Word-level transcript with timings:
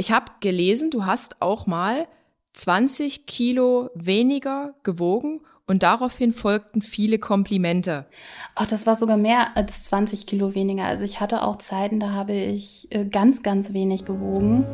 ich 0.00 0.12
habe 0.12 0.30
gelesen, 0.38 0.92
du 0.92 1.06
hast 1.06 1.42
auch 1.42 1.66
mal 1.66 2.06
20 2.52 3.26
Kilo 3.26 3.90
weniger 3.94 4.74
gewogen 4.84 5.40
und 5.66 5.82
daraufhin 5.82 6.32
folgten 6.32 6.82
viele 6.82 7.18
Komplimente. 7.18 8.06
Ach, 8.54 8.68
das 8.68 8.86
war 8.86 8.94
sogar 8.94 9.16
mehr 9.16 9.56
als 9.56 9.82
20 9.84 10.28
Kilo 10.28 10.54
weniger. 10.54 10.84
Also 10.84 11.04
ich 11.04 11.18
hatte 11.18 11.42
auch 11.42 11.56
Zeiten, 11.56 11.98
da 11.98 12.10
habe 12.10 12.32
ich 12.32 12.86
äh, 12.90 13.06
ganz, 13.06 13.42
ganz 13.42 13.72
wenig 13.72 14.04
gewogen. 14.04 14.64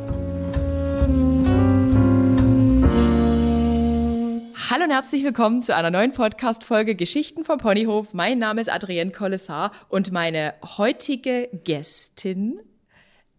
Hallo 4.71 4.85
und 4.85 4.91
herzlich 4.91 5.25
willkommen 5.25 5.63
zu 5.63 5.75
einer 5.75 5.91
neuen 5.91 6.13
Podcast-Folge 6.13 6.97
Geschichten 6.97 7.45
vom 7.45 7.57
Ponyhof. 7.57 8.13
Mein 8.13 8.39
Name 8.39 8.61
ist 8.61 8.71
Adrienne 8.71 9.11
Collessar 9.11 9.73
und 9.89 10.13
meine 10.13 10.53
heutige 10.77 11.49
Gästin 11.65 12.61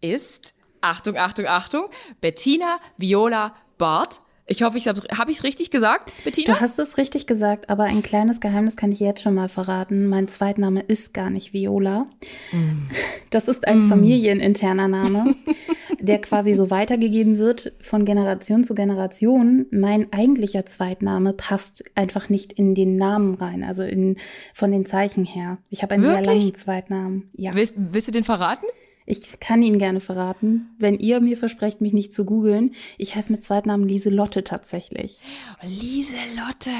ist, 0.00 0.55
Achtung, 0.86 1.16
Achtung, 1.16 1.46
Achtung, 1.46 1.86
Bettina 2.20 2.78
Viola 2.96 3.54
Barth. 3.76 4.20
Ich 4.48 4.62
hoffe, 4.62 4.78
ich 4.78 4.86
habe 4.86 5.00
hab 5.10 5.28
ich 5.28 5.42
richtig 5.42 5.72
gesagt, 5.72 6.14
Bettina? 6.22 6.54
Du 6.54 6.60
hast 6.60 6.78
es 6.78 6.98
richtig 6.98 7.26
gesagt, 7.26 7.68
aber 7.68 7.82
ein 7.82 8.04
kleines 8.04 8.40
Geheimnis 8.40 8.76
kann 8.76 8.92
ich 8.92 9.00
jetzt 9.00 9.20
schon 9.20 9.34
mal 9.34 9.48
verraten. 9.48 10.06
Mein 10.06 10.28
Zweitname 10.28 10.82
ist 10.82 11.12
gar 11.12 11.30
nicht 11.30 11.52
Viola. 11.52 12.06
Mm. 12.52 12.88
Das 13.30 13.48
ist 13.48 13.66
ein 13.66 13.86
mm. 13.86 13.88
familieninterner 13.88 14.86
Name, 14.86 15.34
der 15.98 16.20
quasi 16.20 16.54
so 16.54 16.70
weitergegeben 16.70 17.38
wird 17.38 17.72
von 17.80 18.04
Generation 18.04 18.62
zu 18.62 18.76
Generation. 18.76 19.66
Mein 19.72 20.12
eigentlicher 20.12 20.64
Zweitname 20.64 21.32
passt 21.32 21.82
einfach 21.96 22.28
nicht 22.28 22.52
in 22.52 22.76
den 22.76 22.94
Namen 22.94 23.34
rein, 23.34 23.64
also 23.64 23.82
in, 23.82 24.16
von 24.54 24.70
den 24.70 24.86
Zeichen 24.86 25.24
her. 25.24 25.58
Ich 25.70 25.82
habe 25.82 25.94
einen 25.94 26.04
Wirklich? 26.04 26.24
sehr 26.24 26.34
langen 26.34 26.54
Zweitnamen. 26.54 27.30
Ja. 27.32 27.52
Willst, 27.52 27.74
willst 27.76 28.06
du 28.06 28.12
den 28.12 28.22
verraten? 28.22 28.66
Ich 29.06 29.38
kann 29.38 29.62
Ihnen 29.62 29.78
gerne 29.78 30.00
verraten, 30.00 30.74
wenn 30.78 30.98
ihr 30.98 31.20
mir 31.20 31.36
versprecht, 31.36 31.80
mich 31.80 31.92
nicht 31.92 32.12
zu 32.12 32.24
googeln. 32.24 32.74
Ich 32.98 33.14
heiße 33.14 33.30
mit 33.30 33.44
Zweitnamen 33.44 33.88
Lieselotte 33.88 34.42
tatsächlich. 34.42 35.20
Lieselotte. 35.62 36.72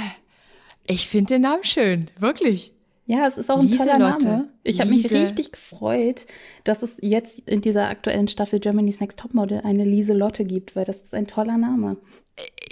Ich 0.86 1.08
finde 1.08 1.34
den 1.34 1.42
Namen 1.42 1.62
schön, 1.62 2.10
wirklich. 2.18 2.72
Ja, 3.06 3.26
es 3.28 3.38
ist 3.38 3.50
auch 3.50 3.60
ein 3.60 3.68
Lieselotte. 3.68 3.96
toller 3.96 4.18
Name. 4.18 4.48
Ich 4.64 4.80
habe 4.80 4.90
mich 4.90 5.08
richtig 5.12 5.52
gefreut, 5.52 6.26
dass 6.64 6.82
es 6.82 6.96
jetzt 7.00 7.38
in 7.48 7.60
dieser 7.60 7.88
aktuellen 7.88 8.26
Staffel 8.26 8.58
Germany's 8.58 9.00
Next 9.00 9.20
Topmodel 9.20 9.60
eine 9.62 9.84
Lieselotte 9.84 10.44
gibt, 10.44 10.74
weil 10.74 10.84
das 10.84 11.02
ist 11.02 11.14
ein 11.14 11.28
toller 11.28 11.56
Name. 11.56 11.96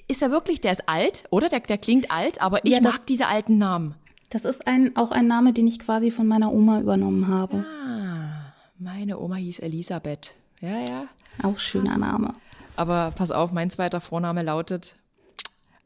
Ist 0.09 0.23
er 0.23 0.33
wirklich, 0.33 0.61
der 0.61 0.73
ist 0.73 0.89
alt, 0.89 1.25
oder? 1.31 1.49
Der, 1.49 1.61
der 1.61 1.79
klingt 1.79 2.11
alt, 2.11 2.43
aber 2.43 2.65
ich 2.65 2.75
ja, 2.75 2.81
mag 2.81 3.07
diese 3.07 3.29
alten 3.29 3.59
Namen. 3.59 3.95
Das 4.31 4.45
ist 4.45 4.67
ein, 4.67 4.97
auch 4.97 5.13
ein 5.13 5.29
Name, 5.29 5.53
den 5.53 5.69
ich 5.69 5.79
quasi 5.79 6.11
von 6.11 6.27
meiner 6.27 6.53
Oma 6.53 6.81
übernommen 6.81 7.29
habe. 7.29 7.65
Ah. 7.65 8.34
Meine 8.79 9.19
Oma 9.19 9.37
hieß 9.37 9.61
Elisabeth. 9.61 10.35
Ja, 10.61 10.81
ja. 10.81 11.09
Auch 11.43 11.59
schöner 11.59 11.97
Name. 11.97 12.35
Aber 12.77 13.13
pass 13.15 13.31
auf, 13.31 13.53
mein 13.53 13.71
zweiter 13.71 14.01
Vorname 14.01 14.43
lautet 14.43 14.97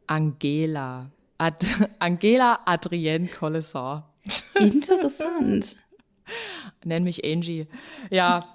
Angela. 0.06 1.10
Ad 1.36 1.66
Angela 1.98 2.60
Adrienne 2.64 3.28
Collessar. 3.28 4.08
Interessant. 4.54 5.76
Nenn 6.84 7.04
mich 7.04 7.24
Angie. 7.24 7.66
Ja, 8.10 8.52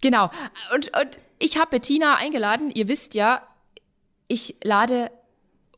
genau. 0.00 0.30
Und, 0.74 0.90
und 0.98 1.18
ich 1.38 1.58
habe 1.58 1.70
Bettina 1.70 2.16
eingeladen. 2.16 2.70
Ihr 2.70 2.88
wisst 2.88 3.14
ja, 3.14 3.42
ich 4.28 4.56
lade 4.62 5.10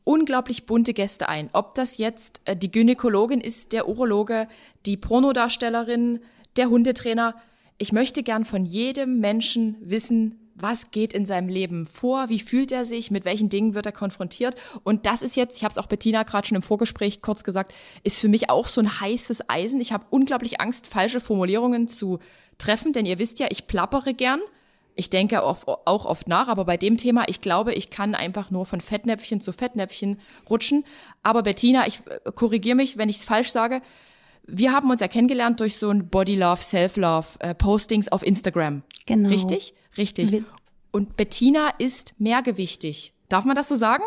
unglaublich 0.03 0.65
bunte 0.65 0.93
Gäste 0.93 1.27
ein. 1.27 1.49
Ob 1.51 1.75
das 1.75 1.97
jetzt 1.97 2.41
äh, 2.45 2.55
die 2.55 2.71
Gynäkologin 2.71 3.41
ist, 3.41 3.73
der 3.73 3.89
Urologe, 3.89 4.47
die 4.85 4.95
Pornodarstellerin, 4.95 6.21
der 6.55 6.69
Hundetrainer 6.69 7.35
ich 7.77 7.91
möchte 7.91 8.23
gern 8.23 8.45
von 8.45 8.65
jedem 8.65 9.19
Menschen 9.19 9.77
wissen, 9.81 10.39
was 10.59 10.89
geht 10.89 11.13
in 11.13 11.27
seinem 11.27 11.49
Leben 11.49 11.85
vor, 11.85 12.29
wie 12.29 12.39
fühlt 12.39 12.71
er 12.71 12.83
sich, 12.83 13.11
mit 13.11 13.25
welchen 13.25 13.49
Dingen 13.49 13.75
wird 13.75 13.85
er 13.85 13.91
konfrontiert. 13.91 14.55
Und 14.83 15.05
das 15.05 15.21
ist 15.21 15.35
jetzt, 15.35 15.55
ich 15.57 15.63
habe 15.63 15.71
es 15.71 15.77
auch 15.77 15.85
Bettina 15.85 16.23
gerade 16.23 16.47
schon 16.47 16.55
im 16.55 16.63
Vorgespräch 16.63 17.21
kurz 17.21 17.43
gesagt, 17.43 17.73
ist 18.03 18.19
für 18.19 18.27
mich 18.27 18.49
auch 18.49 18.65
so 18.65 18.81
ein 18.81 18.99
heißes 18.99 19.49
Eisen. 19.49 19.79
Ich 19.79 19.91
habe 19.91 20.05
unglaublich 20.09 20.59
Angst, 20.59 20.87
falsche 20.87 21.19
Formulierungen 21.19 21.87
zu 21.87 22.17
treffen, 22.57 22.91
denn 22.91 23.05
ihr 23.05 23.19
wisst 23.19 23.37
ja, 23.37 23.47
ich 23.51 23.67
plappere 23.67 24.15
gern. 24.15 24.39
Ich 24.95 25.11
denke 25.11 25.43
auch 25.43 25.67
oft 25.85 26.27
nach, 26.27 26.47
aber 26.47 26.65
bei 26.65 26.75
dem 26.75 26.97
Thema, 26.97 27.25
ich 27.27 27.39
glaube, 27.39 27.75
ich 27.75 27.91
kann 27.91 28.15
einfach 28.15 28.49
nur 28.49 28.65
von 28.65 28.81
Fettnäpfchen 28.81 29.41
zu 29.41 29.53
Fettnäpfchen 29.53 30.19
rutschen. 30.49 30.85
Aber 31.21 31.43
Bettina, 31.43 31.85
ich 31.85 32.01
äh, 32.07 32.31
korrigiere 32.31 32.75
mich, 32.75 32.97
wenn 32.97 33.09
ich 33.09 33.17
es 33.17 33.25
falsch 33.25 33.49
sage 33.49 33.83
wir 34.47 34.71
haben 34.71 34.89
uns 34.89 35.01
ja 35.01 35.07
kennengelernt 35.07 35.59
durch 35.59 35.77
so 35.77 35.89
ein 35.89 36.09
Body 36.09 36.35
Love, 36.35 36.61
Self 36.61 36.97
Love 36.97 37.27
äh, 37.39 37.53
Postings 37.53 38.09
auf 38.09 38.25
Instagram. 38.25 38.83
Genau. 39.05 39.29
Richtig? 39.29 39.73
Richtig. 39.97 40.43
Und 40.91 41.17
Bettina 41.17 41.69
ist 41.77 42.15
mehrgewichtig. 42.19 43.13
Darf 43.29 43.43
man 43.43 43.57
das 43.57 43.67
so 43.67 43.75
sagen? 43.75 44.03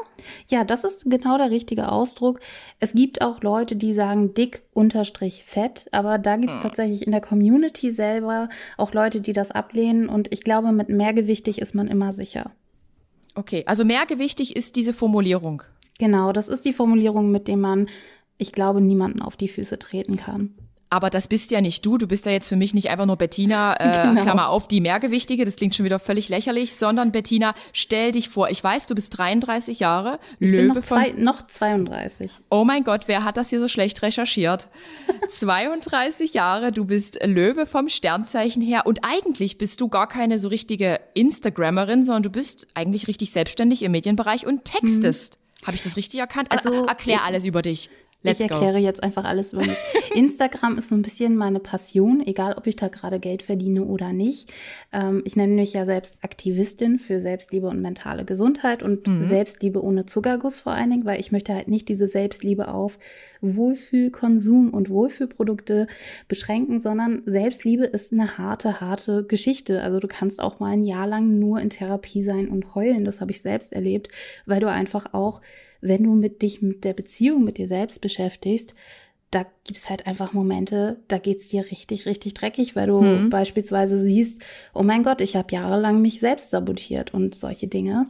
Ja, 0.49 0.65
das 0.65 0.83
ist 0.83 1.05
genau 1.05 1.37
der 1.37 1.51
richtige 1.51 1.93
Ausdruck. 1.93 2.41
Es 2.79 2.95
gibt 2.95 3.21
auch 3.21 3.43
Leute, 3.43 3.77
die 3.77 3.93
sagen 3.93 4.33
dick 4.33 4.63
unterstrich 4.73 5.45
fett, 5.45 5.89
aber 5.93 6.17
da 6.17 6.37
gibt 6.37 6.51
es 6.51 6.57
hm. 6.57 6.63
tatsächlich 6.63 7.05
in 7.05 7.13
der 7.13 7.21
Community 7.21 7.91
selber 7.91 8.49
auch 8.79 8.95
Leute, 8.95 9.21
die 9.21 9.35
das 9.35 9.51
ablehnen 9.51 10.09
und 10.09 10.33
ich 10.33 10.43
glaube, 10.43 10.73
mit 10.73 10.89
mehrgewichtig 10.89 11.61
ist 11.61 11.75
man 11.75 11.87
immer 11.87 12.15
sicher. 12.15 12.53
Okay, 13.35 13.63
also 13.67 13.85
mehrgewichtig 13.85 14.57
ist 14.57 14.77
diese 14.77 14.95
Formulierung. 14.95 15.63
Genau, 15.99 16.33
das 16.33 16.49
ist 16.49 16.65
die 16.65 16.73
Formulierung, 16.73 17.31
mit 17.31 17.47
der 17.47 17.59
man 17.59 17.91
ich 18.41 18.53
glaube, 18.53 18.81
niemanden 18.81 19.23
auf 19.23 19.37
die 19.37 19.49
Füße 19.49 19.79
treten 19.79 20.17
kann. 20.17 20.55
Aber 20.93 21.09
das 21.09 21.29
bist 21.29 21.53
ja 21.53 21.61
nicht 21.61 21.87
du. 21.87 21.99
Du 21.99 22.09
bist 22.09 22.27
ja 22.27 22.33
jetzt 22.33 22.49
für 22.49 22.57
mich 22.57 22.75
nicht 22.75 22.91
einfach 22.91 23.07
nur 23.07 23.15
Bettina, 23.15 23.75
äh, 23.79 24.09
genau. 24.09 24.23
Klammer 24.23 24.49
auf, 24.49 24.67
die 24.67 24.81
Mehrgewichtige. 24.81 25.45
Das 25.45 25.55
klingt 25.55 25.77
schon 25.77 25.85
wieder 25.85 26.01
völlig 26.01 26.29
lächerlich, 26.29 26.75
sondern 26.75 27.13
Bettina, 27.13 27.55
stell 27.73 28.11
dich 28.11 28.29
vor. 28.29 28.51
Ich 28.51 28.63
weiß, 28.63 28.89
du 28.89 28.97
bist 28.97 29.17
33 29.17 29.79
Jahre. 29.79 30.19
Ich 30.41 30.51
Löwe 30.51 30.67
bin 30.67 30.75
noch, 30.75 30.83
zwei, 30.83 31.11
von, 31.13 31.23
noch 31.23 31.47
32. 31.47 32.33
Oh 32.51 32.65
mein 32.65 32.83
Gott, 32.83 33.03
wer 33.07 33.23
hat 33.23 33.37
das 33.37 33.51
hier 33.51 33.61
so 33.61 33.69
schlecht 33.69 34.03
recherchiert? 34.03 34.69
32 35.29 36.35
Jahre, 36.35 36.73
du 36.73 36.85
bist 36.85 37.21
Löwe 37.25 37.67
vom 37.67 37.89
Sternzeichen 37.89 38.61
her. 38.61 38.85
Und 38.85 39.01
eigentlich 39.03 39.59
bist 39.59 39.81
du 39.81 39.89
gar 39.89 40.09
keine 40.09 40.41
so 40.41 40.49
richtige 40.49 40.99
Instagrammerin, 41.15 42.03
sondern 42.03 42.25
du 42.25 42.31
bist 42.31 42.67
eigentlich 42.75 43.07
richtig 43.07 43.31
selbstständig 43.31 43.85
im 43.85 43.93
Medienbereich 43.93 44.45
und 44.45 44.65
textest. 44.65 45.35
Hm. 45.35 45.41
Habe 45.67 45.75
ich 45.77 45.83
das 45.83 45.97
richtig 45.97 46.19
erkannt? 46.19 46.51
Also, 46.51 46.87
erklär 46.87 47.23
alles 47.23 47.45
über 47.45 47.61
dich. 47.61 47.91
Let's 48.23 48.39
ich 48.39 48.51
erkläre 48.51 48.79
go. 48.79 48.85
jetzt 48.85 49.03
einfach 49.03 49.25
alles 49.25 49.53
über 49.53 49.63
mich. 49.63 49.79
Instagram 50.15 50.77
ist 50.77 50.89
so 50.89 50.95
ein 50.95 51.03
bisschen 51.03 51.37
meine 51.37 51.61
Passion, 51.61 52.23
egal 52.27 52.55
ob 52.57 52.67
ich 52.67 52.77
da 52.77 52.89
gerade 52.89 53.19
Geld 53.19 53.43
verdiene 53.43 53.85
oder 53.85 54.13
nicht. 54.13 54.53
Ähm, 54.93 55.23
ich 55.25 55.37
nenne 55.37 55.55
mich 55.55 55.73
ja 55.73 55.87
selbst 55.87 56.19
Aktivistin 56.23 56.99
für 56.99 57.21
Selbstliebe 57.21 57.69
und 57.69 57.81
mentale 57.81 58.25
Gesundheit 58.25 58.83
und 58.83 59.07
mhm. 59.07 59.25
Selbstliebe 59.25 59.83
ohne 59.83 60.05
Zuckerguss 60.05 60.59
vor 60.59 60.73
allen 60.73 60.91
Dingen, 60.91 61.05
weil 61.07 61.21
ich 61.21 61.33
möchte 61.33 61.55
halt 61.55 61.69
nicht 61.69 61.89
diese 61.89 62.07
Selbstliebe 62.07 62.69
auf 62.69 62.99
Wohlfühlkonsum 63.41 64.71
und 64.71 64.91
Wohlfühlprodukte 64.91 65.87
beschränken, 66.29 66.79
sondern 66.79 67.23
Selbstliebe 67.25 67.85
ist 67.85 68.13
eine 68.13 68.37
harte, 68.37 68.81
harte 68.83 69.25
Geschichte. 69.25 69.83
Also 69.83 69.99
du 69.99 70.09
kannst 70.09 70.41
auch 70.41 70.61
mal 70.61 70.73
ein 70.73 70.85
Jahr 70.85 71.07
lang 71.07 71.39
nur 71.39 71.59
in 71.61 71.71
Therapie 71.71 72.23
sein 72.23 72.49
und 72.49 72.75
heulen. 72.75 73.05
Das 73.05 73.23
habe 73.23 73.31
ich 73.31 73.41
selbst 73.41 73.73
erlebt, 73.73 74.09
weil 74.45 74.61
du 74.61 74.69
einfach 74.69 75.15
auch 75.15 75.41
wenn 75.81 76.05
du 76.05 76.15
mit 76.15 76.43
dich 76.43 76.63
mit 76.63 76.85
der 76.85 76.93
Beziehung 76.93 77.45
mit 77.45 77.59
dir 77.59 77.69
selbst 77.69 78.01
beschäftigst, 78.01 78.75
da 79.31 79.47
gibt's 79.65 79.89
halt 79.89 80.07
einfach 80.07 80.33
Momente, 80.33 81.01
da 81.07 81.19
geht's 81.19 81.49
dir 81.49 81.71
richtig, 81.71 82.05
richtig 82.07 82.35
dreckig, 82.35 82.75
weil 82.75 82.89
du 82.89 83.01
hm. 83.01 83.31
beispielsweise 83.31 84.01
siehst, 84.01 84.43
oh 84.75 84.83
mein 84.83 85.05
Gott, 85.05 85.21
ich 85.21 85.37
habe 85.37 85.53
jahrelang 85.55 86.03
mich 86.03 86.19
selbst 86.19 86.51
sabotiert 86.51 87.15
und 87.15 87.35
solche 87.35 87.69
Dinge. 87.69 88.09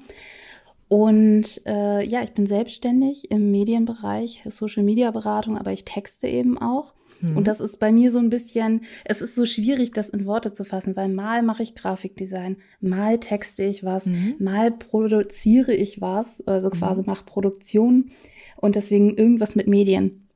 Und 0.89 1.61
äh, 1.67 2.05
ja, 2.05 2.23
ich 2.23 2.33
bin 2.33 2.47
selbstständig 2.47 3.31
im 3.31 3.51
Medienbereich, 3.51 4.43
Social-Media-Beratung, 4.47 5.57
aber 5.57 5.73
ich 5.73 5.85
texte 5.85 6.27
eben 6.27 6.59
auch. 6.59 6.95
Mhm. 7.21 7.37
Und 7.37 7.47
das 7.47 7.61
ist 7.61 7.79
bei 7.79 7.93
mir 7.93 8.11
so 8.11 8.19
ein 8.19 8.31
bisschen, 8.31 8.83
es 9.05 9.21
ist 9.21 9.35
so 9.35 9.45
schwierig, 9.45 9.93
das 9.93 10.09
in 10.09 10.27
Worte 10.27 10.53
zu 10.53 10.65
fassen, 10.65 10.97
weil 10.97 11.09
mal 11.09 11.43
mache 11.43 11.63
ich 11.63 11.75
Grafikdesign, 11.75 12.57
mal 12.81 13.19
texte 13.19 13.65
ich 13.65 13.85
was, 13.85 14.07
mhm. 14.07 14.37
mal 14.39 14.71
produziere 14.71 15.75
ich 15.75 16.01
was, 16.01 16.47
also 16.47 16.69
mhm. 16.69 16.72
quasi 16.72 17.03
mache 17.05 17.25
Produktion 17.25 18.11
und 18.57 18.75
deswegen 18.77 19.17
irgendwas 19.17 19.55
mit 19.55 19.67
Medien. 19.67 20.27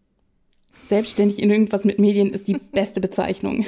Selbstständig 0.87 1.41
in 1.41 1.51
irgendwas 1.51 1.85
mit 1.85 1.99
Medien 1.99 2.31
ist 2.31 2.49
die 2.49 2.61
beste 2.73 3.01
Bezeichnung. 3.01 3.65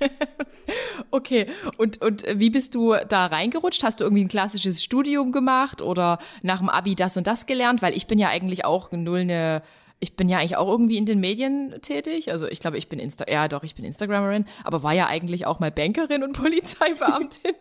okay, 1.10 1.46
und, 1.76 2.02
und 2.02 2.24
wie 2.34 2.50
bist 2.50 2.74
du 2.74 2.94
da 3.08 3.26
reingerutscht? 3.26 3.84
Hast 3.84 4.00
du 4.00 4.04
irgendwie 4.04 4.24
ein 4.24 4.28
klassisches 4.28 4.82
Studium 4.82 5.32
gemacht 5.32 5.80
oder 5.82 6.18
nach 6.42 6.58
dem 6.58 6.68
Abi 6.68 6.96
das 6.96 7.16
und 7.16 7.26
das 7.26 7.46
gelernt? 7.46 7.82
Weil 7.82 7.94
ich 7.94 8.06
bin 8.06 8.18
ja 8.18 8.28
eigentlich 8.28 8.64
auch 8.64 8.90
null 8.90 9.20
eine 9.20 9.62
ich 10.00 10.16
bin 10.16 10.28
ja 10.28 10.38
eigentlich 10.38 10.56
auch 10.56 10.68
irgendwie 10.68 10.96
in 10.96 11.06
den 11.06 11.20
Medien 11.20 11.74
tätig. 11.82 12.30
Also 12.32 12.46
ich 12.46 12.60
glaube, 12.60 12.78
ich 12.78 12.88
bin 12.88 12.98
Insta, 12.98 13.30
ja 13.30 13.48
doch, 13.48 13.62
ich 13.62 13.74
bin 13.74 13.84
Instagramerin, 13.84 14.46
aber 14.64 14.82
war 14.82 14.94
ja 14.94 15.06
eigentlich 15.06 15.46
auch 15.46 15.60
mal 15.60 15.70
Bankerin 15.70 16.22
und 16.22 16.32
Polizeibeamtin. 16.40 17.54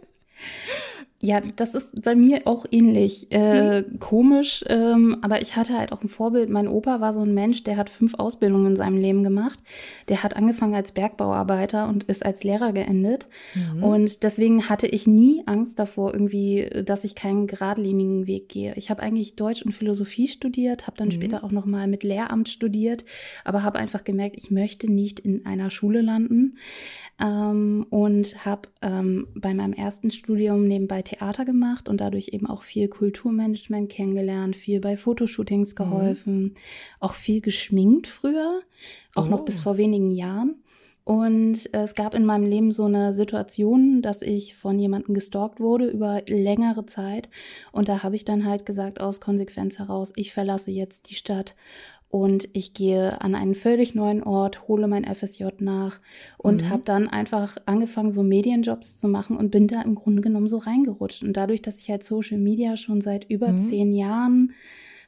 Ja, 1.22 1.42
das 1.42 1.74
ist 1.74 2.02
bei 2.02 2.16
mir 2.16 2.44
auch 2.46 2.66
ähnlich. 2.72 3.30
Äh, 3.32 3.84
hm. 3.84 4.00
Komisch, 4.00 4.64
ähm, 4.68 5.18
aber 5.22 5.42
ich 5.42 5.58
hatte 5.58 5.78
halt 5.78 5.92
auch 5.92 6.02
ein 6.02 6.08
Vorbild. 6.08 6.50
Mein 6.50 6.70
Opa 6.70 7.02
war 7.02 7.12
so 7.12 7.22
ein 7.22 7.34
Mensch, 7.34 7.64
der 7.64 7.76
hat 7.76 7.90
fünf 7.90 8.14
Ausbildungen 8.14 8.68
in 8.68 8.76
seinem 8.78 8.96
Leben 8.96 9.24
gemacht. 9.24 9.60
Der 10.08 10.24
hat 10.24 10.38
angefangen 10.38 10.76
als 10.76 10.94
Bergbauarbeiter 10.94 11.90
und 11.90 12.06
ist 12.06 12.26
als 12.26 12.46
Lehrer 12.46 12.72
geendet. 12.72 13.28
Mhm. 13.54 13.84
Und 13.84 14.24
deswegen 14.24 14.70
hatte 14.70 14.88
ich 14.88 15.08
nie 15.08 15.44
Angst 15.46 15.78
davor, 15.78 16.14
irgendwie, 16.14 16.70
dass 16.86 17.04
ich 17.04 17.16
keinen 17.16 17.48
geradlinigen 17.48 18.26
Weg 18.26 18.48
gehe. 18.48 18.74
Ich 18.78 18.90
habe 18.90 19.04
eigentlich 19.04 19.36
Deutsch 19.36 19.62
und 19.62 19.74
Philosophie 19.74 20.30
studiert, 20.30 20.88
habe 20.88 20.96
dann 20.96 21.10
mhm. 21.10 21.14
später 21.14 21.44
auch 21.44 21.52
nochmal 21.52 21.88
mit 21.88 22.04
Lehramt 22.04 22.48
studiert, 22.48 23.04
aber 23.44 23.64
habe 23.64 23.78
einfach 23.78 24.06
gemerkt, 24.06 24.38
ich 24.38 24.52
möchte 24.52 24.90
nicht 24.90 25.20
in 25.20 25.46
einer 25.46 25.70
Schule 25.70 26.00
landen 26.00 26.56
ähm, 27.20 27.86
und 27.90 28.46
habe 28.46 28.70
ähm, 28.82 29.28
bei 29.36 29.54
meinem 29.54 29.74
ersten 29.74 30.12
Studium 30.12 30.68
nebenbei 30.68 31.02
Theater 31.02 31.46
gemacht 31.46 31.90
und 31.90 32.00
dadurch 32.02 32.30
eben 32.30 32.48
auch 32.48 32.64
viel 32.64 32.88
Kulturmanagement 32.88 33.90
kennengelernt, 33.90 34.56
viel 34.56 34.80
bei 34.80 34.96
Fotoshootings 34.98 35.74
mhm. 35.74 35.76
geholfen, 35.76 36.42
mhm. 36.42 36.54
auch 37.00 37.14
viel 37.14 37.42
geschminkt 37.42 38.08
früher, 38.08 38.62
auch 39.16 39.26
oh. 39.26 39.30
noch 39.30 39.46
bis 39.46 39.60
oh. 39.60 39.64
vor 39.64 39.78
wenigen 39.78 40.12
Jahren. 40.12 40.56
Und 41.10 41.74
es 41.74 41.96
gab 41.96 42.14
in 42.14 42.24
meinem 42.24 42.46
Leben 42.46 42.72
so 42.72 42.86
eine 42.86 43.16
Situation, 43.16 44.04
dass 44.04 44.22
ich 44.22 44.56
von 44.56 44.78
jemandem 44.78 45.16
gestalkt 45.16 45.60
wurde 45.60 45.88
über 45.88 46.22
längere 46.28 46.86
Zeit. 46.86 47.30
Und 47.72 47.90
da 47.90 48.04
habe 48.04 48.16
ich 48.16 48.26
dann 48.26 48.46
halt 48.46 48.64
gesagt, 48.68 49.02
aus 49.02 49.20
Konsequenz 49.20 49.80
heraus, 49.80 50.14
ich 50.18 50.34
verlasse 50.34 50.70
jetzt 50.70 51.10
die 51.10 51.16
Stadt 51.16 51.56
und 52.10 52.50
ich 52.54 52.74
gehe 52.74 53.22
an 53.22 53.36
einen 53.36 53.54
völlig 53.54 53.94
neuen 53.94 54.24
Ort, 54.24 54.68
hole 54.68 54.88
mein 54.88 55.06
FSJ 55.06 55.46
nach 55.60 56.00
und 56.38 56.64
mhm. 56.64 56.70
habe 56.70 56.82
dann 56.84 57.08
einfach 57.08 57.58
angefangen, 57.68 58.12
so 58.12 58.24
Medienjobs 58.24 59.00
zu 59.00 59.08
machen 59.08 59.38
und 59.38 59.52
bin 59.52 59.68
da 59.68 59.82
im 59.84 59.94
Grunde 59.94 60.24
genommen 60.24 60.48
so 60.48 60.58
reingerutscht. 60.58 61.24
Und 61.24 61.34
dadurch, 61.34 61.62
dass 61.62 61.78
ich 61.78 61.90
halt 61.90 62.04
Social 62.04 62.40
Media 62.40 62.78
schon 62.78 63.02
seit 63.02 63.30
über 63.30 63.50
mhm. 63.50 63.60
zehn 63.60 63.94
Jahren 63.94 64.54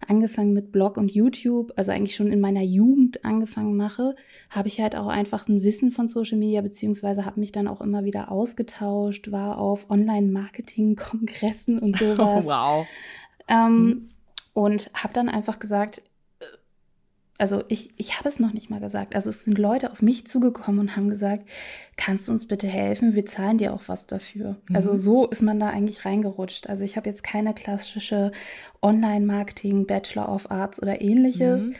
angefangen 0.08 0.54
mit 0.54 0.72
Blog 0.72 0.98
und 0.98 1.12
YouTube, 1.12 1.74
also 1.76 1.92
eigentlich 1.92 2.16
schon 2.16 2.32
in 2.32 2.40
meiner 2.40 2.62
Jugend 2.62 3.26
angefangen 3.26 3.76
mache, 3.76 4.16
habe 4.52 4.68
ich 4.68 4.80
halt 4.80 4.96
auch 4.96 5.08
einfach 5.08 5.48
ein 5.48 5.64
Wissen 5.64 5.92
von 5.92 6.08
Social 6.08 6.38
Media, 6.38 6.62
beziehungsweise 6.62 7.26
habe 7.26 7.40
mich 7.40 7.52
dann 7.52 7.68
auch 7.68 7.82
immer 7.82 8.04
wieder 8.04 8.32
ausgetauscht, 8.32 9.32
war 9.32 9.58
auf 9.58 9.90
Online-Marketing-Kongressen 9.90 11.80
und 11.80 11.98
sowas. 12.00 12.46
Oh, 12.46 12.50
wow. 12.50 12.86
Ähm, 13.48 13.86
mhm. 13.86 14.10
Und 14.54 14.92
habe 14.94 15.14
dann 15.14 15.30
einfach 15.30 15.60
gesagt, 15.60 16.02
also 17.42 17.64
ich, 17.70 17.90
ich 17.98 18.20
habe 18.20 18.30
es 18.30 18.40
noch 18.40 18.54
nicht 18.54 18.70
mal 18.70 18.80
gesagt. 18.80 19.16
Also 19.16 19.32
es 19.32 19.46
sind 19.46 19.58
Leute 19.58 19.92
auf 19.92 20.04
mich 20.04 20.28
zugekommen 20.28 20.80
und 20.80 20.96
haben 20.96 21.10
gesagt, 21.10 21.42
kannst 21.98 22.28
du 22.28 22.32
uns 22.32 22.48
bitte 22.48 22.68
helfen? 22.68 23.16
Wir 23.16 23.26
zahlen 23.26 23.58
dir 23.58 23.74
auch 23.74 23.82
was 23.88 24.06
dafür. 24.06 24.58
Mhm. 24.70 24.76
Also 24.76 24.96
so 24.96 25.28
ist 25.28 25.42
man 25.42 25.60
da 25.60 25.70
eigentlich 25.70 26.06
reingerutscht. 26.06 26.70
Also 26.70 26.84
ich 26.84 26.98
habe 26.98 27.10
jetzt 27.10 27.24
keine 27.24 27.56
klassische 27.56 28.32
Online-Marketing, 28.84 29.88
Bachelor 29.88 30.30
of 30.30 30.52
Arts 30.52 30.80
oder 30.84 31.02
ähnliches. 31.02 31.64
Mhm. 31.64 31.76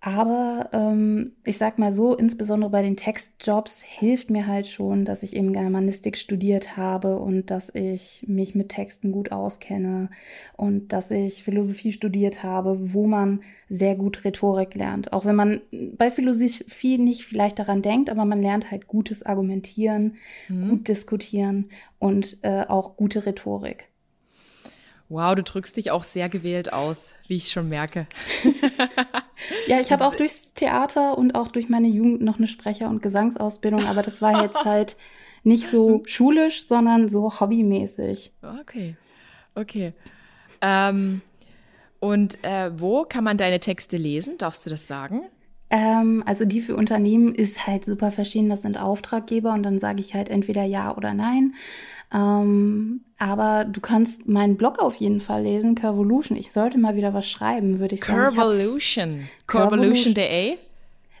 Aber 0.00 0.68
ähm, 0.72 1.32
ich 1.44 1.58
sag 1.58 1.78
mal 1.78 1.90
so, 1.90 2.14
insbesondere 2.14 2.70
bei 2.70 2.82
den 2.82 2.96
Textjobs 2.96 3.82
hilft 3.82 4.30
mir 4.30 4.46
halt 4.46 4.68
schon, 4.68 5.04
dass 5.04 5.22
ich 5.22 5.34
eben 5.34 5.52
Germanistik 5.52 6.16
studiert 6.16 6.76
habe 6.76 7.18
und 7.18 7.50
dass 7.50 7.74
ich 7.74 8.24
mich 8.26 8.54
mit 8.54 8.68
Texten 8.68 9.10
gut 9.10 9.32
auskenne 9.32 10.10
und 10.56 10.92
dass 10.92 11.10
ich 11.10 11.42
Philosophie 11.42 11.92
studiert 11.92 12.44
habe, 12.44 12.92
wo 12.92 13.06
man 13.06 13.40
sehr 13.68 13.96
gut 13.96 14.24
Rhetorik 14.24 14.74
lernt. 14.74 15.12
Auch 15.12 15.24
wenn 15.24 15.34
man 15.34 15.60
bei 15.96 16.10
Philosophie 16.10 16.98
nicht 16.98 17.24
vielleicht 17.24 17.58
daran 17.58 17.82
denkt, 17.82 18.10
aber 18.10 18.24
man 18.24 18.42
lernt 18.42 18.70
halt 18.70 18.86
gutes 18.86 19.24
Argumentieren, 19.24 20.16
mhm. 20.48 20.68
gut 20.68 20.88
diskutieren 20.88 21.70
und 21.98 22.38
äh, 22.42 22.64
auch 22.68 22.96
gute 22.96 23.26
Rhetorik. 23.26 23.88
Wow, 25.08 25.36
du 25.36 25.42
drückst 25.44 25.76
dich 25.76 25.92
auch 25.92 26.02
sehr 26.02 26.28
gewählt 26.28 26.72
aus, 26.72 27.12
wie 27.28 27.36
ich 27.36 27.50
schon 27.50 27.68
merke. 27.68 28.08
ja, 29.68 29.80
ich 29.80 29.92
habe 29.92 30.04
auch 30.04 30.16
durchs 30.16 30.52
Theater 30.54 31.16
und 31.16 31.36
auch 31.36 31.48
durch 31.48 31.68
meine 31.68 31.86
Jugend 31.86 32.22
noch 32.22 32.38
eine 32.38 32.48
Sprecher- 32.48 32.88
und 32.88 33.02
Gesangsausbildung, 33.02 33.86
aber 33.86 34.02
das 34.02 34.20
war 34.20 34.42
jetzt 34.42 34.64
halt 34.64 34.96
nicht 35.44 35.68
so 35.68 36.02
schulisch, 36.06 36.66
sondern 36.66 37.08
so 37.08 37.38
hobbymäßig. 37.38 38.32
Okay, 38.60 38.96
okay. 39.54 39.92
Ähm, 40.60 41.20
und 42.00 42.42
äh, 42.44 42.72
wo 42.78 43.04
kann 43.04 43.22
man 43.22 43.36
deine 43.36 43.60
Texte 43.60 43.96
lesen? 43.96 44.38
Darfst 44.38 44.66
du 44.66 44.70
das 44.70 44.88
sagen? 44.88 45.22
Ähm, 45.70 46.22
also 46.26 46.44
die 46.44 46.60
für 46.60 46.76
Unternehmen 46.76 47.34
ist 47.34 47.66
halt 47.66 47.84
super 47.84 48.12
verschieden. 48.12 48.48
Das 48.48 48.62
sind 48.62 48.76
Auftraggeber 48.76 49.52
und 49.52 49.62
dann 49.62 49.78
sage 49.78 50.00
ich 50.00 50.14
halt 50.14 50.28
entweder 50.28 50.64
ja 50.64 50.96
oder 50.96 51.14
nein. 51.14 51.54
Ähm, 52.12 53.00
aber 53.18 53.64
du 53.64 53.80
kannst 53.80 54.28
meinen 54.28 54.56
Blog 54.56 54.78
auf 54.78 54.96
jeden 54.96 55.20
Fall 55.20 55.42
lesen, 55.42 55.74
Curvolution. 55.74 56.36
Ich 56.36 56.52
sollte 56.52 56.78
mal 56.78 56.96
wieder 56.96 57.14
was 57.14 57.28
schreiben, 57.28 57.80
würde 57.80 57.94
ich 57.94 58.04
sagen. 58.04 58.34
Curvolution. 58.34 59.28
Curvolution.de? 59.46 60.56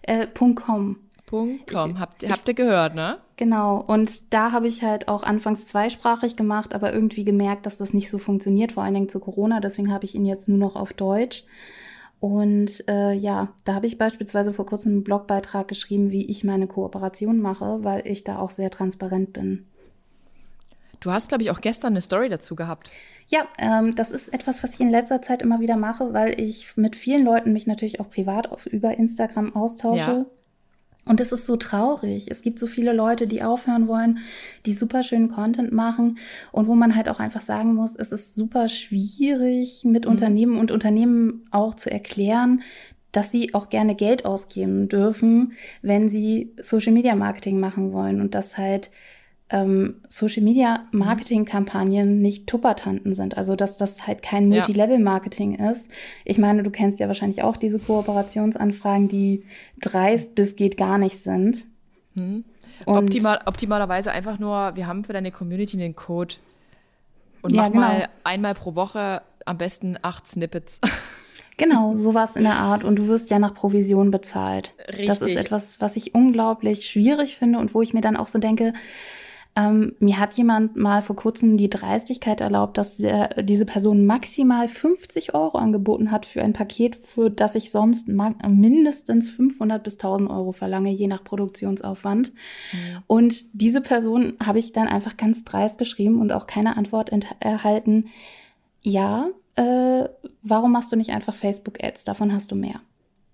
Äh, 0.02 0.26
.com. 0.54 0.98
.com. 1.28 1.98
Habt, 1.98 2.22
ich, 2.22 2.30
habt 2.30 2.46
ihr 2.46 2.54
gehört, 2.54 2.94
ne? 2.94 3.18
Genau. 3.36 3.80
Und 3.80 4.32
da 4.32 4.52
habe 4.52 4.68
ich 4.68 4.82
halt 4.82 5.08
auch 5.08 5.24
anfangs 5.24 5.66
zweisprachig 5.66 6.36
gemacht, 6.36 6.72
aber 6.74 6.92
irgendwie 6.92 7.24
gemerkt, 7.24 7.66
dass 7.66 7.76
das 7.76 7.92
nicht 7.92 8.08
so 8.08 8.18
funktioniert, 8.18 8.72
vor 8.72 8.84
allen 8.84 8.94
Dingen 8.94 9.08
zu 9.08 9.18
Corona. 9.18 9.60
Deswegen 9.60 9.92
habe 9.92 10.04
ich 10.04 10.14
ihn 10.14 10.24
jetzt 10.24 10.48
nur 10.48 10.58
noch 10.58 10.76
auf 10.76 10.92
Deutsch. 10.92 11.44
Und 12.20 12.84
äh, 12.88 13.12
ja, 13.12 13.48
da 13.64 13.74
habe 13.74 13.86
ich 13.86 13.98
beispielsweise 13.98 14.54
vor 14.54 14.66
kurzem 14.66 14.92
einen 14.92 15.04
Blogbeitrag 15.04 15.68
geschrieben, 15.68 16.10
wie 16.12 16.26
ich 16.26 16.44
meine 16.44 16.66
Kooperation 16.66 17.40
mache, 17.40 17.80
weil 17.82 18.06
ich 18.06 18.24
da 18.24 18.38
auch 18.38 18.50
sehr 18.50 18.70
transparent 18.70 19.32
bin. 19.32 19.66
Du 21.00 21.10
hast, 21.10 21.28
glaube 21.28 21.42
ich, 21.42 21.50
auch 21.50 21.60
gestern 21.60 21.92
eine 21.92 22.00
Story 22.00 22.28
dazu 22.28 22.56
gehabt. 22.56 22.92
Ja, 23.28 23.46
ähm, 23.58 23.94
das 23.94 24.12
ist 24.12 24.28
etwas, 24.28 24.62
was 24.62 24.74
ich 24.74 24.80
in 24.80 24.90
letzter 24.90 25.20
Zeit 25.20 25.42
immer 25.42 25.60
wieder 25.60 25.76
mache, 25.76 26.12
weil 26.12 26.40
ich 26.40 26.76
mit 26.76 26.94
vielen 26.94 27.24
Leuten 27.24 27.52
mich 27.52 27.66
natürlich 27.66 28.00
auch 28.00 28.08
privat 28.08 28.50
auf, 28.50 28.66
über 28.66 28.96
Instagram 28.96 29.54
austausche. 29.56 30.10
Ja. 30.10 30.26
Und 31.06 31.20
es 31.20 31.30
ist 31.30 31.46
so 31.46 31.56
traurig. 31.56 32.28
Es 32.30 32.42
gibt 32.42 32.58
so 32.58 32.66
viele 32.66 32.92
Leute, 32.92 33.28
die 33.28 33.42
aufhören 33.42 33.86
wollen, 33.86 34.18
die 34.64 34.72
super 34.72 35.04
schönen 35.04 35.30
Content 35.30 35.72
machen 35.72 36.18
und 36.50 36.66
wo 36.66 36.74
man 36.74 36.96
halt 36.96 37.08
auch 37.08 37.20
einfach 37.20 37.40
sagen 37.40 37.74
muss, 37.74 37.94
es 37.94 38.10
ist 38.10 38.34
super 38.34 38.68
schwierig 38.68 39.84
mit 39.84 40.04
mhm. 40.04 40.10
Unternehmen 40.10 40.58
und 40.58 40.72
Unternehmen 40.72 41.44
auch 41.52 41.74
zu 41.74 41.90
erklären, 41.90 42.62
dass 43.12 43.30
sie 43.30 43.54
auch 43.54 43.70
gerne 43.70 43.94
Geld 43.94 44.24
ausgeben 44.24 44.88
dürfen, 44.88 45.52
wenn 45.80 46.08
sie 46.08 46.52
Social 46.60 46.92
Media 46.92 47.14
Marketing 47.14 47.60
machen 47.60 47.92
wollen 47.92 48.20
und 48.20 48.34
dass 48.34 48.58
halt 48.58 48.90
ähm, 49.50 50.02
Social 50.08 50.42
Media 50.42 50.82
Marketing 50.90 51.44
Kampagnen 51.44 52.20
nicht 52.20 52.48
Tuppertanten 52.48 53.14
sind. 53.14 53.36
Also 53.36 53.54
dass 53.54 53.78
das 53.78 54.06
halt 54.06 54.22
kein 54.22 54.46
Multilevel 54.46 54.98
Marketing 54.98 55.54
ist. 55.54 55.90
Ich 56.24 56.38
meine, 56.38 56.62
du 56.62 56.70
kennst 56.70 56.98
ja 56.98 57.06
wahrscheinlich 57.06 57.42
auch 57.42 57.56
diese 57.56 57.78
Kooperationsanfragen, 57.78 59.08
die 59.08 59.44
dreist 59.80 60.34
bis 60.34 60.56
geht 60.56 60.76
gar 60.76 60.98
nicht 60.98 61.18
sind. 61.18 61.64
Hm. 62.16 62.44
Optimal, 62.84 63.40
optimalerweise 63.46 64.10
einfach 64.10 64.38
nur, 64.38 64.72
wir 64.74 64.86
haben 64.86 65.04
für 65.04 65.12
deine 65.12 65.30
Community 65.30 65.76
den 65.76 65.96
Code 65.96 66.34
und 67.42 67.54
ja, 67.54 67.62
mach 67.62 67.70
genau. 67.70 67.80
mal 67.80 68.08
einmal 68.24 68.54
pro 68.54 68.74
Woche 68.74 69.22
am 69.44 69.58
besten 69.58 69.96
acht 70.02 70.28
Snippets. 70.28 70.80
Genau, 71.58 71.96
sowas 71.96 72.36
in 72.36 72.42
der 72.42 72.56
Art. 72.56 72.84
Und 72.84 72.96
du 72.96 73.06
wirst 73.08 73.30
ja 73.30 73.38
nach 73.38 73.54
Provision 73.54 74.10
bezahlt. 74.10 74.74
Richtig. 74.88 75.06
Das 75.06 75.20
ist 75.22 75.36
etwas, 75.36 75.80
was 75.80 75.96
ich 75.96 76.14
unglaublich 76.14 76.86
schwierig 76.86 77.38
finde 77.38 77.58
und 77.58 77.72
wo 77.72 77.80
ich 77.80 77.94
mir 77.94 78.02
dann 78.02 78.16
auch 78.16 78.28
so 78.28 78.38
denke, 78.38 78.74
ähm, 79.56 79.94
mir 80.00 80.20
hat 80.20 80.34
jemand 80.34 80.76
mal 80.76 81.00
vor 81.00 81.16
kurzem 81.16 81.56
die 81.56 81.70
Dreistigkeit 81.70 82.42
erlaubt, 82.42 82.76
dass 82.76 82.98
der, 82.98 83.42
diese 83.42 83.64
Person 83.64 84.04
maximal 84.04 84.68
50 84.68 85.34
Euro 85.34 85.56
angeboten 85.56 86.10
hat 86.10 86.26
für 86.26 86.42
ein 86.42 86.52
Paket, 86.52 86.98
für 87.06 87.30
das 87.30 87.54
ich 87.54 87.70
sonst 87.70 88.06
mindestens 88.06 89.30
500 89.30 89.82
bis 89.82 89.94
1000 89.94 90.28
Euro 90.28 90.52
verlange, 90.52 90.90
je 90.90 91.06
nach 91.06 91.24
Produktionsaufwand. 91.24 92.34
Mhm. 92.72 93.02
Und 93.06 93.44
diese 93.54 93.80
Person 93.80 94.34
habe 94.44 94.58
ich 94.58 94.72
dann 94.72 94.88
einfach 94.88 95.16
ganz 95.16 95.42
dreist 95.44 95.78
geschrieben 95.78 96.20
und 96.20 96.32
auch 96.32 96.46
keine 96.46 96.76
Antwort 96.76 97.10
erhalten. 97.40 98.08
Ja, 98.82 99.28
äh, 99.54 100.04
warum 100.42 100.72
machst 100.72 100.92
du 100.92 100.96
nicht 100.96 101.12
einfach 101.12 101.34
Facebook-Ads? 101.34 102.04
Davon 102.04 102.30
hast 102.30 102.52
du 102.52 102.56
mehr. 102.56 102.80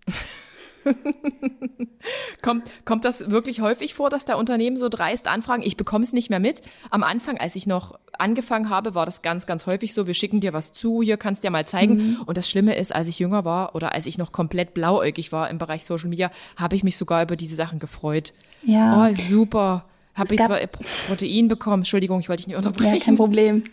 kommt, 2.43 2.71
kommt 2.85 3.05
das 3.05 3.31
wirklich 3.31 3.61
häufig 3.61 3.95
vor, 3.95 4.11
dass 4.11 4.25
da 4.25 4.35
Unternehmen 4.35 4.77
so 4.77 4.89
dreist 4.89 5.29
anfragen? 5.29 5.63
Ich 5.63 5.77
bekomme 5.77 6.05
es 6.05 6.13
nicht 6.13 6.31
mehr 6.31 6.41
mit. 6.41 6.63
Am 6.91 7.03
Anfang, 7.03 7.39
als 7.39 7.57
ich 7.57 7.67
noch 7.67 7.99
angefangen 8.19 8.69
habe, 8.69 8.95
war 8.95 9.07
das 9.07 9.23
ganz, 9.23 9.47
ganz 9.47 9.67
häufig 9.67 9.95
so, 9.95 10.07
wir 10.07 10.15
schicken 10.15 10.41
dir 10.41 10.53
was 10.53 10.73
zu, 10.73 11.03
hier 11.03 11.17
kannst 11.17 11.43
du 11.43 11.49
dir 11.49 11.51
mal 11.51 11.67
zeigen. 11.67 11.95
Mhm. 11.95 12.23
Und 12.27 12.37
das 12.37 12.49
Schlimme 12.49 12.77
ist, 12.77 12.95
als 12.95 13.09
ich 13.09 13.19
jünger 13.19 13.45
war 13.45 13.75
oder 13.75 13.93
als 13.93 14.07
ich 14.07 14.19
noch 14.19 14.33
komplett 14.33 14.75
blauäugig 14.75 15.33
war 15.33 15.51
im 15.51 15.59
Bereich 15.59 15.85
Social 15.85 16.09
Media, 16.09 16.31
habe 16.57 16.77
ich 16.77 16.85
mich 16.85 16.97
sogar 16.97 17.23
über 17.23 17.37
diese 17.37 17.57
Sachen 17.57 17.79
gefreut. 17.79 18.33
Ja. 18.65 19.09
Oh, 19.09 19.15
super. 19.15 19.85
Habe 20.15 20.35
ich 20.35 20.41
zwar 20.41 20.59
Protein 21.07 21.49
bekommen, 21.49 21.81
Entschuldigung, 21.81 22.21
ich 22.21 22.29
wollte 22.29 22.43
dich 22.43 22.49
nicht 22.49 22.57
unterbrechen. 22.57 22.95
Ja, 22.95 23.01
kein 23.03 23.17
Problem. 23.17 23.65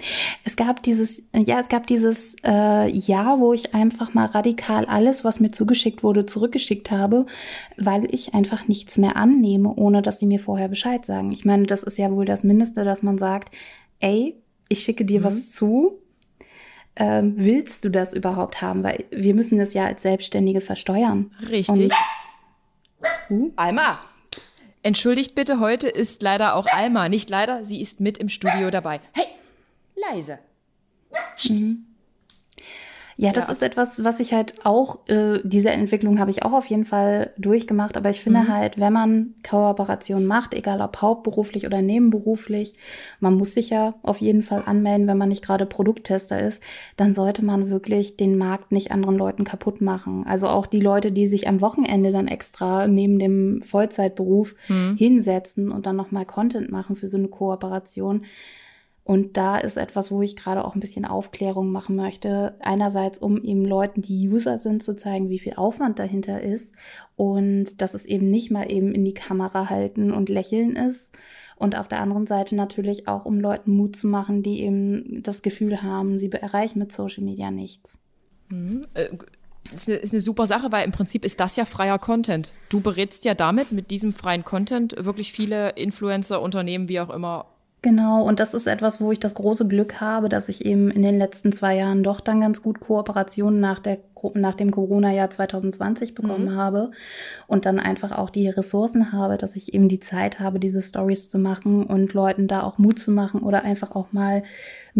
Es 0.46 0.56
gab 0.56 0.82
dieses, 0.84 1.22
ja, 1.34 1.60
es 1.60 1.68
gab 1.68 1.86
dieses 1.86 2.36
äh, 2.46 2.90
Jahr, 2.90 3.40
wo 3.40 3.52
ich 3.54 3.74
einfach 3.74 4.14
mal 4.14 4.26
radikal 4.26 4.86
alles, 4.86 5.26
was 5.26 5.42
mir 5.42 5.50
zugeschickt 5.50 6.02
wurde, 6.02 6.26
zurückgeschickt 6.26 6.92
habe, 6.92 7.26
weil 7.76 8.14
ich 8.14 8.34
einfach 8.34 8.70
nichts 8.70 8.98
mehr 8.98 9.18
annehme, 9.18 9.74
ohne 9.76 10.02
dass 10.02 10.20
sie 10.20 10.28
mir 10.28 10.40
vorher 10.40 10.70
Bescheid 10.70 11.06
sagen. 11.06 11.34
Ich 11.34 11.44
meine, 11.44 11.68
das 11.68 11.84
ist 11.84 11.98
ja 11.98 12.10
wohl 12.10 12.26
das 12.26 12.46
Mindeste, 12.46 12.86
dass 12.86 13.04
man 13.04 13.18
sagt, 13.18 13.54
ey, 14.00 14.36
ich 14.70 14.84
schicke 14.84 15.04
dir 15.04 15.20
mhm. 15.20 15.24
was 15.26 15.52
zu. 15.52 16.00
Ähm, 16.96 17.34
willst 17.36 17.84
du 17.84 17.90
das 17.90 18.14
überhaupt 18.14 18.62
haben? 18.62 18.84
Weil 18.84 19.04
wir 19.12 19.34
müssen 19.34 19.58
das 19.58 19.74
ja 19.74 19.86
als 19.86 20.04
Selbstständige 20.04 20.62
versteuern. 20.62 21.32
Richtig. 21.50 21.92
Und, 23.30 23.38
uh? 23.38 23.52
Alma, 23.58 24.00
entschuldigt 24.82 25.36
bitte, 25.36 25.60
heute 25.60 25.88
ist 25.90 26.22
leider 26.22 26.56
auch 26.56 26.68
Alma. 26.68 27.10
Nicht 27.10 27.30
leider, 27.30 27.66
sie 27.66 27.82
ist 27.82 28.00
mit 28.00 28.18
im 28.18 28.30
Studio 28.30 28.72
dabei. 28.72 29.02
Hey, 29.14 29.26
leise. 29.96 30.40
Mhm. 31.48 31.86
Ja, 33.22 33.34
das 33.34 33.48
ja. 33.48 33.52
ist 33.52 33.64
etwas, 33.64 34.06
was 34.06 34.22
ich 34.22 34.34
halt 34.34 34.66
auch, 34.66 35.06
äh, 35.10 35.42
diese 35.44 35.72
Entwicklung 35.72 36.20
habe 36.20 36.32
ich 36.32 36.44
auch 36.44 36.54
auf 36.54 36.68
jeden 36.68 36.86
Fall 36.86 37.34
durchgemacht, 37.38 37.98
aber 37.98 38.10
ich 38.10 38.22
finde 38.22 38.40
mhm. 38.40 38.48
halt, 38.48 38.80
wenn 38.80 38.94
man 38.94 39.34
Kooperation 39.48 40.26
macht, 40.26 40.54
egal 40.54 40.80
ob 40.80 41.02
hauptberuflich 41.02 41.66
oder 41.66 41.82
nebenberuflich, 41.82 42.76
man 43.20 43.34
muss 43.34 43.54
sich 43.54 43.72
ja 43.72 43.96
auf 44.04 44.22
jeden 44.22 44.42
Fall 44.42 44.64
anmelden, 44.66 45.06
wenn 45.08 45.18
man 45.18 45.28
nicht 45.28 45.44
gerade 45.44 45.66
Produkttester 45.66 46.40
ist, 46.40 46.64
dann 46.96 47.14
sollte 47.14 47.44
man 47.44 47.70
wirklich 47.70 48.16
den 48.16 48.38
Markt 48.38 48.72
nicht 48.72 48.90
anderen 48.90 49.18
Leuten 49.18 49.44
kaputt 49.44 49.82
machen. 49.82 50.26
Also 50.26 50.48
auch 50.48 50.66
die 50.66 50.80
Leute, 50.80 51.12
die 51.12 51.28
sich 51.28 51.50
am 51.50 51.60
Wochenende 51.60 52.14
dann 52.14 52.30
extra 52.30 52.88
neben 52.88 53.20
dem 53.20 53.62
Vollzeitberuf 53.64 54.56
mhm. 54.70 54.96
hinsetzen 54.96 55.74
und 55.74 55.88
dann 55.88 55.98
nochmal 55.98 56.26
Content 56.26 56.72
machen 56.72 56.96
für 56.96 57.10
so 57.10 57.18
eine 57.18 57.28
Kooperation 57.28 58.24
und 59.10 59.38
da 59.38 59.58
ist 59.58 59.76
etwas, 59.76 60.12
wo 60.12 60.22
ich 60.22 60.36
gerade 60.36 60.64
auch 60.64 60.76
ein 60.76 60.80
bisschen 60.80 61.04
Aufklärung 61.04 61.72
machen 61.72 61.96
möchte. 61.96 62.54
Einerseits, 62.60 63.18
um 63.18 63.44
eben 63.44 63.66
Leuten, 63.66 64.04
die 64.04 64.30
User 64.30 64.60
sind, 64.60 64.84
zu 64.84 64.96
zeigen, 64.96 65.32
wie 65.32 65.40
viel 65.40 65.56
Aufwand 65.56 65.98
dahinter 65.98 66.44
ist 66.44 66.76
und 67.16 67.82
dass 67.82 67.96
es 67.96 68.06
eben 68.06 68.30
nicht 68.30 68.52
mal 68.52 68.72
eben 68.72 68.94
in 68.94 69.04
die 69.04 69.16
Kamera 69.16 69.68
halten 69.68 70.12
und 70.12 70.30
lächeln 70.30 70.76
ist. 70.76 71.12
Und 71.56 71.76
auf 71.76 71.88
der 71.88 72.02
anderen 72.02 72.28
Seite 72.28 72.56
natürlich 72.56 73.08
auch, 73.08 73.26
um 73.26 73.40
Leuten 73.40 73.72
Mut 73.72 73.96
zu 73.96 74.06
machen, 74.06 74.44
die 74.44 74.62
eben 74.62 75.24
das 75.24 75.42
Gefühl 75.42 75.82
haben, 75.82 76.20
sie 76.20 76.32
erreichen 76.32 76.78
mit 76.78 76.92
Social 76.92 77.24
Media 77.24 77.50
nichts. 77.50 77.98
Mhm. 78.50 78.84
Äh, 78.94 79.08
ist 79.74 79.90
eine, 79.90 79.98
ist 79.98 80.14
eine 80.14 80.22
super 80.22 80.46
Sache, 80.46 80.72
weil 80.72 80.86
im 80.86 80.92
Prinzip 80.92 81.26
ist 81.26 81.40
das 81.40 81.56
ja 81.56 81.66
freier 81.66 81.98
Content. 81.98 82.54
Du 82.70 82.80
berätst 82.80 83.26
ja 83.26 83.34
damit, 83.34 83.72
mit 83.72 83.90
diesem 83.90 84.14
freien 84.14 84.46
Content, 84.46 84.94
wirklich 85.00 85.34
viele 85.34 85.72
Influencer, 85.72 86.44
Unternehmen, 86.44 86.90
wie 86.90 87.00
auch 87.00 87.10
immer, 87.10 87.48
Genau, 87.82 88.24
und 88.24 88.42
das 88.42 88.54
ist 88.54 88.68
etwas, 88.68 89.00
wo 89.00 89.14
ich 89.14 89.22
das 89.22 89.36
große 89.36 89.66
Glück 89.66 90.02
habe, 90.02 90.28
dass 90.28 90.50
ich 90.50 90.66
eben 90.66 90.92
in 90.92 91.02
den 91.02 91.18
letzten 91.18 91.54
zwei 91.54 91.78
Jahren 91.78 92.04
doch 92.04 92.20
dann 92.20 92.42
ganz 92.42 92.62
gut 92.62 92.82
Kooperationen 92.82 93.62
nach, 93.62 93.80
der, 93.80 94.00
nach 94.34 94.56
dem 94.56 94.72
Corona-Jahr 94.72 95.30
2020 95.30 96.14
bekommen 96.14 96.52
mhm. 96.52 96.56
habe 96.58 96.92
und 97.48 97.66
dann 97.66 97.80
einfach 97.80 98.12
auch 98.12 98.32
die 98.32 98.50
Ressourcen 98.50 99.14
habe, 99.14 99.38
dass 99.38 99.56
ich 99.56 99.74
eben 99.74 99.88
die 99.88 100.02
Zeit 100.02 100.42
habe, 100.42 100.60
diese 100.60 100.82
Stories 100.82 101.30
zu 101.30 101.40
machen 101.40 101.86
und 101.86 102.14
Leuten 102.14 102.50
da 102.50 102.64
auch 102.64 102.80
Mut 102.80 103.00
zu 103.00 103.12
machen 103.12 103.42
oder 103.42 103.64
einfach 103.64 103.96
auch 103.96 104.12
mal 104.12 104.44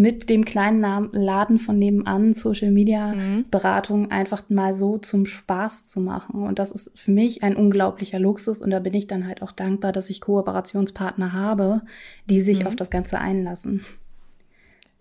mit 0.00 0.30
dem 0.30 0.46
kleinen 0.46 1.10
Laden 1.12 1.58
von 1.58 1.78
nebenan 1.78 2.32
Social 2.32 2.70
Media 2.70 3.12
mhm. 3.12 3.44
Beratung 3.50 4.10
einfach 4.10 4.48
mal 4.48 4.74
so 4.74 4.96
zum 4.96 5.26
Spaß 5.26 5.88
zu 5.88 6.00
machen. 6.00 6.42
Und 6.42 6.58
das 6.58 6.70
ist 6.70 6.98
für 6.98 7.10
mich 7.10 7.42
ein 7.42 7.54
unglaublicher 7.54 8.18
Luxus. 8.18 8.62
Und 8.62 8.70
da 8.70 8.78
bin 8.78 8.94
ich 8.94 9.08
dann 9.08 9.26
halt 9.26 9.42
auch 9.42 9.52
dankbar, 9.52 9.92
dass 9.92 10.08
ich 10.08 10.22
Kooperationspartner 10.22 11.34
habe, 11.34 11.82
die 12.30 12.40
sich 12.40 12.60
mhm. 12.60 12.68
auf 12.68 12.76
das 12.76 12.88
Ganze 12.88 13.18
einlassen. 13.18 13.84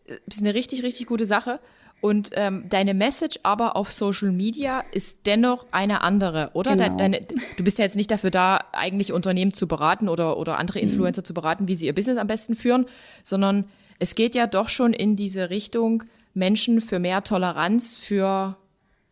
Das 0.05 0.37
ist 0.37 0.41
eine 0.41 0.53
richtig, 0.53 0.83
richtig 0.83 1.05
gute 1.05 1.25
Sache. 1.25 1.61
Und 2.01 2.31
ähm, 2.33 2.65
deine 2.67 2.93
Message 2.93 3.39
aber 3.43 3.77
auf 3.77 3.93
Social 3.93 4.33
Media 4.33 4.83
ist 4.91 5.19
dennoch 5.25 5.65
eine 5.71 6.01
andere, 6.01 6.51
oder? 6.53 6.75
Genau. 6.75 6.97
Deine, 6.97 7.25
du 7.57 7.63
bist 7.63 7.77
ja 7.77 7.85
jetzt 7.85 7.95
nicht 7.95 8.11
dafür 8.11 8.31
da, 8.31 8.65
eigentlich 8.73 9.13
Unternehmen 9.13 9.53
zu 9.53 9.65
beraten 9.65 10.09
oder, 10.09 10.37
oder 10.37 10.57
andere 10.57 10.79
mhm. 10.79 10.89
Influencer 10.89 11.21
mhm. 11.21 11.25
zu 11.25 11.33
beraten, 11.33 11.69
wie 11.69 11.75
sie 11.75 11.85
ihr 11.85 11.95
Business 11.95 12.17
am 12.17 12.27
besten 12.27 12.55
führen, 12.55 12.85
sondern 13.23 13.65
es 13.99 14.15
geht 14.15 14.35
ja 14.35 14.47
doch 14.47 14.69
schon 14.69 14.93
in 14.93 15.15
diese 15.15 15.49
Richtung, 15.49 16.03
Menschen 16.33 16.81
für 16.81 16.99
mehr 16.99 17.23
Toleranz, 17.23 17.97
für, 17.97 18.57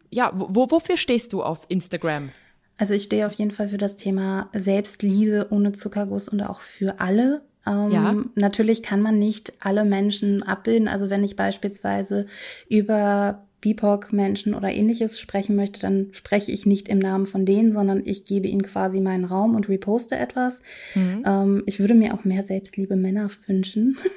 ja, 0.10 0.32
wo, 0.34 0.72
wofür 0.72 0.98
stehst 0.98 1.34
du 1.34 1.44
auf 1.44 1.66
Instagram? 1.68 2.30
Also 2.78 2.94
ich 2.94 3.04
stehe 3.04 3.26
auf 3.26 3.34
jeden 3.34 3.52
Fall 3.52 3.68
für 3.70 3.78
das 3.78 3.96
Thema 3.96 4.50
Selbstliebe 4.54 5.48
ohne 5.50 5.74
Zuckerguss 5.74 6.30
und 6.30 6.42
auch 6.42 6.62
für 6.62 7.00
alle. 7.00 7.42
Ähm, 7.66 7.92
ja. 7.92 8.16
Natürlich 8.36 8.84
kann 8.84 9.02
man 9.02 9.20
nicht 9.20 9.54
alle 9.60 9.84
Menschen 9.84 10.44
abbilden. 10.44 10.88
Also 10.88 11.10
wenn 11.10 11.24
ich 11.24 11.36
beispielsweise 11.36 12.28
über 12.70 13.44
BIPOC-Menschen 13.62 14.54
oder 14.54 14.70
ähnliches 14.70 15.20
sprechen 15.20 15.56
möchte, 15.56 15.82
dann 15.82 16.10
spreche 16.12 16.52
ich 16.52 16.68
nicht 16.68 16.88
im 16.88 17.00
Namen 17.00 17.26
von 17.26 17.46
denen, 17.46 17.72
sondern 17.72 18.04
ich 18.06 18.26
gebe 18.26 18.48
ihnen 18.48 18.62
quasi 18.62 19.02
meinen 19.02 19.26
Raum 19.26 19.56
und 19.56 19.68
reposte 19.68 20.16
etwas. 20.16 20.62
Mhm. 20.94 21.24
Ähm, 21.26 21.64
ich 21.66 21.80
würde 21.80 21.96
mir 21.96 22.14
auch 22.14 22.24
mehr 22.24 22.44
selbstliebe 22.44 22.96
Männer 22.96 23.30
wünschen. 23.48 23.98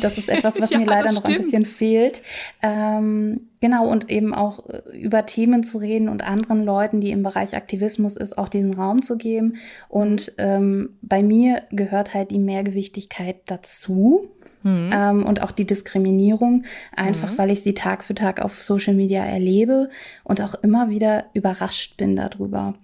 Das 0.00 0.18
ist 0.18 0.28
etwas, 0.28 0.60
was 0.60 0.70
ja, 0.70 0.78
mir 0.78 0.86
leider 0.86 1.12
noch 1.12 1.24
ein 1.24 1.36
bisschen 1.36 1.66
fehlt. 1.66 2.22
Ähm, 2.62 3.48
genau, 3.60 3.88
und 3.88 4.10
eben 4.10 4.34
auch 4.34 4.68
äh, 4.68 4.82
über 4.98 5.26
Themen 5.26 5.64
zu 5.64 5.78
reden 5.78 6.08
und 6.08 6.22
anderen 6.22 6.64
Leuten, 6.64 7.00
die 7.00 7.10
im 7.10 7.22
Bereich 7.22 7.54
Aktivismus 7.56 8.16
ist, 8.16 8.38
auch 8.38 8.48
diesen 8.48 8.74
Raum 8.74 9.02
zu 9.02 9.16
geben. 9.16 9.56
Und 9.88 10.28
mhm. 10.28 10.34
ähm, 10.38 10.90
bei 11.02 11.22
mir 11.22 11.62
gehört 11.70 12.14
halt 12.14 12.30
die 12.30 12.38
Mehrgewichtigkeit 12.38 13.36
dazu. 13.46 14.28
Mhm. 14.62 14.90
Ähm, 14.94 15.26
und 15.26 15.42
auch 15.42 15.50
die 15.50 15.66
Diskriminierung, 15.66 16.64
einfach 16.94 17.32
mhm. 17.32 17.38
weil 17.38 17.50
ich 17.50 17.62
sie 17.62 17.74
Tag 17.74 18.04
für 18.04 18.14
Tag 18.14 18.40
auf 18.40 18.62
Social 18.62 18.94
Media 18.94 19.24
erlebe 19.24 19.90
und 20.22 20.40
auch 20.40 20.54
immer 20.54 20.88
wieder 20.88 21.24
überrascht 21.34 21.96
bin 21.96 22.14
darüber 22.14 22.74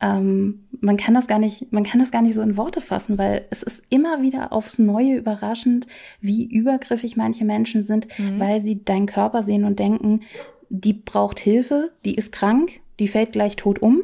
ähm, 0.00 0.64
man 0.80 0.96
kann 0.96 1.14
das 1.14 1.26
gar 1.26 1.38
nicht, 1.38 1.72
man 1.72 1.84
kann 1.84 2.00
das 2.00 2.10
gar 2.10 2.22
nicht 2.22 2.34
so 2.34 2.42
in 2.42 2.56
Worte 2.56 2.80
fassen, 2.80 3.16
weil 3.16 3.46
es 3.50 3.62
ist 3.62 3.84
immer 3.90 4.22
wieder 4.22 4.52
aufs 4.52 4.78
Neue 4.78 5.16
überraschend, 5.16 5.86
wie 6.20 6.44
übergriffig 6.44 7.16
manche 7.16 7.44
Menschen 7.44 7.82
sind, 7.82 8.06
mhm. 8.18 8.38
weil 8.40 8.60
sie 8.60 8.84
deinen 8.84 9.06
Körper 9.06 9.42
sehen 9.42 9.64
und 9.64 9.78
denken, 9.78 10.20
die 10.68 10.92
braucht 10.92 11.38
Hilfe, 11.38 11.92
die 12.04 12.14
ist 12.14 12.32
krank, 12.32 12.80
die 12.98 13.08
fällt 13.08 13.32
gleich 13.32 13.56
tot 13.56 13.80
um 13.80 14.02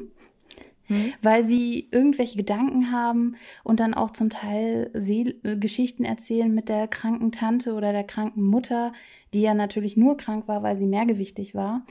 mhm. 0.91 1.15
weil 1.23 1.45
sie 1.45 1.89
irgendwelche 1.91 2.37
Gedanken 2.37 2.93
haben 2.93 3.37
und 3.65 3.81
dann 3.81 3.95
auch 3.95 4.11
zum 4.11 4.29
Teil 4.29 4.91
Seel 4.93 5.37
äh, 5.43 5.57
Geschichten 5.57 6.05
erzählen 6.05 6.53
mit 6.53 6.69
der 6.69 6.89
kranken 6.89 7.33
Tante 7.33 7.73
oder 7.73 7.93
der 7.93 8.05
kranken 8.05 8.43
Mutter, 8.43 8.93
die 9.33 9.41
ja 9.41 9.55
natürlich 9.55 9.97
nur 9.97 10.17
krank 10.17 10.49
war, 10.49 10.63
weil 10.63 10.77
sie 10.77 10.87
mehrgewichtig 10.87 11.55
war 11.55 11.83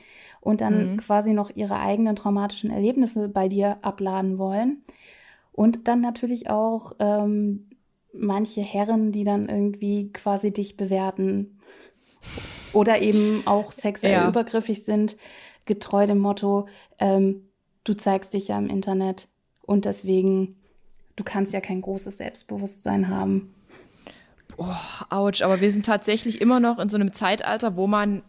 und 0.42 0.62
dann 0.62 0.92
mhm. 0.92 0.98
quasi 0.98 1.34
noch 1.34 1.50
ihre 1.56 1.80
eigenen 1.80 2.16
traumatischen 2.16 2.72
Erlebnisse 2.72 3.28
bei 3.28 3.48
dir 3.48 3.78
abladen 3.82 4.38
wollen. 4.38 4.84
Und 5.52 5.88
dann 5.88 6.02
natürlich 6.02 6.50
auch 6.50 6.94
ähm, 7.00 7.70
manche 8.14 8.62
Herren, 8.62 9.12
die 9.12 9.24
dann 9.24 9.50
irgendwie 9.50 10.12
quasi 10.14 10.52
dich 10.52 10.78
bewerten 10.78 11.60
oder 12.74 13.02
eben 13.02 13.44
auch 13.46 13.72
sexuell 13.72 14.14
ja. 14.14 14.30
übergriffig 14.30 14.84
sind, 14.84 15.18
getreu 15.66 16.08
dem 16.08 16.20
Motto, 16.20 16.68
ähm, 17.00 17.50
du 17.84 17.94
zeigst 17.94 18.34
dich 18.34 18.50
ja 18.50 18.58
im 18.58 18.70
Internet 18.70 19.28
und 19.62 19.86
deswegen, 19.86 20.56
du 21.16 21.24
kannst 21.24 21.54
ja 21.54 21.62
kein 21.62 21.82
großes 21.82 22.18
Selbstbewusstsein 22.18 23.08
haben. 23.08 23.54
Oh, 24.58 24.66
ouch, 25.10 25.42
aber 25.42 25.62
wir 25.62 25.72
sind 25.72 25.86
tatsächlich 25.86 26.42
immer 26.42 26.60
noch 26.60 26.80
in 26.80 26.90
so 26.90 26.98
einem 26.98 27.14
Zeitalter, 27.14 27.78
wo 27.78 27.88
man 27.88 28.24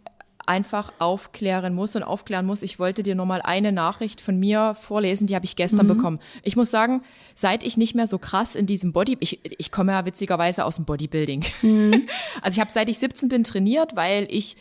einfach 0.51 0.93
aufklären 0.99 1.77
muss 1.77 1.95
und 1.95 2.03
aufklären 2.03 2.45
muss. 2.45 2.65
Ich 2.65 2.81
wollte 2.81 3.05
dir 3.05 3.15
nur 3.15 3.25
mal 3.25 3.41
eine 3.41 3.71
Nachricht 3.71 4.21
von 4.21 4.37
mir 4.37 4.75
vorlesen, 4.75 5.29
die 5.29 5.37
habe 5.37 5.45
ich 5.45 5.55
gestern 5.55 5.87
mhm. 5.87 5.97
bekommen. 5.97 6.19
Ich 6.43 6.57
muss 6.57 6.73
sagen, 6.73 7.03
seit 7.37 7.63
ich 7.63 7.77
nicht 7.77 7.95
mehr 7.95 8.09
so 8.09 8.19
krass 8.19 8.57
in 8.57 8.67
diesem 8.67 8.93
Body, 8.93 9.17
ich, 9.21 9.39
ich 9.45 9.71
komme 9.71 9.93
ja 9.93 10.05
witzigerweise 10.05 10.65
aus 10.65 10.75
dem 10.75 10.87
Bodybuilding. 10.87 11.45
Mhm. 11.63 12.05
Also 12.43 12.57
ich 12.57 12.61
habe 12.61 12.71
seit 12.73 12.89
ich 12.89 12.99
17 12.99 13.29
bin 13.29 13.45
trainiert, 13.45 13.97
weil 13.97 14.27
ich 14.31 14.57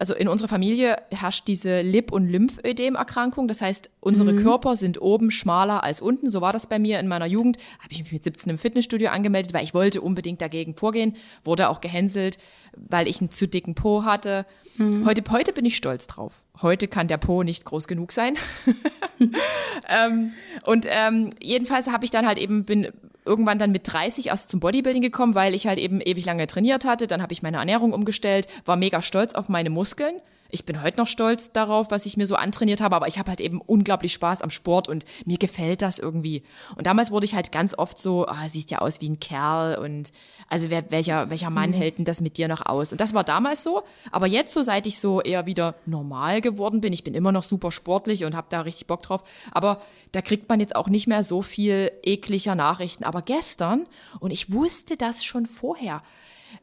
also 0.00 0.14
in 0.14 0.28
unserer 0.28 0.48
Familie 0.48 0.96
herrscht 1.10 1.48
diese 1.48 1.82
Lip- 1.82 2.12
und 2.12 2.28
Lymphödem-Erkrankung. 2.28 3.48
Das 3.48 3.60
heißt, 3.60 3.90
unsere 4.00 4.32
mhm. 4.32 4.42
Körper 4.42 4.76
sind 4.76 5.00
oben 5.00 5.30
schmaler 5.30 5.84
als 5.84 6.00
unten. 6.00 6.28
So 6.28 6.40
war 6.40 6.52
das 6.52 6.66
bei 6.66 6.78
mir 6.78 6.98
in 7.00 7.08
meiner 7.08 7.26
Jugend. 7.26 7.58
Habe 7.78 7.92
ich 7.92 8.02
mich 8.02 8.12
mit 8.12 8.24
17 8.24 8.50
im 8.50 8.58
Fitnessstudio 8.58 9.10
angemeldet, 9.10 9.54
weil 9.54 9.64
ich 9.64 9.74
wollte 9.74 10.00
unbedingt 10.00 10.40
dagegen 10.40 10.74
vorgehen. 10.74 11.16
Wurde 11.44 11.68
auch 11.68 11.80
gehänselt, 11.80 12.38
weil 12.76 13.08
ich 13.08 13.20
einen 13.20 13.30
zu 13.30 13.46
dicken 13.46 13.74
Po 13.74 14.04
hatte. 14.04 14.46
Mhm. 14.76 15.06
Heute, 15.06 15.22
heute 15.30 15.52
bin 15.52 15.64
ich 15.64 15.76
stolz 15.76 16.06
drauf. 16.06 16.42
Heute 16.62 16.88
kann 16.88 17.08
der 17.08 17.18
Po 17.18 17.42
nicht 17.42 17.64
groß 17.64 17.88
genug 17.88 18.12
sein. 18.12 18.36
ähm, 19.88 20.32
und 20.64 20.86
ähm, 20.88 21.30
jedenfalls 21.40 21.88
habe 21.88 22.04
ich 22.04 22.10
dann 22.10 22.26
halt 22.26 22.38
eben 22.38 22.64
bin 22.64 22.88
irgendwann 23.24 23.58
dann 23.58 23.72
mit 23.72 23.90
30 23.92 24.26
erst 24.26 24.48
zum 24.48 24.60
Bodybuilding 24.60 25.02
gekommen, 25.02 25.34
weil 25.34 25.54
ich 25.54 25.66
halt 25.66 25.78
eben 25.78 26.00
ewig 26.00 26.24
lange 26.24 26.46
trainiert 26.46 26.84
hatte. 26.84 27.06
Dann 27.06 27.22
habe 27.22 27.32
ich 27.32 27.42
meine 27.42 27.58
Ernährung 27.58 27.92
umgestellt, 27.92 28.48
war 28.64 28.76
mega 28.76 29.02
stolz 29.02 29.34
auf 29.34 29.48
meine 29.48 29.70
Muskeln. 29.70 30.20
Ich 30.50 30.64
bin 30.64 30.82
heute 30.82 30.98
noch 30.98 31.08
stolz 31.08 31.52
darauf, 31.52 31.90
was 31.90 32.06
ich 32.06 32.16
mir 32.16 32.26
so 32.26 32.36
antrainiert 32.36 32.80
habe, 32.80 32.94
aber 32.94 33.08
ich 33.08 33.18
habe 33.18 33.28
halt 33.28 33.40
eben 33.40 33.60
unglaublich 33.60 34.12
Spaß 34.12 34.40
am 34.40 34.50
Sport 34.50 34.88
und 34.88 35.04
mir 35.24 35.38
gefällt 35.38 35.82
das 35.82 35.98
irgendwie. 35.98 36.44
Und 36.76 36.86
damals 36.86 37.10
wurde 37.10 37.24
ich 37.24 37.34
halt 37.34 37.50
ganz 37.50 37.76
oft 37.76 37.98
so, 37.98 38.26
ah, 38.26 38.48
siehst 38.48 38.70
ja 38.70 38.78
aus 38.78 39.00
wie 39.00 39.08
ein 39.08 39.18
Kerl 39.18 39.76
und 39.78 40.12
also 40.48 40.70
wer, 40.70 40.90
welcher, 40.90 41.30
welcher 41.30 41.50
Mann 41.50 41.70
mhm. 41.70 41.74
hält 41.74 41.98
denn 41.98 42.04
das 42.04 42.20
mit 42.20 42.36
dir 42.36 42.46
noch 42.46 42.66
aus? 42.66 42.92
Und 42.92 43.00
das 43.00 43.14
war 43.14 43.24
damals 43.24 43.64
so, 43.64 43.82
aber 44.12 44.26
jetzt 44.26 44.52
so, 44.52 44.62
seit 44.62 44.86
ich 44.86 45.00
so 45.00 45.20
eher 45.20 45.46
wieder 45.46 45.74
normal 45.86 46.40
geworden 46.40 46.80
bin, 46.80 46.92
ich 46.92 47.04
bin 47.04 47.14
immer 47.14 47.32
noch 47.32 47.42
super 47.42 47.72
sportlich 47.72 48.24
und 48.24 48.36
habe 48.36 48.46
da 48.50 48.60
richtig 48.60 48.86
Bock 48.86 49.02
drauf, 49.02 49.24
aber 49.50 49.80
da 50.12 50.22
kriegt 50.22 50.48
man 50.48 50.60
jetzt 50.60 50.76
auch 50.76 50.88
nicht 50.88 51.08
mehr 51.08 51.24
so 51.24 51.42
viel 51.42 51.90
ekliger 52.04 52.54
Nachrichten. 52.54 53.02
Aber 53.02 53.22
gestern, 53.22 53.86
und 54.20 54.30
ich 54.30 54.52
wusste 54.52 54.96
das 54.96 55.24
schon 55.24 55.46
vorher, 55.46 56.02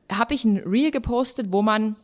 habe 0.09 0.33
ich 0.33 0.45
ein 0.45 0.57
Reel 0.59 0.91
gepostet, 0.91 1.51
wo 1.51 1.61
man 1.61 1.97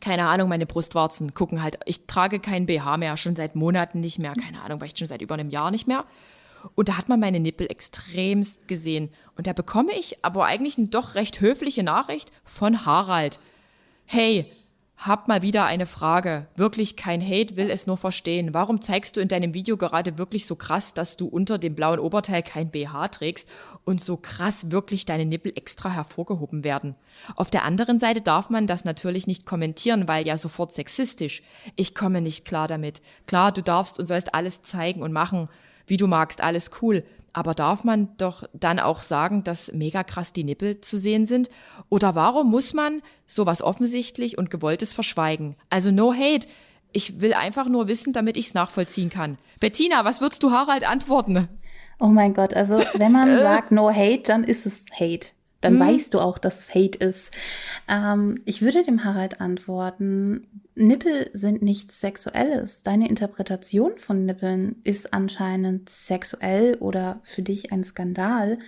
keine 0.00 0.26
Ahnung, 0.26 0.48
meine 0.48 0.66
Brustwarzen 0.66 1.34
gucken 1.34 1.62
halt. 1.62 1.78
Ich 1.86 2.06
trage 2.06 2.38
kein 2.38 2.66
BH 2.66 2.96
mehr, 2.96 3.16
schon 3.16 3.36
seit 3.36 3.54
Monaten 3.54 4.00
nicht 4.00 4.18
mehr, 4.18 4.34
keine 4.34 4.62
Ahnung, 4.62 4.78
vielleicht 4.78 4.98
schon 4.98 5.08
seit 5.08 5.22
über 5.22 5.34
einem 5.34 5.50
Jahr 5.50 5.70
nicht 5.70 5.86
mehr. 5.86 6.04
Und 6.74 6.88
da 6.88 6.98
hat 6.98 7.08
man 7.08 7.20
meine 7.20 7.40
Nippel 7.40 7.70
extremst 7.70 8.66
gesehen. 8.68 9.10
Und 9.36 9.46
da 9.46 9.52
bekomme 9.52 9.92
ich 9.98 10.24
aber 10.24 10.46
eigentlich 10.46 10.78
eine 10.78 10.88
doch 10.88 11.14
recht 11.14 11.40
höfliche 11.40 11.82
Nachricht 11.82 12.32
von 12.44 12.84
Harald. 12.84 13.38
Hey, 14.04 14.50
hab 15.06 15.28
mal 15.28 15.42
wieder 15.42 15.64
eine 15.66 15.86
Frage. 15.86 16.46
Wirklich 16.56 16.96
kein 16.96 17.22
Hate, 17.22 17.56
will 17.56 17.70
es 17.70 17.86
nur 17.86 17.96
verstehen. 17.96 18.54
Warum 18.54 18.82
zeigst 18.82 19.16
du 19.16 19.20
in 19.20 19.28
deinem 19.28 19.54
Video 19.54 19.76
gerade 19.76 20.18
wirklich 20.18 20.46
so 20.46 20.56
krass, 20.56 20.94
dass 20.94 21.16
du 21.16 21.26
unter 21.26 21.58
dem 21.58 21.74
blauen 21.74 21.98
Oberteil 21.98 22.42
kein 22.42 22.70
BH 22.70 23.08
trägst 23.08 23.48
und 23.84 24.00
so 24.00 24.16
krass 24.16 24.70
wirklich 24.70 25.06
deine 25.06 25.26
Nippel 25.26 25.52
extra 25.54 25.90
hervorgehoben 25.90 26.64
werden? 26.64 26.94
Auf 27.36 27.50
der 27.50 27.64
anderen 27.64 28.00
Seite 28.00 28.20
darf 28.20 28.50
man 28.50 28.66
das 28.66 28.84
natürlich 28.84 29.26
nicht 29.26 29.46
kommentieren, 29.46 30.08
weil 30.08 30.26
ja 30.26 30.36
sofort 30.38 30.72
sexistisch. 30.72 31.42
Ich 31.76 31.94
komme 31.94 32.20
nicht 32.20 32.44
klar 32.44 32.68
damit. 32.68 33.00
Klar, 33.26 33.52
du 33.52 33.62
darfst 33.62 33.98
und 33.98 34.06
sollst 34.06 34.34
alles 34.34 34.62
zeigen 34.62 35.02
und 35.02 35.12
machen, 35.12 35.48
wie 35.86 35.96
du 35.96 36.06
magst, 36.08 36.40
alles 36.40 36.70
cool. 36.82 37.04
Aber 37.36 37.54
darf 37.54 37.84
man 37.84 38.16
doch 38.16 38.44
dann 38.54 38.78
auch 38.78 39.02
sagen, 39.02 39.44
dass 39.44 39.70
mega 39.74 40.02
krass 40.04 40.32
die 40.32 40.42
Nippel 40.42 40.80
zu 40.80 40.96
sehen 40.96 41.26
sind? 41.26 41.50
Oder 41.90 42.14
warum 42.14 42.50
muss 42.50 42.72
man 42.72 43.02
sowas 43.26 43.60
offensichtlich 43.60 44.38
und 44.38 44.48
gewolltes 44.48 44.94
verschweigen? 44.94 45.54
Also 45.68 45.90
no 45.90 46.14
hate. 46.14 46.48
Ich 46.92 47.20
will 47.20 47.34
einfach 47.34 47.68
nur 47.68 47.88
wissen, 47.88 48.14
damit 48.14 48.38
ich 48.38 48.46
es 48.46 48.54
nachvollziehen 48.54 49.10
kann. 49.10 49.36
Bettina, 49.60 50.06
was 50.06 50.22
würdest 50.22 50.42
du 50.42 50.50
Harald 50.50 50.88
antworten? 50.88 51.46
Oh 52.00 52.06
mein 52.06 52.32
Gott, 52.32 52.54
also 52.54 52.78
wenn 52.94 53.12
man 53.12 53.38
sagt 53.38 53.70
no 53.70 53.90
hate, 53.90 54.22
dann 54.22 54.42
ist 54.42 54.64
es 54.64 54.86
hate 54.98 55.26
dann 55.66 55.80
hm. 55.80 55.88
weißt 55.88 56.14
du 56.14 56.20
auch, 56.20 56.38
dass 56.38 56.60
es 56.60 56.74
Hate 56.74 56.96
ist. 56.98 57.32
Ähm, 57.88 58.36
ich 58.44 58.62
würde 58.62 58.84
dem 58.84 59.02
Harald 59.02 59.40
antworten, 59.40 60.46
Nippel 60.76 61.28
sind 61.32 61.60
nichts 61.60 62.00
Sexuelles. 62.00 62.84
Deine 62.84 63.08
Interpretation 63.08 63.98
von 63.98 64.24
Nippeln 64.24 64.76
ist 64.84 65.12
anscheinend 65.12 65.88
sexuell 65.88 66.76
oder 66.76 67.18
für 67.24 67.42
dich 67.42 67.72
ein 67.72 67.82
Skandal. 67.82 68.60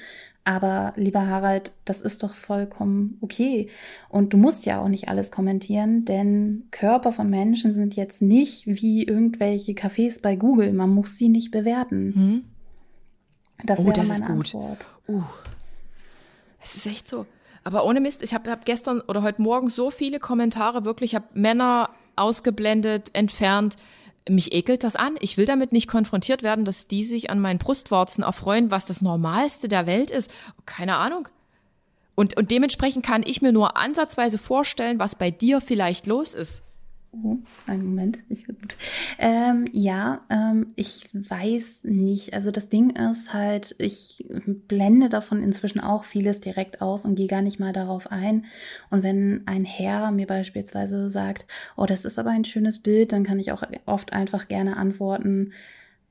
Aber 0.42 0.92
lieber 0.96 1.26
Harald, 1.26 1.70
das 1.84 2.00
ist 2.00 2.24
doch 2.24 2.34
vollkommen 2.34 3.18
okay. 3.20 3.68
Und 4.08 4.32
du 4.32 4.38
musst 4.38 4.66
ja 4.66 4.80
auch 4.80 4.88
nicht 4.88 5.08
alles 5.08 5.30
kommentieren, 5.30 6.04
denn 6.04 6.64
Körper 6.72 7.12
von 7.12 7.30
Menschen 7.30 7.72
sind 7.72 7.94
jetzt 7.94 8.22
nicht 8.22 8.66
wie 8.66 9.04
irgendwelche 9.04 9.72
Cafés 9.72 10.20
bei 10.20 10.34
Google. 10.34 10.72
Man 10.72 10.90
muss 10.90 11.16
sie 11.16 11.28
nicht 11.28 11.52
bewerten. 11.52 12.12
Hm. 12.14 12.44
Das 13.66 13.80
oh, 13.80 13.84
wäre 13.84 14.00
das 14.00 14.08
meine 14.08 14.24
ist 14.24 14.26
gut. 14.26 14.54
Antwort. 14.54 14.88
Uh. 15.06 15.22
Es 16.68 16.76
ist 16.76 16.86
echt 16.86 17.08
so. 17.08 17.26
Aber 17.64 17.84
ohne 17.84 18.00
Mist, 18.00 18.22
ich 18.22 18.34
habe 18.34 18.50
hab 18.50 18.64
gestern 18.64 19.00
oder 19.00 19.22
heute 19.22 19.42
Morgen 19.42 19.70
so 19.70 19.90
viele 19.90 20.20
Kommentare, 20.20 20.84
wirklich, 20.84 21.12
ich 21.12 21.14
habe 21.14 21.26
Männer 21.34 21.90
ausgeblendet, 22.16 23.10
entfernt. 23.14 23.76
Mich 24.28 24.52
ekelt 24.52 24.84
das 24.84 24.94
an. 24.94 25.16
Ich 25.20 25.38
will 25.38 25.46
damit 25.46 25.72
nicht 25.72 25.88
konfrontiert 25.88 26.42
werden, 26.42 26.66
dass 26.66 26.86
die 26.86 27.04
sich 27.04 27.30
an 27.30 27.40
meinen 27.40 27.58
Brustwarzen 27.58 28.22
erfreuen, 28.22 28.70
was 28.70 28.84
das 28.84 29.00
Normalste 29.00 29.68
der 29.68 29.86
Welt 29.86 30.10
ist. 30.10 30.30
Keine 30.66 30.96
Ahnung. 30.96 31.28
Und, 32.14 32.36
und 32.36 32.50
dementsprechend 32.50 33.06
kann 33.06 33.22
ich 33.24 33.40
mir 33.40 33.52
nur 33.52 33.76
ansatzweise 33.76 34.36
vorstellen, 34.36 34.98
was 34.98 35.16
bei 35.16 35.30
dir 35.30 35.60
vielleicht 35.60 36.06
los 36.06 36.34
ist. 36.34 36.64
Oh, 37.10 37.38
einen 37.66 37.86
Moment, 37.86 38.18
ich 38.28 38.46
gut. 38.46 38.76
Ähm, 39.18 39.64
ja, 39.72 40.20
ähm, 40.28 40.66
ich 40.76 41.08
weiß 41.14 41.84
nicht. 41.84 42.34
Also 42.34 42.50
das 42.50 42.68
Ding 42.68 42.90
ist 42.90 43.32
halt, 43.32 43.74
ich 43.78 44.26
blende 44.68 45.08
davon 45.08 45.42
inzwischen 45.42 45.80
auch 45.80 46.04
vieles 46.04 46.42
direkt 46.42 46.82
aus 46.82 47.06
und 47.06 47.14
gehe 47.14 47.26
gar 47.26 47.40
nicht 47.40 47.58
mal 47.58 47.72
darauf 47.72 48.12
ein. 48.12 48.44
Und 48.90 49.02
wenn 49.02 49.42
ein 49.46 49.64
Herr 49.64 50.10
mir 50.10 50.26
beispielsweise 50.26 51.08
sagt, 51.08 51.46
oh, 51.76 51.86
das 51.86 52.04
ist 52.04 52.18
aber 52.18 52.30
ein 52.30 52.44
schönes 52.44 52.78
Bild, 52.80 53.12
dann 53.12 53.24
kann 53.24 53.38
ich 53.38 53.52
auch 53.52 53.62
oft 53.86 54.12
einfach 54.12 54.46
gerne 54.48 54.76
antworten, 54.76 55.52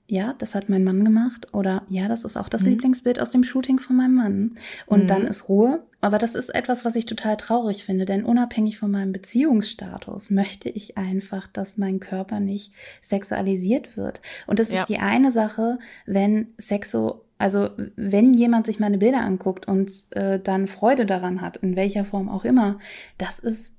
ja, 0.09 0.35
das 0.37 0.55
hat 0.55 0.69
mein 0.69 0.85
Mann 0.85 1.03
gemacht 1.03 1.53
oder 1.53 1.83
ja, 1.89 2.07
das 2.07 2.23
ist 2.23 2.37
auch 2.37 2.47
das 2.47 2.61
mhm. 2.61 2.69
Lieblingsbild 2.69 3.19
aus 3.19 3.31
dem 3.31 3.43
Shooting 3.43 3.79
von 3.79 3.97
meinem 3.97 4.15
Mann. 4.15 4.57
Und 4.85 5.03
mhm. 5.03 5.07
dann 5.07 5.27
ist 5.27 5.49
Ruhe. 5.49 5.83
Aber 5.99 6.17
das 6.17 6.33
ist 6.33 6.53
etwas, 6.55 6.85
was 6.85 6.95
ich 6.95 7.05
total 7.05 7.35
traurig 7.35 7.83
finde, 7.83 8.05
denn 8.05 8.23
unabhängig 8.23 8.77
von 8.77 8.89
meinem 8.89 9.11
Beziehungsstatus 9.11 10.29
möchte 10.29 10.69
ich 10.69 10.97
einfach, 10.97 11.47
dass 11.47 11.77
mein 11.77 11.99
Körper 11.99 12.39
nicht 12.39 12.71
sexualisiert 13.01 13.97
wird. 13.97 14.21
Und 14.45 14.59
das 14.59 14.71
ja. 14.71 14.81
ist 14.81 14.89
die 14.89 14.99
eine 14.99 15.31
Sache, 15.31 15.77
wenn 16.05 16.47
Sexo 16.57 17.23
also 17.39 17.69
wenn 17.95 18.33
jemand 18.33 18.65
sich 18.65 18.79
meine 18.79 18.97
Bilder 18.97 19.19
anguckt 19.19 19.67
und 19.67 19.91
äh, 20.09 20.39
dann 20.39 20.65
Freude 20.65 21.05
daran 21.05 21.41
hat, 21.41 21.57
in 21.57 21.75
welcher 21.75 22.03
Form 22.03 22.29
auch 22.29 22.45
immer, 22.45 22.79
das 23.19 23.37
ist 23.37 23.75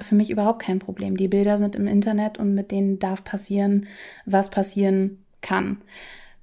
für 0.00 0.14
mich 0.14 0.30
überhaupt 0.30 0.62
kein 0.62 0.78
Problem. 0.78 1.18
Die 1.18 1.28
Bilder 1.28 1.58
sind 1.58 1.76
im 1.76 1.86
Internet 1.86 2.38
und 2.38 2.54
mit 2.54 2.70
denen 2.70 2.98
darf 2.98 3.22
passieren, 3.22 3.86
was 4.24 4.48
passieren 4.48 5.23
kann. 5.44 5.78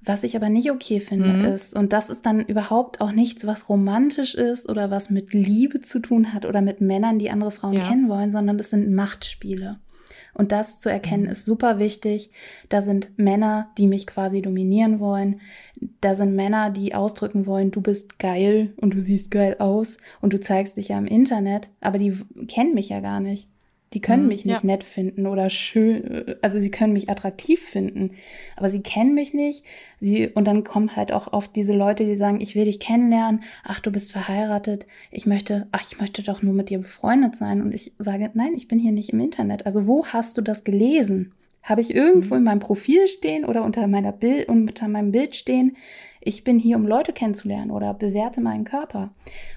Was 0.04 0.24
ich 0.24 0.34
aber 0.34 0.48
nicht 0.48 0.70
okay 0.70 0.98
finde, 0.98 1.28
mhm. 1.28 1.44
ist, 1.44 1.76
und 1.76 1.92
das 1.92 2.10
ist 2.10 2.26
dann 2.26 2.40
überhaupt 2.40 3.00
auch 3.00 3.12
nichts, 3.12 3.46
was 3.46 3.68
romantisch 3.68 4.34
ist 4.34 4.68
oder 4.68 4.90
was 4.90 5.10
mit 5.10 5.32
Liebe 5.32 5.80
zu 5.80 6.00
tun 6.00 6.32
hat 6.32 6.44
oder 6.44 6.60
mit 6.60 6.80
Männern, 6.80 7.20
die 7.20 7.30
andere 7.30 7.52
Frauen 7.52 7.74
ja. 7.74 7.86
kennen 7.86 8.08
wollen, 8.08 8.32
sondern 8.32 8.58
es 8.58 8.70
sind 8.70 8.92
Machtspiele. 8.92 9.78
Und 10.34 10.50
das 10.50 10.80
zu 10.80 10.88
erkennen 10.88 11.24
mhm. 11.24 11.30
ist 11.30 11.44
super 11.44 11.78
wichtig. 11.78 12.32
Da 12.68 12.80
sind 12.80 13.16
Männer, 13.16 13.70
die 13.78 13.86
mich 13.86 14.06
quasi 14.06 14.42
dominieren 14.42 14.98
wollen. 14.98 15.40
Da 16.00 16.14
sind 16.14 16.34
Männer, 16.34 16.70
die 16.70 16.94
ausdrücken 16.94 17.46
wollen, 17.46 17.70
du 17.70 17.80
bist 17.80 18.18
geil 18.18 18.72
und 18.76 18.94
du 18.94 19.00
siehst 19.00 19.30
geil 19.30 19.56
aus 19.58 19.98
und 20.20 20.32
du 20.32 20.40
zeigst 20.40 20.76
dich 20.78 20.88
ja 20.88 20.98
im 20.98 21.06
Internet, 21.06 21.68
aber 21.80 21.98
die 21.98 22.16
kennen 22.48 22.74
mich 22.74 22.88
ja 22.88 23.00
gar 23.00 23.20
nicht. 23.20 23.48
Die 23.94 24.00
können 24.00 24.22
mhm, 24.22 24.28
mich 24.28 24.44
nicht 24.44 24.62
ja. 24.62 24.66
nett 24.66 24.84
finden 24.84 25.26
oder 25.26 25.50
schön, 25.50 26.36
also 26.40 26.60
sie 26.60 26.70
können 26.70 26.92
mich 26.92 27.10
attraktiv 27.10 27.60
finden, 27.60 28.12
aber 28.56 28.68
sie 28.68 28.82
kennen 28.82 29.14
mich 29.14 29.34
nicht. 29.34 29.64
Sie, 30.00 30.28
und 30.28 30.46
dann 30.46 30.64
kommen 30.64 30.96
halt 30.96 31.12
auch 31.12 31.32
oft 31.32 31.54
diese 31.56 31.74
Leute, 31.74 32.04
die 32.04 32.16
sagen, 32.16 32.40
ich 32.40 32.54
will 32.54 32.64
dich 32.64 32.80
kennenlernen, 32.80 33.42
ach, 33.64 33.80
du 33.80 33.90
bist 33.90 34.12
verheiratet, 34.12 34.86
ich 35.10 35.26
möchte, 35.26 35.66
ach, 35.72 35.82
ich 35.82 36.00
möchte 36.00 36.22
doch 36.22 36.42
nur 36.42 36.54
mit 36.54 36.70
dir 36.70 36.78
befreundet 36.78 37.36
sein. 37.36 37.60
Und 37.60 37.72
ich 37.72 37.92
sage, 37.98 38.30
nein, 38.34 38.54
ich 38.54 38.68
bin 38.68 38.78
hier 38.78 38.92
nicht 38.92 39.10
im 39.10 39.20
Internet. 39.20 39.66
Also 39.66 39.86
wo 39.86 40.06
hast 40.06 40.38
du 40.38 40.42
das 40.42 40.64
gelesen? 40.64 41.32
Habe 41.62 41.80
ich 41.80 41.94
irgendwo 41.94 42.34
mhm. 42.34 42.38
in 42.38 42.44
meinem 42.44 42.60
Profil 42.60 43.06
stehen 43.06 43.44
oder 43.44 43.62
unter 43.62 43.86
meiner 43.86 44.12
Bild, 44.12 44.48
unter 44.48 44.88
meinem 44.88 45.12
Bild 45.12 45.36
stehen? 45.36 45.76
Ich 46.20 46.44
bin 46.44 46.58
hier, 46.58 46.76
um 46.76 46.86
Leute 46.86 47.12
kennenzulernen 47.12 47.70
oder 47.70 47.94
bewerte 47.94 48.40
meinen 48.40 48.64
Körper. 48.64 49.10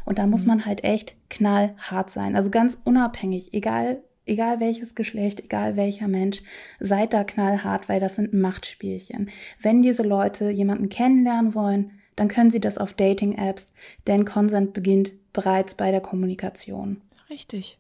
Und 0.04 0.20
da 0.20 0.28
muss 0.28 0.42
mhm. 0.42 0.48
man 0.48 0.66
halt 0.66 0.84
echt 0.84 1.16
knallhart 1.30 2.10
sein. 2.10 2.36
Also 2.36 2.50
ganz 2.50 2.82
unabhängig, 2.84 3.54
egal 3.54 4.02
egal 4.26 4.60
welches 4.60 4.96
Geschlecht, 4.96 5.40
egal 5.40 5.76
welcher 5.76 6.08
Mensch, 6.08 6.42
seid 6.80 7.14
da 7.14 7.24
knallhart, 7.24 7.90
weil 7.90 8.00
das 8.00 8.16
sind 8.16 8.34
Machtspielchen. 8.34 9.30
Wenn 9.62 9.82
diese 9.82 10.04
Leute 10.04 10.50
jemanden 10.50 10.90
kennenlernen 10.90 11.54
wollen, 11.56 11.92
dann 12.16 12.28
können 12.28 12.52
sie 12.52 12.62
das 12.62 12.78
auf 12.78 12.94
Dating-Apps, 12.94 13.74
denn 14.08 14.26
Consent 14.26 14.74
beginnt 14.74 15.14
bereits 15.34 15.76
bei 15.76 15.92
der 15.92 16.02
Kommunikation. 16.02 17.02
Richtig. 17.30 17.78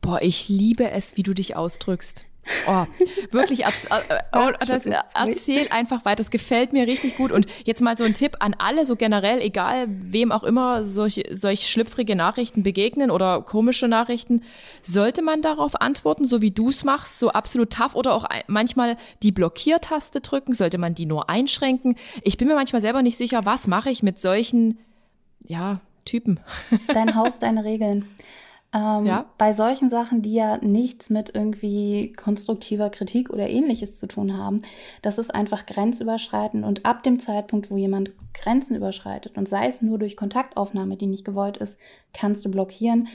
Boah, 0.00 0.20
ich 0.22 0.48
liebe 0.48 0.90
es, 0.90 1.16
wie 1.16 1.22
du 1.22 1.34
dich 1.34 1.56
ausdrückst. 1.56 2.26
Oh, 2.66 2.84
wirklich, 3.30 3.64
erz 3.64 3.86
äh, 3.86 5.02
erzähl 5.14 5.68
einfach 5.70 6.04
weiter. 6.04 6.16
Das 6.16 6.30
gefällt 6.30 6.72
mir 6.72 6.86
richtig 6.86 7.16
gut. 7.16 7.32
Und 7.32 7.46
jetzt 7.64 7.80
mal 7.80 7.96
so 7.96 8.04
ein 8.04 8.14
Tipp 8.14 8.36
an 8.40 8.54
alle, 8.58 8.86
so 8.86 8.96
generell, 8.96 9.40
egal 9.40 9.86
wem 9.88 10.32
auch 10.32 10.42
immer 10.42 10.84
solch, 10.84 11.22
solch 11.32 11.68
schlüpfrige 11.68 12.16
Nachrichten 12.16 12.62
begegnen 12.62 13.10
oder 13.10 13.42
komische 13.42 13.88
Nachrichten, 13.88 14.42
sollte 14.82 15.22
man 15.22 15.42
darauf 15.42 15.80
antworten, 15.80 16.26
so 16.26 16.40
wie 16.40 16.50
du 16.50 16.70
es 16.70 16.82
machst, 16.82 17.20
so 17.20 17.30
absolut 17.30 17.70
tough 17.70 17.94
oder 17.94 18.14
auch 18.14 18.26
manchmal 18.46 18.96
die 19.22 19.32
Blockiertaste 19.32 20.20
drücken? 20.20 20.52
Sollte 20.54 20.78
man 20.78 20.94
die 20.94 21.06
nur 21.06 21.30
einschränken? 21.30 21.96
Ich 22.22 22.36
bin 22.36 22.48
mir 22.48 22.54
manchmal 22.54 22.82
selber 22.82 23.02
nicht 23.02 23.16
sicher, 23.16 23.44
was 23.44 23.66
mache 23.66 23.90
ich 23.90 24.02
mit 24.02 24.18
solchen, 24.18 24.78
ja, 25.44 25.80
Typen. 26.04 26.40
Dein 26.88 27.14
Haus, 27.14 27.38
deine 27.38 27.64
Regeln. 27.64 28.08
Ähm, 28.72 29.04
ja? 29.04 29.26
Bei 29.36 29.52
solchen 29.52 29.88
Sachen, 29.88 30.22
die 30.22 30.34
ja 30.34 30.58
nichts 30.58 31.10
mit 31.10 31.34
irgendwie 31.34 32.12
konstruktiver 32.12 32.88
Kritik 32.88 33.30
oder 33.30 33.48
ähnliches 33.48 33.98
zu 33.98 34.06
tun 34.06 34.36
haben, 34.36 34.62
das 35.02 35.18
ist 35.18 35.34
einfach 35.34 35.66
grenzüberschreitend 35.66 36.64
und 36.64 36.86
ab 36.86 37.02
dem 37.02 37.18
Zeitpunkt, 37.18 37.70
wo 37.70 37.76
jemand 37.76 38.12
Grenzen 38.32 38.76
überschreitet 38.76 39.36
und 39.36 39.48
sei 39.48 39.66
es 39.66 39.82
nur 39.82 39.98
durch 39.98 40.16
Kontaktaufnahme, 40.16 40.96
die 40.96 41.06
nicht 41.06 41.24
gewollt 41.24 41.56
ist, 41.56 41.78
kannst 42.12 42.44
du 42.44 42.50
blockieren. 42.50 43.08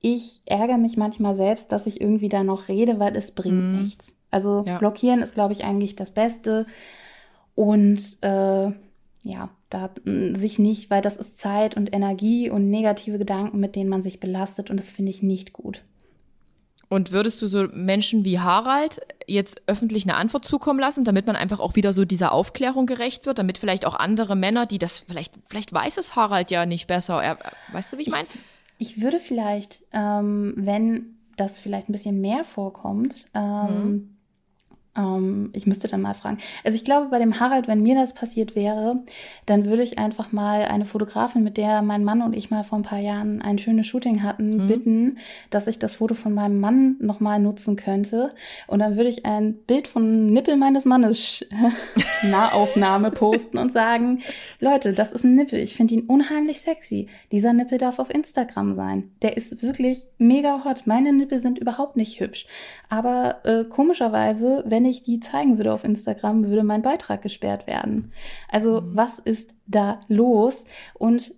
Ich 0.00 0.42
ärgere 0.46 0.78
mich 0.78 0.96
manchmal 0.96 1.34
selbst, 1.34 1.72
dass 1.72 1.86
ich 1.86 2.00
irgendwie 2.00 2.28
da 2.28 2.44
noch 2.44 2.68
rede, 2.68 2.98
weil 3.00 3.16
es 3.16 3.32
bringt 3.32 3.74
mm. 3.74 3.82
nichts. 3.82 4.16
Also 4.30 4.64
ja. 4.66 4.78
blockieren 4.78 5.20
ist, 5.20 5.34
glaube 5.34 5.52
ich, 5.52 5.64
eigentlich 5.64 5.94
das 5.94 6.10
Beste. 6.10 6.66
Und 7.54 8.18
äh, 8.22 8.72
ja, 9.22 9.50
da 9.72 9.90
mm, 10.04 10.34
sich 10.34 10.58
nicht, 10.58 10.90
weil 10.90 11.02
das 11.02 11.16
ist 11.16 11.38
Zeit 11.38 11.76
und 11.76 11.92
Energie 11.92 12.50
und 12.50 12.70
negative 12.70 13.18
Gedanken, 13.18 13.60
mit 13.60 13.76
denen 13.76 13.90
man 13.90 14.02
sich 14.02 14.20
belastet 14.20 14.70
und 14.70 14.76
das 14.76 14.90
finde 14.90 15.10
ich 15.10 15.22
nicht 15.22 15.52
gut. 15.52 15.82
Und 16.88 17.10
würdest 17.10 17.40
du 17.40 17.46
so 17.46 17.68
Menschen 17.72 18.24
wie 18.24 18.38
Harald 18.38 19.00
jetzt 19.26 19.62
öffentlich 19.66 20.04
eine 20.04 20.16
Antwort 20.16 20.44
zukommen 20.44 20.78
lassen, 20.78 21.04
damit 21.04 21.26
man 21.26 21.36
einfach 21.36 21.58
auch 21.58 21.74
wieder 21.74 21.94
so 21.94 22.04
dieser 22.04 22.32
Aufklärung 22.32 22.84
gerecht 22.84 23.24
wird, 23.24 23.38
damit 23.38 23.56
vielleicht 23.56 23.86
auch 23.86 23.94
andere 23.94 24.36
Männer, 24.36 24.66
die 24.66 24.78
das 24.78 24.98
vielleicht, 24.98 25.32
vielleicht 25.46 25.72
weiß 25.72 25.96
es 25.96 26.16
Harald 26.16 26.50
ja 26.50 26.66
nicht 26.66 26.88
besser, 26.88 27.22
er, 27.22 27.38
weißt 27.72 27.94
du, 27.94 27.98
wie 27.98 28.02
ich 28.02 28.10
meine? 28.10 28.28
ich 28.82 29.00
würde 29.00 29.20
vielleicht, 29.20 29.84
ähm, 29.92 30.54
wenn 30.56 31.14
das 31.36 31.60
vielleicht 31.60 31.88
ein 31.88 31.92
bisschen 31.92 32.20
mehr 32.20 32.44
vorkommt, 32.44 33.26
ähm, 33.32 33.84
mhm. 33.84 34.11
Ähm, 34.96 35.50
ich 35.52 35.66
müsste 35.66 35.88
dann 35.88 36.02
mal 36.02 36.14
fragen. 36.14 36.38
Also 36.64 36.76
ich 36.76 36.84
glaube, 36.84 37.08
bei 37.08 37.18
dem 37.18 37.40
Harald, 37.40 37.68
wenn 37.68 37.82
mir 37.82 37.94
das 37.94 38.14
passiert 38.14 38.54
wäre, 38.54 39.02
dann 39.46 39.64
würde 39.64 39.82
ich 39.82 39.98
einfach 39.98 40.32
mal 40.32 40.64
eine 40.64 40.84
Fotografin, 40.84 41.42
mit 41.42 41.56
der 41.56 41.82
mein 41.82 42.04
Mann 42.04 42.22
und 42.22 42.34
ich 42.34 42.50
mal 42.50 42.64
vor 42.64 42.78
ein 42.78 42.84
paar 42.84 42.98
Jahren 42.98 43.40
ein 43.40 43.58
schönes 43.58 43.86
Shooting 43.86 44.22
hatten, 44.22 44.48
mhm. 44.48 44.68
bitten, 44.68 45.18
dass 45.50 45.66
ich 45.66 45.78
das 45.78 45.94
Foto 45.94 46.14
von 46.14 46.34
meinem 46.34 46.60
Mann 46.60 46.96
nochmal 47.00 47.38
nutzen 47.38 47.76
könnte. 47.76 48.30
Und 48.66 48.80
dann 48.80 48.96
würde 48.96 49.08
ich 49.08 49.24
ein 49.24 49.54
Bild 49.66 49.88
von 49.88 50.32
Nippel 50.32 50.56
meines 50.56 50.84
Mannes 50.84 51.44
Nahaufnahme 52.22 53.10
posten 53.10 53.58
und 53.58 53.72
sagen, 53.72 54.22
Leute, 54.60 54.92
das 54.92 55.12
ist 55.12 55.24
ein 55.24 55.34
Nippel. 55.34 55.58
Ich 55.60 55.74
finde 55.74 55.94
ihn 55.94 56.06
unheimlich 56.06 56.60
sexy. 56.60 57.08
Dieser 57.30 57.52
Nippel 57.52 57.78
darf 57.78 57.98
auf 57.98 58.10
Instagram 58.10 58.74
sein. 58.74 59.10
Der 59.22 59.36
ist 59.36 59.62
wirklich 59.62 60.06
mega 60.18 60.64
hot. 60.64 60.86
Meine 60.86 61.12
Nippel 61.12 61.38
sind 61.38 61.58
überhaupt 61.58 61.96
nicht 61.96 62.20
hübsch. 62.20 62.46
Aber 62.88 63.44
äh, 63.44 63.64
komischerweise, 63.64 64.62
wenn 64.66 64.81
wenn 64.82 64.90
ich 64.90 65.04
die 65.04 65.20
zeigen 65.20 65.58
würde 65.58 65.72
auf 65.72 65.84
Instagram, 65.84 66.46
würde 66.46 66.64
mein 66.64 66.82
Beitrag 66.82 67.22
gesperrt 67.22 67.68
werden. 67.68 68.12
Also 68.48 68.80
mhm. 68.80 68.96
was 68.96 69.20
ist 69.20 69.54
da 69.66 70.00
los? 70.08 70.64
Und 70.94 71.34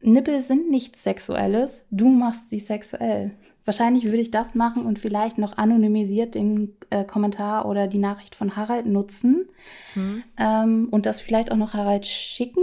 Nippel 0.00 0.40
sind 0.40 0.70
nichts 0.70 1.02
Sexuelles, 1.02 1.86
du 1.90 2.08
machst 2.08 2.50
sie 2.50 2.60
sexuell. 2.60 3.32
Wahrscheinlich 3.64 4.04
würde 4.04 4.18
ich 4.18 4.30
das 4.30 4.54
machen 4.54 4.84
und 4.84 4.98
vielleicht 4.98 5.38
noch 5.38 5.56
anonymisiert 5.56 6.36
den 6.36 6.76
äh, 6.90 7.02
Kommentar 7.02 7.66
oder 7.66 7.88
die 7.88 7.98
Nachricht 7.98 8.36
von 8.36 8.54
Harald 8.54 8.86
nutzen 8.86 9.48
mhm. 9.96 10.22
ähm, 10.36 10.88
und 10.90 11.06
das 11.06 11.20
vielleicht 11.20 11.50
auch 11.50 11.56
noch 11.56 11.74
Harald 11.74 12.06
schicken. 12.06 12.62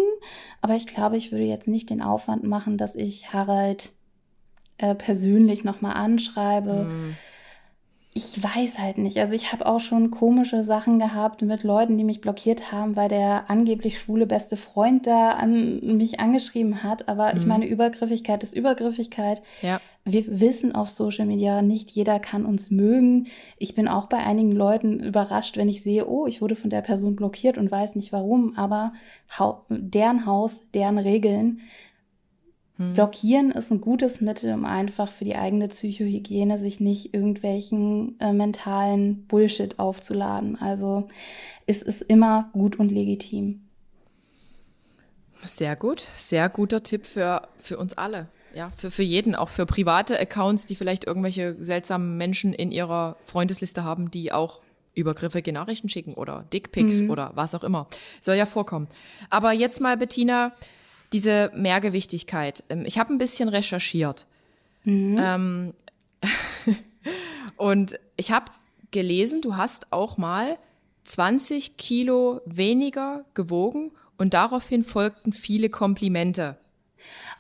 Aber 0.62 0.76
ich 0.76 0.88
glaube, 0.88 1.18
ich 1.18 1.32
würde 1.34 1.44
jetzt 1.44 1.68
nicht 1.68 1.90
den 1.90 2.02
Aufwand 2.02 2.44
machen, 2.44 2.78
dass 2.78 2.96
ich 2.96 3.34
Harald 3.34 3.92
äh, 4.78 4.96
persönlich 4.96 5.66
nochmal 5.66 5.96
anschreibe. 5.98 6.86
Mhm 6.86 7.16
ich 8.14 8.44
weiß 8.44 8.80
halt 8.80 8.98
nicht. 8.98 9.18
Also 9.20 9.34
ich 9.34 9.54
habe 9.54 9.66
auch 9.66 9.80
schon 9.80 10.12
komische 10.12 10.66
Sachen 10.66 11.00
gehabt 11.00 11.42
mit 11.44 11.64
Leuten, 11.64 11.98
die 11.98 12.04
mich 12.04 12.20
blockiert 12.20 12.70
haben, 12.70 12.98
weil 12.98 13.08
der 13.08 13.50
angeblich 13.50 14.00
schwule 14.00 14.28
beste 14.28 14.58
Freund 14.58 15.08
da 15.08 15.32
an 15.32 15.80
mich 15.98 16.20
angeschrieben 16.20 16.84
hat. 16.84 17.08
Aber 17.08 17.32
mhm. 17.32 17.38
ich 17.40 17.46
meine, 17.46 17.66
Übergriffigkeit 17.66 18.44
ist 18.44 18.54
Übergriffigkeit. 18.54 19.42
Ja. 19.62 19.80
Wir 20.04 20.42
wissen 20.42 20.76
auf 20.76 20.90
Social 20.90 21.26
Media, 21.26 21.62
nicht 21.62 21.90
jeder 21.92 22.20
kann 22.20 22.46
uns 22.46 22.70
mögen. 22.70 23.28
Ich 23.58 23.76
bin 23.76 23.88
auch 23.88 24.08
bei 24.08 24.18
einigen 24.18 24.52
Leuten 24.52 25.00
überrascht, 25.00 25.56
wenn 25.56 25.70
ich 25.70 25.82
sehe, 25.82 26.06
oh, 26.06 26.28
ich 26.28 26.42
wurde 26.42 26.58
von 26.58 26.70
der 26.70 26.82
Person 26.82 27.16
blockiert 27.16 27.58
und 27.58 27.72
weiß 27.72 27.96
nicht 27.96 28.12
warum. 28.12 28.58
Aber 28.58 28.92
deren 29.70 30.26
Haus, 30.26 30.70
deren 30.74 30.98
Regeln. 30.98 31.62
Hm. 32.82 32.96
Blockieren 32.96 33.52
ist 33.52 33.72
ein 33.72 33.80
gutes 33.80 34.22
Mittel, 34.22 34.52
um 34.54 34.66
einfach 34.66 35.12
für 35.12 35.24
die 35.24 35.36
eigene 35.36 35.68
Psychohygiene 35.68 36.58
sich 36.58 36.80
nicht 36.80 37.14
irgendwelchen 37.14 38.20
äh, 38.20 38.34
mentalen 38.34 39.28
Bullshit 39.28 39.78
aufzuladen. 39.78 40.60
Also 40.60 41.08
es 41.68 41.84
ist 41.84 42.02
immer 42.02 42.50
gut 42.54 42.80
und 42.80 42.92
legitim. 42.92 43.62
Sehr 45.44 45.76
gut, 45.76 46.06
sehr 46.18 46.50
guter 46.50 46.82
Tipp 46.82 47.06
für, 47.06 47.48
für 47.58 47.78
uns 47.78 47.98
alle. 47.98 48.28
Ja, 48.56 48.72
für, 48.76 48.90
für 48.90 49.04
jeden, 49.04 49.36
auch 49.36 49.50
für 49.50 49.66
private 49.66 50.20
Accounts, 50.20 50.66
die 50.66 50.76
vielleicht 50.76 51.06
irgendwelche 51.06 51.56
seltsamen 51.64 52.18
Menschen 52.18 52.52
in 52.52 52.72
ihrer 52.72 53.16
Freundesliste 53.26 53.84
haben, 53.84 54.10
die 54.12 54.32
auch 54.32 54.60
übergriffige 54.94 55.54
Nachrichten 55.54 55.88
schicken 55.88 56.16
oder 56.16 56.46
Dickpics 56.52 57.04
mhm. 57.04 57.12
oder 57.12 57.32
was 57.36 57.56
auch 57.56 57.64
immer. 57.64 57.88
Soll 58.20 58.36
ja 58.36 58.46
vorkommen. 58.46 58.88
Aber 59.30 59.52
jetzt 59.54 59.80
mal, 59.80 59.98
Bettina, 59.98 60.52
diese 61.14 61.52
Mehrgewichtigkeit. 61.56 62.64
Ähm, 62.70 62.86
ich 62.86 62.98
habe 62.98 63.14
ein 63.14 63.18
bisschen 63.18 63.50
recherchiert. 63.50 64.26
Mhm. 64.84 65.18
Ähm, 65.20 65.74
und 67.58 68.00
ich 68.18 68.32
habe 68.32 68.46
gelesen, 68.92 69.42
du 69.42 69.56
hast 69.56 69.92
auch 69.92 70.18
mal 70.18 70.58
20 71.06 71.78
Kilo 71.78 72.42
weniger 72.46 73.26
gewogen 73.34 73.92
und 74.18 74.34
daraufhin 74.34 74.84
folgten 74.84 75.32
viele 75.32 75.70
Komplimente. 75.70 76.58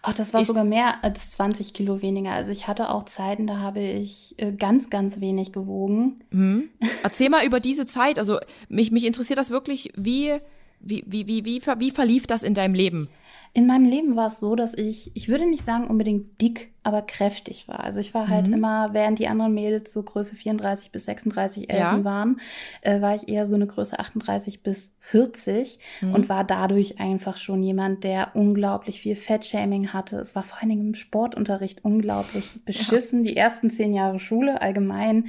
Ach, 0.03 0.15
das 0.15 0.33
war 0.33 0.41
ist, 0.41 0.47
sogar 0.47 0.63
mehr 0.63 1.03
als 1.03 1.31
20 1.31 1.73
Kilo 1.73 2.01
weniger. 2.01 2.31
Also 2.31 2.51
ich 2.51 2.67
hatte 2.67 2.89
auch 2.89 3.03
Zeiten, 3.03 3.45
da 3.45 3.57
habe 3.57 3.81
ich 3.81 4.33
äh, 4.37 4.51
ganz, 4.51 4.89
ganz 4.89 5.19
wenig 5.19 5.53
gewogen. 5.53 6.23
Mhm. 6.31 6.69
Erzähl 7.03 7.29
mal 7.29 7.45
über 7.45 7.59
diese 7.59 7.85
Zeit. 7.85 8.17
Also 8.17 8.39
mich, 8.67 8.91
mich 8.91 9.05
interessiert 9.05 9.37
das 9.37 9.51
wirklich, 9.51 9.93
wie, 9.95 10.39
wie, 10.79 11.03
wie, 11.05 11.27
wie, 11.27 11.45
wie, 11.45 11.61
wie 11.61 11.91
verlief 11.91 12.25
das 12.25 12.41
in 12.41 12.55
deinem 12.55 12.73
Leben? 12.73 13.09
In 13.53 13.67
meinem 13.67 13.85
Leben 13.85 14.15
war 14.15 14.27
es 14.27 14.39
so, 14.39 14.55
dass 14.55 14.73
ich, 14.73 15.11
ich 15.15 15.27
würde 15.27 15.45
nicht 15.45 15.63
sagen 15.63 15.87
unbedingt 15.87 16.41
dick, 16.41 16.70
aber 16.83 17.03
kräftig 17.03 17.67
war. 17.67 17.81
Also 17.83 17.99
ich 17.99 18.13
war 18.13 18.27
halt 18.27 18.47
mhm. 18.47 18.53
immer, 18.53 18.93
während 18.93 19.19
die 19.19 19.27
anderen 19.27 19.53
Mädels 19.53 19.93
so 19.93 20.01
Größe 20.01 20.35
34 20.35 20.91
bis 20.91 21.05
36 21.05 21.69
Elfen 21.69 21.99
ja. 21.99 22.03
waren, 22.03 22.41
äh, 22.81 23.01
war 23.01 23.13
ich 23.13 23.29
eher 23.29 23.45
so 23.45 23.53
eine 23.53 23.67
Größe 23.67 23.99
38 23.99 24.63
bis 24.63 24.95
40 24.99 25.79
mhm. 26.01 26.15
und 26.15 26.29
war 26.29 26.43
dadurch 26.43 26.99
einfach 26.99 27.37
schon 27.37 27.61
jemand, 27.61 28.03
der 28.03 28.35
unglaublich 28.35 29.01
viel 29.01 29.15
Fettshaming 29.15 29.93
hatte. 29.93 30.17
Es 30.17 30.35
war 30.35 30.41
vor 30.41 30.59
allen 30.59 30.69
Dingen 30.69 30.87
im 30.87 30.95
Sportunterricht 30.95 31.85
unglaublich 31.85 32.61
beschissen. 32.65 33.23
Ja. 33.23 33.31
Die 33.31 33.37
ersten 33.37 33.69
zehn 33.69 33.93
Jahre 33.93 34.19
Schule 34.19 34.61
allgemein 34.61 35.27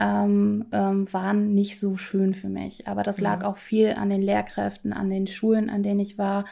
ähm, 0.00 0.64
ähm, 0.72 1.12
waren 1.12 1.54
nicht 1.54 1.78
so 1.78 1.98
schön 1.98 2.32
für 2.32 2.48
mich. 2.48 2.88
Aber 2.88 3.02
das 3.02 3.20
lag 3.20 3.42
ja. 3.42 3.48
auch 3.48 3.56
viel 3.56 3.92
an 3.92 4.08
den 4.08 4.22
Lehrkräften, 4.22 4.94
an 4.94 5.10
den 5.10 5.26
Schulen, 5.26 5.68
an 5.68 5.82
denen 5.82 6.00
ich 6.00 6.16
war 6.16 6.46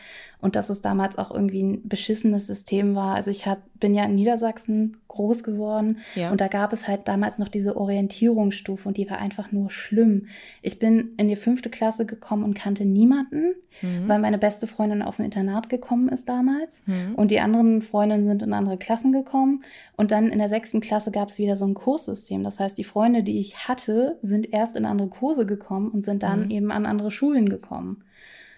und 0.45 0.57
dass 0.57 0.69
es 0.69 0.83
damals 0.83 1.17
auch 1.17 1.31
irgendwie 1.31 1.63
ein 1.63 1.89
beschissenes 1.89 2.47
System 2.47 2.95
war. 2.95 3.15
Also 3.15 3.31
ich 3.31 3.47
hat, 3.47 3.61
bin 3.85 3.95
ja 3.95 4.05
in 4.05 4.15
Niedersachsen 4.15 4.97
groß 5.09 5.43
geworden 5.43 5.99
ja. 6.15 6.31
und 6.31 6.41
da 6.41 6.49
gab 6.49 6.73
es 6.73 6.89
halt 6.89 7.07
damals 7.07 7.39
noch 7.39 7.49
diese 7.49 7.77
Orientierungsstufe 7.77 8.89
und 8.89 8.97
die 8.97 9.11
war 9.11 9.19
einfach 9.19 9.53
nur 9.53 9.69
schlimm. 9.69 10.29
Ich 10.63 10.79
bin 10.79 11.11
in 11.19 11.29
die 11.29 11.37
fünfte 11.37 11.69
Klasse 11.69 12.07
gekommen 12.07 12.45
und 12.45 12.55
kannte 12.55 12.87
niemanden, 12.87 13.53
mhm. 13.83 14.09
weil 14.09 14.21
meine 14.21 14.39
beste 14.39 14.67
Freundin 14.67 15.03
auf 15.03 15.19
ein 15.19 15.27
Internat 15.27 15.69
gekommen 15.69 16.09
ist 16.09 16.31
damals 16.31 16.83
mhm. 16.87 17.15
und 17.17 17.31
die 17.31 17.41
anderen 17.41 17.83
Freundinnen 17.83 18.25
sind 18.25 18.43
in 18.43 18.55
andere 18.55 18.79
Klassen 18.79 19.13
gekommen 19.13 19.65
und 19.99 20.13
dann 20.13 20.31
in 20.31 20.39
der 20.39 20.49
sechsten 20.49 20.81
Klasse 20.81 21.11
gab 21.11 21.29
es 21.29 21.39
wieder 21.39 21.57
so 21.57 21.67
ein 21.67 21.75
Kurssystem. 21.75 22.43
Das 22.43 22.59
heißt, 22.59 22.79
die 22.79 22.85
Freunde, 22.85 23.23
die 23.23 23.39
ich 23.39 23.69
hatte, 23.69 24.17
sind 24.23 24.51
erst 24.51 24.77
in 24.77 24.87
andere 24.87 25.09
Kurse 25.09 25.45
gekommen 25.45 25.91
und 25.91 26.03
sind 26.03 26.23
dann 26.23 26.47
mhm. 26.47 26.51
eben 26.51 26.73
an 26.73 26.87
andere 26.87 27.11
Schulen 27.11 27.51
gekommen. 27.51 28.03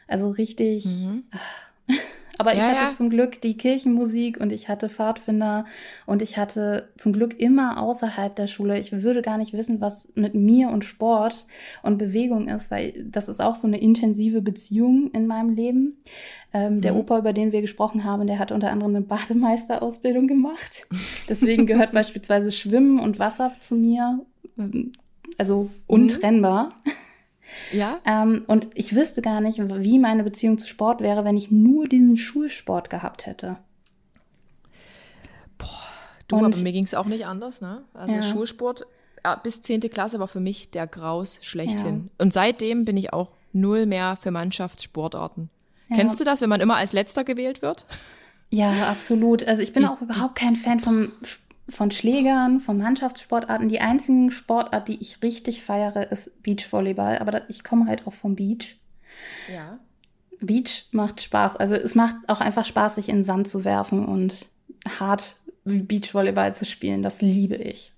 Also 0.07 0.31
richtig. 0.31 0.85
Mhm. 0.87 1.25
Ach, 1.33 1.97
aber 2.39 2.53
ich 2.53 2.59
ja, 2.59 2.69
hatte 2.69 2.85
ja. 2.85 2.91
zum 2.93 3.11
Glück 3.11 3.41
die 3.41 3.57
Kirchenmusik 3.57 4.39
und 4.39 4.53
ich 4.53 4.69
hatte 4.69 4.89
Pfadfinder 4.89 5.65
und 6.05 6.23
ich 6.23 6.37
hatte 6.37 6.89
zum 6.97 7.13
Glück 7.13 7.39
immer 7.39 7.81
außerhalb 7.81 8.35
der 8.35 8.47
Schule. 8.47 8.79
Ich 8.79 8.93
würde 9.03 9.23
gar 9.23 9.39
nicht 9.39 9.53
wissen, 9.53 9.81
was 9.81 10.13
mit 10.15 10.35
mir 10.35 10.69
und 10.69 10.85
Sport 10.85 11.47
und 11.83 11.99
Bewegung 11.99 12.49
ist, 12.49 12.71
weil 12.71 12.93
das 13.11 13.29
ist 13.29 13.41
auch 13.41 13.55
so 13.55 13.67
eine 13.67 13.81
intensive 13.81 14.43
Beziehung 14.43 15.11
in 15.13 15.27
meinem 15.27 15.51
Leben. 15.51 15.97
Ähm, 16.53 16.81
der 16.81 16.93
mhm. 16.93 17.01
Opa, 17.01 17.19
über 17.19 17.33
den 17.33 17.53
wir 17.53 17.63
gesprochen 17.63 18.05
haben, 18.05 18.27
der 18.27 18.39
hat 18.39 18.53
unter 18.53 18.71
anderem 18.71 18.95
eine 18.97 19.05
Bademeisterausbildung 19.05 20.27
gemacht. 20.27 20.87
Deswegen 21.29 21.67
gehört 21.67 21.93
beispielsweise 21.93 22.53
Schwimmen 22.53 22.99
und 22.99 23.19
Wasser 23.19 23.53
zu 23.61 23.77
mir, 23.77 24.21
also 25.39 25.63
mhm. 25.63 25.71
untrennbar. 25.87 26.75
Mhm. 26.85 26.91
Ja. 27.73 28.01
Ähm, 28.05 28.45
und 28.47 28.69
ich 28.75 28.95
wüsste 28.95 29.23
gar 29.23 29.41
nicht, 29.41 29.59
wie 29.59 29.99
meine 29.99 30.25
Beziehung 30.25 30.59
zu 30.59 30.67
Sport 30.67 31.01
wäre, 31.01 31.25
wenn 31.25 31.37
ich 31.37 31.51
nur 31.51 31.89
diesen 31.89 32.17
Schulsport 32.17 32.91
gehabt 32.91 33.27
hätte. 33.27 33.57
Boah, 35.59 35.69
du, 36.29 36.37
und, 36.37 36.45
aber 36.45 36.63
mir 36.63 36.73
ging 36.73 36.85
es 36.85 36.95
auch 36.95 37.07
nicht 37.07 37.27
anders, 37.27 37.61
ne? 37.61 37.83
Also 37.95 38.15
ja. 38.15 38.23
Schulsport 38.23 38.87
bis 39.43 39.63
10. 39.63 39.81
Klasse 39.81 40.21
war 40.21 40.29
für 40.29 40.41
mich 40.41 40.71
der 40.71 40.87
Graus 40.87 41.41
schlechthin. 41.43 42.11
Ja. 42.19 42.25
Und 42.25 42.33
seitdem 42.33 42.85
bin 42.85 42.97
ich 42.97 43.13
auch 43.13 43.31
null 43.53 43.87
mehr 43.87 44.17
für 44.21 44.31
Mannschaftssportarten. 44.31 45.51
Ja. 45.89 45.97
Kennst 45.97 46.21
du 46.21 46.25
das, 46.25 46.41
wenn 46.41 46.49
man 46.49 46.61
immer 46.61 46.77
als 46.77 46.93
Letzter 46.93 47.25
gewählt 47.25 47.63
wird? 47.63 47.87
Ja, 48.51 48.89
absolut. 48.89 49.43
Also 49.45 49.63
ich 49.63 49.73
bin 49.73 49.83
die, 49.83 49.89
auch 49.89 50.01
überhaupt 50.01 50.37
kein 50.37 50.55
Fan 50.55 50.79
vom 50.79 51.11
Sport 51.23 51.46
von 51.69 51.91
Schlägern, 51.91 52.61
von 52.61 52.79
Mannschaftssportarten. 52.79 53.69
Die 53.69 53.81
einzigen 53.81 54.31
Sportart, 54.31 54.89
die 54.89 55.01
ich 55.01 55.23
richtig 55.23 55.63
feiere, 55.65 56.11
ist 56.11 56.43
Beachvolleyball. 56.43 57.19
Aber 57.19 57.49
ich 57.51 57.65
komme 57.65 57.87
halt 57.87 58.07
auch 58.07 58.13
vom 58.13 58.37
Beach. 58.37 58.77
Ja. 59.53 59.79
Beach 60.41 60.89
macht 60.93 61.21
Spaß. 61.23 61.57
Also 61.57 61.75
es 61.75 61.95
macht 61.95 62.17
auch 62.29 62.41
einfach 62.41 62.65
Spaß, 62.65 62.97
sich 62.97 63.09
in 63.09 63.17
den 63.17 63.25
Sand 63.25 63.49
zu 63.49 63.65
werfen 63.65 64.05
und 64.05 64.47
hart 64.99 65.37
Beachvolleyball 65.65 66.55
zu 66.55 66.65
spielen. 66.65 67.03
Das 67.03 67.21
liebe 67.21 67.57
ich. 67.57 67.93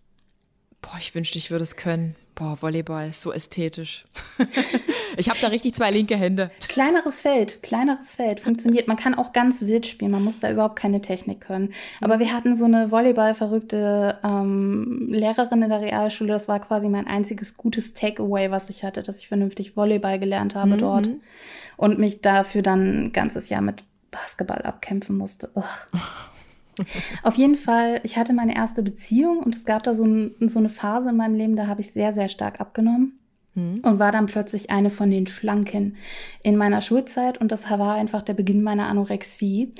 Boah, 0.80 0.96
ich 1.00 1.14
wünschte, 1.14 1.38
ich 1.38 1.50
würde 1.50 1.64
es 1.64 1.76
können. 1.76 2.14
Boah, 2.34 2.56
Volleyball, 2.60 3.12
so 3.12 3.32
ästhetisch. 3.32 4.04
ich 5.16 5.28
habe 5.28 5.40
da 5.40 5.48
richtig 5.48 5.74
zwei 5.74 5.90
linke 5.90 6.16
Hände. 6.16 6.52
Kleineres 6.68 7.20
Feld, 7.20 7.62
kleineres 7.64 8.14
Feld, 8.14 8.38
funktioniert. 8.38 8.86
Man 8.86 8.96
kann 8.96 9.16
auch 9.16 9.32
ganz 9.32 9.62
wild 9.62 9.88
spielen, 9.88 10.12
man 10.12 10.22
muss 10.22 10.38
da 10.38 10.48
überhaupt 10.48 10.76
keine 10.76 11.02
Technik 11.02 11.40
können. 11.40 11.74
Aber 12.00 12.16
mhm. 12.16 12.20
wir 12.20 12.32
hatten 12.32 12.54
so 12.54 12.64
eine 12.64 12.92
Volleyball-verrückte 12.92 14.18
ähm, 14.22 15.08
Lehrerin 15.10 15.62
in 15.62 15.70
der 15.70 15.80
Realschule. 15.80 16.32
Das 16.32 16.46
war 16.46 16.60
quasi 16.60 16.88
mein 16.88 17.08
einziges 17.08 17.56
gutes 17.56 17.94
Takeaway, 17.94 18.52
was 18.52 18.70
ich 18.70 18.84
hatte, 18.84 19.02
dass 19.02 19.18
ich 19.18 19.26
vernünftig 19.26 19.76
Volleyball 19.76 20.20
gelernt 20.20 20.54
habe 20.54 20.76
mhm. 20.76 20.78
dort. 20.78 21.08
Und 21.76 21.98
mich 21.98 22.22
dafür 22.22 22.62
dann 22.62 23.06
ein 23.06 23.12
ganzes 23.12 23.48
Jahr 23.48 23.62
mit 23.62 23.82
Basketball 24.12 24.62
abkämpfen 24.62 25.16
musste. 25.16 25.50
Ugh. 25.54 25.64
Auf 27.22 27.34
jeden 27.34 27.56
Fall, 27.56 28.00
ich 28.02 28.16
hatte 28.16 28.32
meine 28.32 28.56
erste 28.56 28.82
Beziehung 28.82 29.38
und 29.38 29.54
es 29.54 29.64
gab 29.64 29.82
da 29.82 29.94
so, 29.94 30.04
ein, 30.04 30.34
so 30.40 30.58
eine 30.58 30.68
Phase 30.68 31.10
in 31.10 31.16
meinem 31.16 31.34
Leben, 31.34 31.56
da 31.56 31.66
habe 31.66 31.80
ich 31.80 31.92
sehr, 31.92 32.12
sehr 32.12 32.28
stark 32.28 32.60
abgenommen 32.60 33.18
hm. 33.54 33.80
und 33.82 33.98
war 33.98 34.12
dann 34.12 34.26
plötzlich 34.26 34.70
eine 34.70 34.90
von 34.90 35.10
den 35.10 35.26
Schlanken 35.26 35.96
in 36.42 36.56
meiner 36.56 36.80
Schulzeit 36.80 37.38
und 37.38 37.52
das 37.52 37.70
war 37.70 37.94
einfach 37.94 38.22
der 38.22 38.34
Beginn 38.34 38.62
meiner 38.62 38.88
Anorexie. 38.88 39.72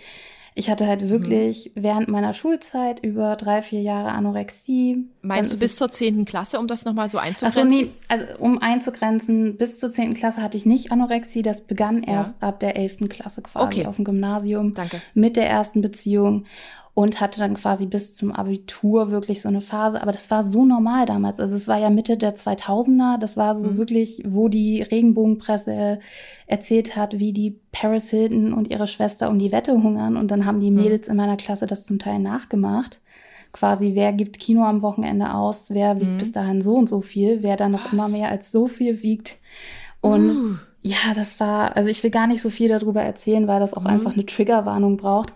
Ich 0.58 0.68
hatte 0.68 0.88
halt 0.88 1.08
wirklich 1.08 1.70
mhm. 1.76 1.82
während 1.84 2.08
meiner 2.08 2.34
Schulzeit 2.34 2.98
über 3.04 3.37
drei, 3.37 3.62
vier 3.62 3.80
Jahre 3.80 4.08
Anorexie. 4.08 5.06
Meinst 5.22 5.52
du 5.52 5.56
bis 5.56 5.76
zur 5.76 5.88
zehnten 5.88 6.24
Klasse, 6.24 6.58
um 6.58 6.66
das 6.66 6.84
nochmal 6.84 7.08
so 7.08 7.18
einzugrenzen? 7.18 7.68
Also, 7.68 7.80
nee, 7.80 7.90
also 8.08 8.24
um 8.40 8.61
einzugrenzen, 8.61 9.56
bis 9.56 9.78
zur 9.78 9.92
zehnten 9.92 10.14
Klasse 10.14 10.42
hatte 10.42 10.56
ich 10.56 10.66
nicht 10.66 10.90
Anorexie. 10.90 11.42
Das 11.42 11.61
begann 11.61 12.02
erst 12.02 12.42
ja. 12.42 12.48
ab 12.48 12.58
der 12.58 12.76
elften 12.76 13.08
Klasse 13.08 13.42
quasi 13.42 13.78
okay. 13.78 13.87
auf 13.87 13.96
dem 13.96 14.04
Gymnasium. 14.04 14.74
Danke. 14.74 15.00
Mit 15.14 15.37
der 15.37 15.48
ersten 15.48 15.80
Beziehung 15.80 16.44
und 16.98 17.20
hatte 17.20 17.38
dann 17.38 17.54
quasi 17.54 17.87
bis 17.87 18.16
zum 18.16 18.32
Abitur 18.32 19.12
wirklich 19.12 19.40
so 19.40 19.48
eine 19.48 19.61
Phase. 19.61 20.02
Aber 20.02 20.11
das 20.11 20.32
war 20.32 20.42
so 20.42 20.64
normal 20.64 21.06
damals. 21.06 21.38
Also 21.38 21.54
es 21.54 21.68
war 21.68 21.78
ja 21.78 21.90
Mitte 21.90 22.16
der 22.16 22.34
2000er. 22.34 23.18
Das 23.18 23.37
war 23.37 23.56
so 23.56 23.62
mhm. 23.62 23.76
wirklich, 23.76 24.20
wo 24.26 24.48
die 24.48 24.82
Regenbogenpresse 24.82 26.00
erzählt 26.48 26.96
hat, 26.96 27.20
wie 27.20 27.32
die 27.32 27.61
Paris 27.70 28.11
Hilton 28.11 28.52
und 28.52 28.68
ihre 28.68 28.88
Schwester 28.88 29.30
um 29.30 29.38
die 29.38 29.52
Wette 29.52 29.74
hungern. 29.74 30.16
Und 30.16 30.32
dann 30.32 30.44
haben 30.44 30.58
die 30.58 30.72
mhm. 30.72 30.82
Mädels 30.82 31.06
mhm. 31.06 31.12
in 31.12 31.16
meiner 31.18 31.37
Klasse 31.37 31.68
das 31.68 31.87
zum 31.87 32.00
Teil 32.00 32.18
nachgemacht. 32.18 33.00
Quasi, 33.52 33.94
wer 33.94 34.12
gibt 34.12 34.40
Kino 34.40 34.64
am 34.64 34.82
Wochenende 34.82 35.34
aus? 35.34 35.70
Wer 35.70 36.00
wiegt 36.00 36.11
mhm. 36.11 36.18
bis 36.18 36.32
dahin 36.32 36.62
so 36.62 36.74
und 36.74 36.88
so 36.88 37.00
viel? 37.00 37.44
Wer 37.44 37.56
dann 37.56 37.70
noch 37.70 37.84
Was? 37.84 37.92
immer 37.92 38.08
mehr 38.08 38.28
als 38.28 38.50
so 38.50 38.66
viel 38.66 39.04
wiegt? 39.04 39.37
Und 40.00 40.30
uh. 40.30 40.56
ja, 40.82 41.14
das 41.14 41.38
war, 41.38 41.76
also 41.76 41.90
ich 41.90 42.02
will 42.02 42.11
gar 42.11 42.26
nicht 42.26 42.42
so 42.42 42.50
viel 42.50 42.68
darüber 42.68 43.02
erzählen, 43.02 43.46
weil 43.46 43.61
das 43.61 43.72
auch 43.72 43.82
mhm. 43.82 43.87
einfach 43.87 44.14
eine 44.14 44.26
Triggerwarnung 44.26 44.96
braucht. 44.96 45.32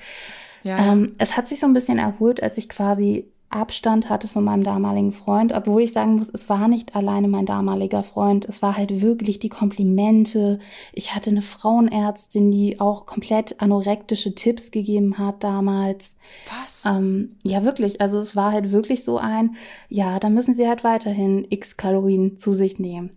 Ja. 0.62 0.92
Ähm, 0.92 1.14
es 1.18 1.36
hat 1.36 1.48
sich 1.48 1.60
so 1.60 1.66
ein 1.66 1.74
bisschen 1.74 1.98
erholt, 1.98 2.42
als 2.42 2.58
ich 2.58 2.68
quasi 2.68 3.32
Abstand 3.52 4.08
hatte 4.08 4.28
von 4.28 4.44
meinem 4.44 4.64
damaligen 4.64 5.12
Freund, 5.12 5.52
obwohl 5.52 5.82
ich 5.82 5.92
sagen 5.92 6.16
muss, 6.16 6.30
es 6.30 6.48
war 6.48 6.68
nicht 6.68 6.96
alleine 6.96 7.28
mein 7.28 7.44
damaliger 7.44 8.02
Freund, 8.02 8.46
es 8.46 8.62
war 8.62 8.76
halt 8.76 9.02
wirklich 9.02 9.38
die 9.40 9.50
Komplimente. 9.50 10.58
Ich 10.92 11.14
hatte 11.14 11.30
eine 11.30 11.42
Frauenärztin, 11.42 12.50
die 12.50 12.80
auch 12.80 13.04
komplett 13.04 13.60
anorektische 13.60 14.34
Tipps 14.34 14.70
gegeben 14.70 15.18
hat 15.18 15.44
damals. 15.44 16.16
Was? 16.48 16.84
Ähm, 16.86 17.36
ja, 17.42 17.62
wirklich. 17.62 18.00
Also 18.00 18.18
es 18.18 18.34
war 18.34 18.52
halt 18.52 18.72
wirklich 18.72 19.04
so 19.04 19.18
ein, 19.18 19.56
ja, 19.88 20.18
da 20.18 20.30
müssen 20.30 20.54
sie 20.54 20.66
halt 20.66 20.82
weiterhin 20.82 21.46
x 21.50 21.76
Kalorien 21.76 22.38
zu 22.38 22.54
sich 22.54 22.78
nehmen, 22.78 23.10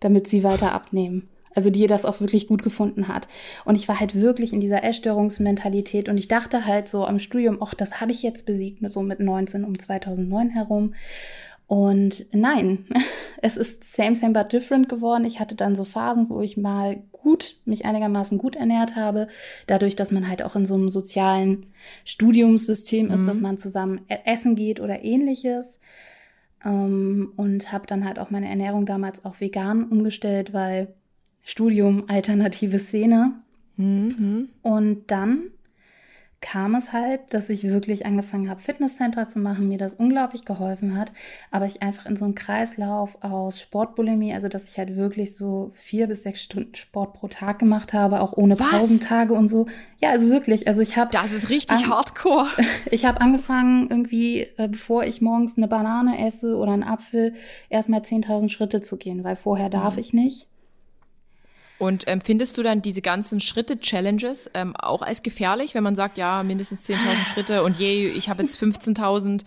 damit 0.00 0.28
sie 0.28 0.44
weiter 0.44 0.72
abnehmen. 0.72 1.28
Also 1.54 1.70
die 1.70 1.86
das 1.86 2.04
auch 2.04 2.20
wirklich 2.20 2.46
gut 2.46 2.62
gefunden 2.62 3.08
hat. 3.08 3.26
Und 3.64 3.74
ich 3.74 3.88
war 3.88 3.98
halt 3.98 4.14
wirklich 4.14 4.52
in 4.52 4.60
dieser 4.60 4.84
Essstörungsmentalität 4.84 6.08
und 6.08 6.16
ich 6.16 6.28
dachte 6.28 6.64
halt 6.64 6.88
so 6.88 7.04
am 7.04 7.18
Studium, 7.18 7.58
ach, 7.60 7.74
das 7.74 8.00
habe 8.00 8.12
ich 8.12 8.22
jetzt 8.22 8.46
besiegt, 8.46 8.88
so 8.88 9.02
mit 9.02 9.20
19 9.20 9.64
um 9.64 9.78
2009 9.78 10.50
herum. 10.50 10.94
Und 11.66 12.26
nein, 12.32 12.86
es 13.42 13.56
ist 13.56 13.84
same, 13.84 14.16
same, 14.16 14.32
but 14.32 14.52
different 14.52 14.88
geworden. 14.88 15.24
Ich 15.24 15.38
hatte 15.38 15.54
dann 15.54 15.76
so 15.76 15.84
Phasen, 15.84 16.28
wo 16.28 16.40
ich 16.40 16.56
mal 16.56 17.02
gut, 17.12 17.56
mich 17.64 17.84
einigermaßen 17.84 18.38
gut 18.38 18.56
ernährt 18.56 18.96
habe. 18.96 19.28
Dadurch, 19.68 19.94
dass 19.94 20.10
man 20.10 20.28
halt 20.28 20.42
auch 20.42 20.56
in 20.56 20.66
so 20.66 20.74
einem 20.74 20.88
sozialen 20.88 21.66
Studiumssystem 22.04 23.06
mhm. 23.06 23.12
ist, 23.12 23.26
dass 23.26 23.40
man 23.40 23.56
zusammen 23.56 24.00
e-, 24.08 24.18
essen 24.24 24.56
geht 24.56 24.80
oder 24.80 25.04
ähnliches. 25.04 25.80
Ähm, 26.64 27.32
und 27.36 27.70
habe 27.70 27.86
dann 27.86 28.04
halt 28.04 28.18
auch 28.18 28.30
meine 28.30 28.48
Ernährung 28.48 28.84
damals 28.84 29.24
auf 29.24 29.40
vegan 29.40 29.88
umgestellt, 29.88 30.52
weil 30.52 30.94
Studium 31.44 32.04
Alternative 32.08 32.78
Szene. 32.78 33.34
Mhm. 33.76 34.48
Und 34.62 35.10
dann 35.10 35.50
kam 36.40 36.74
es 36.74 36.92
halt, 36.92 37.34
dass 37.34 37.50
ich 37.50 37.64
wirklich 37.64 38.06
angefangen 38.06 38.48
habe, 38.48 38.60
Fitnesscenter 38.60 39.26
zu 39.26 39.38
machen, 39.38 39.68
mir 39.68 39.76
das 39.76 39.94
unglaublich 39.94 40.46
geholfen 40.46 40.96
hat, 40.96 41.12
aber 41.50 41.66
ich 41.66 41.82
einfach 41.82 42.06
in 42.06 42.16
so 42.16 42.24
einem 42.24 42.34
Kreislauf 42.34 43.22
aus 43.22 43.60
Sportbulimie, 43.60 44.32
also 44.32 44.48
dass 44.48 44.66
ich 44.68 44.78
halt 44.78 44.96
wirklich 44.96 45.36
so 45.36 45.70
vier 45.74 46.06
bis 46.06 46.22
sechs 46.22 46.42
Stunden 46.42 46.74
Sport 46.74 47.12
pro 47.12 47.28
Tag 47.28 47.58
gemacht 47.58 47.92
habe, 47.92 48.22
auch 48.22 48.32
ohne 48.32 48.58
Was? 48.58 48.70
Pausentage 48.70 49.34
und 49.34 49.48
so. 49.48 49.66
Ja, 50.00 50.10
also 50.10 50.30
wirklich, 50.30 50.66
also 50.66 50.80
ich 50.80 50.96
habe 50.96 51.10
Das 51.12 51.30
ist 51.30 51.50
richtig 51.50 51.84
an, 51.84 51.90
hardcore. 51.90 52.48
Ich 52.90 53.04
habe 53.04 53.20
angefangen 53.20 53.88
irgendwie, 53.90 54.46
äh, 54.56 54.68
bevor 54.68 55.04
ich 55.04 55.20
morgens 55.20 55.58
eine 55.58 55.68
Banane 55.68 56.26
esse 56.26 56.56
oder 56.56 56.72
einen 56.72 56.82
Apfel, 56.84 57.34
erstmal 57.68 58.00
10.000 58.00 58.48
Schritte 58.48 58.80
zu 58.80 58.96
gehen, 58.96 59.24
weil 59.24 59.36
vorher 59.36 59.68
darf 59.68 59.94
mhm. 59.94 60.00
ich 60.00 60.12
nicht. 60.14 60.46
Und 61.80 62.04
ähm, 62.08 62.20
findest 62.20 62.58
du 62.58 62.62
dann 62.62 62.82
diese 62.82 63.00
ganzen 63.00 63.40
Schritte-Challenges 63.40 64.50
ähm, 64.52 64.76
auch 64.76 65.00
als 65.00 65.22
gefährlich, 65.22 65.74
wenn 65.74 65.82
man 65.82 65.96
sagt, 65.96 66.18
ja, 66.18 66.42
mindestens 66.42 66.86
10.000 66.86 67.24
Schritte 67.24 67.64
und 67.64 67.78
je, 67.78 68.06
ich 68.10 68.28
habe 68.28 68.42
jetzt 68.42 68.62
15.000. 68.62 69.44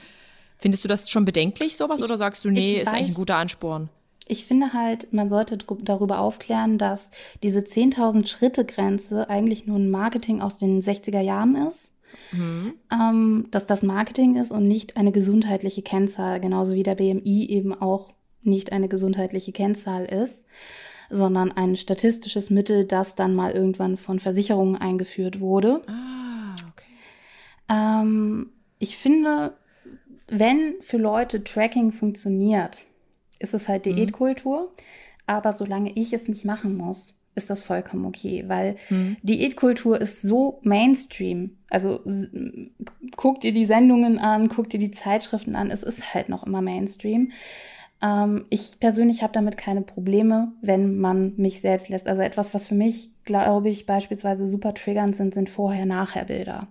Findest 0.58 0.84
du 0.84 0.88
das 0.88 1.12
schon 1.12 1.26
bedenklich, 1.26 1.78
sowas, 1.78 2.00
ich, 2.00 2.06
oder 2.06 2.18
sagst 2.18 2.44
du, 2.44 2.50
nee, 2.50 2.82
ist 2.82 2.92
eigentlich 2.92 3.10
ein 3.10 3.14
guter 3.14 3.36
Ansporn? 3.36 3.90
Ich 4.28 4.46
finde 4.46 4.74
halt, 4.74 5.14
man 5.14 5.30
sollte 5.30 5.58
darüber 5.58 6.20
aufklären, 6.20 6.80
dass 6.80 7.12
diese 7.44 7.60
10.000 7.60 8.26
Schritte-Grenze 8.26 9.30
eigentlich 9.30 9.68
nur 9.68 9.78
ein 9.78 9.92
Marketing 9.92 10.42
aus 10.42 10.58
den 10.58 10.82
60er 10.82 11.22
Jahren 11.22 11.56
ist. 11.56 11.94
Mhm. 12.32 12.74
Ähm, 12.92 13.48
dass 13.52 13.68
das 13.68 13.84
Marketing 13.84 14.38
ist 14.38 14.52
und 14.52 14.64
nicht 14.64 14.98
eine 14.98 15.12
gesundheitliche 15.12 15.84
Kennzahl, 15.84 16.40
genauso 16.40 16.74
wie 16.74 16.84
der 16.84 16.96
BMI 16.96 17.48
eben 17.48 17.80
auch 17.80 18.12
nicht 18.42 18.72
eine 18.72 18.88
gesundheitliche 18.88 19.52
Kennzahl 19.52 20.06
ist 20.06 20.46
sondern 21.10 21.52
ein 21.52 21.76
statistisches 21.76 22.50
Mittel, 22.50 22.86
das 22.86 23.16
dann 23.16 23.36
mal 23.36 23.52
irgendwann 23.52 23.98
von 23.98 24.20
Versicherungen 24.20 24.76
eingeführt 24.76 25.40
wurde. 25.40 25.82
Ah, 25.88 26.56
okay. 26.72 26.92
Ähm, 27.70 28.52
ich 28.80 28.98
finde, 28.98 29.54
wenn 30.28 30.76
für 30.82 30.98
Leute 30.98 31.44
Tracking 31.44 31.92
funktioniert, 31.92 32.86
ist 33.40 33.54
es 33.54 33.68
halt 33.68 33.86
mhm. 33.86 33.96
Diätkultur. 33.96 34.62
Mhm. 34.62 34.84
Aber 35.26 35.54
solange 35.54 35.92
ich 35.94 36.12
es 36.14 36.28
nicht 36.28 36.44
machen 36.44 36.76
muss, 36.76 37.16
ist 37.36 37.50
das 37.50 37.62
vollkommen 37.62 38.06
okay, 38.06 38.44
weil 38.48 38.76
mhm. 38.90 39.18
Diätkultur 39.24 40.00
ist 40.00 40.22
so 40.22 40.60
Mainstream. 40.64 41.58
Also 41.70 42.02
guck 43.16 43.42
dir 43.42 43.54
die 43.54 43.66
Sendungen 43.66 44.20
an, 44.20 44.50
guck 44.50 44.70
dir 44.70 44.80
die 44.80 44.92
Zeitschriften 44.92 45.56
an, 45.56 45.72
es 45.72 45.84
ist 45.84 46.14
halt 46.14 46.30
noch 46.30 46.44
immer 46.46 46.62
Mainstream. 46.62 47.32
Ähm, 48.04 48.46
ich 48.50 48.80
persönlich 48.80 49.24
habe 49.24 49.34
damit 49.34 49.58
keine 49.58 49.82
Probleme, 49.82 50.52
wenn 50.62 51.00
man 51.00 51.34
mich 51.38 51.62
selbst 51.62 51.90
lässt. 51.90 52.08
Also 52.08 52.22
etwas, 52.22 52.54
was 52.54 52.68
für 52.68 52.76
mich 52.76 53.13
glaube 53.26 53.70
ich, 53.70 53.86
beispielsweise 53.86 54.48
super 54.48 54.74
triggernd 54.74 55.16
sind, 55.16 55.34
sind 55.34 55.50
Vorher-Nachher-Bilder. 55.50 56.68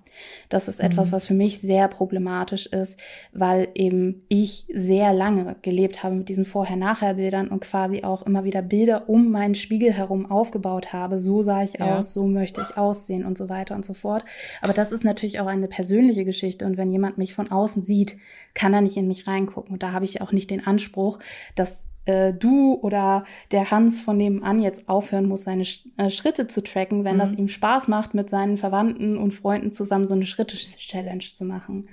Das 0.49 0.69
ist 0.69 0.81
etwas, 0.81 1.09
mhm. 1.09 1.13
was 1.13 1.27
für 1.27 1.35
mich 1.35 1.61
sehr 1.61 1.89
problematisch 1.89 2.67
ist, 2.67 2.99
weil 3.33 3.69
eben 3.75 4.25
ich 4.29 4.67
sehr 4.73 5.13
lange 5.13 5.57
gelebt 5.63 6.03
habe 6.03 6.17
mit 6.17 6.29
diesen 6.29 6.45
Vorher-Nachher-Bildern 6.45 7.49
und 7.49 7.61
quasi 7.61 8.05
auch 8.05 8.23
immer 8.25 8.45
wieder 8.45 8.63
Bilder 8.63 9.09
um 9.09 9.31
meinen 9.31 9.55
Spiegel 9.55 9.93
herum 9.93 10.31
aufgebaut 10.31 10.93
habe. 10.93 11.19
So 11.19 11.43
sah 11.43 11.63
ich 11.63 11.75
ja. 11.75 11.97
aus, 11.97 12.13
so 12.13 12.27
möchte 12.27 12.61
ich 12.61 12.77
aussehen 12.77 13.25
und 13.25 13.39
so 13.39 13.49
weiter 13.49 13.75
und 13.75 13.85
so 13.85 13.95
fort. 13.95 14.25
Aber 14.61 14.73
das 14.73 14.93
ist 14.93 15.05
natürlich 15.05 15.41
auch 15.41 15.47
eine 15.47 15.69
persönliche 15.69 16.25
Geschichte 16.25 16.67
und 16.67 16.77
wenn 16.77 16.91
jemand 16.91 17.19
mich 17.19 17.35
von 17.35 17.51
außen 17.51 17.83
sieht, 17.83 18.17
kann 18.55 18.75
er 18.75 18.83
nicht 18.83 18.97
in 18.97 19.09
mich 19.09 19.27
reingucken. 19.27 19.73
Und 19.73 19.83
da 19.83 19.93
habe 19.93 20.05
ich 20.05 20.21
auch 20.21 20.33
nicht 20.33 20.51
den 20.51 20.67
Anspruch, 20.67 21.19
dass 21.55 21.89
äh, 22.05 22.33
du 22.33 22.75
oder 22.83 23.25
der 23.53 23.71
Hans 23.71 24.01
von 24.01 24.17
nebenan 24.17 24.61
jetzt 24.61 24.89
aufhören 24.89 25.27
muss, 25.27 25.45
seine 25.45 25.65
Sch 25.65 25.87
äh, 25.97 26.11
Schritte 26.11 26.49
zu 26.49 26.63
tracken, 26.63 27.05
wenn 27.05 27.15
mhm. 27.15 27.21
das 27.21 27.35
ihm 27.35 27.49
Spaß 27.49 27.89
macht, 27.89 28.15
mit 28.15 28.29
seinen 28.29 28.59
Verwandten 28.59 29.17
und 29.17 29.33
Freunden 29.33 29.73
zusammen 29.73 30.07
so 30.07 30.15
eine 30.15 30.25
Schritte-Challenge 30.25 31.25
zu 31.33 31.45
machen. 31.45 31.77
Mhm. 31.77 31.87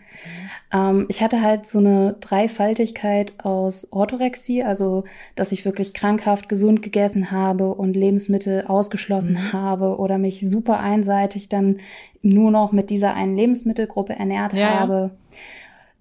Ähm, 0.73 1.05
ich 1.09 1.21
hatte 1.21 1.41
halt 1.41 1.67
so 1.67 1.79
eine 1.79 2.15
Dreifaltigkeit 2.19 3.33
aus 3.43 3.91
Orthorexie, 3.91 4.63
also 4.63 5.03
dass 5.35 5.51
ich 5.51 5.65
wirklich 5.65 5.93
krankhaft 5.93 6.49
gesund 6.49 6.81
gegessen 6.81 7.31
habe 7.31 7.73
und 7.75 7.95
Lebensmittel 7.95 8.65
ausgeschlossen 8.65 9.33
mhm. 9.33 9.53
habe 9.53 9.97
oder 9.97 10.17
mich 10.17 10.47
super 10.47 10.79
einseitig 10.79 11.49
dann 11.49 11.79
nur 12.21 12.51
noch 12.51 12.71
mit 12.71 12.89
dieser 12.89 13.13
einen 13.13 13.35
Lebensmittelgruppe 13.35 14.13
ernährt 14.13 14.53
ja. 14.53 14.79
habe. 14.79 15.11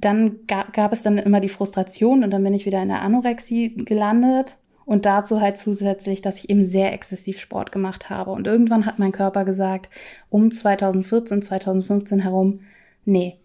Dann 0.01 0.47
gab, 0.47 0.73
gab 0.73 0.93
es 0.93 1.03
dann 1.03 1.19
immer 1.19 1.41
die 1.41 1.49
Frustration 1.49 2.23
und 2.25 2.31
dann 2.31 2.45
bin 2.45 2.55
ich 2.55 2.67
wieder 2.67 2.83
in 2.83 2.89
der 2.89 3.03
Anorexie 3.03 3.75
gelandet. 3.77 4.57
Und 4.89 5.05
dazu 5.05 5.43
halt 5.43 5.59
zusätzlich, 5.59 6.23
dass 6.23 6.39
ich 6.39 6.49
eben 6.49 6.65
sehr 6.65 6.95
exzessiv 6.95 7.41
Sport 7.41 7.73
gemacht 7.73 8.09
habe. 8.09 8.31
Und 8.31 8.47
irgendwann 8.47 8.87
hat 8.87 8.99
mein 8.99 9.13
Körper 9.13 9.45
gesagt, 9.45 9.91
um 10.31 10.51
2014, 10.51 11.43
2015 11.43 12.21
herum, 12.21 12.61
nee. 13.05 13.37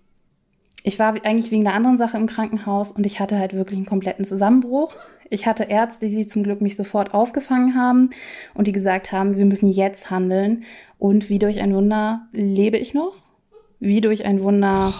Ich 0.83 0.99
war 0.99 1.13
eigentlich 1.25 1.51
wegen 1.51 1.65
der 1.65 1.73
anderen 1.73 1.97
Sache 1.97 2.15
im 2.15 2.27
Krankenhaus 2.27 2.91
und 2.91 3.05
ich 3.05 3.19
hatte 3.19 3.37
halt 3.37 3.53
wirklich 3.53 3.75
einen 3.75 3.85
kompletten 3.85 4.23
Zusammenbruch. 4.23 4.95
Ich 5.29 5.45
hatte 5.45 5.63
Ärzte, 5.63 6.07
die 6.07 6.27
zum 6.27 6.43
Glück 6.43 6.61
mich 6.61 6.77
sofort 6.77 7.13
aufgefangen 7.13 7.75
haben 7.75 8.11
und 8.53 8.67
die 8.67 8.71
gesagt 8.71 9.11
haben, 9.11 9.35
wir 9.35 9.45
müssen 9.45 9.69
jetzt 9.69 10.11
handeln. 10.11 10.63
Und 10.97 11.27
wie 11.27 11.39
durch 11.39 11.59
ein 11.59 11.73
Wunder 11.73 12.27
lebe 12.31 12.77
ich 12.77 12.93
noch. 12.93 13.15
Wie 13.81 13.99
durch 13.99 14.23
ein 14.23 14.41
Wunder 14.43 14.93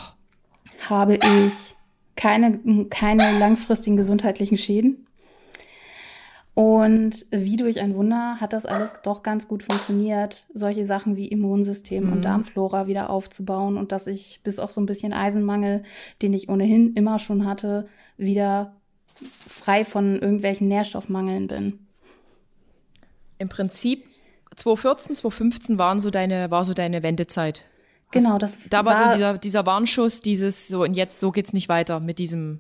habe 0.90 1.16
ich 1.16 1.76
keine, 2.16 2.86
keine 2.90 3.38
langfristigen 3.40 3.98
gesundheitlichen 3.98 4.58
Schäden. 4.58 5.08
Und 6.56 7.26
wie 7.32 7.58
durch 7.58 7.80
ein 7.80 7.96
Wunder 7.96 8.38
hat 8.40 8.54
das 8.54 8.68
alles 8.68 8.94
doch 9.02 9.24
ganz 9.24 9.48
gut 9.48 9.64
funktioniert, 9.64 10.46
solche 10.54 10.86
Sachen 10.86 11.16
wie 11.16 11.28
Immunsystem 11.28 12.06
Mhm. 12.06 12.12
und 12.14 12.22
Darmflora 12.22 12.86
wieder 12.86 13.10
aufzubauen 13.10 13.76
und 13.76 13.92
dass 13.92 14.06
ich 14.06 14.42
bis 14.44 14.60
auf 14.60 14.72
so 14.72 14.80
ein 14.80 14.86
bisschen 14.86 15.14
Eisenmangel, 15.14 15.82
den 16.22 16.34
ich 16.34 16.50
ohnehin 16.50 16.94
immer 16.94 17.18
schon 17.18 17.48
hatte, 17.48 17.88
wieder 18.18 18.76
frei 19.48 19.84
von 19.84 20.20
irgendwelchen 20.20 20.68
Nährstoffmangeln 20.68 21.48
bin. 21.48 21.80
Im 23.40 23.50
Prinzip 23.50 24.04
2014, 24.56 25.16
2015 25.16 25.78
waren 25.80 26.00
so 26.00 26.12
deine, 26.12 26.52
war 26.52 26.64
so 26.64 26.76
deine 26.76 27.02
Wendezeit. 27.02 27.66
Genau, 28.14 28.38
das 28.38 28.58
Da 28.70 28.86
war, 28.86 28.98
so 28.98 29.12
dieser, 29.12 29.38
dieser 29.38 29.66
Warnschuss, 29.66 30.22
dieses 30.22 30.68
so 30.68 30.84
und 30.84 30.94
jetzt, 30.94 31.20
so 31.20 31.32
geht's 31.32 31.52
nicht 31.54 31.68
weiter 31.70 32.00
mit 32.00 32.20
diesem 32.20 32.60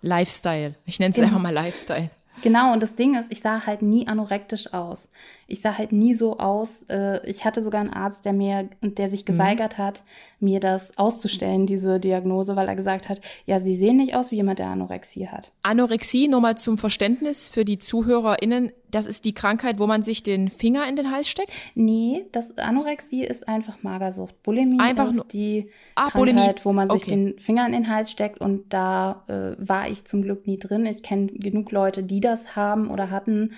Lifestyle. 0.00 0.74
Ich 0.84 0.98
nenne 0.98 1.10
es 1.10 1.16
Genau. 1.16 1.28
einfach 1.28 1.40
mal 1.40 1.52
Lifestyle. 1.52 2.10
Genau, 2.42 2.72
und 2.72 2.82
das 2.82 2.96
Ding 2.96 3.14
ist, 3.16 3.30
ich 3.30 3.40
sah 3.40 3.66
halt 3.66 3.82
nie 3.82 4.08
anorektisch 4.08 4.72
aus. 4.72 5.10
Ich 5.52 5.60
sah 5.60 5.76
halt 5.76 5.92
nie 5.92 6.14
so 6.14 6.38
aus. 6.38 6.82
Äh, 6.88 7.24
ich 7.28 7.44
hatte 7.44 7.62
sogar 7.62 7.82
einen 7.82 7.92
Arzt, 7.92 8.24
der 8.24 8.32
mir, 8.32 8.68
der 8.80 9.08
sich 9.08 9.24
geweigert 9.26 9.76
hat, 9.78 10.02
mir 10.40 10.60
das 10.60 10.96
auszustellen, 10.98 11.66
diese 11.66 12.00
Diagnose, 12.00 12.56
weil 12.56 12.68
er 12.68 12.74
gesagt 12.74 13.08
hat, 13.08 13.20
ja, 13.46 13.60
Sie 13.60 13.76
sehen 13.76 13.96
nicht 13.96 14.14
aus 14.14 14.30
wie 14.30 14.36
jemand, 14.36 14.58
der 14.58 14.66
Anorexie 14.68 15.28
hat. 15.28 15.52
Anorexie, 15.62 16.26
nur 16.26 16.40
mal 16.40 16.56
zum 16.56 16.78
Verständnis 16.78 17.48
für 17.48 17.64
die 17.64 17.78
ZuhörerInnen, 17.78 18.72
das 18.90 19.06
ist 19.06 19.24
die 19.24 19.34
Krankheit, 19.34 19.78
wo 19.78 19.86
man 19.86 20.02
sich 20.02 20.22
den 20.22 20.48
Finger 20.48 20.88
in 20.88 20.96
den 20.96 21.10
Hals 21.10 21.28
steckt? 21.28 21.50
Nee, 21.74 22.26
das 22.32 22.58
Anorexie 22.58 23.24
ist 23.24 23.48
einfach 23.48 23.82
Magersucht. 23.82 24.42
Bulimie 24.42 24.80
Einfach 24.80 25.08
ist 25.08 25.32
die 25.32 25.70
Ah, 25.94 26.10
Krankheit, 26.10 26.20
Bulimie 26.20 26.54
wo 26.64 26.72
man 26.72 26.88
sich 26.90 27.02
okay. 27.02 27.10
den 27.10 27.38
Finger 27.38 27.66
in 27.66 27.72
den 27.72 27.88
Hals 27.88 28.10
steckt 28.10 28.40
und 28.40 28.72
da 28.72 29.24
äh, 29.28 29.56
war 29.58 29.88
ich 29.88 30.04
zum 30.04 30.22
Glück 30.22 30.46
nie 30.46 30.58
drin. 30.58 30.86
Ich 30.86 31.02
kenne 31.02 31.26
genug 31.28 31.72
Leute, 31.72 32.02
die 32.02 32.20
das 32.20 32.56
haben 32.56 32.90
oder 32.90 33.10
hatten. 33.10 33.52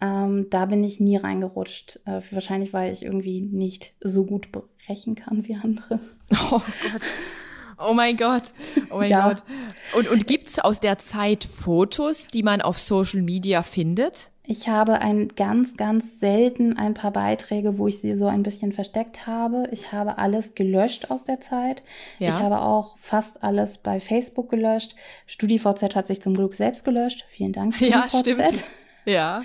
Ähm, 0.00 0.46
da 0.50 0.66
bin 0.66 0.84
ich 0.84 1.00
nie 1.00 1.16
reingerutscht. 1.16 2.00
Äh, 2.04 2.20
wahrscheinlich, 2.30 2.72
weil 2.72 2.92
ich 2.92 3.02
irgendwie 3.02 3.40
nicht 3.40 3.94
so 4.00 4.24
gut 4.24 4.48
brechen 4.52 5.14
kann 5.14 5.46
wie 5.46 5.54
andere. 5.56 6.00
Oh 6.50 6.60
Gott. 6.90 7.02
Oh 7.78 7.94
mein 7.94 8.16
Gott. 8.16 8.52
Oh 8.90 8.98
mein 8.98 9.10
Ja. 9.10 9.28
Gott. 9.28 9.44
Und, 9.96 10.08
und 10.08 10.26
gibt's 10.26 10.58
aus 10.58 10.80
der 10.80 10.98
Zeit 10.98 11.44
Fotos, 11.44 12.26
die 12.26 12.42
man 12.42 12.60
auf 12.62 12.80
Social 12.80 13.22
Media 13.22 13.62
findet? 13.62 14.30
Ich 14.42 14.68
habe 14.68 15.00
ein 15.00 15.28
ganz, 15.28 15.76
ganz 15.76 16.20
selten 16.20 16.76
ein 16.76 16.94
paar 16.94 17.10
Beiträge, 17.12 17.78
wo 17.78 17.86
ich 17.88 18.00
sie 18.00 18.16
so 18.16 18.26
ein 18.28 18.42
bisschen 18.42 18.72
versteckt 18.72 19.26
habe. 19.26 19.68
Ich 19.72 19.92
habe 19.92 20.18
alles 20.18 20.54
gelöscht 20.54 21.10
aus 21.10 21.24
der 21.24 21.40
Zeit. 21.40 21.82
Ja. 22.18 22.30
Ich 22.30 22.34
habe 22.36 22.60
auch 22.60 22.96
fast 23.00 23.42
alles 23.42 23.78
bei 23.78 24.00
Facebook 24.00 24.48
gelöscht. 24.50 24.94
StudiVZ 25.26 25.94
hat 25.94 26.06
sich 26.06 26.22
zum 26.22 26.34
Glück 26.34 26.54
selbst 26.54 26.84
gelöscht. 26.84 27.24
Vielen 27.30 27.52
Dank. 27.52 27.80
Ja, 27.80 28.08
StudiVZ. 28.08 28.48
stimmt. 28.48 28.64
Ja. 29.06 29.42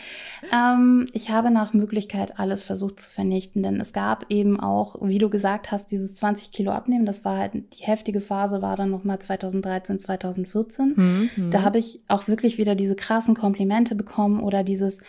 Ähm, 0.52 1.06
ich 1.13 1.30
habe 1.30 1.52
nach 1.52 1.74
Möglichkeit 1.74 2.39
alles 2.39 2.63
versucht 2.63 3.00
zu 3.00 3.10
vernichten, 3.10 3.63
denn 3.63 3.80
es 3.80 3.93
gab 3.93 4.26
eben 4.30 4.60
auch, 4.60 4.95
wie 5.02 5.19
du 5.19 5.30
gesagt 5.30 5.71
hast, 5.71 5.91
dieses 5.91 6.15
20 6.15 6.52
Kilo 6.52 6.71
abnehmen. 6.71 7.06
Das 7.06 7.24
war 7.24 7.38
halt 7.38 7.54
die 7.54 7.84
heftige 7.84 8.21
Phase, 8.21 8.62
war 8.62 8.76
dann 8.76 8.89
nochmal 8.89 9.19
2013, 9.19 10.00
2014. 10.00 10.93
Mhm. 10.95 11.52
Da 11.52 11.62
habe 11.62 11.78
ich 11.78 12.02
auch 12.08 12.28
wirklich 12.28 12.58
wieder 12.58 12.76
diese 12.76 12.95
krassen 12.95 13.36
Komplimente 13.36 13.95
bekommen 13.95 14.41
oder 14.41 14.63
dieses, 14.63 15.02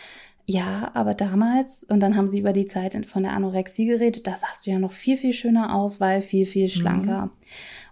ja, 0.45 0.91
aber 0.93 1.13
damals, 1.15 1.83
und 1.83 1.99
dann 2.01 2.15
haben 2.15 2.27
sie 2.27 2.39
über 2.39 2.53
die 2.53 2.67
Zeit 2.67 3.05
von 3.07 3.23
der 3.23 3.33
Anorexie 3.33 3.85
geredet, 3.85 4.27
da 4.27 4.37
sahst 4.37 4.67
du 4.67 4.71
ja 4.71 4.79
noch 4.79 4.91
viel, 4.91 5.17
viel 5.17 5.33
schöner 5.33 5.73
aus, 5.73 5.99
weil 5.99 6.21
viel, 6.21 6.45
viel 6.45 6.67
schlanker. 6.67 7.31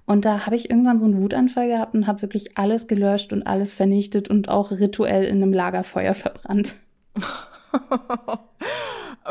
Und 0.06 0.26
da 0.26 0.46
habe 0.46 0.56
ich 0.56 0.70
irgendwann 0.70 0.98
so 0.98 1.06
einen 1.06 1.22
Wutanfall 1.22 1.68
gehabt 1.68 1.94
und 1.94 2.08
habe 2.08 2.22
wirklich 2.22 2.58
alles 2.58 2.88
gelöscht 2.88 3.32
und 3.32 3.44
alles 3.44 3.72
vernichtet 3.72 4.30
und 4.30 4.50
auch 4.50 4.72
rituell 4.72 5.24
in 5.24 5.38
einem 5.38 5.54
Lagerfeuer 5.54 6.14
verbrannt. 6.14 6.76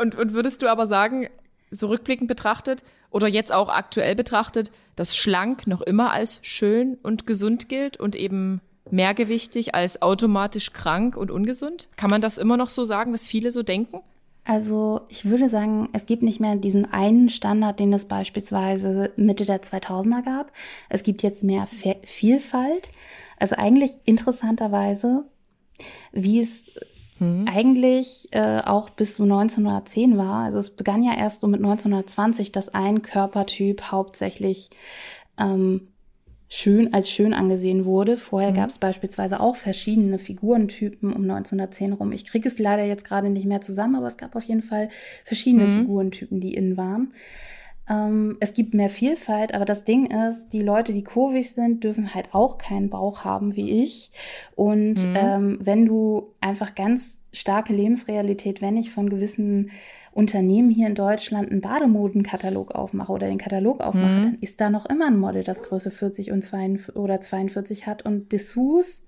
und, 0.01 0.15
und 0.15 0.33
würdest 0.33 0.61
du 0.61 0.67
aber 0.67 0.87
sagen, 0.87 1.27
so 1.69 1.87
rückblickend 1.87 2.27
betrachtet 2.27 2.83
oder 3.09 3.27
jetzt 3.27 3.51
auch 3.51 3.69
aktuell 3.69 4.15
betrachtet, 4.15 4.71
dass 4.95 5.15
schlank 5.15 5.67
noch 5.67 5.81
immer 5.81 6.11
als 6.11 6.39
schön 6.43 6.97
und 7.03 7.27
gesund 7.27 7.69
gilt 7.69 7.97
und 7.97 8.15
eben 8.15 8.61
mehrgewichtig 8.89 9.75
als 9.75 10.01
automatisch 10.01 10.73
krank 10.73 11.15
und 11.15 11.31
ungesund? 11.31 11.89
Kann 11.95 12.09
man 12.09 12.21
das 12.21 12.37
immer 12.37 12.57
noch 12.57 12.69
so 12.69 12.83
sagen, 12.83 13.11
dass 13.11 13.27
viele 13.27 13.51
so 13.51 13.63
denken? 13.63 14.01
Also 14.43 15.01
ich 15.07 15.25
würde 15.25 15.49
sagen, 15.49 15.89
es 15.93 16.05
gibt 16.05 16.23
nicht 16.23 16.39
mehr 16.39 16.55
diesen 16.55 16.91
einen 16.91 17.29
Standard, 17.29 17.79
den 17.79 17.93
es 17.93 18.05
beispielsweise 18.05 19.11
Mitte 19.15 19.45
der 19.45 19.61
2000er 19.61 20.23
gab. 20.23 20.51
Es 20.89 21.03
gibt 21.03 21.21
jetzt 21.21 21.43
mehr 21.43 21.67
Fe 21.67 21.97
Vielfalt. 22.05 22.89
Also 23.37 23.55
eigentlich 23.55 23.97
interessanterweise, 24.05 25.25
wie 26.11 26.39
es 26.39 26.71
eigentlich 27.21 28.29
äh, 28.31 28.61
auch 28.61 28.89
bis 28.89 29.15
zu 29.15 29.23
1910 29.23 30.17
war. 30.17 30.45
Also 30.45 30.57
es 30.57 30.75
begann 30.75 31.03
ja 31.03 31.15
erst 31.15 31.41
so 31.41 31.47
mit 31.47 31.59
1920, 31.59 32.51
dass 32.51 32.69
ein 32.69 33.03
Körpertyp 33.03 33.91
hauptsächlich 33.91 34.71
ähm, 35.37 35.90
schön 36.53 36.93
als 36.93 37.09
schön 37.09 37.33
angesehen 37.33 37.85
wurde. 37.85 38.17
Vorher 38.17 38.51
gab 38.51 38.69
es 38.69 38.77
beispielsweise 38.77 39.39
auch 39.39 39.55
verschiedene 39.55 40.19
Figurentypen 40.19 41.13
um 41.13 41.21
1910 41.21 41.93
rum. 41.93 42.11
Ich 42.11 42.25
kriege 42.25 42.45
es 42.45 42.59
leider 42.59 42.83
jetzt 42.83 43.05
gerade 43.05 43.29
nicht 43.29 43.45
mehr 43.45 43.61
zusammen, 43.61 43.95
aber 43.95 44.07
es 44.07 44.17
gab 44.17 44.35
auf 44.35 44.43
jeden 44.43 44.61
Fall 44.61 44.89
verschiedene 45.23 45.79
Figurentypen, 45.79 46.41
die 46.41 46.53
in 46.53 46.75
waren. 46.75 47.13
Ähm, 47.89 48.35
es 48.41 48.53
gibt 48.53 48.73
mehr 48.73 48.89
Vielfalt, 48.89 49.53
aber 49.53 49.63
das 49.63 49.85
Ding 49.85 50.11
ist, 50.11 50.49
die 50.49 50.61
Leute, 50.61 50.91
die 50.91 51.05
kurvig 51.05 51.51
sind, 51.51 51.85
dürfen 51.85 52.13
halt 52.13 52.33
auch 52.33 52.57
keinen 52.57 52.89
Bauch 52.89 53.23
haben 53.23 53.55
wie 53.55 53.83
ich. 53.83 54.11
Und 54.53 54.99
ähm, 55.15 55.57
wenn 55.61 55.85
du 55.85 56.33
einfach 56.41 56.75
ganz 56.75 57.23
starke 57.31 57.71
Lebensrealität, 57.71 58.61
wenn 58.61 58.75
ich 58.75 58.91
von 58.91 59.09
gewissen 59.09 59.71
Unternehmen 60.13 60.69
hier 60.69 60.87
in 60.87 60.95
Deutschland 60.95 61.51
einen 61.51 61.61
Bademodenkatalog 61.61 62.71
aufmache 62.71 63.11
oder 63.11 63.27
den 63.27 63.37
Katalog 63.37 63.81
aufmache, 63.81 64.21
dann 64.21 64.37
ist 64.41 64.59
da 64.59 64.69
noch 64.69 64.85
immer 64.85 65.07
ein 65.07 65.17
Model, 65.17 65.43
das 65.43 65.63
Größe 65.63 65.91
40 65.91 66.31
und 66.31 66.41
42 66.41 66.95
oder 66.95 67.21
42 67.21 67.87
hat 67.87 68.05
und 68.05 68.31
Dessous 68.31 69.07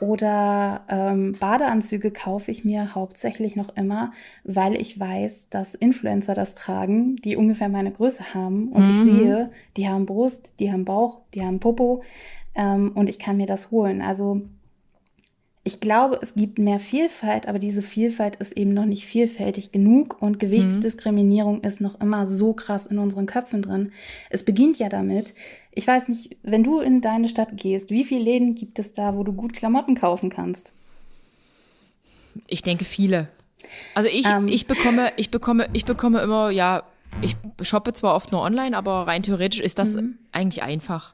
oder 0.00 0.84
ähm, 0.88 1.36
Badeanzüge 1.38 2.10
kaufe 2.10 2.50
ich 2.50 2.64
mir 2.64 2.94
hauptsächlich 2.94 3.56
noch 3.56 3.76
immer, 3.76 4.12
weil 4.44 4.74
ich 4.74 4.98
weiß, 4.98 5.48
dass 5.50 5.74
Influencer 5.74 6.34
das 6.34 6.54
tragen, 6.54 7.16
die 7.16 7.36
ungefähr 7.36 7.68
meine 7.68 7.90
Größe 7.90 8.34
haben. 8.34 8.68
Und 8.68 8.90
ich 8.90 8.96
sehe, 8.96 9.50
die 9.76 9.88
haben 9.88 10.06
Brust, 10.06 10.54
die 10.58 10.72
haben 10.72 10.84
Bauch, 10.84 11.20
die 11.34 11.44
haben 11.44 11.60
Popo 11.60 12.02
ähm, 12.54 12.92
und 12.94 13.08
ich 13.08 13.18
kann 13.18 13.36
mir 13.36 13.46
das 13.46 13.70
holen. 13.70 14.02
Also 14.02 14.42
ich 15.62 15.80
glaube, 15.80 16.18
es 16.22 16.34
gibt 16.34 16.58
mehr 16.58 16.80
Vielfalt, 16.80 17.46
aber 17.46 17.58
diese 17.58 17.82
Vielfalt 17.82 18.36
ist 18.36 18.52
eben 18.52 18.72
noch 18.72 18.86
nicht 18.86 19.04
vielfältig 19.04 19.72
genug 19.72 20.20
und 20.22 20.40
Gewichtsdiskriminierung 20.40 21.60
ist 21.62 21.80
noch 21.82 22.00
immer 22.00 22.26
so 22.26 22.54
krass 22.54 22.86
in 22.86 22.98
unseren 22.98 23.26
Köpfen 23.26 23.60
drin. 23.60 23.92
Es 24.30 24.44
beginnt 24.44 24.78
ja 24.78 24.88
damit, 24.88 25.34
ich 25.72 25.86
weiß 25.86 26.08
nicht, 26.08 26.36
wenn 26.42 26.64
du 26.64 26.80
in 26.80 27.02
deine 27.02 27.28
Stadt 27.28 27.50
gehst, 27.56 27.90
wie 27.90 28.04
viele 28.04 28.24
Läden 28.24 28.54
gibt 28.54 28.78
es 28.78 28.94
da, 28.94 29.14
wo 29.14 29.22
du 29.22 29.32
gut 29.32 29.52
Klamotten 29.52 29.94
kaufen 29.94 30.30
kannst? 30.30 30.72
Ich 32.46 32.62
denke 32.62 32.86
viele. 32.86 33.28
Also 33.94 34.08
ich, 34.08 34.26
Ähm. 34.26 34.48
ich 34.48 34.66
bekomme, 34.66 35.12
ich 35.16 35.30
bekomme, 35.30 35.68
ich 35.74 35.84
bekomme 35.84 36.20
immer, 36.20 36.50
ja, 36.50 36.84
ich 37.20 37.36
shoppe 37.60 37.92
zwar 37.92 38.14
oft 38.14 38.32
nur 38.32 38.40
online, 38.40 38.74
aber 38.76 39.06
rein 39.06 39.22
theoretisch 39.22 39.60
ist 39.60 39.78
das 39.78 39.98
eigentlich 40.32 40.62
einfach. 40.62 41.12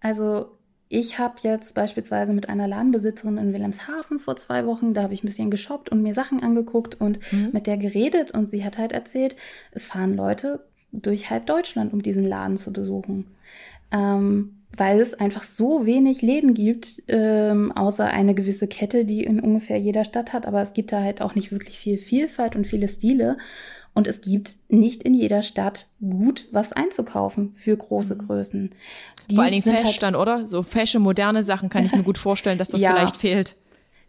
Also 0.00 0.46
ich 0.92 1.18
habe 1.18 1.36
jetzt 1.42 1.74
beispielsweise 1.74 2.34
mit 2.34 2.50
einer 2.50 2.68
Ladenbesitzerin 2.68 3.38
in 3.38 3.52
Wilhelmshaven 3.54 4.20
vor 4.20 4.36
zwei 4.36 4.66
Wochen, 4.66 4.92
da 4.92 5.02
habe 5.02 5.14
ich 5.14 5.24
ein 5.24 5.26
bisschen 5.26 5.50
geshoppt 5.50 5.88
und 5.88 6.02
mir 6.02 6.12
Sachen 6.12 6.42
angeguckt 6.42 7.00
und 7.00 7.18
mit 7.52 7.66
der 7.66 7.78
geredet 7.78 8.32
und 8.32 8.50
sie 8.50 8.62
hat 8.62 8.76
halt 8.76 8.92
erzählt, 8.92 9.34
es 9.70 9.86
fahren 9.86 10.14
Leute 10.14 10.64
durch 10.92 11.30
halb 11.30 11.46
Deutschland, 11.46 11.94
um 11.94 12.02
diesen 12.02 12.28
Laden 12.28 12.58
zu 12.58 12.74
besuchen. 12.74 13.24
Ähm, 13.90 14.58
weil 14.76 15.00
es 15.00 15.14
einfach 15.14 15.42
so 15.42 15.86
wenig 15.86 16.22
Läden 16.22 16.54
gibt, 16.54 17.02
ähm, 17.08 17.72
außer 17.72 18.06
eine 18.06 18.34
gewisse 18.34 18.68
Kette, 18.68 19.04
die 19.04 19.24
in 19.24 19.40
ungefähr 19.40 19.78
jeder 19.78 20.04
Stadt 20.04 20.32
hat. 20.32 20.46
Aber 20.46 20.62
es 20.62 20.72
gibt 20.72 20.92
da 20.92 21.02
halt 21.02 21.20
auch 21.20 21.34
nicht 21.34 21.52
wirklich 21.52 21.78
viel 21.78 21.98
Vielfalt 21.98 22.56
und 22.56 22.66
viele 22.66 22.88
Stile. 22.88 23.36
Und 23.94 24.06
es 24.06 24.20
gibt 24.22 24.56
nicht 24.68 25.02
in 25.02 25.12
jeder 25.14 25.42
Stadt 25.42 25.86
gut 26.00 26.46
was 26.50 26.72
einzukaufen 26.72 27.52
für 27.56 27.76
große 27.76 28.16
Größen. 28.16 28.70
Die 29.30 29.34
Vor 29.34 29.44
allen 29.44 29.52
Dingen 29.52 29.62
sind 29.64 29.74
Fashion 29.74 29.86
halt- 29.92 30.02
dann, 30.02 30.14
oder? 30.16 30.46
So 30.46 30.62
Fashion, 30.62 31.02
moderne 31.02 31.42
Sachen 31.42 31.68
kann 31.68 31.84
ich 31.84 31.94
mir 31.94 32.02
gut 32.02 32.16
vorstellen, 32.18 32.56
dass 32.58 32.68
das 32.68 32.80
Ja. 32.82 32.92
vielleicht 32.94 33.16
fehlt. 33.18 33.56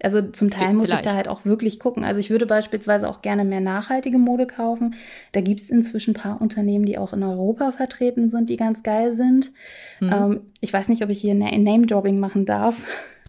Also 0.01 0.21
zum 0.21 0.49
Teil 0.49 0.73
muss 0.73 0.89
ich 0.89 0.99
da 0.99 1.13
halt 1.13 1.29
auch 1.29 1.45
wirklich 1.45 1.79
gucken. 1.79 2.03
Also 2.03 2.19
ich 2.19 2.29
würde 2.29 2.45
beispielsweise 2.45 3.07
auch 3.09 3.21
gerne 3.21 3.45
mehr 3.45 3.61
nachhaltige 3.61 4.17
Mode 4.17 4.47
kaufen. 4.47 4.95
Da 5.31 5.39
gibt 5.39 5.61
es 5.61 5.69
inzwischen 5.69 6.11
ein 6.11 6.19
paar 6.21 6.41
Unternehmen, 6.41 6.85
die 6.85 6.97
auch 6.97 7.13
in 7.13 7.23
Europa 7.23 7.71
vertreten 7.71 8.29
sind, 8.29 8.49
die 8.49 8.57
ganz 8.57 8.83
geil 8.83 9.13
sind. 9.13 9.53
Hm. 9.99 10.11
Ähm, 10.11 10.41
ich 10.59 10.73
weiß 10.73 10.89
nicht, 10.89 11.03
ob 11.03 11.09
ich 11.09 11.21
hier 11.21 11.35
Na- 11.35 11.57
Name-Dropping 11.57 12.19
machen 12.19 12.45
darf. 12.45 12.85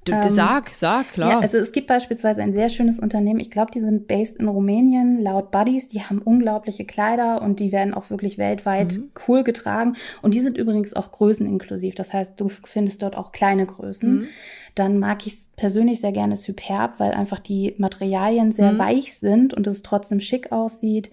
D 0.06 0.12
d- 0.20 0.28
sag, 0.28 0.68
sag, 0.74 1.08
klar. 1.08 1.30
Ja, 1.30 1.38
also 1.40 1.56
es 1.58 1.72
gibt 1.72 1.86
beispielsweise 1.86 2.42
ein 2.42 2.52
sehr 2.52 2.68
schönes 2.68 2.98
Unternehmen. 2.98 3.40
Ich 3.40 3.50
glaube, 3.50 3.70
die 3.72 3.80
sind 3.80 4.06
based 4.06 4.36
in 4.38 4.48
Rumänien, 4.48 5.22
laut 5.22 5.50
Buddies. 5.50 5.88
Die 5.88 6.02
haben 6.02 6.18
unglaubliche 6.18 6.84
Kleider 6.84 7.40
und 7.42 7.58
die 7.58 7.72
werden 7.72 7.94
auch 7.94 8.10
wirklich 8.10 8.36
weltweit 8.36 8.98
Mhm. 8.98 9.10
cool 9.26 9.44
getragen. 9.44 9.96
Und 10.22 10.34
die 10.34 10.40
sind 10.40 10.58
übrigens 10.58 10.94
auch 10.94 11.10
größeninklusiv. 11.12 11.94
Das 11.94 12.12
heißt, 12.12 12.38
du 12.40 12.48
findest 12.48 13.02
dort 13.02 13.16
auch 13.16 13.32
kleine 13.32 13.66
Größen. 13.66 14.14
Mhm. 14.22 14.26
dann 14.76 14.98
mag 14.98 15.24
ich 15.24 15.34
es 15.34 15.50
persönlich 15.54 16.00
sehr 16.00 16.10
gerne 16.10 16.34
Superb, 16.36 16.98
weil 16.98 17.12
einfach 17.12 17.38
die 17.38 17.76
Materialien 17.78 18.50
sehr 18.50 18.72
mhm. 18.72 18.78
weich 18.80 19.14
sind 19.14 19.54
und 19.54 19.68
es 19.68 19.84
trotzdem 19.84 20.18
schick 20.18 20.50
aussieht. 20.50 21.12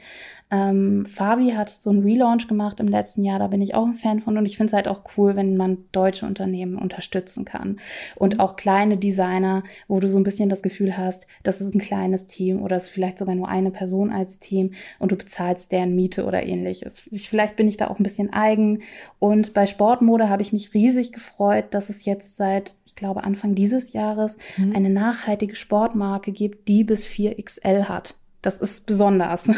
Ähm, 0.52 1.06
Fabi 1.06 1.52
hat 1.52 1.70
so 1.70 1.90
einen 1.90 2.04
Relaunch 2.04 2.48
gemacht 2.48 2.80
im 2.80 2.88
letzten 2.88 3.24
Jahr, 3.24 3.40
da 3.40 3.48
bin 3.48 3.62
ich 3.62 3.74
auch 3.74 3.86
ein 3.86 3.94
Fan 3.94 4.20
von 4.20 4.38
und 4.38 4.46
ich 4.46 4.58
finde 4.58 4.72
es 4.72 4.74
halt 4.74 4.88
auch 4.88 5.04
cool, 5.18 5.36
wenn 5.36 5.58
man 5.58 5.86
deutsche 5.92 6.26
Unternehmen 6.26 6.78
unterstützen 6.78 7.46
kann. 7.46 7.80
Und 8.16 8.36
mhm. 8.36 8.40
auch 8.42 8.56
kleine 8.56 8.98
Designer, 8.98 9.64
wo 9.88 10.00
du 10.00 10.10
so 10.10 10.18
ein 10.18 10.24
bisschen 10.24 10.50
das 10.50 10.62
Gefühl 10.62 10.98
hast, 10.98 11.26
das 11.44 11.62
ist 11.62 11.74
ein 11.74 11.80
kleines 11.80 12.28
Team 12.28 12.62
oder 12.62 12.76
es 12.76 12.84
ist 12.84 12.90
vielleicht 12.90 13.18
sogar 13.18 13.36
nur 13.36 13.48
eine 13.48 13.72
Person 13.72 14.12
als 14.12 14.40
Team 14.40 14.74
und 15.00 15.12
du 15.12 15.16
bezahlst 15.16 15.72
deren 15.72 15.96
Miete 15.96 16.26
oder 16.26 16.44
ähnliches. 16.44 17.02
Vielleicht 17.16 17.56
bin 17.56 17.68
ich 17.68 17.78
da 17.78 17.88
auch 17.88 18.00
ein 18.00 18.04
bisschen 18.04 18.34
eigen. 18.34 18.82
Und 19.20 19.54
bei 19.54 19.66
Sportmode 19.66 20.30
habe 20.30 20.42
ich 20.42 20.54
mich 20.54 20.74
riesig 20.74 21.14
gefreut, 21.14 21.66
dass 21.72 21.90
es 21.90 22.06
jetzt 22.06 22.36
seit 22.36 22.76
ich 22.92 22.96
glaube 22.96 23.24
Anfang 23.24 23.56
dieses 23.56 23.94
Jahres, 23.94 24.38
mhm. 24.58 24.76
eine 24.76 24.90
nachhaltige 24.90 25.56
Sportmarke 25.56 26.34
gibt, 26.34 26.68
die 26.68 26.84
bis 26.84 27.06
4XL 27.08 27.86
hat. 27.86 28.16
Das 28.42 28.58
ist 28.58 28.86
besonders. 28.86 29.50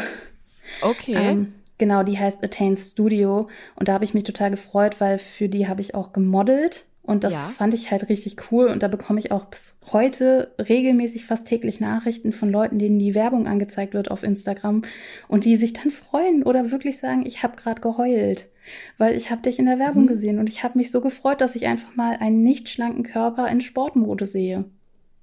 Okay. 0.82 1.14
Ähm, 1.14 1.54
genau, 1.78 2.02
die 2.02 2.18
heißt 2.18 2.42
Attain 2.42 2.76
Studio. 2.76 3.48
Und 3.76 3.88
da 3.88 3.94
habe 3.94 4.04
ich 4.04 4.14
mich 4.14 4.24
total 4.24 4.50
gefreut, 4.50 5.00
weil 5.00 5.18
für 5.18 5.48
die 5.48 5.68
habe 5.68 5.80
ich 5.80 5.94
auch 5.94 6.12
gemodelt. 6.12 6.86
Und 7.06 7.22
das 7.22 7.34
ja. 7.34 7.40
fand 7.40 7.74
ich 7.74 7.90
halt 7.90 8.08
richtig 8.08 8.50
cool. 8.50 8.68
Und 8.68 8.82
da 8.82 8.88
bekomme 8.88 9.20
ich 9.20 9.30
auch 9.30 9.44
bis 9.44 9.78
heute 9.92 10.52
regelmäßig 10.58 11.26
fast 11.26 11.46
täglich 11.46 11.78
Nachrichten 11.78 12.32
von 12.32 12.50
Leuten, 12.50 12.78
denen 12.78 12.98
die 12.98 13.14
Werbung 13.14 13.46
angezeigt 13.46 13.92
wird 13.92 14.10
auf 14.10 14.22
Instagram 14.22 14.82
und 15.28 15.44
die 15.44 15.56
sich 15.56 15.74
dann 15.74 15.90
freuen 15.90 16.42
oder 16.42 16.70
wirklich 16.70 16.98
sagen, 16.98 17.26
ich 17.26 17.42
habe 17.42 17.56
gerade 17.56 17.82
geheult, 17.82 18.48
weil 18.96 19.14
ich 19.16 19.30
habe 19.30 19.42
dich 19.42 19.58
in 19.58 19.66
der 19.66 19.78
Werbung 19.78 20.04
mhm. 20.04 20.08
gesehen 20.08 20.38
und 20.38 20.48
ich 20.48 20.64
habe 20.64 20.78
mich 20.78 20.90
so 20.90 21.02
gefreut, 21.02 21.42
dass 21.42 21.56
ich 21.56 21.66
einfach 21.66 21.94
mal 21.94 22.16
einen 22.20 22.42
nicht 22.42 22.70
schlanken 22.70 23.02
Körper 23.02 23.48
in 23.48 23.60
Sportmode 23.60 24.24
sehe. 24.24 24.64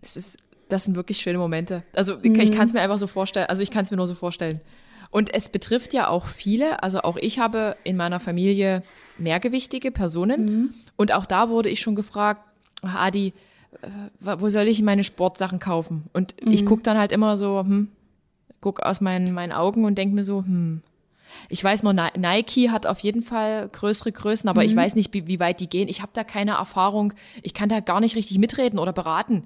Das 0.01 0.15
ist, 0.15 0.37
das 0.69 0.85
sind 0.85 0.95
wirklich 0.95 1.17
schöne 1.17 1.39
Momente. 1.39 1.81
Also 1.93 2.17
mhm. 2.17 2.39
ich 2.39 2.51
kann 2.51 2.67
es 2.67 2.73
mir 2.73 2.81
einfach 2.81 2.99
so 2.99 3.07
vorstellen. 3.07 3.47
Also 3.47 3.63
ich 3.63 3.71
kann 3.71 3.85
es 3.85 3.89
mir 3.89 3.97
nur 3.97 4.07
so 4.07 4.13
vorstellen. 4.13 4.61
Und 5.11 5.33
es 5.33 5.49
betrifft 5.49 5.93
ja 5.93 6.07
auch 6.07 6.25
viele. 6.25 6.81
Also 6.83 7.01
auch 7.01 7.17
ich 7.17 7.37
habe 7.37 7.75
in 7.83 7.97
meiner 7.97 8.19
Familie 8.19 8.81
mehrgewichtige 9.17 9.91
Personen. 9.91 10.45
Mhm. 10.45 10.69
Und 10.95 11.11
auch 11.11 11.25
da 11.25 11.49
wurde 11.49 11.69
ich 11.69 11.81
schon 11.81 11.95
gefragt, 11.95 12.41
Adi, 12.81 13.33
äh, 13.81 13.87
wo 14.19 14.49
soll 14.49 14.67
ich 14.67 14.81
meine 14.81 15.03
Sportsachen 15.03 15.59
kaufen? 15.59 16.05
Und 16.13 16.35
mhm. 16.43 16.51
ich 16.51 16.65
gucke 16.65 16.81
dann 16.81 16.97
halt 16.97 17.11
immer 17.11 17.37
so, 17.37 17.59
hm, 17.59 17.89
guck 18.61 18.81
aus 18.81 19.01
meinen, 19.01 19.33
meinen 19.33 19.51
Augen 19.51 19.85
und 19.85 19.97
denke 19.97 20.15
mir 20.15 20.23
so, 20.23 20.39
hm, 20.39 20.81
ich 21.49 21.63
weiß 21.63 21.83
nur, 21.83 21.93
Nike 21.93 22.69
hat 22.71 22.85
auf 22.85 22.99
jeden 22.99 23.23
Fall 23.23 23.69
größere 23.69 24.11
Größen, 24.11 24.49
aber 24.49 24.61
mhm. 24.61 24.67
ich 24.67 24.75
weiß 24.75 24.95
nicht, 24.95 25.13
wie, 25.13 25.27
wie 25.27 25.39
weit 25.39 25.59
die 25.59 25.69
gehen. 25.69 25.87
Ich 25.87 26.01
habe 26.01 26.11
da 26.13 26.23
keine 26.23 26.51
Erfahrung. 26.51 27.13
Ich 27.41 27.53
kann 27.53 27.69
da 27.69 27.79
gar 27.79 27.99
nicht 27.99 28.15
richtig 28.15 28.37
mitreden 28.37 28.79
oder 28.79 28.93
beraten. 28.93 29.45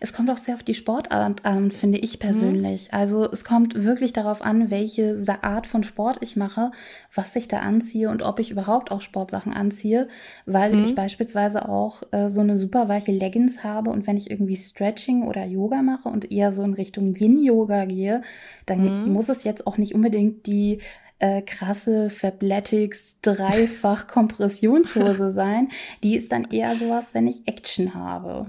Es 0.00 0.12
kommt 0.12 0.30
auch 0.30 0.36
sehr 0.36 0.54
auf 0.54 0.62
die 0.62 0.74
Sportart 0.74 1.44
an, 1.44 1.70
finde 1.70 1.98
ich 1.98 2.18
persönlich. 2.18 2.88
Mhm. 2.90 2.98
Also 2.98 3.30
es 3.30 3.44
kommt 3.44 3.84
wirklich 3.84 4.12
darauf 4.12 4.42
an, 4.42 4.70
welche 4.70 5.16
Art 5.42 5.66
von 5.66 5.82
Sport 5.82 6.18
ich 6.20 6.36
mache, 6.36 6.70
was 7.14 7.36
ich 7.36 7.48
da 7.48 7.60
anziehe 7.60 8.10
und 8.10 8.22
ob 8.22 8.40
ich 8.40 8.50
überhaupt 8.50 8.90
auch 8.90 9.00
Sportsachen 9.00 9.52
anziehe, 9.52 10.08
weil 10.44 10.72
mhm. 10.72 10.84
ich 10.84 10.94
beispielsweise 10.94 11.68
auch 11.68 12.02
äh, 12.12 12.30
so 12.30 12.40
eine 12.40 12.56
super 12.56 12.88
weiche 12.88 13.12
Leggings 13.12 13.64
habe 13.64 13.90
und 13.90 14.06
wenn 14.06 14.16
ich 14.16 14.30
irgendwie 14.30 14.56
Stretching 14.56 15.24
oder 15.24 15.44
Yoga 15.44 15.82
mache 15.82 16.08
und 16.08 16.30
eher 16.30 16.52
so 16.52 16.62
in 16.62 16.74
Richtung 16.74 17.14
Yin-Yoga 17.14 17.84
gehe, 17.86 18.22
dann 18.66 19.04
mhm. 19.04 19.12
muss 19.12 19.28
es 19.28 19.44
jetzt 19.44 19.66
auch 19.66 19.78
nicht 19.78 19.94
unbedingt 19.94 20.46
die 20.46 20.80
äh, 21.18 21.42
krasse 21.42 22.10
Fabletics 22.10 23.20
dreifach 23.22 24.06
Kompressionshose 24.08 25.30
sein. 25.30 25.68
Die 26.02 26.16
ist 26.16 26.32
dann 26.32 26.50
eher 26.50 26.76
sowas, 26.76 27.14
wenn 27.14 27.26
ich 27.26 27.46
Action 27.48 27.94
habe. 27.94 28.44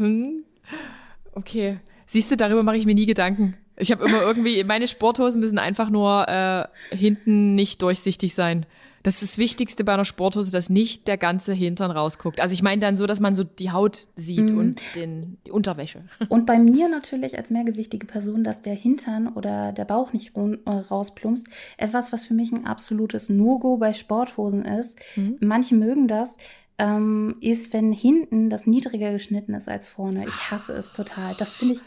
Okay. 1.37 1.79
Siehst 2.07 2.31
du, 2.31 2.35
darüber 2.35 2.63
mache 2.63 2.77
ich 2.77 2.85
mir 2.85 2.95
nie 2.95 3.05
Gedanken. 3.05 3.55
Ich 3.77 3.91
habe 3.91 4.05
immer 4.05 4.21
irgendwie, 4.21 4.63
meine 4.63 4.87
Sporthosen 4.87 5.39
müssen 5.39 5.59
einfach 5.59 5.89
nur 5.89 6.27
äh, 6.27 6.95
hinten 6.95 7.53
nicht 7.53 7.81
durchsichtig 7.81 8.33
sein. 8.33 8.65
Das 9.03 9.21
ist 9.21 9.33
das 9.33 9.37
Wichtigste 9.37 9.83
bei 9.83 9.93
einer 9.93 10.03
Sporthose, 10.03 10.51
dass 10.51 10.69
nicht 10.69 11.07
der 11.07 11.17
ganze 11.17 11.53
Hintern 11.53 11.91
rausguckt. 11.91 12.41
Also 12.41 12.53
ich 12.53 12.63
meine 12.63 12.81
dann 12.81 12.97
so, 12.97 13.05
dass 13.05 13.19
man 13.19 13.35
so 13.35 13.43
die 13.43 13.71
Haut 13.71 14.07
sieht 14.15 14.51
mhm. 14.51 14.57
und 14.57 14.95
den, 14.95 15.37
die 15.45 15.51
Unterwäsche. 15.51 16.01
Und 16.29 16.45
bei 16.45 16.57
mir 16.57 16.89
natürlich 16.89 17.37
als 17.37 17.49
mehrgewichtige 17.49 18.05
Person, 18.05 18.43
dass 18.43 18.63
der 18.63 18.73
Hintern 18.73 19.29
oder 19.29 19.71
der 19.71 19.85
Bauch 19.85 20.11
nicht 20.11 20.35
äh, 20.35 20.69
rausplumpst. 20.69 21.47
Etwas, 21.77 22.11
was 22.11 22.25
für 22.25 22.33
mich 22.33 22.51
ein 22.51 22.65
absolutes 22.65 23.29
No-Go 23.29 23.77
bei 23.77 23.93
Sporthosen 23.93 24.65
ist. 24.65 24.97
Mhm. 25.15 25.37
Manche 25.39 25.75
mögen 25.75 26.07
das 26.07 26.37
ähm, 26.79 27.35
ist, 27.41 27.73
wenn 27.73 27.91
hinten 27.91 28.49
das 28.49 28.67
niedriger 28.67 29.11
geschnitten 29.11 29.53
ist 29.53 29.67
als 29.67 29.87
vorne. 29.87 30.27
Ich 30.27 30.51
hasse 30.51 30.73
es 30.73 30.91
total. 30.91 31.35
Das 31.35 31.55
finde 31.55 31.75
ich 31.75 31.81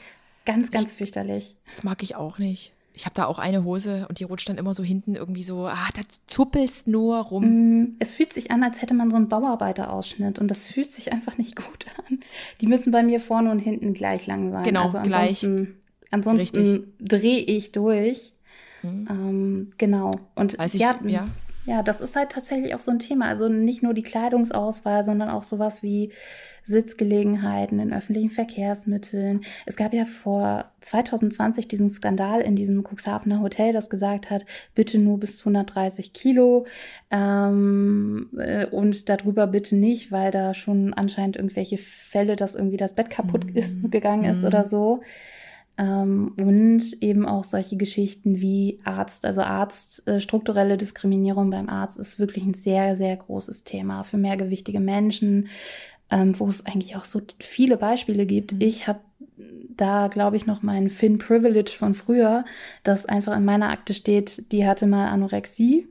ganz, 0.44 0.70
ganz 0.70 0.90
ich, 0.92 0.98
fürchterlich. 0.98 1.56
Das 1.64 1.82
mag 1.82 2.02
ich 2.02 2.16
auch 2.16 2.38
nicht. 2.38 2.72
Ich 2.92 3.04
habe 3.04 3.14
da 3.14 3.26
auch 3.26 3.38
eine 3.38 3.64
Hose 3.64 4.06
und 4.08 4.18
die 4.18 4.24
rutscht 4.24 4.48
dann 4.48 4.58
immer 4.58 4.74
so 4.74 4.82
hinten 4.82 5.14
irgendwie 5.14 5.44
so, 5.44 5.66
ah, 5.66 5.88
da 5.94 6.02
zuppelst 6.26 6.88
nur 6.88 7.18
rum. 7.18 7.44
Mm, 7.44 7.96
es 8.00 8.10
fühlt 8.10 8.32
sich 8.32 8.50
an, 8.50 8.64
als 8.64 8.82
hätte 8.82 8.94
man 8.94 9.10
so 9.10 9.16
einen 9.16 9.28
Bauarbeiterausschnitt 9.28 10.40
und 10.40 10.50
das 10.50 10.64
fühlt 10.64 10.90
sich 10.90 11.12
einfach 11.12 11.38
nicht 11.38 11.54
gut 11.56 11.86
an. 12.08 12.20
Die 12.60 12.66
müssen 12.66 12.90
bei 12.90 13.04
mir 13.04 13.20
vorne 13.20 13.52
und 13.52 13.60
hinten 13.60 13.94
gleich 13.94 14.26
lang 14.26 14.50
sein. 14.50 14.64
Genau, 14.64 14.82
also 14.82 14.98
ansonsten, 14.98 15.56
gleich. 15.56 15.74
Ansonsten 16.10 16.92
drehe 16.98 17.38
ich 17.38 17.70
durch. 17.70 18.32
Mhm. 18.82 19.08
Ähm, 19.08 19.70
genau. 19.78 20.10
Und 20.34 20.58
Weiß 20.58 20.74
ich, 20.74 20.80
ja, 20.80 20.98
ja. 21.04 21.26
Ja, 21.66 21.82
das 21.82 22.00
ist 22.00 22.16
halt 22.16 22.32
tatsächlich 22.32 22.74
auch 22.74 22.80
so 22.80 22.90
ein 22.90 22.98
Thema. 22.98 23.26
Also 23.26 23.48
nicht 23.48 23.82
nur 23.82 23.94
die 23.94 24.02
Kleidungsauswahl, 24.02 25.04
sondern 25.04 25.28
auch 25.28 25.42
sowas 25.42 25.82
wie 25.82 26.12
Sitzgelegenheiten 26.64 27.78
in 27.80 27.92
öffentlichen 27.92 28.30
Verkehrsmitteln. 28.30 29.42
Es 29.66 29.76
gab 29.76 29.92
ja 29.92 30.04
vor 30.04 30.66
2020 30.80 31.68
diesen 31.68 31.90
Skandal 31.90 32.40
in 32.40 32.56
diesem 32.56 32.84
Cuxhavener 32.84 33.40
Hotel, 33.40 33.72
das 33.72 33.90
gesagt 33.90 34.30
hat, 34.30 34.46
bitte 34.74 34.98
nur 34.98 35.18
bis 35.18 35.40
130 35.40 36.12
Kilo 36.12 36.66
ähm, 37.10 38.30
äh, 38.38 38.66
und 38.66 39.08
darüber 39.08 39.46
bitte 39.46 39.76
nicht, 39.76 40.12
weil 40.12 40.30
da 40.30 40.54
schon 40.54 40.94
anscheinend 40.94 41.36
irgendwelche 41.36 41.78
Fälle, 41.78 42.36
dass 42.36 42.54
irgendwie 42.54 42.76
das 42.76 42.94
Bett 42.94 43.10
kaputt 43.10 43.46
mhm. 43.46 43.56
ist, 43.56 43.90
gegangen 43.90 44.24
ist 44.24 44.42
mhm. 44.42 44.46
oder 44.46 44.64
so. 44.64 45.02
Ähm, 45.78 46.34
und 46.36 47.02
eben 47.02 47.26
auch 47.26 47.44
solche 47.44 47.76
Geschichten 47.76 48.40
wie 48.40 48.80
Arzt, 48.84 49.24
also 49.24 49.42
Arzt, 49.42 50.06
äh, 50.08 50.20
strukturelle 50.20 50.76
Diskriminierung 50.76 51.50
beim 51.50 51.68
Arzt 51.68 51.98
ist 51.98 52.18
wirklich 52.18 52.44
ein 52.44 52.54
sehr, 52.54 52.94
sehr 52.96 53.16
großes 53.16 53.64
Thema 53.64 54.02
für 54.04 54.18
mehrgewichtige 54.18 54.80
Menschen, 54.80 55.48
ähm, 56.10 56.38
wo 56.38 56.46
es 56.48 56.66
eigentlich 56.66 56.96
auch 56.96 57.04
so 57.04 57.22
viele 57.38 57.76
Beispiele 57.76 58.26
gibt. 58.26 58.54
Mhm. 58.54 58.60
Ich 58.60 58.88
habe 58.88 59.00
da, 59.68 60.08
glaube 60.08 60.36
ich, 60.36 60.46
noch 60.46 60.62
meinen 60.62 60.90
Finn 60.90 61.18
Privilege 61.18 61.70
von 61.70 61.94
früher, 61.94 62.44
das 62.82 63.06
einfach 63.06 63.36
in 63.36 63.44
meiner 63.44 63.70
Akte 63.70 63.94
steht, 63.94 64.52
die 64.52 64.66
hatte 64.66 64.86
mal 64.86 65.08
Anorexie. 65.08 65.88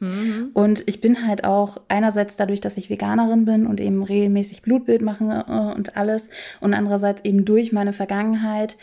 Mhm. 0.00 0.50
Und 0.54 0.84
ich 0.86 1.00
bin 1.00 1.26
halt 1.26 1.44
auch 1.44 1.78
einerseits 1.88 2.36
dadurch, 2.36 2.60
dass 2.60 2.76
ich 2.76 2.90
Veganerin 2.90 3.44
bin 3.44 3.66
und 3.66 3.80
eben 3.80 4.02
regelmäßig 4.02 4.62
Blutbild 4.62 5.02
mache 5.02 5.44
äh, 5.48 5.76
und 5.76 5.96
alles 5.96 6.30
und 6.60 6.74
andererseits 6.74 7.24
eben 7.24 7.44
durch 7.44 7.72
meine 7.72 7.92
Vergangenheit 7.92 8.76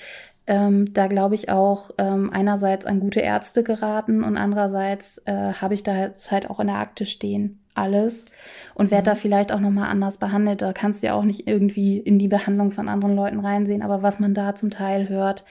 ähm, 0.48 0.94
da 0.94 1.08
glaube 1.08 1.36
ich 1.36 1.50
auch 1.50 1.92
ähm, 1.98 2.30
einerseits 2.32 2.86
an 2.86 3.00
gute 3.00 3.20
Ärzte 3.20 3.64
geraten 3.64 4.24
und 4.24 4.38
andererseits 4.38 5.18
äh, 5.26 5.54
habe 5.54 5.74
ich 5.74 5.82
da 5.82 5.96
jetzt 5.96 6.32
halt 6.32 6.50
auch 6.50 6.60
in 6.60 6.68
der 6.68 6.78
Akte 6.78 7.06
stehen 7.06 7.60
alles 7.74 8.26
und 8.74 8.92
werde 8.92 9.10
mhm. 9.10 9.14
da 9.14 9.16
vielleicht 9.16 9.52
auch 9.52 9.60
nochmal 9.60 9.90
anders 9.90 10.18
behandelt. 10.18 10.62
Da 10.62 10.72
kannst 10.72 11.02
du 11.04 11.08
ja 11.08 11.14
auch 11.14 11.24
nicht 11.24 11.48
irgendwie 11.48 11.98
in 11.98 12.20
die 12.20 12.28
Behandlung 12.28 12.72
von 12.72 12.88
anderen 12.88 13.16
Leuten 13.16 13.40
reinsehen, 13.40 13.82
aber 13.82 14.02
was 14.02 14.20
man 14.20 14.34
da 14.34 14.56
zum 14.56 14.70
Teil 14.70 15.10
hört, 15.10 15.44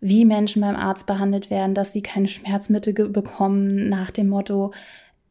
wie 0.00 0.24
Menschen 0.24 0.62
beim 0.62 0.76
Arzt 0.76 1.06
behandelt 1.06 1.50
werden, 1.50 1.74
dass 1.74 1.92
sie 1.92 2.02
keine 2.02 2.28
Schmerzmittel 2.28 2.94
bekommen 3.08 3.88
nach 3.88 4.10
dem 4.10 4.28
Motto, 4.28 4.72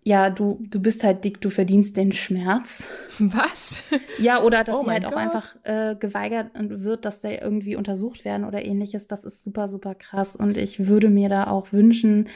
ja, 0.03 0.29
du, 0.29 0.59
du 0.69 0.79
bist 0.81 1.03
halt 1.03 1.23
dick, 1.25 1.41
du 1.41 1.49
verdienst 1.49 1.97
den 1.97 2.11
Schmerz. 2.11 2.87
Was? 3.19 3.83
Ja, 4.17 4.43
oder 4.43 4.65
dass 4.65 4.75
oh 4.75 4.83
sie 4.83 4.89
halt 4.89 5.03
Gott. 5.03 5.13
auch 5.13 5.17
einfach 5.17 5.55
äh, 5.63 5.95
geweigert 5.95 6.47
wird, 6.53 7.05
dass 7.05 7.21
der 7.21 7.41
irgendwie 7.41 7.77
untersucht 7.77 8.25
werden 8.25 8.43
oder 8.43 8.65
ähnliches. 8.65 9.07
Das 9.07 9.23
ist 9.23 9.43
super, 9.43 9.69
super 9.69 9.95
krass. 9.95 10.35
Und 10.35 10.57
ich 10.57 10.87
würde 10.87 11.09
mir 11.09 11.29
da 11.29 11.47
auch 11.47 11.71
wünschen, 11.71 12.27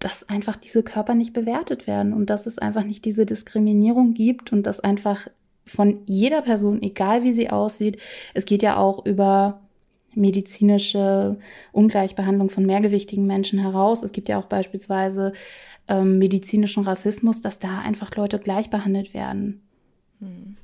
dass 0.00 0.28
einfach 0.28 0.56
diese 0.56 0.82
Körper 0.82 1.14
nicht 1.14 1.32
bewertet 1.32 1.86
werden 1.86 2.12
und 2.12 2.28
dass 2.28 2.46
es 2.46 2.58
einfach 2.58 2.82
nicht 2.82 3.04
diese 3.04 3.24
Diskriminierung 3.24 4.14
gibt 4.14 4.52
und 4.52 4.64
dass 4.64 4.80
einfach 4.80 5.28
von 5.64 6.02
jeder 6.06 6.42
Person, 6.42 6.82
egal 6.82 7.22
wie 7.22 7.32
sie 7.32 7.50
aussieht, 7.50 7.98
es 8.34 8.44
geht 8.44 8.64
ja 8.64 8.76
auch 8.76 9.06
über 9.06 9.61
medizinische 10.14 11.38
Ungleichbehandlung 11.72 12.50
von 12.50 12.66
mehrgewichtigen 12.66 13.26
Menschen 13.26 13.58
heraus. 13.58 14.02
Es 14.02 14.12
gibt 14.12 14.28
ja 14.28 14.38
auch 14.38 14.46
beispielsweise 14.46 15.32
ähm, 15.88 16.18
medizinischen 16.18 16.84
Rassismus, 16.84 17.40
dass 17.40 17.58
da 17.58 17.78
einfach 17.78 18.14
Leute 18.16 18.38
gleich 18.38 18.70
behandelt 18.70 19.14
werden. 19.14 19.62
Hm. 20.20 20.56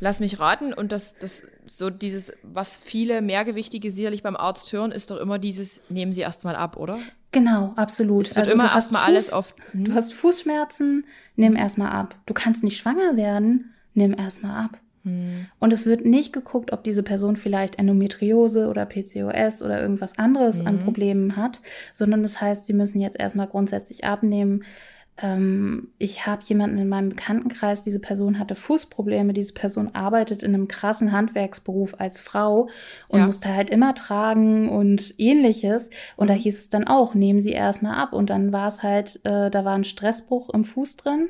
Lass 0.00 0.18
mich 0.18 0.40
raten, 0.40 0.72
und 0.72 0.90
das, 0.90 1.16
das, 1.16 1.44
so 1.68 1.88
dieses, 1.88 2.32
was 2.42 2.76
viele 2.76 3.22
Mehrgewichtige 3.22 3.92
sicherlich 3.92 4.24
beim 4.24 4.34
Arzt 4.34 4.72
hören, 4.72 4.90
ist 4.90 5.12
doch 5.12 5.16
immer 5.18 5.38
dieses, 5.38 5.80
nehmen 5.90 6.12
Sie 6.12 6.22
erstmal 6.22 6.56
ab, 6.56 6.76
oder? 6.76 6.98
Genau, 7.30 7.72
absolut. 7.76 8.26
Es 8.26 8.30
wird 8.30 8.46
also 8.46 8.52
immer 8.52 8.72
erstmal 8.72 9.04
alles 9.04 9.32
auf. 9.32 9.54
Hm? 9.70 9.84
Du 9.84 9.94
hast 9.94 10.12
Fußschmerzen, 10.12 11.04
nimm 11.36 11.54
erstmal 11.54 11.92
ab. 11.92 12.16
Du 12.26 12.34
kannst 12.34 12.64
nicht 12.64 12.78
schwanger 12.78 13.16
werden, 13.16 13.74
nimm 13.94 14.12
erstmal 14.12 14.64
ab. 14.64 14.78
Hm. 15.04 15.46
Und 15.58 15.72
es 15.72 15.86
wird 15.86 16.04
nicht 16.04 16.32
geguckt, 16.32 16.72
ob 16.72 16.84
diese 16.84 17.02
Person 17.02 17.36
vielleicht 17.36 17.78
Endometriose 17.78 18.68
oder 18.68 18.86
PCOS 18.86 19.62
oder 19.62 19.80
irgendwas 19.80 20.18
anderes 20.18 20.60
hm. 20.60 20.66
an 20.66 20.84
Problemen 20.84 21.36
hat, 21.36 21.60
sondern 21.92 22.22
das 22.22 22.40
heißt, 22.40 22.66
sie 22.66 22.72
müssen 22.72 23.00
jetzt 23.00 23.18
erstmal 23.18 23.48
grundsätzlich 23.48 24.04
abnehmen, 24.04 24.64
ähm, 25.18 25.88
ich 25.98 26.26
habe 26.26 26.42
jemanden 26.44 26.78
in 26.78 26.88
meinem 26.88 27.10
Bekanntenkreis, 27.10 27.82
diese 27.82 28.00
Person 28.00 28.38
hatte 28.38 28.54
Fußprobleme, 28.54 29.32
diese 29.32 29.52
Person 29.52 29.94
arbeitet 29.94 30.42
in 30.42 30.54
einem 30.54 30.68
krassen 30.68 31.12
Handwerksberuf 31.12 31.94
als 31.98 32.20
Frau 32.20 32.68
und 33.08 33.20
ja. 33.20 33.26
musste 33.26 33.54
halt 33.54 33.70
immer 33.70 33.94
tragen 33.94 34.68
und 34.68 35.14
ähnliches. 35.18 35.90
Und 36.16 36.26
mhm. 36.26 36.32
da 36.32 36.34
hieß 36.34 36.58
es 36.58 36.70
dann 36.70 36.86
auch, 36.86 37.14
nehmen 37.14 37.40
Sie 37.40 37.52
erstmal 37.52 37.96
ab. 37.96 38.12
Und 38.12 38.30
dann 38.30 38.52
war 38.52 38.68
es 38.68 38.82
halt, 38.82 39.20
äh, 39.24 39.50
da 39.50 39.64
war 39.64 39.74
ein 39.74 39.84
Stressbruch 39.84 40.50
im 40.50 40.64
Fuß 40.64 40.96
drin. 40.96 41.28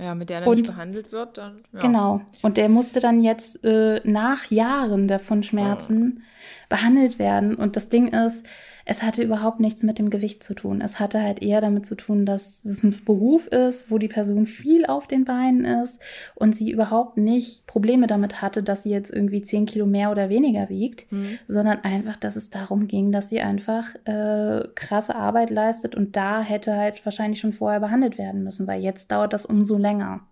Ja, 0.00 0.14
mit 0.14 0.30
der 0.30 0.42
er 0.42 0.48
nicht 0.48 0.66
behandelt 0.66 1.12
wird, 1.12 1.36
dann. 1.36 1.62
Ja. 1.72 1.80
Genau. 1.80 2.22
Und 2.42 2.56
der 2.56 2.68
musste 2.68 3.00
dann 3.00 3.20
jetzt 3.20 3.64
äh, 3.64 4.00
nach 4.04 4.50
Jahren 4.50 5.08
davon 5.08 5.42
Schmerzen 5.42 6.18
oh. 6.18 6.66
behandelt 6.70 7.18
werden. 7.18 7.54
Und 7.54 7.76
das 7.76 7.90
Ding 7.90 8.08
ist, 8.08 8.46
es 8.90 9.04
hatte 9.04 9.22
überhaupt 9.22 9.60
nichts 9.60 9.84
mit 9.84 10.00
dem 10.00 10.10
Gewicht 10.10 10.42
zu 10.42 10.52
tun. 10.52 10.80
Es 10.80 10.98
hatte 10.98 11.22
halt 11.22 11.40
eher 11.40 11.60
damit 11.60 11.86
zu 11.86 11.94
tun, 11.94 12.26
dass 12.26 12.64
es 12.64 12.82
ein 12.82 12.92
Beruf 13.04 13.46
ist, 13.46 13.88
wo 13.88 13.98
die 13.98 14.08
Person 14.08 14.46
viel 14.46 14.84
auf 14.84 15.06
den 15.06 15.24
Beinen 15.24 15.64
ist 15.64 16.02
und 16.34 16.56
sie 16.56 16.72
überhaupt 16.72 17.16
nicht 17.16 17.68
Probleme 17.68 18.08
damit 18.08 18.42
hatte, 18.42 18.64
dass 18.64 18.82
sie 18.82 18.90
jetzt 18.90 19.14
irgendwie 19.14 19.42
zehn 19.42 19.64
Kilo 19.64 19.86
mehr 19.86 20.10
oder 20.10 20.28
weniger 20.28 20.68
wiegt, 20.70 21.10
mhm. 21.12 21.38
sondern 21.46 21.84
einfach, 21.84 22.16
dass 22.16 22.34
es 22.34 22.50
darum 22.50 22.88
ging, 22.88 23.12
dass 23.12 23.28
sie 23.28 23.40
einfach 23.40 23.94
äh, 24.06 24.66
krasse 24.74 25.14
Arbeit 25.14 25.50
leistet 25.50 25.94
und 25.94 26.16
da 26.16 26.42
hätte 26.42 26.76
halt 26.76 27.04
wahrscheinlich 27.04 27.38
schon 27.38 27.52
vorher 27.52 27.78
behandelt 27.78 28.18
werden 28.18 28.42
müssen, 28.42 28.66
weil 28.66 28.82
jetzt 28.82 29.12
dauert 29.12 29.32
das 29.32 29.46
umso 29.46 29.78
länger. 29.78 30.22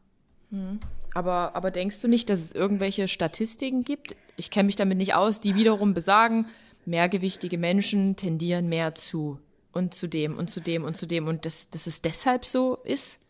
Mhm. 0.51 0.81
Aber, 1.15 1.55
aber 1.55 1.71
denkst 1.71 2.01
du 2.01 2.09
nicht, 2.09 2.29
dass 2.29 2.41
es 2.41 2.51
irgendwelche 2.51 3.07
Statistiken 3.07 3.85
gibt? 3.85 4.17
Ich 4.37 4.51
kenne 4.51 4.67
mich 4.67 4.77
damit 4.77 4.99
nicht 4.99 5.15
aus, 5.15 5.39
die 5.39 5.55
wiederum 5.55 5.95
besagen, 5.95 6.47
mehrgewichtige 6.89 7.59
Menschen 7.59 8.17
tendieren 8.17 8.69
mehr 8.69 8.95
zu 8.95 9.39
und 9.73 9.95
zu 9.95 10.07
dem 10.07 10.37
und 10.37 10.51
zu 10.51 10.61
dem 10.61 10.85
und 10.85 10.97
zu 10.97 11.07
dem 11.07 11.27
und 11.29 11.45
dass, 11.45 11.71
dass 11.71 11.87
es 11.87 12.03
deshalb 12.03 12.45
so 12.45 12.79
ist? 12.85 13.21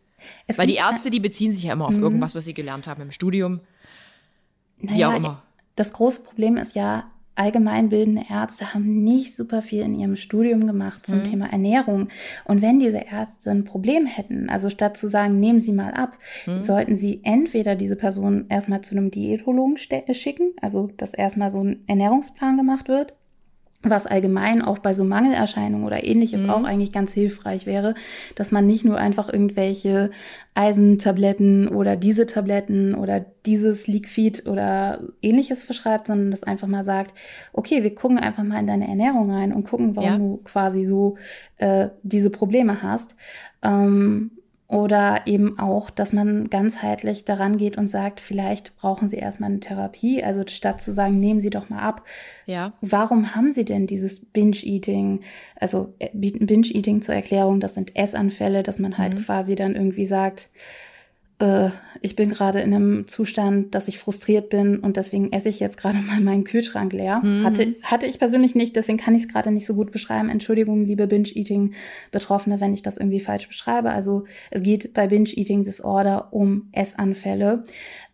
Es 0.46 0.59
Weil 0.59 0.66
die 0.66 0.76
Ärzte, 0.76 1.11
die 1.11 1.20
beziehen 1.20 1.52
sich 1.52 1.64
ja 1.64 1.72
immer 1.72 1.86
auf 1.86 1.94
mhm. 1.94 2.02
irgendwas, 2.02 2.34
was 2.34 2.44
sie 2.44 2.54
gelernt 2.54 2.86
haben 2.86 3.02
im 3.02 3.11
Studium. 3.11 3.61
Naja, 4.78 4.96
wie 4.96 5.04
auch 5.04 5.16
immer. 5.16 5.42
Das 5.76 5.92
große 5.92 6.22
Problem 6.22 6.56
ist 6.56 6.74
ja, 6.74 7.11
allgemeinbildende 7.38 8.24
Ärzte 8.28 8.74
haben 8.74 9.04
nicht 9.04 9.36
super 9.36 9.62
viel 9.62 9.82
in 9.82 9.94
ihrem 9.94 10.16
Studium 10.16 10.66
gemacht 10.66 11.06
zum 11.06 11.20
mhm. 11.20 11.24
Thema 11.24 11.52
Ernährung. 11.52 12.09
Und 12.44 12.62
wenn 12.62 12.80
diese 12.80 12.98
Ärzte 12.98 13.52
ein 13.52 13.64
Problem 13.64 14.06
hätten, 14.06 14.50
also 14.50 14.70
statt 14.70 14.96
zu 14.96 15.09
sagen, 15.09 15.38
nehmen 15.38 15.61
Sie 15.61 15.72
mal 15.72 15.94
ab, 15.94 16.18
mhm. 16.46 16.61
sollten 16.61 16.96
sie 16.96 17.20
entweder 17.22 17.76
diese 17.76 17.94
Person 17.94 18.46
erstmal 18.48 18.80
zu 18.80 18.96
einem 18.96 19.12
Diätologen 19.12 19.76
schicken, 19.78 20.52
also 20.61 20.90
dass 20.96 21.14
erstmal 21.14 21.52
so 21.52 21.62
ein 21.62 21.84
Ernährungsplan 21.86 22.56
gemacht 22.56 22.88
wird, 22.88 23.14
was 23.83 24.07
allgemein 24.07 24.61
auch 24.61 24.79
bei 24.79 24.93
so 24.93 25.05
Mangelerscheinungen 25.05 25.87
oder 25.87 26.03
ähnliches 26.03 26.43
mhm. 26.43 26.51
auch 26.51 26.64
eigentlich 26.64 26.91
ganz 26.91 27.12
hilfreich 27.12 27.64
wäre, 27.64 27.95
dass 28.35 28.51
man 28.51 28.66
nicht 28.66 28.85
nur 28.85 28.99
einfach 28.99 29.33
irgendwelche 29.33 30.11
Eisentabletten 30.55 31.68
oder 31.68 31.95
diese 31.95 32.26
Tabletten 32.26 32.97
oder 32.97 33.24
dieses 33.47 33.87
Liquid 33.87 34.49
oder 34.49 35.01
ähnliches 35.22 35.62
verschreibt, 35.62 36.09
sondern 36.09 36.33
das 36.33 36.43
einfach 36.43 36.66
mal 36.66 36.83
sagt, 36.83 37.14
okay, 37.53 37.85
wir 37.85 37.95
gucken 37.95 38.18
einfach 38.18 38.43
mal 38.43 38.59
in 38.59 38.66
deine 38.66 38.89
Ernährung 38.89 39.31
rein 39.31 39.53
und 39.53 39.62
gucken, 39.62 39.95
warum 39.95 40.11
ja. 40.11 40.18
du 40.18 40.41
quasi 40.43 40.85
so 40.85 41.16
äh, 41.59 41.89
diese 42.03 42.31
Probleme 42.31 42.83
hast. 42.83 43.14
Ähm, 43.62 44.33
oder 44.68 45.22
eben 45.24 45.58
auch, 45.58 45.88
dass 45.88 46.12
man 46.12 46.50
ganzheitlich 46.50 47.24
daran 47.24 47.56
geht 47.56 47.78
und 47.78 47.88
sagt, 47.88 48.20
vielleicht 48.20 48.76
brauchen 48.76 49.08
Sie 49.08 49.16
erstmal 49.16 49.48
eine 49.48 49.60
Therapie. 49.60 50.22
Also 50.22 50.44
statt 50.46 50.82
zu 50.82 50.92
sagen, 50.92 51.18
nehmen 51.18 51.40
Sie 51.40 51.48
doch 51.48 51.70
mal 51.70 51.80
ab. 51.80 52.04
Ja. 52.44 52.74
Warum 52.82 53.34
haben 53.34 53.50
Sie 53.50 53.64
denn 53.64 53.86
dieses 53.86 54.26
Binge-Eating? 54.26 55.20
Also 55.56 55.94
äh, 55.98 56.10
Binge-Eating 56.12 57.00
zur 57.00 57.14
Erklärung, 57.14 57.60
das 57.60 57.74
sind 57.74 57.96
Essanfälle, 57.96 58.62
dass 58.62 58.78
man 58.78 58.98
halt 58.98 59.14
mhm. 59.14 59.24
quasi 59.24 59.54
dann 59.54 59.74
irgendwie 59.74 60.06
sagt, 60.06 60.50
äh, 61.39 61.70
ich 62.01 62.16
bin 62.16 62.28
gerade 62.28 62.61
in 62.61 62.74
einem 62.74 63.09
Zustand, 63.09 63.74
dass 63.74 63.89
ich 63.89 63.99
frustriert 63.99 64.51
bin 64.51 64.78
und 64.78 64.97
deswegen 64.97 65.32
esse 65.32 65.49
ich 65.49 65.61
jetzt 65.61 65.76
gerade 65.76 65.99
mal 66.07 66.20
meinen 66.20 66.45
Kühlschrank 66.45 66.93
leer. 66.93 67.20
Mhm. 67.22 67.45
Hatte, 67.45 67.76
hatte 67.82 68.07
ich 68.07 68.18
persönlich 68.18 68.55
nicht, 68.55 68.76
deswegen 68.76 68.99
kann 68.99 69.14
ich 69.14 69.22
es 69.22 69.28
gerade 69.28 69.51
nicht 69.51 69.66
so 69.66 69.74
gut 69.74 69.91
beschreiben. 69.91 70.28
Entschuldigung, 70.28 70.84
liebe 70.84 71.07
Binge-Eating-Betroffene, 71.07 72.61
wenn 72.61 72.74
ich 72.74 72.82
das 72.82 72.99
irgendwie 72.99 73.20
falsch 73.20 73.49
beschreibe. 73.49 73.91
Also 73.91 74.24
es 74.51 74.62
geht 74.62 74.95
bei 74.95 75.07
Binge-Eating-Disorder 75.07 76.32
um 76.32 76.68
Essanfälle, 76.72 77.64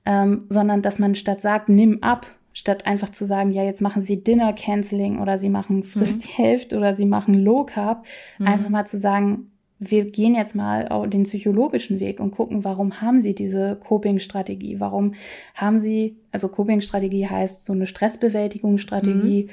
ähm, 0.07 0.45
sondern 0.49 0.83
dass 0.83 0.99
man 0.99 1.15
statt 1.15 1.41
sagt, 1.41 1.69
nimm 1.69 2.03
ab, 2.03 2.27
statt 2.53 2.87
einfach 2.87 3.11
zu 3.11 3.25
sagen, 3.25 3.53
ja, 3.53 3.65
jetzt 3.65 3.81
machen 3.81 4.01
sie 4.01 4.23
Dinner 4.23 4.53
Canceling 4.53 5.19
oder 5.19 5.39
sie 5.39 5.49
machen 5.49 5.83
Frist 5.83 6.19
mhm. 6.19 6.21
die 6.23 6.43
Hälfte 6.43 6.77
oder 6.77 6.95
sie 6.95 7.07
machen 7.07 7.35
Low 7.35 7.65
Carb, 7.65 8.05
mhm. 8.39 8.47
einfach 8.47 8.69
mal 8.69 8.87
zu 8.87 8.99
sagen, 8.99 9.51
wir 9.79 10.11
gehen 10.11 10.35
jetzt 10.35 10.55
mal 10.55 10.89
auch 10.89 11.07
den 11.07 11.25
psychologischen 11.25 12.01
Weg 12.01 12.21
und 12.21 12.31
gucken, 12.31 12.65
warum 12.65 13.01
haben 13.01 13.21
sie 13.21 13.35
diese 13.35 13.77
Coping-Strategie? 13.77 14.79
Warum 14.79 15.15
haben 15.55 15.79
sie, 15.79 16.17
also 16.31 16.49
Coping-Strategie 16.49 17.29
heißt 17.29 17.65
so 17.65 17.73
eine 17.73 17.87
Stressbewältigungsstrategie. 17.87 19.45
Mhm. 19.45 19.51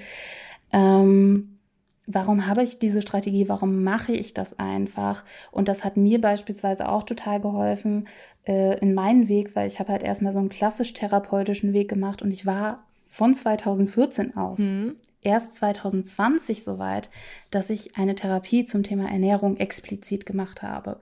Ähm, 0.73 1.57
warum 2.05 2.45
habe 2.45 2.61
ich 2.63 2.77
diese 2.77 3.01
Strategie? 3.01 3.49
Warum 3.49 3.83
mache 3.83 4.13
ich 4.13 4.33
das 4.33 4.59
einfach? 4.59 5.23
Und 5.51 5.67
das 5.67 5.83
hat 5.83 5.97
mir 5.97 6.21
beispielsweise 6.21 6.87
auch 6.87 7.03
total 7.03 7.41
geholfen 7.41 8.07
äh, 8.45 8.79
in 8.79 8.93
meinen 8.93 9.27
Weg, 9.27 9.55
weil 9.55 9.67
ich 9.67 9.79
habe 9.79 9.91
halt 9.91 10.03
erstmal 10.03 10.33
so 10.33 10.39
einen 10.39 10.49
klassisch 10.49 10.93
therapeutischen 10.93 11.73
Weg 11.73 11.89
gemacht 11.89 12.21
und 12.21 12.31
ich 12.31 12.45
war 12.45 12.83
von 13.07 13.33
2014 13.33 14.37
aus 14.37 14.59
mhm 14.59 14.95
erst 15.21 15.55
2020 15.55 16.63
soweit, 16.63 17.09
dass 17.51 17.69
ich 17.69 17.97
eine 17.97 18.15
Therapie 18.15 18.65
zum 18.65 18.83
Thema 18.83 19.09
Ernährung 19.09 19.57
explizit 19.57 20.25
gemacht 20.25 20.61
habe. 20.61 20.99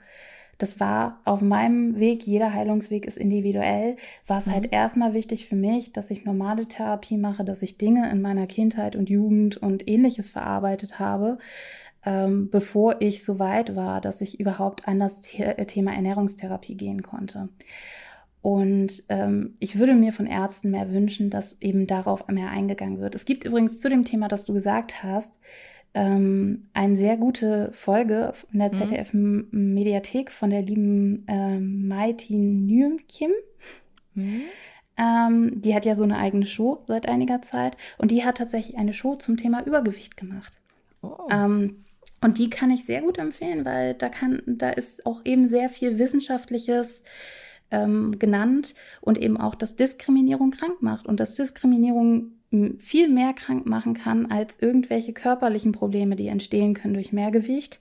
Das 0.60 0.82
war 0.82 1.22
auf 1.24 1.40
meinem 1.40 2.00
Weg, 2.00 2.28
jeder 2.28 2.54
Heilungsweg 2.54 3.06
ist 3.06 3.18
individuell, 3.18 3.96
war 4.28 4.40
es 4.40 4.48
halt 4.48 4.58
mhm. 4.58 4.62
halt 4.64 4.74
erstmal 4.74 5.14
wichtig 5.14 5.48
für 5.48 5.56
mich, 5.56 5.94
dass 5.94 6.12
ich 6.12 6.26
normale 6.26 6.68
Therapie 6.68 7.18
mache, 7.18 7.46
dass 7.46 7.62
ich 7.62 7.78
Dinge 7.78 8.12
in 8.12 8.22
meiner 8.22 8.46
Kindheit 8.46 8.98
und 8.98 9.10
Jugend 9.10 9.56
und 9.56 9.88
ähnliches 9.88 10.28
verarbeitet 10.28 11.00
habe, 11.00 11.38
ähm, 12.06 12.50
bevor 12.50 13.02
ich 13.02 13.24
so 13.24 13.40
weit 13.40 13.78
war, 13.78 14.02
dass 14.02 14.20
ich 14.20 14.40
überhaupt 14.40 14.86
an 14.86 15.00
das 15.00 15.22
Thema 15.22 15.94
Ernährungstherapie 15.94 16.76
gehen 16.76 17.04
konnte. 17.04 17.48
Und 18.42 19.04
ähm, 19.10 19.56
ich 19.60 19.80
würde 19.80 19.96
mir 19.96 20.14
von 20.14 20.26
Ärzten 20.26 20.72
mehr 20.72 20.92
wünschen, 20.92 21.30
dass 21.30 21.62
eben 21.62 21.88
darauf 21.88 22.28
mehr 22.28 22.50
eingegangen 22.50 23.00
wird. 23.00 23.16
Es 23.16 23.26
gibt 23.26 23.44
übrigens 23.44 23.82
zu 23.82 23.90
dem 23.90 24.06
Thema, 24.06 24.28
das 24.30 24.46
du 24.46 24.54
gesagt 24.54 25.04
hast, 25.04 25.38
ähm, 25.94 26.70
eine 26.74 26.96
sehr 26.96 27.18
gute 27.18 27.72
Folge 27.74 28.34
in 28.54 28.60
der 28.60 28.72
ZDF-Mediathek 28.72 30.32
von 30.32 30.52
der 30.52 30.62
lieben 30.62 31.26
ähm, 31.28 31.88
Mighty 31.88 32.36
Nguyen 32.36 33.02
Kim. 33.08 33.32
Mhm. 34.14 34.42
Ähm, 34.98 35.62
die 35.62 35.74
hat 35.74 35.86
ja 35.86 35.96
so 35.96 36.04
eine 36.04 36.18
eigene 36.18 36.46
Show 36.46 36.84
seit 36.88 37.08
einiger 37.08 37.42
Zeit 37.42 37.76
und 37.98 38.12
die 38.12 38.24
hat 38.24 38.38
tatsächlich 38.38 38.78
eine 38.78 38.94
Show 38.94 39.16
zum 39.16 39.38
Thema 39.38 39.66
Übergewicht 39.66 40.16
gemacht. 40.16 40.58
Oh. 41.02 41.28
Ähm, 41.32 41.86
und 42.22 42.38
die 42.38 42.50
kann 42.50 42.70
ich 42.70 42.86
sehr 42.86 43.02
gut 43.02 43.18
empfehlen, 43.18 43.64
weil 43.64 43.94
da 43.94 44.10
kann, 44.10 44.42
da 44.46 44.70
ist 44.70 45.06
auch 45.06 45.22
eben 45.24 45.48
sehr 45.48 45.70
viel 45.70 46.00
wissenschaftliches 46.00 47.04
ähm, 47.72 48.18
genannt 48.20 48.76
und 49.02 49.18
eben 49.18 49.38
auch, 49.38 49.56
dass 49.56 49.76
Diskriminierung 49.76 50.52
krank 50.52 50.82
macht 50.82 51.06
und 51.06 51.20
dass 51.20 51.36
Diskriminierung 51.36 52.34
viel 52.78 53.10
mehr 53.10 53.34
krank 53.34 53.68
machen 53.68 53.94
kann 53.94 54.26
als 54.26 54.58
irgendwelche 54.60 55.14
körperlichen 55.14 55.72
Probleme, 55.72 56.16
die 56.16 56.28
entstehen 56.28 56.74
können 56.74 56.96
durch 56.96 57.14
Mehrgewicht. 57.14 57.80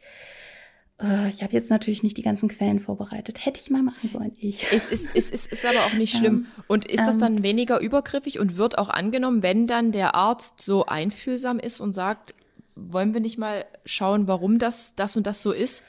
Äh, 1.01 1.29
ich 1.29 1.43
habe 1.43 1.55
jetzt 1.55 1.71
natürlich 1.71 2.03
nicht 2.03 2.19
die 2.19 2.23
ganzen 2.23 2.49
Quellen 2.49 2.81
vorbereitet. 2.81 3.45
Hätte 3.47 3.61
ich 3.63 3.71
mal 3.71 3.83
machen 3.83 4.09
sollen, 4.11 4.33
ich. 4.39 4.67
Es 4.71 4.89
ist, 4.89 5.07
ist, 5.15 5.31
ist, 5.31 5.53
ist 5.53 5.65
aber 5.65 5.87
auch 5.87 5.95
nicht 5.95 6.15
schlimm. 6.19 6.47
Ähm, 6.57 6.65
und 6.67 6.85
ist 6.85 7.07
das 7.07 7.17
dann 7.17 7.43
weniger 7.43 7.81
übergriffig 7.81 8.39
und 8.39 8.57
wird 8.57 8.77
auch 8.77 8.91
angenommen, 8.91 9.43
wenn 9.43 9.67
dann 9.67 9.91
der 9.93 10.15
Arzt 10.15 10.61
so 10.61 10.85
einfühlsam 10.85 11.59
ist 11.59 11.81
und 11.81 11.93
sagt, 11.93 12.35
wollen 12.75 13.15
wir 13.15 13.21
nicht 13.21 13.39
mal 13.39 13.65
schauen, 13.87 14.29
warum 14.29 14.59
das, 14.59 14.95
das 14.95 15.17
und 15.17 15.27
das 15.27 15.43
so 15.43 15.53
ist? 15.53 15.83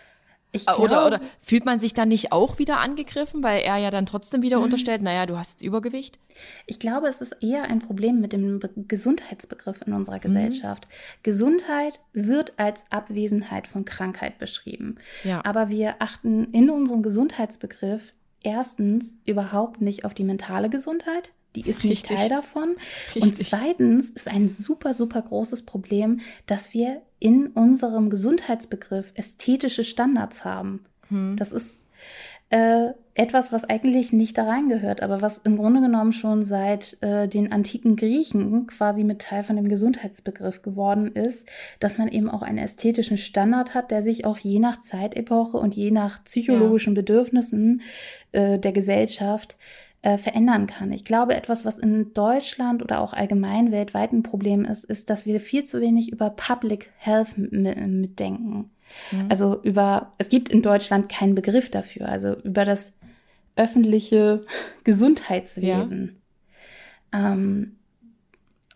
Glaub, 0.51 0.79
oder, 0.79 1.05
oder 1.05 1.21
fühlt 1.39 1.65
man 1.65 1.79
sich 1.79 1.93
dann 1.93 2.09
nicht 2.09 2.31
auch 2.31 2.57
wieder 2.57 2.79
angegriffen, 2.79 3.43
weil 3.43 3.61
er 3.61 3.77
ja 3.77 3.91
dann 3.91 4.07
trotzdem 4.07 4.41
wieder 4.41 4.57
mhm. 4.57 4.63
unterstellt, 4.63 5.01
naja, 5.01 5.25
du 5.27 5.37
hast 5.37 5.51
jetzt 5.51 5.61
Übergewicht? 5.61 6.17
Ich 6.65 6.79
glaube, 6.79 7.07
es 7.07 7.21
ist 7.21 7.35
eher 7.41 7.63
ein 7.63 7.79
Problem 7.79 8.19
mit 8.19 8.33
dem 8.33 8.59
Be 8.59 8.69
Gesundheitsbegriff 8.75 9.83
in 9.85 9.93
unserer 9.93 10.15
mhm. 10.15 10.21
Gesellschaft. 10.21 10.87
Mhm. 10.87 11.19
Gesundheit 11.23 11.99
wird 12.13 12.53
als 12.57 12.83
Abwesenheit 12.89 13.67
von 13.67 13.85
Krankheit 13.85 14.39
beschrieben. 14.39 14.95
Ja. 15.23 15.43
Aber 15.45 15.69
wir 15.69 15.95
achten 15.99 16.45
in 16.51 16.69
unserem 16.69 17.03
Gesundheitsbegriff 17.03 18.13
erstens 18.41 19.19
überhaupt 19.25 19.81
nicht 19.81 20.05
auf 20.05 20.13
die 20.13 20.23
mentale 20.23 20.69
Gesundheit, 20.69 21.31
die 21.55 21.61
ist 21.61 21.83
Richtig. 21.83 21.89
nicht 21.89 22.07
Teil 22.07 22.29
davon. 22.29 22.75
Richtig. 23.15 23.23
Und 23.23 23.35
zweitens 23.35 24.09
ist 24.11 24.27
ein 24.27 24.47
super, 24.49 24.93
super 24.93 25.21
großes 25.21 25.65
Problem, 25.65 26.19
dass 26.45 26.73
wir 26.73 27.01
in 27.19 27.47
unserem 27.47 28.09
Gesundheitsbegriff 28.09 29.11
ästhetische 29.15 29.83
Standards 29.83 30.45
haben. 30.45 30.85
Hm. 31.09 31.35
Das 31.37 31.51
ist, 31.51 31.81
äh, 32.49 32.93
etwas, 33.13 33.51
was 33.51 33.65
eigentlich 33.65 34.13
nicht 34.13 34.37
da 34.37 34.45
reingehört, 34.45 35.03
aber 35.03 35.21
was 35.21 35.39
im 35.39 35.57
Grunde 35.57 35.81
genommen 35.81 36.13
schon 36.13 36.45
seit 36.45 36.97
äh, 37.01 37.27
den 37.27 37.51
antiken 37.51 37.95
Griechen 37.95 38.65
quasi 38.65 39.03
mit 39.03 39.21
Teil 39.21 39.43
von 39.43 39.57
dem 39.57 39.67
Gesundheitsbegriff 39.67 40.61
geworden 40.61 41.11
ist, 41.13 41.47
dass 41.79 41.97
man 41.97 42.07
eben 42.07 42.29
auch 42.29 42.41
einen 42.41 42.57
ästhetischen 42.57 43.17
Standard 43.17 43.75
hat, 43.75 43.91
der 43.91 44.01
sich 44.01 44.25
auch 44.25 44.37
je 44.37 44.59
nach 44.59 44.79
Zeitepoche 44.79 45.57
und 45.57 45.75
je 45.75 45.91
nach 45.91 46.23
psychologischen 46.23 46.95
ja. 46.95 47.01
Bedürfnissen 47.01 47.81
äh, 48.31 48.57
der 48.57 48.71
Gesellschaft 48.71 49.57
äh, 50.01 50.17
verändern 50.17 50.67
kann. 50.67 50.91
Ich 50.91 51.03
glaube, 51.03 51.35
etwas, 51.35 51.65
was 51.65 51.77
in 51.77 52.13
Deutschland 52.13 52.81
oder 52.81 53.01
auch 53.01 53.13
allgemein 53.13 53.71
weltweit 53.71 54.13
ein 54.13 54.23
Problem 54.23 54.63
ist, 54.63 54.85
ist, 54.85 55.09
dass 55.09 55.25
wir 55.25 55.39
viel 55.41 55.65
zu 55.65 55.81
wenig 55.81 56.11
über 56.11 56.29
Public 56.29 56.91
Health 56.97 57.37
mitdenken. 57.37 58.71
Mhm. 59.11 59.27
Also 59.29 59.61
über, 59.61 60.13
es 60.17 60.29
gibt 60.29 60.49
in 60.49 60.61
Deutschland 60.61 61.09
keinen 61.09 61.35
Begriff 61.35 61.69
dafür, 61.69 62.07
also 62.07 62.33
über 62.33 62.65
das 62.65 62.97
öffentliche 63.55 64.45
Gesundheitswesen. 64.83 66.21
Ja. 67.13 67.33
Ähm, 67.33 67.78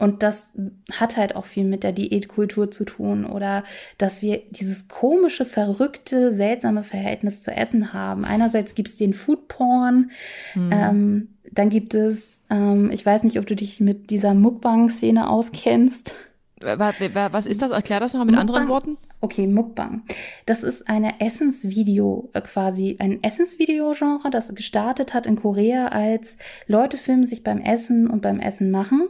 und 0.03 0.21
das 0.21 0.51
hat 0.91 1.15
halt 1.15 1.33
auch 1.37 1.45
viel 1.45 1.63
mit 1.63 1.81
der 1.83 1.93
Diätkultur 1.93 2.69
zu 2.69 2.83
tun 2.83 3.25
oder 3.25 3.63
dass 3.97 4.21
wir 4.21 4.41
dieses 4.49 4.89
komische, 4.89 5.45
verrückte, 5.45 6.33
seltsame 6.33 6.83
Verhältnis 6.83 7.41
zu 7.41 7.51
Essen 7.51 7.93
haben. 7.93 8.25
Einerseits 8.25 8.75
gibt 8.75 8.89
es 8.89 8.97
den 8.97 9.13
Foodporn, 9.13 10.11
mhm. 10.55 10.71
ähm, 10.73 11.27
dann 11.49 11.69
gibt 11.69 11.93
es, 11.93 12.43
ähm, 12.49 12.91
ich 12.91 13.05
weiß 13.05 13.23
nicht, 13.23 13.39
ob 13.39 13.45
du 13.45 13.55
dich 13.55 13.79
mit 13.79 14.09
dieser 14.09 14.33
Mukbang-Szene 14.33 15.29
auskennst. 15.29 16.13
Was 16.59 17.45
ist 17.45 17.61
das? 17.61 17.71
Erklär 17.71 18.01
das 18.01 18.13
noch 18.13 18.25
mit 18.25 18.35
Mukbang? 18.35 18.41
anderen 18.41 18.67
Worten. 18.67 18.97
Okay, 19.21 19.47
Mukbang. 19.47 20.03
Das 20.45 20.63
ist 20.63 20.89
eine 20.89 21.21
Essensvideo, 21.21 22.29
äh, 22.33 22.41
quasi 22.41 22.97
ein 22.99 23.23
Essensvideo-Genre, 23.23 24.29
das 24.29 24.53
gestartet 24.53 25.13
hat 25.13 25.25
in 25.25 25.37
Korea, 25.37 25.87
als 25.87 26.35
Leute 26.67 26.97
filmen 26.97 27.25
sich 27.25 27.41
beim 27.41 27.61
Essen 27.61 28.09
und 28.09 28.21
beim 28.21 28.41
Essen 28.41 28.69
machen. 28.69 29.07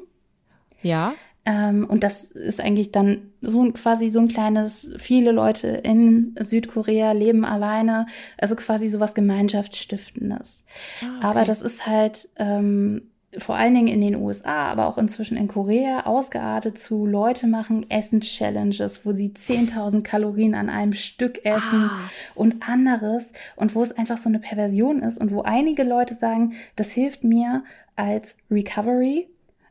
Ja. 0.83 1.13
Ähm, 1.45 1.85
und 1.89 2.03
das 2.03 2.23
ist 2.23 2.61
eigentlich 2.61 2.91
dann 2.91 3.33
so 3.41 3.63
ein, 3.63 3.73
quasi 3.73 4.09
so 4.09 4.19
ein 4.19 4.29
kleines, 4.29 4.93
viele 4.97 5.31
Leute 5.31 5.67
in 5.67 6.35
Südkorea 6.39 7.11
leben 7.11 7.43
alleine, 7.43 8.07
also 8.37 8.55
quasi 8.55 8.87
sowas 8.87 9.13
Gemeinschaftsstiftendes. 9.13 10.63
Ah, 11.01 11.05
okay. 11.05 11.25
Aber 11.25 11.43
das 11.43 11.61
ist 11.61 11.85
halt 11.85 12.29
ähm, 12.37 13.09
vor 13.37 13.55
allen 13.55 13.73
Dingen 13.73 13.87
in 13.87 14.01
den 14.01 14.15
USA, 14.15 14.67
aber 14.67 14.87
auch 14.87 14.97
inzwischen 14.97 15.37
in 15.37 15.47
Korea 15.47 16.05
ausgeartet 16.05 16.77
zu 16.77 17.05
Leute 17.05 17.47
machen 17.47 17.89
Essen-Challenges, 17.89 19.05
wo 19.05 19.13
sie 19.13 19.29
10.000 19.29 20.01
Kalorien 20.01 20.55
an 20.55 20.69
einem 20.69 20.93
Stück 20.93 21.43
essen 21.45 21.89
ah. 21.89 22.09
und 22.35 22.67
anderes 22.67 23.33
und 23.55 23.75
wo 23.75 23.81
es 23.81 23.91
einfach 23.91 24.17
so 24.17 24.29
eine 24.29 24.39
Perversion 24.39 25.01
ist 25.01 25.19
und 25.19 25.31
wo 25.31 25.41
einige 25.41 25.83
Leute 25.83 26.13
sagen, 26.13 26.53
das 26.75 26.91
hilft 26.91 27.23
mir 27.23 27.63
als 27.95 28.37
Recovery 28.49 29.27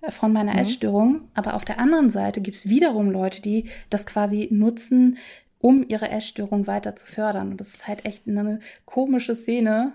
von 0.09 0.33
meiner 0.33 0.53
mhm. 0.53 0.59
Essstörung, 0.59 1.21
aber 1.35 1.55
auf 1.55 1.65
der 1.65 1.79
anderen 1.79 2.11
Seite 2.11 2.41
gibt 2.41 2.57
es 2.57 2.69
wiederum 2.69 3.11
Leute, 3.11 3.41
die 3.41 3.69
das 3.91 4.07
quasi 4.07 4.49
nutzen, 4.51 5.19
um 5.61 5.85
ihre 5.89 6.11
Essstörung 6.11 6.67
weiter 6.67 6.97
zu 6.97 7.07
fördern 7.07 7.53
und 7.53 7.61
das 7.61 7.75
ist 7.75 7.89
halt 7.89 8.05
echt 8.05 8.27
eine 8.27 8.61
komische 8.85 9.35
Szene, 9.35 9.93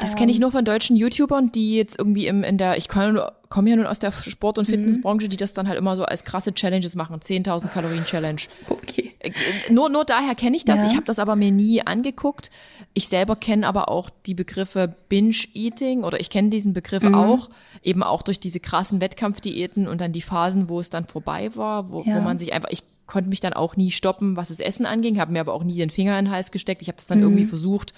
das 0.00 0.14
kenne 0.14 0.30
ich 0.30 0.36
ähm. 0.36 0.42
nur 0.42 0.52
von 0.52 0.64
deutschen 0.64 0.96
YouTubern, 0.96 1.52
die 1.52 1.76
jetzt 1.76 1.98
irgendwie 1.98 2.26
im, 2.26 2.44
in 2.44 2.58
der, 2.58 2.76
ich 2.76 2.88
komme 2.88 3.32
komm 3.48 3.66
ja 3.66 3.76
nun 3.76 3.86
aus 3.86 3.98
der 3.98 4.12
Sport- 4.12 4.58
und 4.58 4.68
mhm. 4.68 4.72
Fitnessbranche, 4.72 5.28
die 5.28 5.36
das 5.36 5.54
dann 5.54 5.68
halt 5.68 5.78
immer 5.78 5.96
so 5.96 6.04
als 6.04 6.24
krasse 6.24 6.52
Challenges 6.52 6.94
machen. 6.94 7.18
10.000 7.18 7.68
Kalorien 7.68 8.04
Challenge. 8.04 8.40
Okay. 8.68 9.14
Äh, 9.20 9.32
nur, 9.70 9.88
nur 9.88 10.04
daher 10.04 10.34
kenne 10.34 10.56
ich 10.56 10.64
das. 10.64 10.80
Ja. 10.80 10.86
Ich 10.86 10.92
habe 10.92 11.04
das 11.04 11.18
aber 11.18 11.34
mir 11.34 11.50
nie 11.50 11.80
angeguckt. 11.80 12.50
Ich 12.92 13.08
selber 13.08 13.36
kenne 13.36 13.66
aber 13.66 13.88
auch 13.88 14.10
die 14.26 14.34
Begriffe 14.34 14.94
Binge-Eating 15.08 16.04
oder 16.04 16.20
ich 16.20 16.28
kenne 16.28 16.50
diesen 16.50 16.74
Begriff 16.74 17.02
mhm. 17.02 17.14
auch, 17.14 17.48
eben 17.82 18.02
auch 18.02 18.22
durch 18.22 18.40
diese 18.40 18.60
krassen 18.60 19.00
Wettkampfdiäten 19.00 19.88
und 19.88 20.00
dann 20.00 20.12
die 20.12 20.22
Phasen, 20.22 20.68
wo 20.68 20.80
es 20.80 20.90
dann 20.90 21.06
vorbei 21.06 21.54
war, 21.54 21.90
wo, 21.90 22.02
ja. 22.02 22.16
wo 22.16 22.20
man 22.20 22.38
sich 22.38 22.52
einfach, 22.52 22.70
ich 22.70 22.82
konnte 23.06 23.30
mich 23.30 23.40
dann 23.40 23.52
auch 23.52 23.76
nie 23.76 23.90
stoppen, 23.90 24.36
was 24.36 24.48
das 24.48 24.60
Essen 24.60 24.86
anging, 24.86 25.18
habe 25.18 25.32
mir 25.32 25.40
aber 25.40 25.54
auch 25.54 25.64
nie 25.64 25.76
den 25.76 25.90
Finger 25.90 26.18
in 26.18 26.26
den 26.26 26.34
Hals 26.34 26.50
gesteckt. 26.50 26.82
Ich 26.82 26.88
habe 26.88 26.96
das 26.96 27.06
dann 27.06 27.18
mhm. 27.18 27.24
irgendwie 27.24 27.46
versucht, 27.46 27.94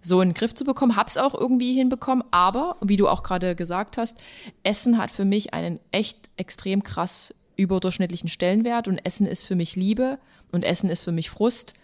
so 0.00 0.20
in 0.20 0.30
den 0.30 0.34
Griff 0.34 0.54
zu 0.54 0.64
bekommen. 0.64 0.96
Hab's 0.96 1.16
auch 1.16 1.34
irgendwie 1.34 1.74
hinbekommen, 1.74 2.24
aber 2.30 2.76
wie 2.80 2.96
du 2.96 3.08
auch 3.08 3.22
gerade 3.22 3.54
gesagt 3.54 3.98
hast, 3.98 4.16
Essen 4.62 4.98
hat 4.98 5.10
für 5.10 5.24
mich 5.24 5.52
einen 5.52 5.80
echt 5.90 6.30
extrem 6.36 6.82
krass 6.82 7.34
überdurchschnittlichen 7.56 8.28
Stellenwert 8.28 8.88
und 8.88 8.98
Essen 8.98 9.26
ist 9.26 9.44
für 9.44 9.54
mich 9.54 9.76
Liebe 9.76 10.18
und 10.50 10.64
Essen 10.64 10.88
ist 10.88 11.02
für 11.02 11.12
mich 11.12 11.30
Frust. 11.30 11.74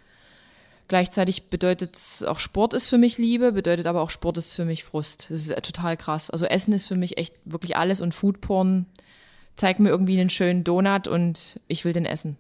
Gleichzeitig 0.89 1.51
bedeutet 1.51 1.97
es 1.97 2.23
auch 2.23 2.39
Sport 2.39 2.73
ist 2.73 2.89
für 2.89 2.97
mich 2.97 3.19
Liebe, 3.19 3.53
bedeutet 3.53 3.87
aber 3.87 4.01
auch 4.01 4.09
Sport 4.09 4.39
ist 4.39 4.55
für 4.55 4.65
mich 4.65 4.85
Frust. 4.85 5.27
Das 5.29 5.47
ist 5.47 5.63
total 5.63 5.99
krass. 5.99 6.31
Also 6.31 6.47
Essen 6.47 6.73
ist 6.73 6.87
für 6.87 6.97
mich 6.97 7.19
echt 7.19 7.35
wirklich 7.45 7.77
alles 7.77 8.01
und 8.01 8.15
Foodporn 8.15 8.87
zeigt 9.57 9.81
mir 9.81 9.91
irgendwie 9.91 10.19
einen 10.19 10.31
schönen 10.31 10.65
Donut 10.65 11.07
und 11.07 11.61
ich 11.69 11.85
will 11.85 11.93
den 11.93 12.07
essen. 12.07 12.39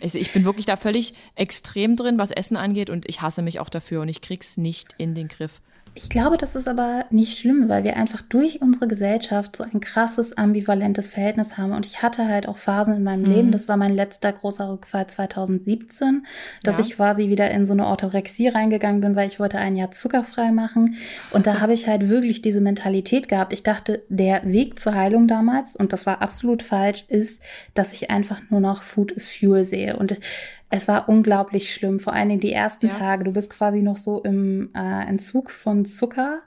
Also 0.00 0.18
ich 0.18 0.32
bin 0.32 0.44
wirklich 0.44 0.66
da 0.66 0.76
völlig 0.76 1.14
extrem 1.34 1.96
drin, 1.96 2.18
was 2.18 2.30
Essen 2.30 2.56
angeht 2.56 2.88
und 2.88 3.08
ich 3.08 3.20
hasse 3.20 3.42
mich 3.42 3.58
auch 3.58 3.70
dafür 3.70 4.02
und 4.02 4.08
ich 4.08 4.20
krieg's 4.20 4.56
nicht 4.56 4.94
in 4.98 5.16
den 5.16 5.26
Griff. 5.26 5.60
Ich 6.00 6.10
glaube, 6.10 6.38
das 6.38 6.54
ist 6.54 6.68
aber 6.68 7.06
nicht 7.10 7.40
schlimm, 7.40 7.68
weil 7.68 7.82
wir 7.82 7.96
einfach 7.96 8.22
durch 8.22 8.62
unsere 8.62 8.86
Gesellschaft 8.86 9.56
so 9.56 9.64
ein 9.64 9.80
krasses, 9.80 10.32
ambivalentes 10.32 11.08
Verhältnis 11.08 11.58
haben. 11.58 11.72
Und 11.72 11.84
ich 11.86 12.02
hatte 12.02 12.28
halt 12.28 12.46
auch 12.46 12.56
Phasen 12.56 12.94
in 12.94 13.02
meinem 13.02 13.22
mhm. 13.22 13.32
Leben, 13.32 13.50
das 13.50 13.66
war 13.66 13.76
mein 13.76 13.96
letzter 13.96 14.30
großer 14.32 14.70
Rückfall 14.70 15.08
2017, 15.08 16.24
dass 16.62 16.78
ja. 16.78 16.84
ich 16.84 16.94
quasi 16.94 17.28
wieder 17.30 17.50
in 17.50 17.66
so 17.66 17.72
eine 17.72 17.84
Orthorexie 17.84 18.46
reingegangen 18.46 19.00
bin, 19.00 19.16
weil 19.16 19.26
ich 19.26 19.40
wollte 19.40 19.58
ein 19.58 19.74
Jahr 19.74 19.90
zuckerfrei 19.90 20.52
machen. 20.52 20.98
Und 21.32 21.48
da 21.48 21.58
habe 21.60 21.72
ich 21.72 21.88
halt 21.88 22.08
wirklich 22.08 22.42
diese 22.42 22.60
Mentalität 22.60 23.26
gehabt. 23.26 23.52
Ich 23.52 23.64
dachte, 23.64 24.04
der 24.08 24.42
Weg 24.44 24.78
zur 24.78 24.94
Heilung 24.94 25.26
damals, 25.26 25.74
und 25.74 25.92
das 25.92 26.06
war 26.06 26.22
absolut 26.22 26.62
falsch, 26.62 27.06
ist, 27.08 27.42
dass 27.74 27.92
ich 27.92 28.08
einfach 28.08 28.40
nur 28.50 28.60
noch 28.60 28.84
Food 28.84 29.10
is 29.10 29.28
Fuel 29.28 29.64
sehe. 29.64 29.96
Und 29.96 30.20
es 30.70 30.88
war 30.88 31.08
unglaublich 31.08 31.72
schlimm, 31.72 32.00
vor 32.00 32.12
allen 32.12 32.28
Dingen 32.28 32.40
die 32.40 32.52
ersten 32.52 32.88
ja. 32.88 32.94
Tage. 32.94 33.24
Du 33.24 33.32
bist 33.32 33.50
quasi 33.50 33.82
noch 33.82 33.96
so 33.96 34.22
im 34.22 34.70
äh, 34.74 35.08
Entzug 35.08 35.50
von 35.50 35.84
Zucker, 35.84 36.40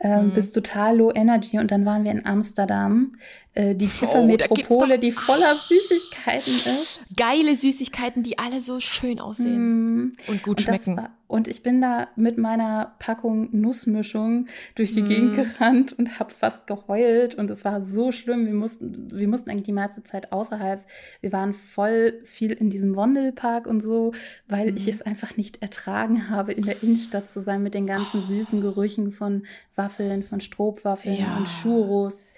ähm, 0.00 0.28
mhm. 0.28 0.34
bist 0.34 0.54
total 0.54 0.96
low 0.96 1.12
energy 1.12 1.58
und 1.58 1.70
dann 1.70 1.84
waren 1.84 2.04
wir 2.04 2.10
in 2.10 2.26
Amsterdam 2.26 3.16
äh, 3.52 3.74
die 3.74 3.88
Kiffermetropole, 3.88 4.94
oh, 4.94 5.00
die 5.00 5.10
voller 5.10 5.56
Süßigkeiten 5.56 6.52
ist. 6.52 7.00
Geile 7.16 7.52
Süßigkeiten, 7.54 8.22
die 8.22 8.38
alle 8.38 8.60
so 8.60 8.78
schön 8.78 9.18
aussehen 9.18 10.04
mm. 10.04 10.16
und 10.28 10.42
gut 10.44 10.58
und 10.58 10.60
schmecken. 10.62 10.96
War, 10.96 11.10
und 11.26 11.48
ich 11.48 11.64
bin 11.64 11.80
da 11.80 12.06
mit 12.14 12.38
meiner 12.38 12.94
Packung 13.00 13.48
Nussmischung 13.50 14.46
durch 14.76 14.94
die 14.94 15.02
mm. 15.02 15.08
Gegend 15.08 15.34
gerannt 15.34 15.92
und 15.98 16.20
habe 16.20 16.30
fast 16.32 16.68
geheult 16.68 17.34
und 17.34 17.50
es 17.50 17.64
war 17.64 17.82
so 17.82 18.12
schlimm. 18.12 18.46
Wir 18.46 18.54
mussten, 18.54 19.08
wir 19.10 19.26
mussten 19.26 19.50
eigentlich 19.50 19.64
die 19.64 19.72
meiste 19.72 20.04
Zeit 20.04 20.30
außerhalb. 20.30 20.84
Wir 21.20 21.32
waren 21.32 21.52
voll 21.52 22.20
viel 22.24 22.52
in 22.52 22.70
diesem 22.70 22.94
Wandelpark 22.94 23.66
und 23.66 23.80
so, 23.80 24.12
weil 24.46 24.70
mm. 24.70 24.76
ich 24.76 24.86
es 24.86 25.02
einfach 25.02 25.36
nicht 25.36 25.60
ertragen 25.60 26.30
habe, 26.30 26.52
in 26.52 26.66
der 26.66 26.84
Innenstadt 26.84 27.28
zu 27.28 27.42
sein 27.42 27.64
mit 27.64 27.74
den 27.74 27.86
ganzen 27.86 28.20
oh. 28.20 28.26
süßen 28.26 28.60
Gerüchen 28.60 29.10
von 29.10 29.44
Waffeln, 29.74 30.22
von 30.22 30.40
Strohwaffeln 30.40 31.16
ja. 31.16 31.36
und 31.36 31.48
Churros. 31.62 32.30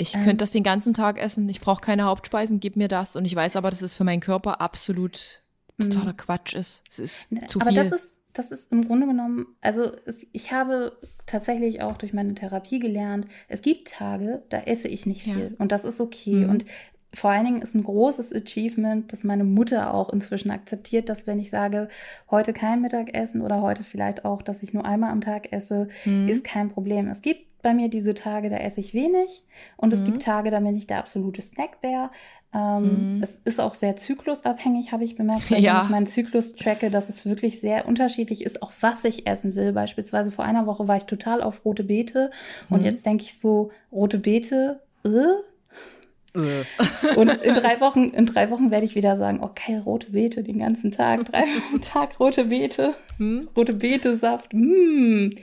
Ich 0.00 0.14
ähm, 0.14 0.22
könnte 0.22 0.38
das 0.38 0.50
den 0.50 0.62
ganzen 0.62 0.94
Tag 0.94 1.18
essen. 1.18 1.48
Ich 1.48 1.60
brauche 1.60 1.80
keine 1.80 2.04
Hauptspeisen, 2.04 2.58
gib 2.58 2.76
mir 2.76 2.88
das. 2.88 3.16
Und 3.16 3.24
ich 3.24 3.36
weiß 3.36 3.56
aber, 3.56 3.70
dass 3.70 3.82
es 3.82 3.94
für 3.94 4.04
meinen 4.04 4.20
Körper 4.20 4.60
absolut 4.60 5.42
totaler 5.78 6.12
mhm. 6.12 6.16
Quatsch 6.16 6.54
ist. 6.54 6.82
Es 6.88 6.98
ist 6.98 7.32
ne, 7.32 7.46
zu 7.46 7.60
aber 7.60 7.70
viel. 7.70 7.78
Aber 7.78 7.88
das 7.88 8.00
ist, 8.00 8.20
das 8.32 8.50
ist 8.50 8.72
im 8.72 8.86
Grunde 8.86 9.06
genommen, 9.06 9.46
also 9.60 9.92
es, 10.06 10.26
ich 10.32 10.52
habe 10.52 10.96
tatsächlich 11.26 11.82
auch 11.82 11.96
durch 11.96 12.12
meine 12.12 12.34
Therapie 12.34 12.78
gelernt, 12.78 13.26
es 13.48 13.62
gibt 13.62 13.90
Tage, 13.90 14.42
da 14.48 14.58
esse 14.58 14.88
ich 14.88 15.06
nicht 15.06 15.22
viel. 15.22 15.50
Ja. 15.50 15.56
Und 15.58 15.72
das 15.72 15.84
ist 15.84 16.00
okay. 16.00 16.44
Mhm. 16.46 16.50
Und 16.50 16.64
vor 17.12 17.30
allen 17.30 17.44
Dingen 17.44 17.62
ist 17.62 17.74
ein 17.74 17.82
großes 17.82 18.32
Achievement, 18.32 19.12
dass 19.12 19.24
meine 19.24 19.44
Mutter 19.44 19.92
auch 19.92 20.10
inzwischen 20.10 20.50
akzeptiert, 20.50 21.08
dass 21.08 21.26
wenn 21.26 21.40
ich 21.40 21.50
sage, 21.50 21.88
heute 22.30 22.52
kein 22.52 22.80
Mittagessen 22.80 23.42
oder 23.42 23.60
heute 23.60 23.84
vielleicht 23.84 24.24
auch, 24.24 24.42
dass 24.42 24.62
ich 24.62 24.72
nur 24.72 24.84
einmal 24.84 25.10
am 25.10 25.20
Tag 25.20 25.52
esse, 25.52 25.88
mhm. 26.04 26.28
ist 26.28 26.44
kein 26.44 26.70
Problem. 26.70 27.08
Es 27.08 27.20
gibt 27.20 27.49
bei 27.62 27.74
mir 27.74 27.88
diese 27.88 28.14
Tage, 28.14 28.50
da 28.50 28.56
esse 28.56 28.80
ich 28.80 28.94
wenig 28.94 29.42
und 29.76 29.92
es 29.92 30.04
gibt 30.04 30.18
mhm. 30.18 30.20
Tage, 30.20 30.50
da 30.50 30.60
bin 30.60 30.76
ich 30.76 30.86
der 30.86 30.98
absolute 30.98 31.42
Snackbär. 31.42 32.10
Ähm, 32.52 33.16
mhm. 33.16 33.22
Es 33.22 33.40
ist 33.44 33.60
auch 33.60 33.74
sehr 33.74 33.96
zyklusabhängig, 33.96 34.90
habe 34.92 35.04
ich 35.04 35.14
bemerkt, 35.14 35.50
wenn 35.50 35.62
ja. 35.62 35.82
ich 35.84 35.88
meinen 35.88 36.06
Zyklus 36.06 36.56
tracke, 36.56 36.90
dass 36.90 37.08
es 37.08 37.24
wirklich 37.24 37.60
sehr 37.60 37.86
unterschiedlich 37.86 38.44
ist, 38.44 38.62
auch 38.62 38.72
was 38.80 39.04
ich 39.04 39.26
essen 39.28 39.54
will. 39.54 39.72
Beispielsweise 39.72 40.32
vor 40.32 40.44
einer 40.44 40.66
Woche 40.66 40.88
war 40.88 40.96
ich 40.96 41.04
total 41.04 41.42
auf 41.42 41.64
rote 41.64 41.84
Beete 41.84 42.30
und 42.68 42.80
mhm. 42.80 42.86
jetzt 42.86 43.06
denke 43.06 43.24
ich 43.24 43.38
so, 43.38 43.70
rote 43.92 44.18
Beete, 44.18 44.80
äh? 45.04 46.38
äh. 46.38 47.14
Und 47.16 47.28
in 47.28 47.54
drei 47.54 47.80
Wochen, 47.80 48.10
in 48.10 48.26
drei 48.26 48.50
Wochen 48.50 48.72
werde 48.72 48.84
ich 48.84 48.96
wieder 48.96 49.16
sagen, 49.16 49.40
okay, 49.42 49.78
rote 49.78 50.10
Beete 50.10 50.42
den 50.42 50.58
ganzen 50.58 50.90
Tag, 50.90 51.26
drei 51.26 51.44
Tag 51.82 52.18
rote 52.18 52.46
Beete, 52.46 52.94
hm? 53.18 53.48
rote 53.56 53.74
Beete 53.74 54.16
Saft, 54.16 54.52
mm. 54.52 55.36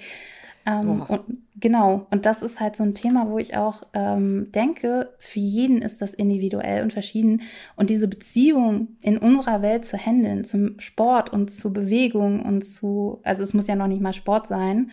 Ähm, 0.66 1.02
und 1.08 1.22
Genau, 1.60 2.06
und 2.12 2.28
das 2.28 2.44
ist 2.44 2.60
halt 2.60 2.76
so 2.76 2.84
ein 2.84 2.94
Thema, 2.94 3.30
wo 3.30 3.40
ich 3.40 3.58
auch 3.58 3.82
ähm, 3.94 4.52
denke, 4.52 5.14
für 5.18 5.40
jeden 5.40 5.82
ist 5.82 6.02
das 6.04 6.14
individuell 6.14 6.84
und 6.84 6.94
verschieden. 6.94 7.42
Und 7.76 7.90
diese 7.90 8.08
Beziehung 8.08 8.90
in 9.02 9.18
unserer 9.18 9.64
Welt 9.64 9.84
zu 9.84 9.98
handeln, 9.98 10.44
zum 10.44 10.80
Sport 10.80 11.34
und 11.34 11.50
zu 11.50 11.74
Bewegung 11.74 12.46
und 12.46 12.64
zu, 12.64 13.22
also 13.24 13.42
es 13.42 13.56
muss 13.56 13.66
ja 13.66 13.76
noch 13.76 13.88
nicht 13.88 14.02
mal 14.02 14.14
Sport 14.14 14.46
sein, 14.46 14.92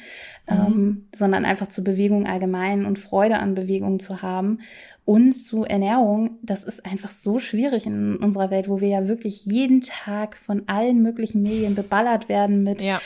mhm. 0.48 0.56
ähm, 0.66 1.08
sondern 1.14 1.44
einfach 1.44 1.68
zu 1.68 1.84
Bewegung 1.84 2.26
allgemein 2.26 2.86
und 2.86 2.98
Freude 2.98 3.38
an 3.40 3.54
Bewegung 3.54 4.00
zu 4.00 4.22
haben 4.22 4.60
und 5.04 5.34
zu 5.34 5.64
Ernährung, 5.64 6.38
das 6.40 6.64
ist 6.64 6.86
einfach 6.86 7.10
so 7.10 7.38
schwierig 7.38 7.84
in 7.84 8.16
unserer 8.16 8.50
Welt, 8.50 8.70
wo 8.70 8.80
wir 8.80 8.88
ja 8.88 9.06
wirklich 9.06 9.44
jeden 9.44 9.82
Tag 9.82 10.38
von 10.38 10.62
allen 10.66 11.02
möglichen 11.02 11.42
Medien 11.42 11.74
beballert 11.74 12.30
werden 12.30 12.62
mit 12.62 12.80
ja 12.80 13.02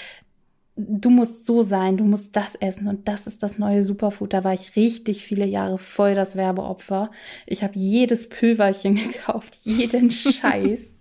du 0.79 1.11
musst 1.11 1.45
so 1.45 1.62
sein, 1.62 1.97
du 1.97 2.05
musst 2.05 2.37
das 2.37 2.55
essen 2.55 2.87
und 2.89 3.09
das 3.09 3.26
ist 3.26 3.43
das 3.43 3.59
neue 3.59 3.83
Superfood. 3.83 4.33
Da 4.33 4.45
war 4.45 4.55
ich 4.55 4.76
richtig 4.76 5.24
viele 5.24 5.45
Jahre 5.45 5.76
voll 5.76 6.14
das 6.14 6.37
Werbeopfer. 6.37 7.11
Ich 7.47 7.62
habe 7.62 7.72
jedes 7.76 8.29
Pülverchen 8.29 8.95
gekauft, 9.12 9.57
jeden 9.57 10.11
Scheiß. 10.12 10.97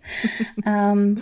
ähm, 0.65 1.21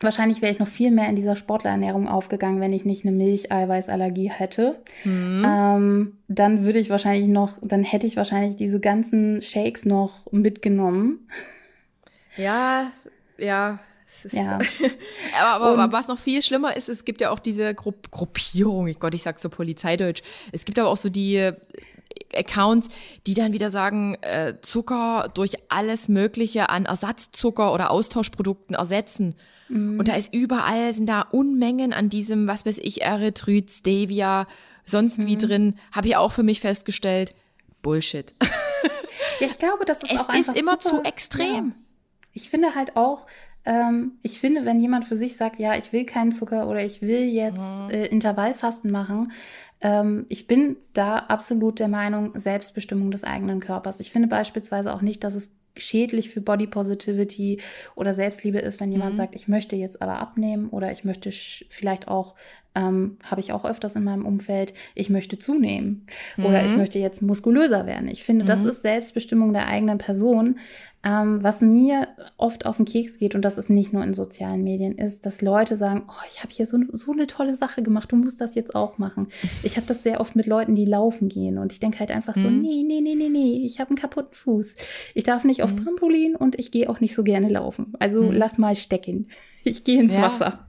wahrscheinlich 0.00 0.42
wäre 0.42 0.52
ich 0.52 0.58
noch 0.58 0.68
viel 0.68 0.90
mehr 0.90 1.08
in 1.08 1.16
dieser 1.16 1.34
Sportlerernährung 1.34 2.06
aufgegangen, 2.06 2.60
wenn 2.60 2.74
ich 2.74 2.84
nicht 2.84 3.06
eine 3.06 3.16
Milcheiweißallergie 3.16 4.30
hätte. 4.30 4.78
Mhm. 5.04 5.44
Ähm, 5.46 6.18
dann 6.28 6.64
würde 6.64 6.78
ich 6.78 6.90
wahrscheinlich 6.90 7.28
noch, 7.28 7.58
dann 7.62 7.84
hätte 7.84 8.06
ich 8.06 8.16
wahrscheinlich 8.16 8.56
diese 8.56 8.80
ganzen 8.80 9.40
Shakes 9.40 9.86
noch 9.86 10.30
mitgenommen. 10.30 11.26
Ja, 12.36 12.90
ja, 13.38 13.78
ja. 14.30 14.58
aber, 15.40 15.66
aber, 15.66 15.92
was 15.92 16.08
noch 16.08 16.18
viel 16.18 16.42
schlimmer 16.42 16.76
ist, 16.76 16.88
es 16.88 17.04
gibt 17.04 17.20
ja 17.20 17.30
auch 17.30 17.38
diese 17.38 17.74
Gru 17.74 17.92
Gruppierung, 18.10 18.86
ich 18.86 18.98
Gott, 18.98 19.14
ich 19.14 19.22
sag 19.22 19.38
so 19.38 19.48
Polizeideutsch. 19.48 20.22
Es 20.52 20.64
gibt 20.64 20.78
aber 20.78 20.88
auch 20.88 20.96
so 20.96 21.08
die 21.08 21.36
äh, 21.36 21.54
Accounts, 22.34 22.88
die 23.26 23.34
dann 23.34 23.52
wieder 23.52 23.70
sagen, 23.70 24.16
äh, 24.22 24.54
Zucker 24.62 25.30
durch 25.34 25.56
alles 25.68 26.08
Mögliche 26.08 26.68
an 26.68 26.86
Ersatzzucker 26.86 27.72
oder 27.72 27.90
Austauschprodukten 27.90 28.74
ersetzen. 28.74 29.34
Mhm. 29.68 29.98
Und 29.98 30.08
da 30.08 30.14
ist 30.14 30.32
überall, 30.34 30.92
sind 30.92 31.08
da 31.08 31.22
Unmengen 31.22 31.92
an 31.92 32.08
diesem, 32.08 32.46
was 32.46 32.66
weiß 32.66 32.78
ich, 32.78 33.02
Erythrit, 33.02 33.70
Stevia, 33.70 34.46
sonst 34.84 35.18
mhm. 35.18 35.26
wie 35.26 35.36
drin. 35.36 35.78
Habe 35.92 36.08
ich 36.08 36.16
auch 36.16 36.32
für 36.32 36.42
mich 36.42 36.60
festgestellt. 36.60 37.34
Bullshit. 37.82 38.32
Ja, 39.40 39.46
ich 39.48 39.58
glaube, 39.58 39.84
das 39.84 40.02
ist 40.02 40.12
es 40.12 40.20
auch 40.20 40.28
einfach 40.28 40.54
ist 40.54 40.60
immer 40.60 40.78
super, 40.80 40.96
zu 40.96 41.02
extrem. 41.02 41.68
Ja. 41.68 41.72
Ich 42.32 42.50
finde 42.50 42.74
halt 42.74 42.96
auch, 42.96 43.26
ähm, 43.64 44.12
ich 44.22 44.40
finde, 44.40 44.64
wenn 44.64 44.80
jemand 44.80 45.06
für 45.06 45.16
sich 45.16 45.36
sagt, 45.36 45.58
ja, 45.58 45.76
ich 45.76 45.92
will 45.92 46.04
keinen 46.04 46.32
Zucker 46.32 46.68
oder 46.68 46.84
ich 46.84 47.02
will 47.02 47.24
jetzt 47.24 47.82
mhm. 47.82 47.90
äh, 47.90 48.06
Intervallfasten 48.06 48.90
machen, 48.90 49.32
ähm, 49.80 50.26
ich 50.28 50.46
bin 50.46 50.76
da 50.92 51.18
absolut 51.18 51.78
der 51.78 51.88
Meinung, 51.88 52.32
Selbstbestimmung 52.36 53.10
des 53.10 53.24
eigenen 53.24 53.60
Körpers. 53.60 54.00
Ich 54.00 54.10
finde 54.10 54.28
beispielsweise 54.28 54.92
auch 54.92 55.02
nicht, 55.02 55.24
dass 55.24 55.34
es 55.34 55.54
schädlich 55.76 56.30
für 56.30 56.40
Body 56.40 56.66
Positivity 56.66 57.60
oder 57.94 58.14
Selbstliebe 58.14 58.58
ist, 58.58 58.80
wenn 58.80 58.92
jemand 58.92 59.12
mhm. 59.12 59.16
sagt, 59.16 59.34
ich 59.34 59.48
möchte 59.48 59.76
jetzt 59.76 60.00
aber 60.02 60.20
abnehmen 60.20 60.68
oder 60.68 60.92
ich 60.92 61.04
möchte 61.04 61.30
vielleicht 61.32 62.08
auch, 62.08 62.34
ähm, 62.74 63.18
habe 63.24 63.40
ich 63.40 63.52
auch 63.52 63.64
öfters 63.64 63.96
in 63.96 64.04
meinem 64.04 64.26
Umfeld, 64.26 64.74
ich 64.94 65.10
möchte 65.10 65.38
zunehmen 65.38 66.06
mhm. 66.36 66.46
oder 66.46 66.64
ich 66.64 66.72
mhm. 66.72 66.78
möchte 66.78 66.98
jetzt 66.98 67.22
muskulöser 67.22 67.86
werden. 67.86 68.08
Ich 68.08 68.24
finde, 68.24 68.44
mhm. 68.44 68.48
das 68.48 68.64
ist 68.64 68.82
Selbstbestimmung 68.82 69.52
der 69.52 69.66
eigenen 69.66 69.98
Person. 69.98 70.58
Ähm, 71.06 71.42
was 71.42 71.60
mir 71.60 72.08
oft 72.38 72.64
auf 72.64 72.78
den 72.78 72.86
Keks 72.86 73.18
geht, 73.18 73.34
und 73.34 73.42
das 73.42 73.58
ist 73.58 73.68
nicht 73.68 73.92
nur 73.92 74.02
in 74.02 74.14
sozialen 74.14 74.64
Medien, 74.64 74.96
ist, 74.96 75.26
dass 75.26 75.42
Leute 75.42 75.76
sagen, 75.76 76.04
oh, 76.08 76.24
ich 76.26 76.42
habe 76.42 76.50
hier 76.50 76.66
so, 76.66 76.78
so 76.92 77.12
eine 77.12 77.26
tolle 77.26 77.54
Sache 77.54 77.82
gemacht, 77.82 78.10
du 78.10 78.16
musst 78.16 78.40
das 78.40 78.54
jetzt 78.54 78.74
auch 78.74 78.98
machen. 78.98 79.28
Ich 79.62 79.76
habe 79.76 79.86
das 79.86 80.02
sehr 80.02 80.20
oft 80.20 80.36
mit 80.36 80.46
Leuten, 80.46 80.74
die 80.74 80.84
laufen 80.84 81.28
gehen. 81.28 81.58
Und 81.58 81.72
ich 81.72 81.80
denke 81.80 82.00
halt 82.00 82.10
einfach 82.10 82.34
so, 82.34 82.48
mhm. 82.48 82.60
nee, 82.60 82.82
nee, 82.86 83.00
nee, 83.00 83.14
nee, 83.14 83.28
nee, 83.28 83.62
ich 83.64 83.80
habe 83.80 83.90
einen 83.90 83.98
kaputten 83.98 84.34
Fuß. 84.34 84.76
Ich 85.14 85.24
darf 85.24 85.44
nicht 85.44 85.62
aufs 85.62 85.76
mhm. 85.76 85.84
Trampolin 85.84 86.36
und 86.36 86.58
ich 86.58 86.70
gehe 86.70 86.88
auch 86.88 87.00
nicht 87.00 87.14
so 87.14 87.22
gerne 87.22 87.48
laufen. 87.48 87.92
Also 87.98 88.22
mhm. 88.22 88.32
lass 88.32 88.58
mal 88.58 88.74
stecken. 88.74 89.28
Ich 89.62 89.84
gehe 89.84 90.00
ins 90.00 90.14
ja. 90.14 90.22
Wasser. 90.22 90.68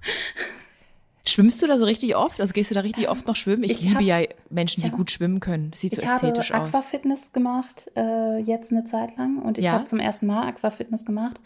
Schwimmst 1.27 1.61
du 1.61 1.67
da 1.67 1.77
so 1.77 1.85
richtig 1.85 2.15
oft? 2.15 2.39
Also 2.39 2.53
gehst 2.53 2.69
du 2.69 2.75
da 2.75 2.81
richtig 2.81 3.09
oft 3.09 3.25
noch 3.27 3.35
schwimmen? 3.35 3.63
Ich, 3.63 3.71
ich 3.71 3.81
liebe 3.81 3.95
hab, 3.95 4.01
ja 4.01 4.21
Menschen, 4.49 4.83
die 4.83 4.91
gut 4.91 5.09
schwimmen 5.09 5.39
können. 5.39 5.71
Das 5.71 5.79
sieht 5.79 5.95
so 5.95 6.01
ästhetisch 6.01 6.51
aus. 6.51 6.67
Ich 6.67 6.73
habe 6.73 6.77
Aquafitness 6.77 7.33
gemacht, 7.33 7.91
äh, 7.95 8.39
jetzt 8.39 8.71
eine 8.71 8.85
Zeit 8.85 9.17
lang. 9.17 9.39
Und 9.39 9.57
ich 9.57 9.65
ja? 9.65 9.71
habe 9.71 9.85
zum 9.85 9.99
ersten 9.99 10.27
Mal 10.27 10.47
Aquafitness 10.47 11.03
gemacht. 11.03 11.39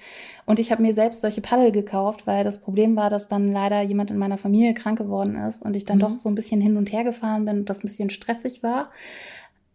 Und 0.46 0.60
ich 0.60 0.72
habe 0.72 0.82
mir 0.82 0.94
selbst 0.94 1.22
solche 1.22 1.40
Paddel 1.40 1.72
gekauft, 1.72 2.28
weil 2.28 2.44
das 2.44 2.60
Problem 2.60 2.96
war, 2.98 3.10
dass 3.10 3.30
dann 3.30 3.54
leider 3.54 3.82
jemand 3.82 4.12
in 4.12 4.18
meiner 4.18 4.38
Familie 4.38 4.74
krank 4.74 4.98
geworden 4.98 5.36
ist 5.36 5.64
und 5.64 5.76
ich 5.76 5.86
dann 5.86 5.98
mhm. 5.98 6.02
doch 6.02 6.20
so 6.20 6.28
ein 6.28 6.36
bisschen 6.36 6.60
hin 6.60 6.76
und 6.76 6.92
her 6.92 7.06
gefahren 7.06 7.46
bin 7.46 7.60
und 7.60 7.70
das 7.70 7.80
ein 7.80 7.88
bisschen 7.88 8.10
stressig 8.10 8.62
war. 8.64 8.92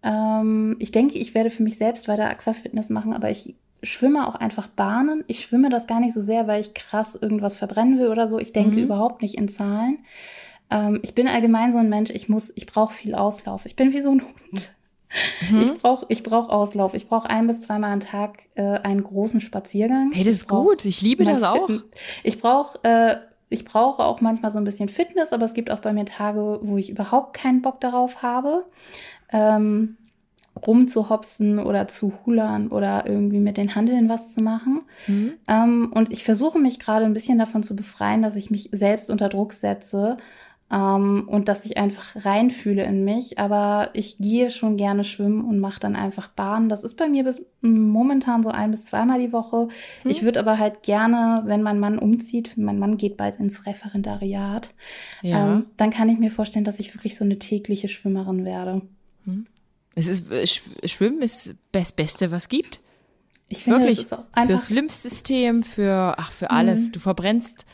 Ähm, 0.03 0.77
ich 0.81 0.93
denke, 0.93 1.19
ich 1.19 1.35
werde 1.35 1.49
für 1.49 1.63
mich 1.63 1.79
selbst 1.79 2.09
weiter 2.09 2.29
Aquafitness 2.29 2.91
machen, 2.91 3.15
aber 3.15 3.31
ich 3.31 3.55
schwimme 3.85 4.27
auch 4.27 4.35
einfach 4.35 4.67
Bahnen. 4.67 5.25
Ich 5.27 5.41
schwimme 5.41 5.71
das 5.71 5.87
gar 5.87 6.01
nicht 6.01 6.15
so 6.15 6.21
sehr, 6.21 6.47
weil 6.47 6.61
ich 6.61 6.75
krass 6.75 7.15
irgendwas 7.15 7.57
verbrennen 7.57 7.99
will 7.99 8.09
oder 8.09 8.29
so. 8.29 8.39
Ich 8.39 8.53
denke 8.53 8.77
mhm. 8.77 8.85
überhaupt 8.85 9.23
nicht 9.23 9.37
in 9.37 9.49
Zahlen. 9.49 9.99
Ähm, 10.71 11.01
ich 11.03 11.15
bin 11.15 11.29
allgemein 11.29 11.73
so 11.73 11.79
ein 11.79 11.89
Mensch, 11.89 12.11
ich 12.11 12.29
muss, 12.29 12.53
ich 12.57 12.67
brauche 12.67 12.93
viel 12.93 13.15
Auslauf. 13.15 13.67
Ich 13.67 13.77
bin 13.77 13.93
wie 13.93 14.01
so 14.01 14.11
ein 14.11 14.23
Hund. 14.23 14.75
Mhm. 15.51 15.63
Ich 15.63 15.81
brauche 15.81 16.07
ich 16.09 16.23
brauch 16.23 16.49
Auslauf. 16.49 16.95
Ich 16.95 17.09
brauche 17.09 17.31
ein 17.31 17.47
bis 17.47 17.63
zweimal 17.63 17.93
am 17.93 18.01
Tag 18.01 18.43
äh, 18.57 18.63
einen 18.63 19.05
großen 19.05 19.41
Spaziergang. 19.41 20.11
Hey, 20.13 20.25
das 20.25 20.37
ist 20.37 20.49
gut. 20.49 20.85
Ich 20.85 21.03
liebe 21.03 21.25
das 21.25 21.43
auch. 21.43 21.69
Ich 22.23 22.41
brauche 22.41 22.79
äh, 22.83 23.17
ich 23.49 23.65
brauche 23.65 24.03
auch 24.03 24.21
manchmal 24.21 24.51
so 24.51 24.59
ein 24.59 24.65
bisschen 24.65 24.89
Fitness, 24.89 25.33
aber 25.33 25.45
es 25.45 25.55
gibt 25.55 25.71
auch 25.71 25.79
bei 25.79 25.93
mir 25.93 26.07
Tage, 26.07 26.59
wo 26.63 26.77
ich 26.77 26.91
überhaupt 26.91 27.35
keinen 27.35 27.63
Bock 27.63 27.81
darauf 27.81 28.23
habe. 28.23 28.65
Ähm, 29.33 29.97
rumzuhopsen 30.67 31.59
oder 31.59 31.89
zu 31.89 32.13
hulern 32.25 32.69
oder 32.69 33.07
irgendwie 33.07 33.41
mit 33.41 33.57
den 33.57 33.75
Handeln 33.75 34.09
was 34.09 34.35
zu 34.35 34.43
machen. 34.43 34.83
Mhm. 35.07 35.33
Ähm, 35.49 35.93
und 35.95 36.13
ich 36.13 36.25
versuche 36.25 36.59
mich 36.59 36.79
gerade 36.79 37.05
ein 37.05 37.15
bisschen 37.15 37.39
davon 37.39 37.63
zu 37.63 37.77
befreien, 37.77 38.23
dass 38.23 38.37
ich 38.37 38.51
mich 38.51 38.71
selbst 38.73 39.11
unter 39.11 39.29
Druck 39.29 39.53
setze 39.53 40.17
ähm, 40.73 41.25
und 41.29 41.49
dass 41.49 41.67
ich 41.67 41.77
einfach 41.77 42.25
reinfühle 42.25 42.85
in 42.85 43.05
mich. 43.05 43.39
Aber 43.39 43.91
ich 43.93 44.19
gehe 44.19 44.51
schon 44.51 44.77
gerne 44.77 45.05
schwimmen 45.05 45.45
und 45.45 45.61
mache 45.61 45.81
dann 45.81 45.97
einfach 45.97 46.29
Bahnen. 46.29 46.69
Das 46.69 46.85
ist 46.85 46.97
bei 46.97 47.09
mir 47.09 47.25
bis 47.25 47.47
momentan 47.61 48.43
so 48.43 48.51
ein 48.51 48.71
bis 48.71 48.87
zweimal 48.87 49.21
die 49.21 49.33
Woche. 49.33 49.69
Mhm. 50.05 50.11
Ich 50.11 50.23
würde 50.23 50.41
aber 50.41 50.59
halt 50.59 50.83
gerne, 50.83 51.43
wenn 51.47 51.63
mein 51.63 51.79
Mann 51.79 51.99
umzieht, 51.99 52.53
mein 52.57 52.79
Mann 52.79 52.97
geht 52.97 53.17
bald 53.17 53.39
ins 53.39 53.67
Referendariat, 53.67 54.71
ja. 55.23 55.55
ähm, 55.55 55.67
dann 55.77 55.91
kann 55.91 56.09
ich 56.09 56.19
mir 56.19 56.31
vorstellen, 56.31 56.65
dass 56.65 56.81
ich 56.81 56.95
wirklich 56.95 57.17
so 57.17 57.25
eine 57.25 57.39
tägliche 57.39 57.89
Schwimmerin 57.89 58.45
werde. 58.45 58.83
Mhm. 59.25 59.47
Es 59.95 60.07
ist, 60.07 60.31
äh, 60.31 60.47
Schwimmen 60.89 61.23
ist 61.23 61.55
das 61.73 61.93
Beste, 61.93 62.31
was 62.31 62.49
gibt. 62.49 62.81
Ich 63.49 63.65
finde, 63.65 63.81
Wirklich. 63.81 64.07
Fürs 64.47 64.71
Lymphsystem, 64.71 65.63
für, 65.63 66.15
ach, 66.19 66.33
für 66.33 66.51
alles. 66.51 66.87
Mhm. 66.87 66.93
Du 66.93 67.01
verbrennst 67.01 67.67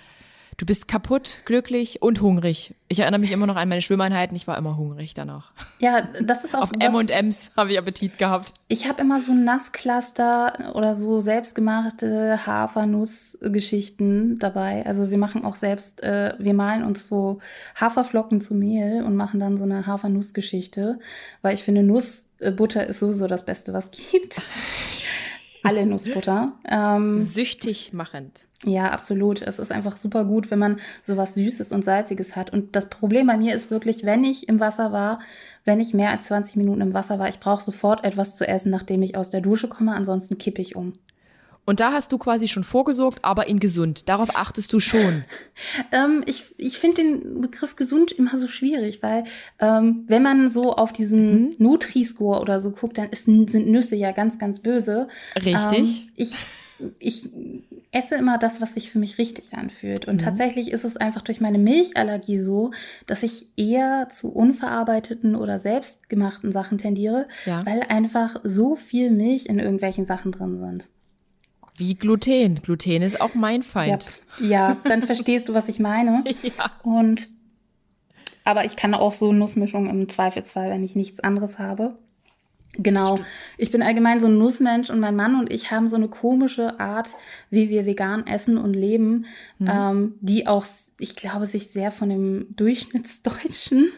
Du 0.61 0.67
bist 0.67 0.89
kaputt, 0.89 1.39
glücklich 1.47 2.03
und 2.03 2.21
hungrig. 2.21 2.75
Ich 2.89 2.99
erinnere 2.99 3.21
mich 3.21 3.33
immer 3.33 3.47
noch 3.47 3.57
an 3.57 3.67
meine 3.71 3.81
Schwimmeinheiten. 3.81 4.37
Ich 4.37 4.47
war 4.47 4.59
immer 4.59 4.77
hungrig 4.77 5.15
danach. 5.15 5.53
Ja, 5.79 6.03
das 6.21 6.45
ist 6.45 6.55
auch. 6.55 6.61
Auf 6.61 6.73
M&M's 6.79 7.53
habe 7.57 7.73
ich 7.73 7.79
Appetit 7.79 8.19
gehabt. 8.19 8.53
Ich 8.69 8.87
habe 8.87 9.01
immer 9.01 9.21
so 9.21 9.33
Nasscluster 9.33 10.75
oder 10.75 10.95
so 10.95 11.21
selbstgemachte 11.21 12.45
Hafernussgeschichten 12.45 14.39
dabei. 14.39 14.85
Also 14.85 15.09
wir 15.09 15.17
machen 15.17 15.47
auch 15.47 15.55
selbst, 15.55 16.03
äh, 16.03 16.35
wir 16.39 16.53
malen 16.53 16.85
uns 16.85 17.09
so 17.09 17.39
Haferflocken 17.81 18.43
zu 18.43 18.55
Mehl 18.55 19.03
und 19.03 19.17
machen 19.17 19.41
dann 19.41 19.57
so 19.57 19.65
eine 19.65 19.87
Hafernussgeschichte, 19.87 20.99
weil 21.41 21.55
ich 21.55 21.63
finde 21.63 21.83
Nussbutter 21.83 22.87
ist 22.87 23.01
sowieso 23.01 23.27
das 23.29 23.47
Beste, 23.47 23.73
was 23.73 23.91
gibt. 24.11 24.43
Alle 25.63 25.87
Nussbutter. 25.87 26.53
Ähm, 26.69 27.19
Süchtig 27.19 27.93
machend. 27.93 28.47
Ja, 28.65 28.91
absolut. 28.91 29.41
Es 29.41 29.59
ist 29.59 29.73
einfach 29.73 29.97
super 29.97 30.25
gut, 30.25 30.51
wenn 30.51 30.59
man 30.59 30.81
sowas 31.07 31.35
Süßes 31.35 31.73
und 31.73 31.85
Salziges 31.85 32.37
hat. 32.37 32.53
Und 32.53 32.77
das 32.77 32.91
Problem 32.91 33.27
bei 33.27 33.37
mir 33.37 33.55
ist 33.55 33.71
wirklich, 33.71 34.05
wenn 34.05 34.23
ich 34.25 34.49
im 34.49 34.61
Wasser 34.61 34.93
war, 34.93 35.21
wenn 35.65 35.81
ich 35.81 35.95
mehr 35.95 36.11
als 36.11 36.27
20 36.27 36.57
Minuten 36.57 36.81
im 36.81 36.95
Wasser 36.95 37.19
war, 37.19 37.29
ich 37.29 37.41
brauche 37.41 37.63
sofort 37.63 38.05
etwas 38.05 38.37
zu 38.37 38.47
essen, 38.47 38.71
nachdem 38.71 39.03
ich 39.03 39.17
aus 39.17 39.31
der 39.31 39.41
Dusche 39.41 39.69
komme, 39.69 39.95
ansonsten 39.95 40.39
kippe 40.39 40.61
ich 40.61 40.77
um. 40.77 40.93
Und 41.67 41.81
da 41.81 41.93
hast 41.93 42.11
du 42.13 42.19
quasi 42.19 42.49
schon 42.49 42.65
vorgesorgt, 42.65 43.25
aber 43.25 43.47
in 43.47 43.61
gesund. 43.61 44.09
Darauf 44.09 44.35
achtest 44.35 44.73
du 44.73 44.81
schon. 44.81 45.25
ähm, 45.93 46.23
ich 46.27 46.47
ich 46.57 46.79
finde 46.79 47.03
den 47.03 47.41
Begriff 47.41 47.77
gesund 47.77 48.13
immer 48.13 48.37
so 48.37 48.49
schwierig, 48.49 49.03
weil 49.03 49.25
ähm, 49.59 50.05
wenn 50.09 50.23
man 50.23 50.51
so 50.51 50.75
auf 50.75 50.93
diesen 50.93 51.51
mhm. 51.51 51.55
Nutri-Score 51.59 52.41
oder 52.41 52.61
so 52.61 52.73
guckt, 52.73 52.99
dann 52.99 53.11
ist, 53.11 53.25
sind 53.25 53.69
Nüsse 53.69 53.97
ja 53.97 54.13
ganz, 54.13 54.39
ganz 54.39 54.61
böse. 54.61 55.09
Richtig. 55.37 56.03
Ähm, 56.03 56.13
ich 56.17 56.35
ich 56.99 57.31
esse 57.93 58.17
immer 58.17 58.39
das, 58.39 58.61
was 58.61 58.75
sich 58.75 58.91
für 58.91 58.99
mich 58.99 59.19
richtig 59.19 59.55
anfühlt. 59.55 60.07
Und 60.07 60.17
mhm. 60.17 60.25
tatsächlich 60.25 60.71
ist 60.71 60.85
es 60.85 60.97
einfach 60.97 61.23
durch 61.23 61.41
meine 61.41 61.59
Milchallergie 61.59 62.39
so, 62.39 62.71
dass 63.07 63.23
ich 63.23 63.49
eher 63.57 64.09
zu 64.09 64.33
unverarbeiteten 64.33 65.35
oder 65.35 65.59
selbstgemachten 65.59 66.53
Sachen 66.53 66.79
tendiere, 66.79 67.29
ja. 67.47 67.65
weil 67.67 67.83
einfach 67.83 68.41
so 68.45 68.77
viel 68.77 69.11
Milch 69.11 69.47
in 69.47 69.59
irgendwelchen 69.59 70.05
Sachen 70.05 70.33
drin 70.33 70.59
sind. 70.59 70.89
Wie 71.81 71.95
Gluten. 71.95 72.61
Gluten 72.63 73.01
ist 73.01 73.21
auch 73.21 73.35
mein 73.35 73.63
Feind. 73.63 74.07
Ja, 74.39 74.47
ja 74.47 74.77
dann 74.85 75.03
verstehst 75.03 75.49
du, 75.49 75.55
was 75.55 75.69
ich 75.69 75.81
meine. 75.81 76.23
Ja. 76.43 76.71
Und 76.83 77.29
aber 78.45 78.65
ich 78.65 78.77
kann 78.77 78.95
auch 78.95 79.15
so 79.15 79.33
Nussmischung 79.33 79.89
im 79.89 80.09
Zweifelsfall, 80.09 80.71
wenn 80.71 80.85
ich 80.85 80.95
nichts 80.97 81.21
anderes 81.21 81.59
habe. 81.59 81.97
Genau. 82.75 83.17
Ich 83.59 83.71
bin 83.71 83.83
allgemein 83.83 84.21
so 84.21 84.27
ein 84.27 84.39
Nussmensch 84.39 84.91
und 84.91 85.01
mein 85.01 85.17
Mann 85.17 85.39
und 85.39 85.53
ich 85.53 85.71
haben 85.71 85.89
so 85.89 85.97
eine 85.97 86.09
komische 86.09 86.79
Art, 86.79 87.15
wie 87.51 87.69
wir 87.69 87.85
vegan 87.87 88.27
essen 88.27 88.59
und 88.59 88.75
leben, 88.75 89.27
mhm. 89.59 89.71
ähm, 89.71 90.15
die 90.21 90.47
auch, 90.47 90.65
ich 90.99 91.17
glaube, 91.17 91.47
sich 91.47 91.69
sehr 91.69 91.93
von 91.93 92.09
dem 92.09 92.47
Durchschnittsdeutschen 92.57 93.91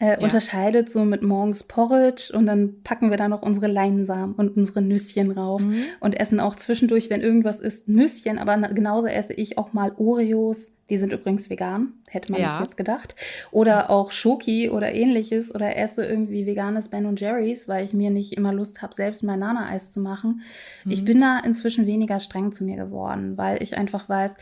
äh, 0.00 0.12
ja. 0.12 0.18
unterscheidet, 0.18 0.90
so 0.90 1.04
mit 1.04 1.22
morgens 1.22 1.64
Porridge 1.64 2.32
und 2.34 2.46
dann 2.46 2.82
packen 2.82 3.10
wir 3.10 3.16
da 3.16 3.28
noch 3.28 3.42
unsere 3.42 3.66
Leinsamen 3.66 4.34
und 4.34 4.56
unsere 4.56 4.82
Nüsschen 4.82 5.30
rauf 5.30 5.62
mhm. 5.62 5.84
und 6.00 6.14
essen 6.14 6.40
auch 6.40 6.56
zwischendurch, 6.56 7.10
wenn 7.10 7.20
irgendwas 7.20 7.60
ist, 7.60 7.88
Nüsschen, 7.88 8.38
aber 8.38 8.56
genauso 8.68 9.06
esse 9.06 9.34
ich 9.34 9.58
auch 9.58 9.72
mal 9.72 9.92
Oreos, 9.96 10.72
die 10.90 10.96
sind 10.96 11.12
übrigens 11.12 11.50
vegan, 11.50 11.92
hätte 12.08 12.32
man 12.32 12.40
ja. 12.40 12.52
nicht 12.52 12.60
jetzt 12.62 12.76
gedacht. 12.76 13.14
Oder 13.50 13.90
auch 13.90 14.10
Schoki 14.10 14.70
oder 14.70 14.92
ähnliches 14.92 15.54
oder 15.54 15.76
esse 15.76 16.04
irgendwie 16.04 16.46
veganes 16.46 16.88
Ben 16.88 17.04
und 17.04 17.20
Jerry's, 17.20 17.68
weil 17.68 17.84
ich 17.84 17.92
mir 17.92 18.10
nicht 18.10 18.32
immer 18.32 18.54
Lust 18.54 18.80
habe, 18.80 18.94
selbst 18.94 19.22
mein 19.22 19.38
Nana-Eis 19.38 19.92
zu 19.92 20.00
machen. 20.00 20.42
Mhm. 20.84 20.90
Ich 20.90 21.04
bin 21.04 21.20
da 21.20 21.40
inzwischen 21.40 21.86
weniger 21.86 22.20
streng 22.20 22.52
zu 22.52 22.64
mir 22.64 22.76
geworden, 22.76 23.36
weil 23.36 23.62
ich 23.62 23.76
einfach 23.76 24.08
weiß, 24.08 24.36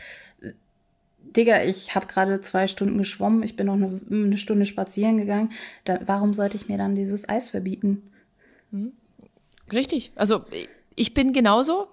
Digga, 1.35 1.63
ich 1.63 1.95
habe 1.95 2.07
gerade 2.07 2.41
zwei 2.41 2.67
Stunden 2.67 2.97
geschwommen, 2.97 3.43
ich 3.43 3.55
bin 3.55 3.67
noch 3.67 3.73
eine, 3.73 3.99
eine 4.09 4.37
Stunde 4.37 4.65
spazieren 4.65 5.17
gegangen. 5.17 5.51
Da, 5.83 5.99
warum 6.05 6.33
sollte 6.33 6.57
ich 6.57 6.67
mir 6.67 6.77
dann 6.77 6.95
dieses 6.95 7.27
Eis 7.27 7.49
verbieten? 7.49 8.01
Mhm. 8.71 8.93
Richtig. 9.71 10.11
Also 10.15 10.45
ich 10.95 11.13
bin 11.13 11.33
genauso 11.33 11.87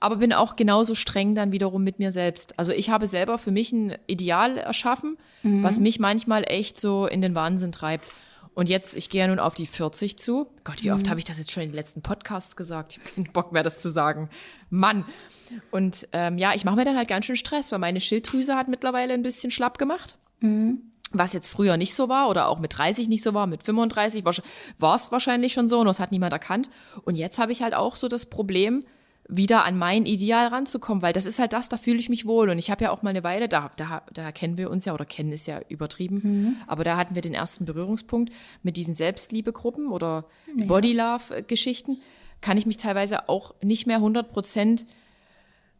aber 0.00 0.16
bin 0.16 0.32
auch 0.32 0.56
genauso 0.56 0.94
streng 0.94 1.34
dann 1.34 1.52
wiederum 1.52 1.84
mit 1.84 1.98
mir 1.98 2.10
selbst. 2.10 2.58
Also 2.58 2.72
ich 2.72 2.88
habe 2.88 3.06
selber 3.06 3.36
für 3.36 3.50
mich 3.50 3.70
ein 3.70 3.96
Ideal 4.06 4.56
erschaffen, 4.56 5.18
mhm. 5.42 5.62
was 5.62 5.78
mich 5.78 6.00
manchmal 6.00 6.44
echt 6.44 6.80
so 6.80 7.06
in 7.06 7.20
den 7.20 7.34
Wahnsinn 7.34 7.70
treibt. 7.70 8.14
Und 8.54 8.68
jetzt, 8.68 8.96
ich 8.96 9.10
gehe 9.10 9.20
ja 9.20 9.28
nun 9.28 9.38
auf 9.38 9.54
die 9.54 9.66
40 9.66 10.18
zu. 10.18 10.48
Gott, 10.64 10.82
wie 10.82 10.90
oft 10.90 11.06
mhm. 11.06 11.10
habe 11.10 11.20
ich 11.20 11.24
das 11.24 11.38
jetzt 11.38 11.52
schon 11.52 11.62
in 11.62 11.70
den 11.70 11.76
letzten 11.76 12.02
Podcasts 12.02 12.56
gesagt? 12.56 12.92
Ich 12.92 12.98
habe 12.98 13.10
keinen 13.10 13.32
Bock 13.32 13.52
mehr, 13.52 13.62
das 13.62 13.80
zu 13.80 13.90
sagen. 13.90 14.28
Mann. 14.70 15.04
Und 15.70 16.08
ähm, 16.12 16.36
ja, 16.36 16.54
ich 16.54 16.64
mache 16.64 16.76
mir 16.76 16.84
dann 16.84 16.96
halt 16.96 17.08
ganz 17.08 17.26
schön 17.26 17.36
Stress, 17.36 17.70
weil 17.72 17.78
meine 17.78 18.00
Schilddrüse 18.00 18.56
hat 18.56 18.68
mittlerweile 18.68 19.14
ein 19.14 19.22
bisschen 19.22 19.50
schlapp 19.50 19.78
gemacht. 19.78 20.16
Mhm. 20.40 20.82
Was 21.12 21.32
jetzt 21.32 21.48
früher 21.48 21.76
nicht 21.76 21.94
so 21.94 22.08
war 22.08 22.28
oder 22.28 22.48
auch 22.48 22.60
mit 22.60 22.76
30 22.76 23.08
nicht 23.08 23.22
so 23.22 23.34
war, 23.34 23.46
mit 23.46 23.64
35 23.64 24.24
war 24.78 24.94
es 24.94 25.10
wahrscheinlich 25.10 25.52
schon 25.52 25.68
so 25.68 25.80
und 25.80 25.86
das 25.86 25.98
hat 25.98 26.12
niemand 26.12 26.32
erkannt. 26.32 26.70
Und 27.02 27.16
jetzt 27.16 27.38
habe 27.38 27.50
ich 27.50 27.62
halt 27.62 27.74
auch 27.74 27.96
so 27.96 28.06
das 28.06 28.26
Problem, 28.26 28.84
wieder 29.30 29.64
an 29.64 29.78
mein 29.78 30.06
Ideal 30.06 30.48
ranzukommen, 30.48 31.02
weil 31.02 31.12
das 31.12 31.24
ist 31.24 31.38
halt 31.38 31.52
das, 31.52 31.68
da 31.68 31.76
fühle 31.76 31.98
ich 31.98 32.08
mich 32.08 32.26
wohl. 32.26 32.50
Und 32.50 32.58
ich 32.58 32.70
habe 32.70 32.84
ja 32.84 32.90
auch 32.90 33.02
mal 33.02 33.10
eine 33.10 33.22
Weile, 33.22 33.48
da, 33.48 33.70
da, 33.76 34.02
da 34.12 34.32
kennen 34.32 34.58
wir 34.58 34.70
uns 34.70 34.84
ja, 34.84 34.94
oder 34.94 35.04
kennen 35.04 35.32
ist 35.32 35.46
ja 35.46 35.60
übertrieben, 35.68 36.20
mhm. 36.22 36.56
aber 36.66 36.84
da 36.84 36.96
hatten 36.96 37.14
wir 37.14 37.22
den 37.22 37.34
ersten 37.34 37.64
Berührungspunkt 37.64 38.32
mit 38.62 38.76
diesen 38.76 38.94
Selbstliebegruppen 38.94 39.88
oder 39.88 40.24
ja. 40.56 40.66
Bodylove-Geschichten, 40.66 41.98
kann 42.40 42.56
ich 42.56 42.66
mich 42.66 42.76
teilweise 42.76 43.28
auch 43.28 43.54
nicht 43.62 43.86
mehr 43.86 43.96
100 43.96 44.32
Prozent 44.32 44.86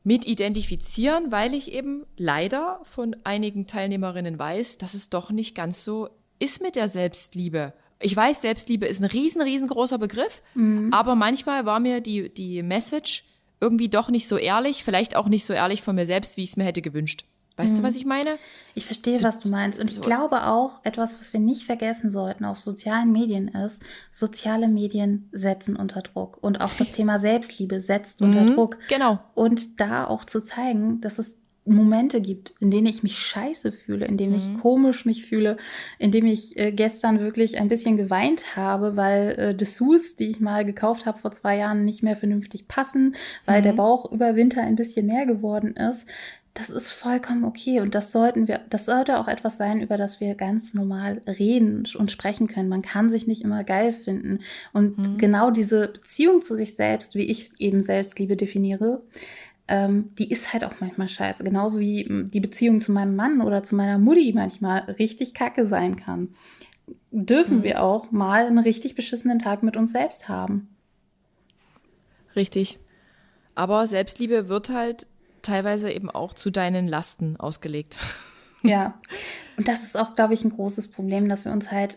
mit 0.04 0.26
identifizieren, 0.26 1.30
weil 1.30 1.54
ich 1.54 1.72
eben 1.72 2.06
leider 2.16 2.80
von 2.84 3.16
einigen 3.24 3.66
Teilnehmerinnen 3.66 4.38
weiß, 4.38 4.78
dass 4.78 4.94
es 4.94 5.10
doch 5.10 5.30
nicht 5.30 5.54
ganz 5.54 5.84
so 5.84 6.08
ist 6.38 6.62
mit 6.62 6.76
der 6.76 6.88
Selbstliebe. 6.88 7.74
Ich 8.02 8.16
weiß, 8.16 8.40
Selbstliebe 8.40 8.86
ist 8.86 9.00
ein 9.00 9.06
riesen, 9.06 9.42
riesengroßer 9.42 9.98
Begriff, 9.98 10.42
mhm. 10.54 10.90
aber 10.92 11.14
manchmal 11.16 11.66
war 11.66 11.80
mir 11.80 12.00
die, 12.00 12.32
die 12.32 12.62
Message 12.62 13.24
irgendwie 13.60 13.88
doch 13.88 14.08
nicht 14.08 14.26
so 14.28 14.36
ehrlich, 14.36 14.84
vielleicht 14.84 15.16
auch 15.16 15.28
nicht 15.28 15.44
so 15.44 15.52
ehrlich 15.52 15.82
von 15.82 15.94
mir 15.94 16.06
selbst, 16.06 16.36
wie 16.36 16.42
ich 16.42 16.50
es 16.50 16.56
mir 16.56 16.64
hätte 16.64 16.82
gewünscht. 16.82 17.24
Weißt 17.56 17.74
mhm. 17.74 17.78
du, 17.78 17.82
was 17.82 17.96
ich 17.96 18.06
meine? 18.06 18.38
Ich 18.74 18.86
verstehe, 18.86 19.16
so, 19.16 19.24
was 19.24 19.38
du 19.40 19.50
meinst. 19.50 19.78
Und 19.78 19.90
ich 19.90 20.00
glaube 20.00 20.46
auch, 20.46 20.80
etwas, 20.82 21.18
was 21.18 21.32
wir 21.32 21.40
nicht 21.40 21.64
vergessen 21.64 22.10
sollten 22.10 22.44
auf 22.44 22.58
sozialen 22.58 23.12
Medien 23.12 23.48
ist, 23.48 23.82
soziale 24.10 24.68
Medien 24.68 25.28
setzen 25.32 25.76
unter 25.76 26.00
Druck. 26.00 26.38
Und 26.40 26.60
auch 26.60 26.72
das 26.78 26.90
Thema 26.92 27.18
Selbstliebe 27.18 27.80
setzt 27.80 28.22
unter 28.22 28.42
mhm, 28.42 28.54
Druck. 28.54 28.78
Genau. 28.88 29.18
Und 29.34 29.80
da 29.80 30.06
auch 30.06 30.24
zu 30.24 30.42
zeigen, 30.42 31.00
dass 31.00 31.18
es 31.18 31.39
Momente 31.64 32.20
gibt, 32.20 32.54
in 32.60 32.70
denen 32.70 32.86
ich 32.86 33.02
mich 33.02 33.18
scheiße 33.18 33.72
fühle, 33.72 34.06
in 34.06 34.16
denen 34.16 34.32
mhm. 34.32 34.38
ich 34.38 34.60
komisch 34.60 35.04
mich 35.04 35.26
fühle, 35.26 35.58
in 35.98 36.10
dem 36.10 36.26
ich 36.26 36.58
äh, 36.58 36.72
gestern 36.72 37.20
wirklich 37.20 37.58
ein 37.58 37.68
bisschen 37.68 37.96
geweint 37.96 38.56
habe, 38.56 38.96
weil 38.96 39.38
äh, 39.38 39.54
Dessous, 39.54 40.16
die 40.16 40.28
ich 40.28 40.40
mal 40.40 40.64
gekauft 40.64 41.06
habe 41.06 41.18
vor 41.18 41.32
zwei 41.32 41.58
Jahren, 41.58 41.84
nicht 41.84 42.02
mehr 42.02 42.16
vernünftig 42.16 42.66
passen, 42.66 43.14
weil 43.44 43.60
mhm. 43.60 43.64
der 43.64 43.72
Bauch 43.74 44.10
über 44.10 44.36
Winter 44.36 44.62
ein 44.62 44.76
bisschen 44.76 45.06
mehr 45.06 45.26
geworden 45.26 45.76
ist. 45.76 46.08
Das 46.54 46.68
ist 46.68 46.90
vollkommen 46.90 47.44
okay 47.44 47.80
und 47.80 47.94
das 47.94 48.10
sollten 48.10 48.48
wir, 48.48 48.60
das 48.68 48.84
sollte 48.84 49.20
auch 49.20 49.28
etwas 49.28 49.56
sein, 49.56 49.80
über 49.80 49.96
das 49.96 50.20
wir 50.20 50.34
ganz 50.34 50.74
normal 50.74 51.22
reden 51.24 51.84
und 51.96 52.10
sprechen 52.10 52.48
können. 52.48 52.68
Man 52.68 52.82
kann 52.82 53.08
sich 53.08 53.28
nicht 53.28 53.42
immer 53.42 53.62
geil 53.62 53.92
finden 53.92 54.40
und 54.72 54.98
mhm. 54.98 55.18
genau 55.18 55.52
diese 55.52 55.88
Beziehung 55.88 56.42
zu 56.42 56.56
sich 56.56 56.74
selbst, 56.74 57.14
wie 57.14 57.22
ich 57.22 57.52
eben 57.60 57.80
Selbstliebe 57.80 58.36
definiere, 58.36 59.02
ähm, 59.70 60.12
die 60.18 60.30
ist 60.30 60.52
halt 60.52 60.64
auch 60.64 60.74
manchmal 60.80 61.08
scheiße. 61.08 61.44
Genauso 61.44 61.78
wie 61.78 62.04
hm, 62.04 62.30
die 62.30 62.40
Beziehung 62.40 62.80
zu 62.80 62.90
meinem 62.90 63.14
Mann 63.14 63.40
oder 63.40 63.62
zu 63.62 63.76
meiner 63.76 63.98
Mutti 63.98 64.32
manchmal 64.34 64.80
richtig 64.98 65.32
kacke 65.32 65.64
sein 65.64 65.94
kann. 65.94 66.34
Dürfen 67.12 67.58
mhm. 67.58 67.62
wir 67.62 67.82
auch 67.82 68.10
mal 68.10 68.46
einen 68.46 68.58
richtig 68.58 68.96
beschissenen 68.96 69.38
Tag 69.38 69.62
mit 69.62 69.76
uns 69.76 69.92
selbst 69.92 70.28
haben. 70.28 70.68
Richtig. 72.34 72.80
Aber 73.54 73.86
Selbstliebe 73.86 74.48
wird 74.48 74.70
halt 74.70 75.06
teilweise 75.42 75.92
eben 75.92 76.10
auch 76.10 76.34
zu 76.34 76.50
deinen 76.50 76.86
Lasten 76.88 77.38
ausgelegt. 77.38 77.96
Ja. 78.62 79.00
Und 79.56 79.68
das 79.68 79.84
ist 79.84 79.98
auch, 79.98 80.16
glaube 80.16 80.34
ich, 80.34 80.44
ein 80.44 80.50
großes 80.50 80.90
Problem, 80.90 81.30
dass 81.30 81.46
wir 81.46 81.52
uns 81.52 81.72
halt 81.72 81.96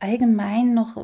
allgemein 0.00 0.74
noch 0.74 0.96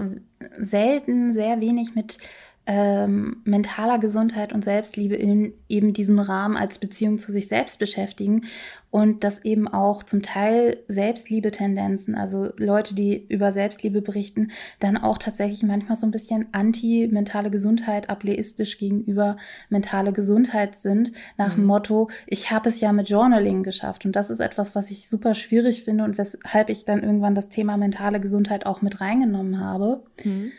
selten 0.59 1.33
sehr 1.33 1.61
wenig 1.61 1.95
mit 1.95 2.19
ähm, 2.65 3.39
mentaler 3.45 3.99
Gesundheit 3.99 4.53
und 4.53 4.63
Selbstliebe 4.63 5.17
in 5.17 5.53
eben 5.69 5.93
diesem 5.93 6.21
Rahmen 6.21 6.57
als 6.57 6.79
Beziehung 6.79 7.19
zu 7.19 7.33
sich 7.33 7.49
selbst 7.49 7.81
beschäftigen 7.81 8.45
und 8.91 9.25
dass 9.25 9.45
eben 9.45 9.67
auch 9.67 10.05
zum 10.05 10.23
Teil 10.23 10.79
Selbstliebe-Tendenzen, 10.87 12.15
also 12.15 12.51
Leute, 12.59 12.95
die 12.95 13.27
über 13.27 13.51
Selbstliebe 13.51 14.01
berichten, 14.01 14.53
dann 14.79 14.97
auch 14.97 15.19
tatsächlich 15.19 15.65
manchmal 15.65 15.97
so 15.97 16.07
ein 16.07 16.13
bisschen 16.13 16.47
anti-mentale 16.53 17.51
Gesundheit, 17.51 18.11
ableistisch 18.11 18.79
gegenüber 18.79 19.39
mentale 19.69 20.13
Gesundheit 20.13 20.79
sind, 20.79 21.13
nach 21.39 21.57
mhm. 21.57 21.63
dem 21.63 21.65
Motto, 21.65 22.11
ich 22.27 22.53
habe 22.53 22.69
es 22.69 22.79
ja 22.79 22.93
mit 22.93 23.09
Journaling 23.09 23.65
geschafft 23.65 24.05
und 24.05 24.15
das 24.15 24.31
ist 24.31 24.41
etwas, 24.41 24.77
was 24.77 24.93
ich 24.93 25.09
super 25.09 25.35
schwierig 25.35 25.83
finde 25.83 26.05
und 26.05 26.17
weshalb 26.17 26.69
ich 26.69 26.85
dann 26.85 27.03
irgendwann 27.03 27.35
das 27.35 27.49
Thema 27.49 27.77
mentale 27.77 28.21
Gesundheit 28.21 28.67
auch 28.67 28.83
mit 28.83 29.01
reingenommen 29.01 29.59
habe. 29.59 30.05
Mhm 30.23 30.53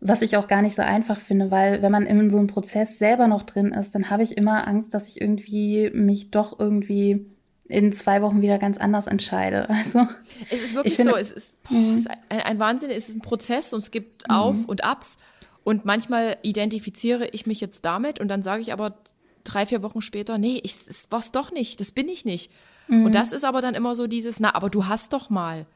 was 0.00 0.22
ich 0.22 0.36
auch 0.36 0.46
gar 0.46 0.62
nicht 0.62 0.76
so 0.76 0.82
einfach 0.82 1.18
finde, 1.18 1.50
weil 1.50 1.82
wenn 1.82 1.90
man 1.90 2.06
in 2.06 2.30
so 2.30 2.38
einem 2.38 2.46
Prozess 2.46 2.98
selber 2.98 3.26
noch 3.26 3.42
drin 3.42 3.72
ist, 3.72 3.94
dann 3.94 4.10
habe 4.10 4.22
ich 4.22 4.36
immer 4.36 4.66
Angst, 4.68 4.94
dass 4.94 5.08
ich 5.08 5.20
irgendwie 5.20 5.90
mich 5.92 6.30
doch 6.30 6.58
irgendwie 6.58 7.26
in 7.68 7.92
zwei 7.92 8.22
Wochen 8.22 8.40
wieder 8.40 8.58
ganz 8.58 8.78
anders 8.78 9.06
entscheide. 9.06 9.68
Also 9.84 10.06
es 10.50 10.62
ist 10.62 10.74
wirklich 10.74 10.96
finde, 10.96 11.12
so, 11.12 11.18
es 11.18 11.32
ist, 11.32 11.62
boah, 11.64 11.74
mhm. 11.74 11.94
es 11.94 12.00
ist 12.02 12.10
ein, 12.28 12.40
ein, 12.40 12.58
Wahnsinn, 12.58 12.90
es 12.90 13.08
ist 13.08 13.16
ein 13.16 13.22
Prozess 13.22 13.72
und 13.72 13.80
es 13.80 13.90
gibt 13.90 14.30
Auf 14.30 14.54
mhm. 14.54 14.64
und 14.66 14.84
Abs 14.84 15.18
und 15.64 15.84
manchmal 15.84 16.38
identifiziere 16.42 17.28
ich 17.32 17.46
mich 17.46 17.60
jetzt 17.60 17.84
damit 17.84 18.20
und 18.20 18.28
dann 18.28 18.42
sage 18.42 18.62
ich 18.62 18.72
aber 18.72 18.96
drei, 19.44 19.66
vier 19.66 19.82
Wochen 19.82 20.00
später, 20.00 20.38
nee, 20.38 20.60
ich, 20.62 20.76
es 20.88 21.10
war's 21.10 21.32
doch 21.32 21.50
nicht, 21.50 21.80
das 21.80 21.92
bin 21.92 22.08
ich 22.08 22.24
nicht. 22.24 22.50
Mhm. 22.86 23.06
Und 23.06 23.14
das 23.14 23.32
ist 23.32 23.44
aber 23.44 23.60
dann 23.60 23.74
immer 23.74 23.94
so 23.94 24.06
dieses, 24.06 24.40
na, 24.40 24.54
aber 24.54 24.70
du 24.70 24.86
hast 24.86 25.12
doch 25.12 25.28
mal. 25.28 25.66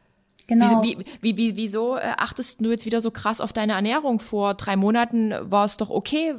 Genau. 0.47 0.83
Wieso, 0.83 1.05
wie, 1.21 1.37
wie, 1.37 1.57
wieso 1.57 1.97
äh, 1.97 2.15
achtest 2.17 2.61
du 2.61 2.71
jetzt 2.71 2.87
wieder 2.87 3.01
so 3.01 3.11
krass 3.11 3.41
auf 3.41 3.53
deine 3.53 3.73
Ernährung? 3.73 4.21
Vor 4.21 4.55
drei 4.55 4.77
Monaten 4.77 5.33
war 5.43 5.65
es 5.65 5.77
doch 5.77 5.91
okay, 5.91 6.35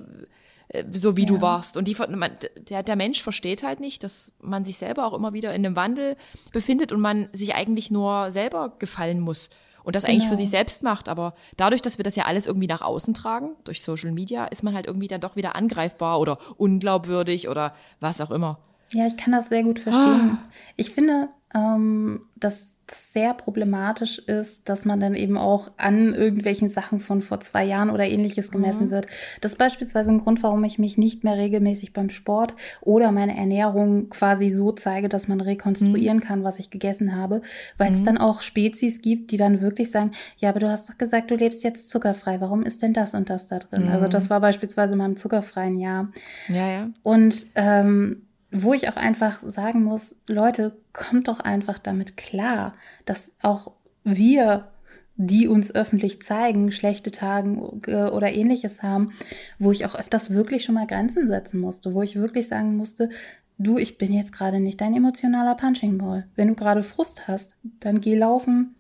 äh, 0.69 0.83
so 0.91 1.15
wie 1.15 1.21
ja. 1.21 1.27
du 1.27 1.41
warst. 1.41 1.77
Und 1.77 1.87
die, 1.87 1.95
man, 1.95 2.31
der, 2.69 2.83
der 2.83 2.95
Mensch 2.95 3.21
versteht 3.21 3.63
halt 3.63 3.79
nicht, 3.79 4.03
dass 4.03 4.33
man 4.41 4.65
sich 4.65 4.77
selber 4.77 5.05
auch 5.05 5.13
immer 5.13 5.33
wieder 5.33 5.53
in 5.53 5.65
einem 5.65 5.75
Wandel 5.75 6.17
befindet 6.51 6.91
und 6.91 6.99
man 6.99 7.29
sich 7.33 7.55
eigentlich 7.55 7.91
nur 7.91 8.31
selber 8.31 8.73
gefallen 8.79 9.19
muss 9.19 9.49
und 9.83 9.95
das 9.95 10.05
eigentlich 10.05 10.27
für 10.27 10.35
sich 10.35 10.45
genau. 10.45 10.57
selbst 10.57 10.83
macht. 10.83 11.09
Aber 11.09 11.33
dadurch, 11.57 11.81
dass 11.81 11.97
wir 11.97 12.03
das 12.03 12.15
ja 12.15 12.25
alles 12.25 12.47
irgendwie 12.47 12.67
nach 12.67 12.81
außen 12.81 13.13
tragen, 13.13 13.55
durch 13.63 13.81
Social 13.81 14.11
Media, 14.11 14.45
ist 14.45 14.63
man 14.63 14.73
halt 14.73 14.87
irgendwie 14.87 15.07
dann 15.07 15.21
doch 15.21 15.35
wieder 15.35 15.55
angreifbar 15.55 16.19
oder 16.19 16.37
unglaubwürdig 16.57 17.49
oder 17.49 17.73
was 17.99 18.21
auch 18.21 18.31
immer. 18.31 18.59
Ja, 18.91 19.07
ich 19.07 19.17
kann 19.17 19.33
das 19.33 19.49
sehr 19.49 19.63
gut 19.63 19.79
verstehen. 19.79 20.37
Ah. 20.37 20.49
Ich 20.75 20.91
finde, 20.91 21.29
ähm, 21.53 22.21
dass 22.35 22.72
sehr 22.93 23.33
problematisch 23.33 24.19
ist, 24.19 24.69
dass 24.69 24.85
man 24.85 24.99
dann 24.99 25.15
eben 25.15 25.37
auch 25.37 25.71
an 25.77 26.13
irgendwelchen 26.13 26.69
Sachen 26.69 26.99
von 26.99 27.21
vor 27.21 27.39
zwei 27.41 27.63
Jahren 27.63 27.89
oder 27.89 28.05
ähnliches 28.05 28.51
gemessen 28.51 28.87
mhm. 28.87 28.91
wird. 28.91 29.07
Das 29.41 29.53
ist 29.53 29.57
beispielsweise 29.57 30.11
ein 30.11 30.19
Grund, 30.19 30.43
warum 30.43 30.63
ich 30.63 30.79
mich 30.79 30.97
nicht 30.97 31.23
mehr 31.23 31.37
regelmäßig 31.37 31.93
beim 31.93 32.09
Sport 32.09 32.55
oder 32.81 33.11
meine 33.11 33.37
Ernährung 33.37 34.09
quasi 34.09 34.49
so 34.49 34.71
zeige, 34.71 35.09
dass 35.09 35.27
man 35.27 35.41
rekonstruieren 35.41 36.17
mhm. 36.17 36.23
kann, 36.23 36.43
was 36.43 36.59
ich 36.59 36.69
gegessen 36.69 37.15
habe, 37.15 37.41
weil 37.77 37.89
mhm. 37.89 37.95
es 37.95 38.03
dann 38.03 38.17
auch 38.17 38.41
Spezies 38.41 39.01
gibt, 39.01 39.31
die 39.31 39.37
dann 39.37 39.61
wirklich 39.61 39.91
sagen, 39.91 40.11
ja, 40.37 40.49
aber 40.49 40.59
du 40.59 40.69
hast 40.69 40.89
doch 40.89 40.97
gesagt, 40.97 41.31
du 41.31 41.35
lebst 41.35 41.63
jetzt 41.63 41.89
zuckerfrei, 41.89 42.41
warum 42.41 42.63
ist 42.63 42.81
denn 42.81 42.93
das 42.93 43.13
und 43.13 43.29
das 43.29 43.47
da 43.47 43.59
drin? 43.59 43.89
Also 43.89 44.07
das 44.07 44.25
mhm. 44.25 44.29
war 44.31 44.39
beispielsweise 44.41 44.93
in 44.93 44.99
meinem 44.99 45.17
zuckerfreien 45.17 45.79
Jahr. 45.79 46.09
Ja, 46.49 46.69
ja. 46.69 46.89
Und 47.03 47.47
ähm, 47.55 48.23
wo 48.53 48.73
ich 48.73 48.87
auch 48.87 48.95
einfach 48.95 49.41
sagen 49.41 49.83
muss, 49.83 50.15
Leute, 50.27 50.77
kommt 50.93 51.27
doch 51.27 51.39
einfach 51.39 51.79
damit 51.79 52.15
klar, 52.17 52.75
dass 53.05 53.35
auch 53.41 53.71
wir, 54.03 54.69
die 55.15 55.47
uns 55.47 55.73
öffentlich 55.73 56.21
zeigen, 56.21 56.71
schlechte 56.71 57.11
Tagen 57.11 57.59
oder 57.59 58.33
ähnliches 58.33 58.83
haben, 58.83 59.13
wo 59.59 59.71
ich 59.71 59.85
auch 59.85 59.95
öfters 59.95 60.31
wirklich 60.31 60.63
schon 60.63 60.75
mal 60.75 60.87
Grenzen 60.87 61.27
setzen 61.27 61.59
musste, 61.59 61.93
wo 61.93 62.01
ich 62.01 62.15
wirklich 62.15 62.47
sagen 62.47 62.77
musste, 62.77 63.09
du, 63.57 63.77
ich 63.77 63.97
bin 63.97 64.13
jetzt 64.13 64.33
gerade 64.33 64.59
nicht 64.59 64.81
dein 64.81 64.95
emotionaler 64.95 65.55
Punching 65.55 65.97
Ball. 65.97 66.27
Wenn 66.35 66.49
du 66.49 66.55
gerade 66.55 66.83
Frust 66.83 67.27
hast, 67.27 67.55
dann 67.79 68.01
geh 68.01 68.15
laufen. 68.15 68.75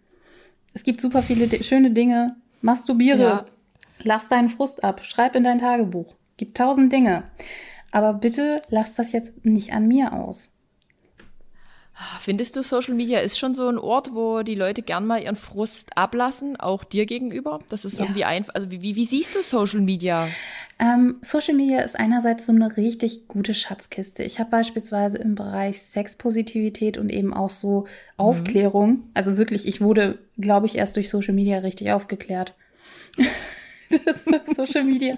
Es 0.73 0.83
gibt 0.83 1.01
super 1.01 1.21
viele 1.21 1.63
schöne 1.63 1.91
Dinge. 1.91 2.35
Masturbiere. 2.61 3.21
Ja. 3.21 3.45
Lass 4.03 4.27
deinen 4.27 4.49
Frust 4.49 4.83
ab. 4.83 5.03
Schreib 5.03 5.35
in 5.35 5.43
dein 5.43 5.59
Tagebuch. 5.59 6.15
Gibt 6.37 6.57
tausend 6.57 6.91
Dinge. 6.91 7.23
Aber 7.93 8.13
bitte 8.13 8.63
lass 8.69 8.95
das 8.95 9.11
jetzt 9.11 9.45
nicht 9.45 9.71
an 9.71 9.87
mir 9.87 10.13
aus. 10.13 10.57
Findest 12.19 12.55
du, 12.55 12.63
Social 12.63 12.95
Media 12.95 13.19
ist 13.19 13.37
schon 13.37 13.53
so 13.53 13.67
ein 13.67 13.77
Ort, 13.77 14.15
wo 14.15 14.41
die 14.41 14.55
Leute 14.55 14.81
gern 14.81 15.05
mal 15.05 15.21
ihren 15.21 15.35
Frust 15.35 15.95
ablassen, 15.95 16.59
auch 16.59 16.83
dir 16.83 17.05
gegenüber? 17.05 17.59
Das 17.69 17.85
ist 17.85 17.99
ja. 17.99 18.05
irgendwie 18.05 18.23
einfach. 18.23 18.55
Also, 18.55 18.71
wie, 18.71 18.81
wie, 18.81 19.05
siehst 19.05 19.35
du 19.35 19.43
Social 19.43 19.79
Media? 19.79 20.27
Ähm, 20.79 21.17
Social 21.21 21.53
Media 21.53 21.81
ist 21.81 21.95
einerseits 21.95 22.47
so 22.47 22.51
eine 22.51 22.77
richtig 22.77 23.27
gute 23.27 23.53
Schatzkiste. 23.53 24.23
Ich 24.23 24.39
habe 24.39 24.49
beispielsweise 24.49 25.19
im 25.19 25.35
Bereich 25.35 25.83
Sexpositivität 25.83 26.97
und 26.97 27.11
eben 27.11 27.31
auch 27.31 27.51
so 27.51 27.81
mhm. 27.81 27.87
Aufklärung, 28.17 28.89
mhm. 28.89 29.03
also 29.13 29.37
wirklich, 29.37 29.67
ich 29.67 29.79
wurde, 29.79 30.17
glaube 30.39 30.65
ich, 30.65 30.75
erst 30.75 30.95
durch 30.95 31.09
Social 31.09 31.35
Media 31.35 31.59
richtig 31.59 31.91
aufgeklärt. 31.91 32.55
Social 34.55 34.83
Media 34.83 35.17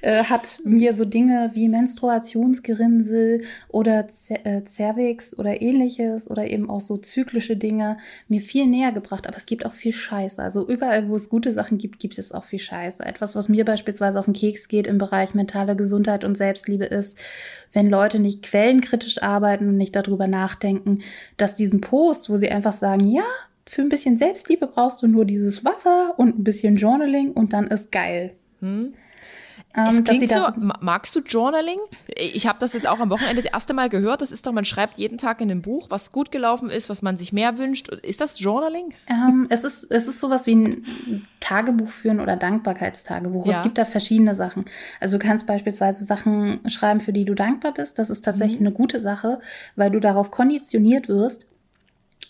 äh, 0.00 0.24
hat 0.24 0.60
mir 0.64 0.92
so 0.92 1.04
Dinge 1.04 1.50
wie 1.54 1.68
Menstruationsgerinnsel 1.68 3.42
oder 3.68 4.08
Z 4.08 4.44
äh, 4.44 4.64
Cervix 4.64 5.38
oder 5.38 5.60
ähnliches 5.60 6.30
oder 6.30 6.46
eben 6.46 6.70
auch 6.70 6.80
so 6.80 6.96
zyklische 6.96 7.56
Dinge 7.56 7.98
mir 8.28 8.40
viel 8.40 8.66
näher 8.66 8.92
gebracht. 8.92 9.26
Aber 9.26 9.36
es 9.36 9.46
gibt 9.46 9.64
auch 9.66 9.72
viel 9.72 9.92
Scheiße. 9.92 10.42
Also 10.42 10.66
überall, 10.66 11.08
wo 11.08 11.16
es 11.16 11.28
gute 11.28 11.52
Sachen 11.52 11.78
gibt, 11.78 12.00
gibt 12.00 12.18
es 12.18 12.32
auch 12.32 12.44
viel 12.44 12.58
Scheiße. 12.58 13.04
Etwas, 13.04 13.34
was 13.34 13.48
mir 13.48 13.64
beispielsweise 13.64 14.18
auf 14.18 14.26
den 14.26 14.34
Keks 14.34 14.68
geht 14.68 14.86
im 14.86 14.98
Bereich 14.98 15.34
mentale 15.34 15.76
Gesundheit 15.76 16.24
und 16.24 16.36
Selbstliebe 16.36 16.84
ist, 16.84 17.18
wenn 17.72 17.90
Leute 17.90 18.18
nicht 18.18 18.42
quellenkritisch 18.42 19.22
arbeiten 19.22 19.68
und 19.68 19.76
nicht 19.76 19.94
darüber 19.94 20.26
nachdenken, 20.26 21.02
dass 21.36 21.54
diesen 21.54 21.80
Post, 21.80 22.30
wo 22.30 22.36
sie 22.36 22.50
einfach 22.50 22.72
sagen, 22.72 23.06
ja, 23.06 23.24
für 23.68 23.82
ein 23.82 23.88
bisschen 23.88 24.16
Selbstliebe 24.16 24.66
brauchst 24.66 25.02
du 25.02 25.06
nur 25.06 25.24
dieses 25.24 25.64
Wasser 25.64 26.14
und 26.18 26.38
ein 26.38 26.44
bisschen 26.44 26.76
Journaling 26.76 27.32
und 27.32 27.52
dann 27.52 27.66
ist 27.68 27.92
geil. 27.92 28.34
Hm. 28.60 28.94
Ähm, 29.76 30.04
so, 30.28 30.46
magst 30.80 31.14
du 31.14 31.20
Journaling? 31.20 31.78
Ich 32.16 32.46
habe 32.46 32.58
das 32.58 32.72
jetzt 32.72 32.88
auch 32.88 32.98
am 33.00 33.10
Wochenende 33.10 33.36
das 33.36 33.44
erste 33.44 33.74
Mal 33.74 33.90
gehört. 33.90 34.22
Das 34.22 34.32
ist 34.32 34.46
doch, 34.46 34.52
man 34.52 34.64
schreibt 34.64 34.98
jeden 34.98 35.18
Tag 35.18 35.40
in 35.40 35.50
einem 35.50 35.62
Buch, 35.62 35.88
was 35.90 36.10
gut 36.10 36.32
gelaufen 36.32 36.70
ist, 36.70 36.88
was 36.88 37.02
man 37.02 37.16
sich 37.16 37.32
mehr 37.32 37.58
wünscht. 37.58 37.88
Ist 37.88 38.20
das 38.20 38.40
Journaling? 38.40 38.94
Ähm, 39.08 39.46
es, 39.50 39.64
ist, 39.64 39.84
es 39.90 40.08
ist 40.08 40.20
sowas 40.20 40.46
wie 40.46 40.54
ein 40.54 41.22
Tagebuch 41.40 41.90
führen 41.90 42.20
oder 42.20 42.36
Dankbarkeitstagebuch. 42.36 43.46
Ja. 43.46 43.58
Es 43.58 43.62
gibt 43.62 43.76
da 43.76 43.84
verschiedene 43.84 44.34
Sachen. 44.34 44.64
Also 45.00 45.18
du 45.18 45.24
kannst 45.24 45.46
beispielsweise 45.46 46.04
Sachen 46.04 46.60
schreiben, 46.68 47.00
für 47.00 47.12
die 47.12 47.26
du 47.26 47.34
dankbar 47.34 47.74
bist. 47.74 47.98
Das 47.98 48.10
ist 48.10 48.22
tatsächlich 48.22 48.60
mhm. 48.60 48.68
eine 48.68 48.74
gute 48.74 48.98
Sache, 48.98 49.40
weil 49.76 49.90
du 49.90 50.00
darauf 50.00 50.30
konditioniert 50.30 51.08
wirst, 51.08 51.46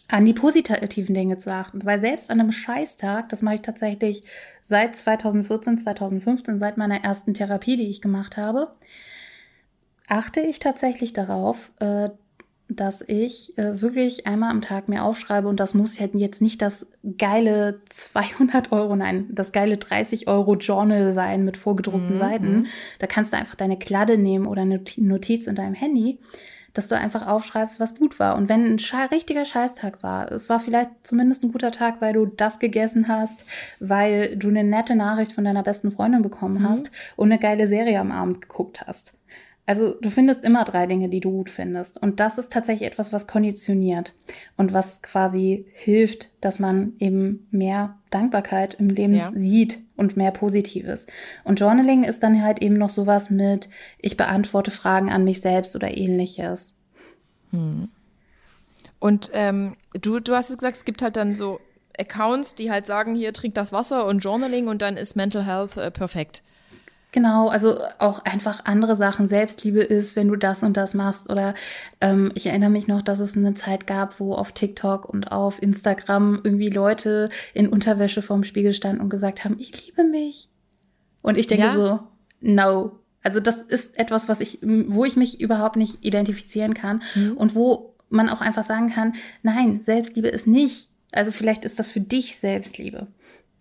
an 0.09 0.25
die 0.25 0.33
positiven 0.33 1.15
Dinge 1.15 1.37
zu 1.37 1.53
achten. 1.53 1.85
Weil 1.85 2.01
selbst 2.01 2.31
an 2.31 2.41
einem 2.41 2.53
Scheißtag, 2.53 3.29
das 3.29 3.43
mache 3.43 3.57
ich 3.57 3.63
tatsächlich 3.63 4.25
seit 4.63 4.97
2014, 4.97 5.79
2015, 5.79 6.59
seit 6.59 6.79
meiner 6.79 7.05
ersten 7.05 7.35
Therapie, 7.35 7.77
die 7.77 7.89
ich 7.89 8.01
gemacht 8.01 8.37
habe, 8.39 8.73
achte 10.09 10.41
ich 10.41 10.59
tatsächlich 10.59 11.13
darauf, 11.13 11.71
äh, 11.81 12.09
dass 12.71 13.03
ich 13.07 13.57
äh, 13.57 13.81
wirklich 13.81 14.27
einmal 14.27 14.51
am 14.51 14.61
Tag 14.61 14.89
mir 14.89 15.03
aufschreibe 15.03 15.49
und 15.49 15.59
das 15.59 15.73
muss 15.73 15.99
jetzt 15.99 16.43
nicht 16.43 16.61
das 16.61 16.91
geile 17.17 17.81
200 17.89 18.73
Euro, 18.73 18.95
nein, 18.97 19.27
das 19.31 19.53
geile 19.53 19.79
30 19.79 20.29
Euro 20.29 20.57
Journal 20.57 21.13
sein 21.13 21.45
mit 21.45 21.57
vorgedruckten 21.57 22.17
mhm. 22.17 22.19
Seiten. 22.19 22.67
Da 22.99 23.07
kannst 23.07 23.33
du 23.33 23.39
einfach 23.39 23.55
deine 23.55 23.79
Kladde 23.79 24.19
nehmen 24.19 24.47
oder 24.47 24.63
eine 24.63 24.83
Notiz 24.97 25.47
in 25.47 25.55
deinem 25.55 25.75
Handy 25.75 26.19
dass 26.79 26.87
du 26.87 26.97
einfach 26.97 27.27
aufschreibst, 27.27 27.81
was 27.81 27.97
gut 27.97 28.21
war. 28.21 28.37
Und 28.37 28.49
wenn 28.49 28.65
ein 28.65 28.79
Sche 28.79 29.11
richtiger 29.11 29.45
Scheißtag 29.45 30.01
war, 30.05 30.31
es 30.31 30.49
war 30.49 30.61
vielleicht 30.61 30.91
zumindest 31.03 31.43
ein 31.43 31.51
guter 31.51 31.73
Tag, 31.73 32.01
weil 32.01 32.13
du 32.13 32.27
das 32.27 32.61
gegessen 32.61 33.09
hast, 33.09 33.45
weil 33.81 34.37
du 34.37 34.47
eine 34.47 34.63
nette 34.63 34.95
Nachricht 34.95 35.33
von 35.33 35.43
deiner 35.43 35.65
besten 35.65 35.91
Freundin 35.91 36.23
bekommen 36.23 36.63
mhm. 36.63 36.69
hast 36.69 36.93
und 37.17 37.33
eine 37.33 37.41
geile 37.41 37.67
Serie 37.67 37.99
am 37.99 38.13
Abend 38.13 38.43
geguckt 38.43 38.87
hast. 38.87 39.18
Also 39.69 39.97
du 40.01 40.09
findest 40.09 40.45
immer 40.47 40.65
drei 40.65 40.87
Dinge, 40.87 41.11
die 41.11 41.21
du 41.21 41.31
gut 41.31 41.51
findest. 41.51 42.01
Und 42.01 42.21
das 42.21 42.39
ist 42.39 42.51
tatsächlich 42.51 42.91
etwas, 42.91 43.13
was 43.13 43.27
konditioniert 43.27 44.15
und 44.57 44.73
was 44.73 45.03
quasi 45.03 45.67
hilft, 45.75 46.31
dass 46.41 46.59
man 46.59 46.95
eben 47.01 47.47
mehr 47.51 47.99
Dankbarkeit 48.09 48.77
im 48.81 48.89
Leben 48.89 49.17
ja. 49.17 49.31
sieht 49.31 49.81
und 49.95 50.17
mehr 50.17 50.31
Positives. 50.31 51.07
Und 51.45 51.61
Journaling 51.61 52.05
ist 52.05 52.23
dann 52.23 52.43
halt 52.43 52.63
eben 52.63 52.79
noch 52.79 52.89
sowas 52.89 53.29
mit, 53.29 53.69
ich 53.99 54.17
beantworte 54.17 54.71
Fragen 54.71 55.11
an 55.11 55.25
mich 55.25 55.43
selbst 55.43 55.77
oder 55.77 55.95
ähnliches. 55.95 56.75
Hm. 57.51 57.91
Und 59.01 59.29
ähm, 59.35 59.77
du, 60.01 60.19
du 60.19 60.35
hast 60.35 60.49
gesagt, 60.49 60.79
es 60.79 60.87
gibt 60.87 61.03
halt 61.03 61.17
dann 61.17 61.35
so 61.35 61.61
Accounts, 61.99 62.55
die 62.55 62.71
halt 62.71 62.87
sagen, 62.87 63.15
hier 63.15 63.35
trink 63.35 63.55
das 63.55 63.71
Wasser 63.71 64.07
und 64.07 64.21
Journaling 64.21 64.67
und 64.67 64.81
dann 64.81 64.97
ist 64.97 65.15
Mental 65.15 65.45
Health 65.45 65.77
äh, 65.77 65.91
perfekt. 65.91 66.43
Genau, 67.11 67.49
also 67.49 67.79
auch 67.99 68.25
einfach 68.27 68.67
andere 68.67 68.95
Sachen. 68.95 69.29
Selbstliebe 69.29 69.81
ist, 69.81 70.15
wenn 70.15 70.29
du 70.29 70.37
das 70.37 70.63
und 70.63 70.77
das 70.77 70.93
machst. 70.93 71.31
Oder 71.31 71.55
ähm, 72.03 72.31
ich 72.35 72.47
erinnere 72.47 72.69
mich 72.69 72.87
noch, 72.87 73.01
dass 73.01 73.19
es 73.19 73.37
eine 73.37 73.55
Zeit 73.55 73.87
gab, 73.87 74.21
wo 74.21 74.35
auf 74.35 74.53
TikTok 74.53 75.09
und 75.09 75.33
auf 75.33 75.63
Instagram 75.63 76.41
irgendwie 76.45 76.69
Leute 76.69 77.31
in 77.55 77.69
Unterwäsche 77.69 78.21
vorm 78.21 78.45
Spiegel 78.45 78.75
standen 78.75 79.01
und 79.01 79.09
gesagt 79.09 79.45
haben, 79.45 79.57
ich 79.59 79.87
liebe 79.87 80.05
mich. 80.05 80.51
Und 81.23 81.39
ich 81.39 81.47
denke 81.47 81.67
ja? 81.67 81.75
so, 81.75 82.01
no. 82.41 83.01
Also 83.23 83.41
das 83.41 83.63
ist 83.63 83.99
etwas, 83.99 84.29
was 84.29 84.41
ich, 84.41 84.59
wo 84.63 85.05
ich 85.05 85.17
mich 85.17 85.41
überhaupt 85.41 85.77
nicht 85.77 86.05
identifizieren 86.05 86.75
kann 86.75 87.03
mhm. 87.15 87.37
und 87.37 87.55
wo 87.55 87.95
man 88.11 88.29
auch 88.29 88.41
einfach 88.41 88.63
sagen 88.63 88.91
kann, 88.91 89.15
nein, 89.43 89.81
Selbstliebe 89.83 90.29
ist 90.29 90.47
nicht. 90.47 90.89
Also 91.13 91.33
vielleicht 91.33 91.65
ist 91.65 91.79
das 91.79 91.91
für 91.91 92.01
dich 92.01 92.37
Selbstliebe. 92.37 93.07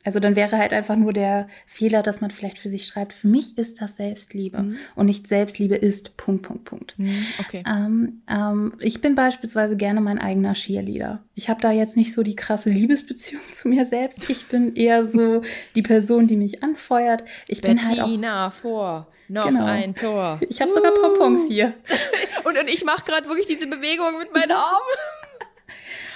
Also 0.08 0.22
dann 0.22 0.38
wäre 0.38 0.58
halt 0.58 0.72
einfach 0.72 0.96
nur 0.96 1.12
der 1.12 1.50
Fehler, 1.66 2.02
dass 2.02 2.22
man 2.22 2.32
vielleicht 2.32 2.60
für 2.60 2.70
sich 2.70 2.88
schreibt, 2.88 3.12
für 3.12 3.28
mich 3.28 3.58
ist 3.58 3.82
das 3.82 3.98
Selbstliebe 3.98 4.58
mhm. 4.60 4.78
und 4.96 5.08
nicht 5.08 5.28
Selbstliebe 5.28 5.76
ist 5.76 6.16
Punkt, 6.16 6.44
Punkt, 6.44 6.64
Punkt. 6.64 6.94
Mhm, 6.96 7.26
okay. 7.40 7.62
Ähm, 7.68 8.22
ähm, 8.30 8.72
ich 8.80 9.02
bin 9.02 9.16
beispielsweise 9.16 9.76
gerne 9.76 10.00
mein 10.00 10.18
eigener 10.18 10.54
Cheerleader. 10.54 11.26
Ich 11.36 11.50
habe 11.50 11.60
da 11.60 11.72
jetzt 11.72 11.98
nicht 11.98 12.14
so 12.14 12.24
die 12.24 12.38
krasse 12.38 12.70
Liebesbeziehung 12.70 13.42
zu 13.52 13.68
mir 13.68 13.86
selbst. 13.86 14.30
Ich 14.30 14.48
bin 14.48 14.78
eher 14.78 15.06
so 15.06 15.42
die 15.76 15.82
Person, 15.82 16.26
die 16.26 16.38
mich 16.38 16.64
anfeuert. 16.64 17.26
Ich 17.50 17.60
Bettina 17.60 18.06
bin 18.06 18.26
halt 18.26 18.54
auch, 18.54 18.54
vor. 18.54 19.08
Noch 19.28 19.48
genau. 19.48 19.66
ein 19.66 19.94
Tor. 19.94 20.40
Ich 20.48 20.62
habe 20.62 20.72
sogar 20.72 20.94
Pompons 20.94 21.50
hier. 21.50 21.74
und, 22.46 22.58
und 22.58 22.70
ich 22.70 22.86
mache 22.86 23.04
gerade 23.04 23.28
wirklich 23.28 23.48
diese 23.48 23.68
Bewegung 23.68 24.18
mit 24.20 24.34
meinen 24.34 24.52
Armen. 24.54 25.27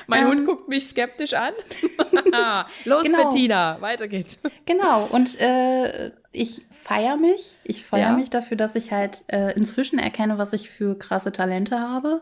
Mein 0.07 0.23
ähm, 0.23 0.29
Hund 0.29 0.45
guckt 0.45 0.67
mich 0.67 0.87
skeptisch 0.87 1.33
an. 1.33 1.53
Los, 2.85 3.03
genau. 3.03 3.23
Bettina, 3.23 3.79
weiter 3.81 4.07
geht's. 4.07 4.39
Genau, 4.65 5.05
und 5.05 5.39
äh, 5.39 6.11
ich 6.33 6.61
feiere 6.71 7.17
mich. 7.17 7.57
Ich 7.63 7.83
feiere 7.85 8.11
ja. 8.11 8.15
mich 8.15 8.29
dafür, 8.29 8.55
dass 8.55 8.75
ich 8.75 8.93
halt 8.93 9.23
äh, 9.27 9.51
inzwischen 9.53 9.99
erkenne, 9.99 10.37
was 10.37 10.53
ich 10.53 10.69
für 10.69 10.97
krasse 10.97 11.33
Talente 11.33 11.79
habe. 11.79 12.21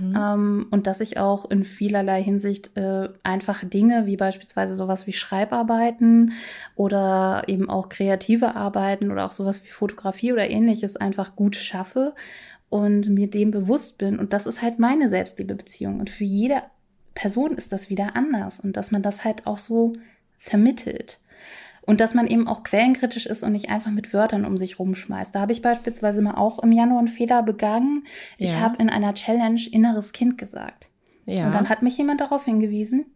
Mhm. 0.00 0.16
Ähm, 0.16 0.66
und 0.70 0.86
dass 0.86 1.02
ich 1.02 1.18
auch 1.18 1.50
in 1.50 1.64
vielerlei 1.64 2.22
Hinsicht 2.22 2.76
äh, 2.78 3.10
einfach 3.22 3.62
Dinge 3.62 4.06
wie 4.06 4.16
beispielsweise 4.16 4.74
sowas 4.74 5.06
wie 5.06 5.12
Schreibarbeiten 5.12 6.32
oder 6.74 7.42
eben 7.48 7.68
auch 7.68 7.90
kreative 7.90 8.56
Arbeiten 8.56 9.10
oder 9.10 9.26
auch 9.26 9.32
sowas 9.32 9.62
wie 9.64 9.68
Fotografie 9.68 10.32
oder 10.32 10.48
ähnliches 10.48 10.96
einfach 10.96 11.36
gut 11.36 11.56
schaffe 11.56 12.14
und 12.70 13.10
mir 13.10 13.28
dem 13.28 13.50
bewusst 13.50 13.98
bin. 13.98 14.18
Und 14.18 14.32
das 14.32 14.46
ist 14.46 14.62
halt 14.62 14.78
meine 14.78 15.08
Selbstliebebeziehung. 15.10 16.00
Und 16.00 16.08
für 16.08 16.24
jede 16.24 16.62
Person 17.14 17.52
ist 17.52 17.72
das 17.72 17.90
wieder 17.90 18.16
anders 18.16 18.60
und 18.60 18.76
dass 18.76 18.90
man 18.90 19.02
das 19.02 19.24
halt 19.24 19.46
auch 19.46 19.58
so 19.58 19.92
vermittelt. 20.38 21.20
Und 21.82 22.00
dass 22.00 22.14
man 22.14 22.26
eben 22.26 22.46
auch 22.46 22.62
quellenkritisch 22.62 23.26
ist 23.26 23.42
und 23.42 23.52
nicht 23.52 23.70
einfach 23.70 23.90
mit 23.90 24.12
Wörtern 24.12 24.44
um 24.44 24.56
sich 24.56 24.78
rumschmeißt. 24.78 25.34
Da 25.34 25.40
habe 25.40 25.52
ich 25.52 25.62
beispielsweise 25.62 26.22
mal 26.22 26.34
auch 26.34 26.60
im 26.60 26.72
Januar 26.72 27.00
einen 27.00 27.08
Fehler 27.08 27.42
begangen. 27.42 28.04
Ja. 28.36 28.46
Ich 28.46 28.54
habe 28.56 28.76
in 28.76 28.90
einer 28.90 29.14
Challenge 29.14 29.60
inneres 29.72 30.12
Kind 30.12 30.38
gesagt. 30.38 30.88
Ja. 31.24 31.46
Und 31.46 31.52
dann 31.52 31.68
hat 31.68 31.82
mich 31.82 31.96
jemand 31.96 32.20
darauf 32.20 32.44
hingewiesen, 32.44 33.06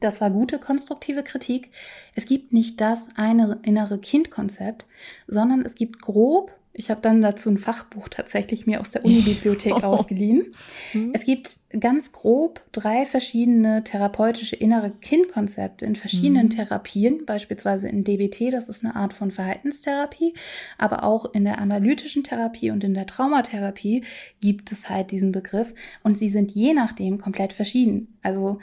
das 0.00 0.20
war 0.20 0.30
gute 0.30 0.58
konstruktive 0.58 1.22
Kritik. 1.22 1.70
Es 2.14 2.26
gibt 2.26 2.52
nicht 2.52 2.80
das 2.80 3.08
eine 3.16 3.58
innere 3.62 3.98
Kind-Konzept, 3.98 4.86
sondern 5.26 5.62
es 5.62 5.74
gibt 5.74 6.02
grob 6.02 6.54
ich 6.78 6.90
habe 6.90 7.00
dann 7.00 7.22
dazu 7.22 7.48
ein 7.48 7.56
Fachbuch 7.56 8.08
tatsächlich 8.08 8.66
mir 8.66 8.80
aus 8.80 8.90
der 8.90 9.04
Unibibliothek 9.04 9.74
oh. 9.82 9.86
ausgeliehen. 9.86 10.54
Hm. 10.92 11.12
Es 11.14 11.24
gibt 11.24 11.56
ganz 11.80 12.12
grob 12.12 12.60
drei 12.72 13.06
verschiedene 13.06 13.82
therapeutische 13.82 14.56
innere 14.56 14.90
Kindkonzepte 14.90 15.86
in 15.86 15.96
verschiedenen 15.96 16.50
hm. 16.50 16.50
Therapien, 16.50 17.24
beispielsweise 17.24 17.88
in 17.88 18.04
DBT, 18.04 18.52
das 18.52 18.68
ist 18.68 18.84
eine 18.84 18.94
Art 18.94 19.14
von 19.14 19.30
Verhaltenstherapie, 19.30 20.34
aber 20.76 21.02
auch 21.02 21.32
in 21.32 21.44
der 21.44 21.58
analytischen 21.58 22.24
Therapie 22.24 22.70
und 22.70 22.84
in 22.84 22.92
der 22.92 23.06
Traumatherapie 23.06 24.04
gibt 24.42 24.70
es 24.70 24.90
halt 24.90 25.10
diesen 25.10 25.32
Begriff 25.32 25.74
und 26.02 26.18
sie 26.18 26.28
sind 26.28 26.52
je 26.52 26.74
nachdem 26.74 27.18
komplett 27.18 27.54
verschieden. 27.54 28.18
Also 28.22 28.58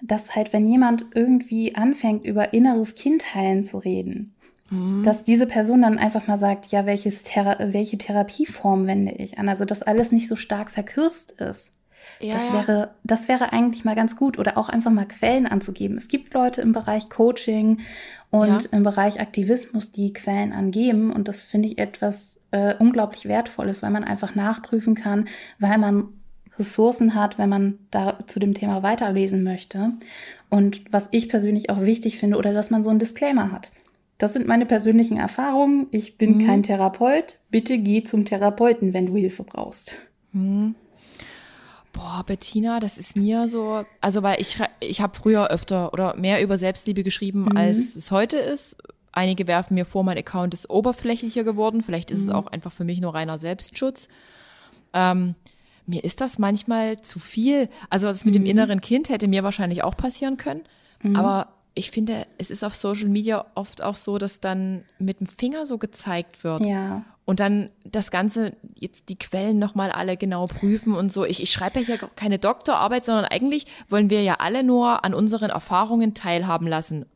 dass 0.00 0.36
halt, 0.36 0.52
wenn 0.52 0.68
jemand 0.68 1.06
irgendwie 1.14 1.74
anfängt, 1.74 2.24
über 2.24 2.52
inneres 2.52 2.94
Kindheilen 2.94 3.64
zu 3.64 3.78
reden, 3.78 4.32
mhm. 4.70 5.02
dass 5.04 5.24
diese 5.24 5.46
Person 5.46 5.82
dann 5.82 5.98
einfach 5.98 6.26
mal 6.26 6.38
sagt, 6.38 6.66
ja, 6.66 6.86
welches 6.86 7.24
Thera 7.24 7.56
welche 7.72 7.98
Therapieform 7.98 8.86
wende 8.86 9.12
ich 9.12 9.38
an? 9.38 9.48
Also, 9.48 9.64
dass 9.64 9.82
alles 9.82 10.12
nicht 10.12 10.28
so 10.28 10.36
stark 10.36 10.70
verkürzt 10.70 11.32
ist. 11.32 11.74
Ja, 12.20 12.34
das 12.34 12.52
wäre, 12.52 12.90
das 13.04 13.28
wäre 13.28 13.52
eigentlich 13.52 13.84
mal 13.84 13.94
ganz 13.94 14.16
gut 14.16 14.38
oder 14.38 14.58
auch 14.58 14.68
einfach 14.68 14.90
mal 14.90 15.06
Quellen 15.06 15.46
anzugeben. 15.46 15.96
Es 15.96 16.08
gibt 16.08 16.34
Leute 16.34 16.62
im 16.62 16.72
Bereich 16.72 17.08
Coaching 17.10 17.80
und 18.30 18.64
ja. 18.64 18.68
im 18.72 18.82
Bereich 18.82 19.20
Aktivismus, 19.20 19.92
die 19.92 20.12
Quellen 20.12 20.52
angeben 20.52 21.12
und 21.12 21.28
das 21.28 21.42
finde 21.42 21.68
ich 21.68 21.78
etwas 21.78 22.40
äh, 22.50 22.74
unglaublich 22.78 23.26
wertvolles, 23.26 23.82
weil 23.82 23.90
man 23.90 24.04
einfach 24.04 24.34
nachprüfen 24.34 24.94
kann, 24.94 25.28
weil 25.58 25.78
man 25.78 26.08
Ressourcen 26.58 27.14
hat, 27.14 27.38
wenn 27.38 27.48
man 27.48 27.78
da 27.90 28.18
zu 28.26 28.40
dem 28.40 28.54
Thema 28.54 28.82
weiterlesen 28.82 29.44
möchte. 29.44 29.92
Und 30.50 30.82
was 30.90 31.08
ich 31.12 31.28
persönlich 31.28 31.70
auch 31.70 31.82
wichtig 31.82 32.18
finde, 32.18 32.36
oder 32.36 32.52
dass 32.52 32.70
man 32.70 32.82
so 32.82 32.90
einen 32.90 32.98
Disclaimer 32.98 33.52
hat. 33.52 33.70
Das 34.18 34.32
sind 34.32 34.48
meine 34.48 34.66
persönlichen 34.66 35.16
Erfahrungen. 35.16 35.86
Ich 35.92 36.18
bin 36.18 36.38
mhm. 36.38 36.46
kein 36.46 36.62
Therapeut. 36.64 37.38
Bitte 37.50 37.78
geh 37.78 38.02
zum 38.02 38.24
Therapeuten, 38.24 38.92
wenn 38.92 39.06
du 39.06 39.16
Hilfe 39.16 39.44
brauchst. 39.44 39.92
Mhm. 40.32 40.74
Boah, 41.92 42.24
Bettina, 42.26 42.80
das 42.80 42.98
ist 42.98 43.16
mir 43.16 43.48
so, 43.48 43.84
also 44.00 44.22
weil 44.22 44.40
ich, 44.40 44.58
ich 44.80 45.00
habe 45.00 45.16
früher 45.16 45.48
öfter 45.48 45.92
oder 45.92 46.16
mehr 46.16 46.42
über 46.42 46.58
Selbstliebe 46.58 47.02
geschrieben, 47.02 47.44
mhm. 47.44 47.56
als 47.56 47.96
es 47.96 48.10
heute 48.10 48.36
ist. 48.36 48.76
Einige 49.12 49.46
werfen 49.46 49.74
mir 49.74 49.86
vor, 49.86 50.04
mein 50.04 50.18
Account 50.18 50.52
ist 50.52 50.68
oberflächlicher 50.68 51.44
geworden. 51.44 51.82
Vielleicht 51.82 52.10
ist 52.10 52.24
mhm. 52.24 52.28
es 52.28 52.34
auch 52.34 52.46
einfach 52.48 52.72
für 52.72 52.84
mich 52.84 53.00
nur 53.00 53.14
reiner 53.14 53.38
Selbstschutz. 53.38 54.08
Ähm, 54.92 55.34
mir 55.86 56.04
ist 56.04 56.20
das 56.20 56.38
manchmal 56.38 57.00
zu 57.02 57.18
viel. 57.18 57.68
Also 57.88 58.08
das 58.08 58.24
mit 58.24 58.34
mhm. 58.34 58.40
dem 58.40 58.46
inneren 58.46 58.80
Kind 58.80 59.08
hätte 59.08 59.28
mir 59.28 59.42
wahrscheinlich 59.44 59.82
auch 59.82 59.96
passieren 59.96 60.36
können. 60.36 60.64
Mhm. 61.02 61.16
Aber 61.16 61.57
ich 61.78 61.90
finde, 61.90 62.26
es 62.36 62.50
ist 62.50 62.64
auf 62.64 62.74
Social 62.74 63.08
Media 63.08 63.46
oft 63.54 63.82
auch 63.82 63.96
so, 63.96 64.18
dass 64.18 64.40
dann 64.40 64.84
mit 64.98 65.20
dem 65.20 65.26
Finger 65.26 65.64
so 65.64 65.78
gezeigt 65.78 66.44
wird. 66.44 66.64
Ja. 66.66 67.04
Und 67.24 67.40
dann 67.40 67.70
das 67.84 68.10
Ganze, 68.10 68.56
jetzt 68.74 69.08
die 69.08 69.18
Quellen 69.18 69.58
nochmal 69.58 69.90
alle 69.90 70.16
genau 70.16 70.46
prüfen 70.46 70.94
und 70.94 71.12
so. 71.12 71.24
Ich, 71.24 71.42
ich 71.42 71.50
schreibe 71.50 71.80
ja 71.80 71.86
hier 71.86 71.98
keine 72.16 72.38
Doktorarbeit, 72.38 73.04
sondern 73.04 73.26
eigentlich 73.26 73.66
wollen 73.88 74.10
wir 74.10 74.22
ja 74.22 74.36
alle 74.38 74.62
nur 74.62 75.04
an 75.04 75.14
unseren 75.14 75.50
Erfahrungen 75.50 76.14
teilhaben 76.14 76.66
lassen. 76.66 77.06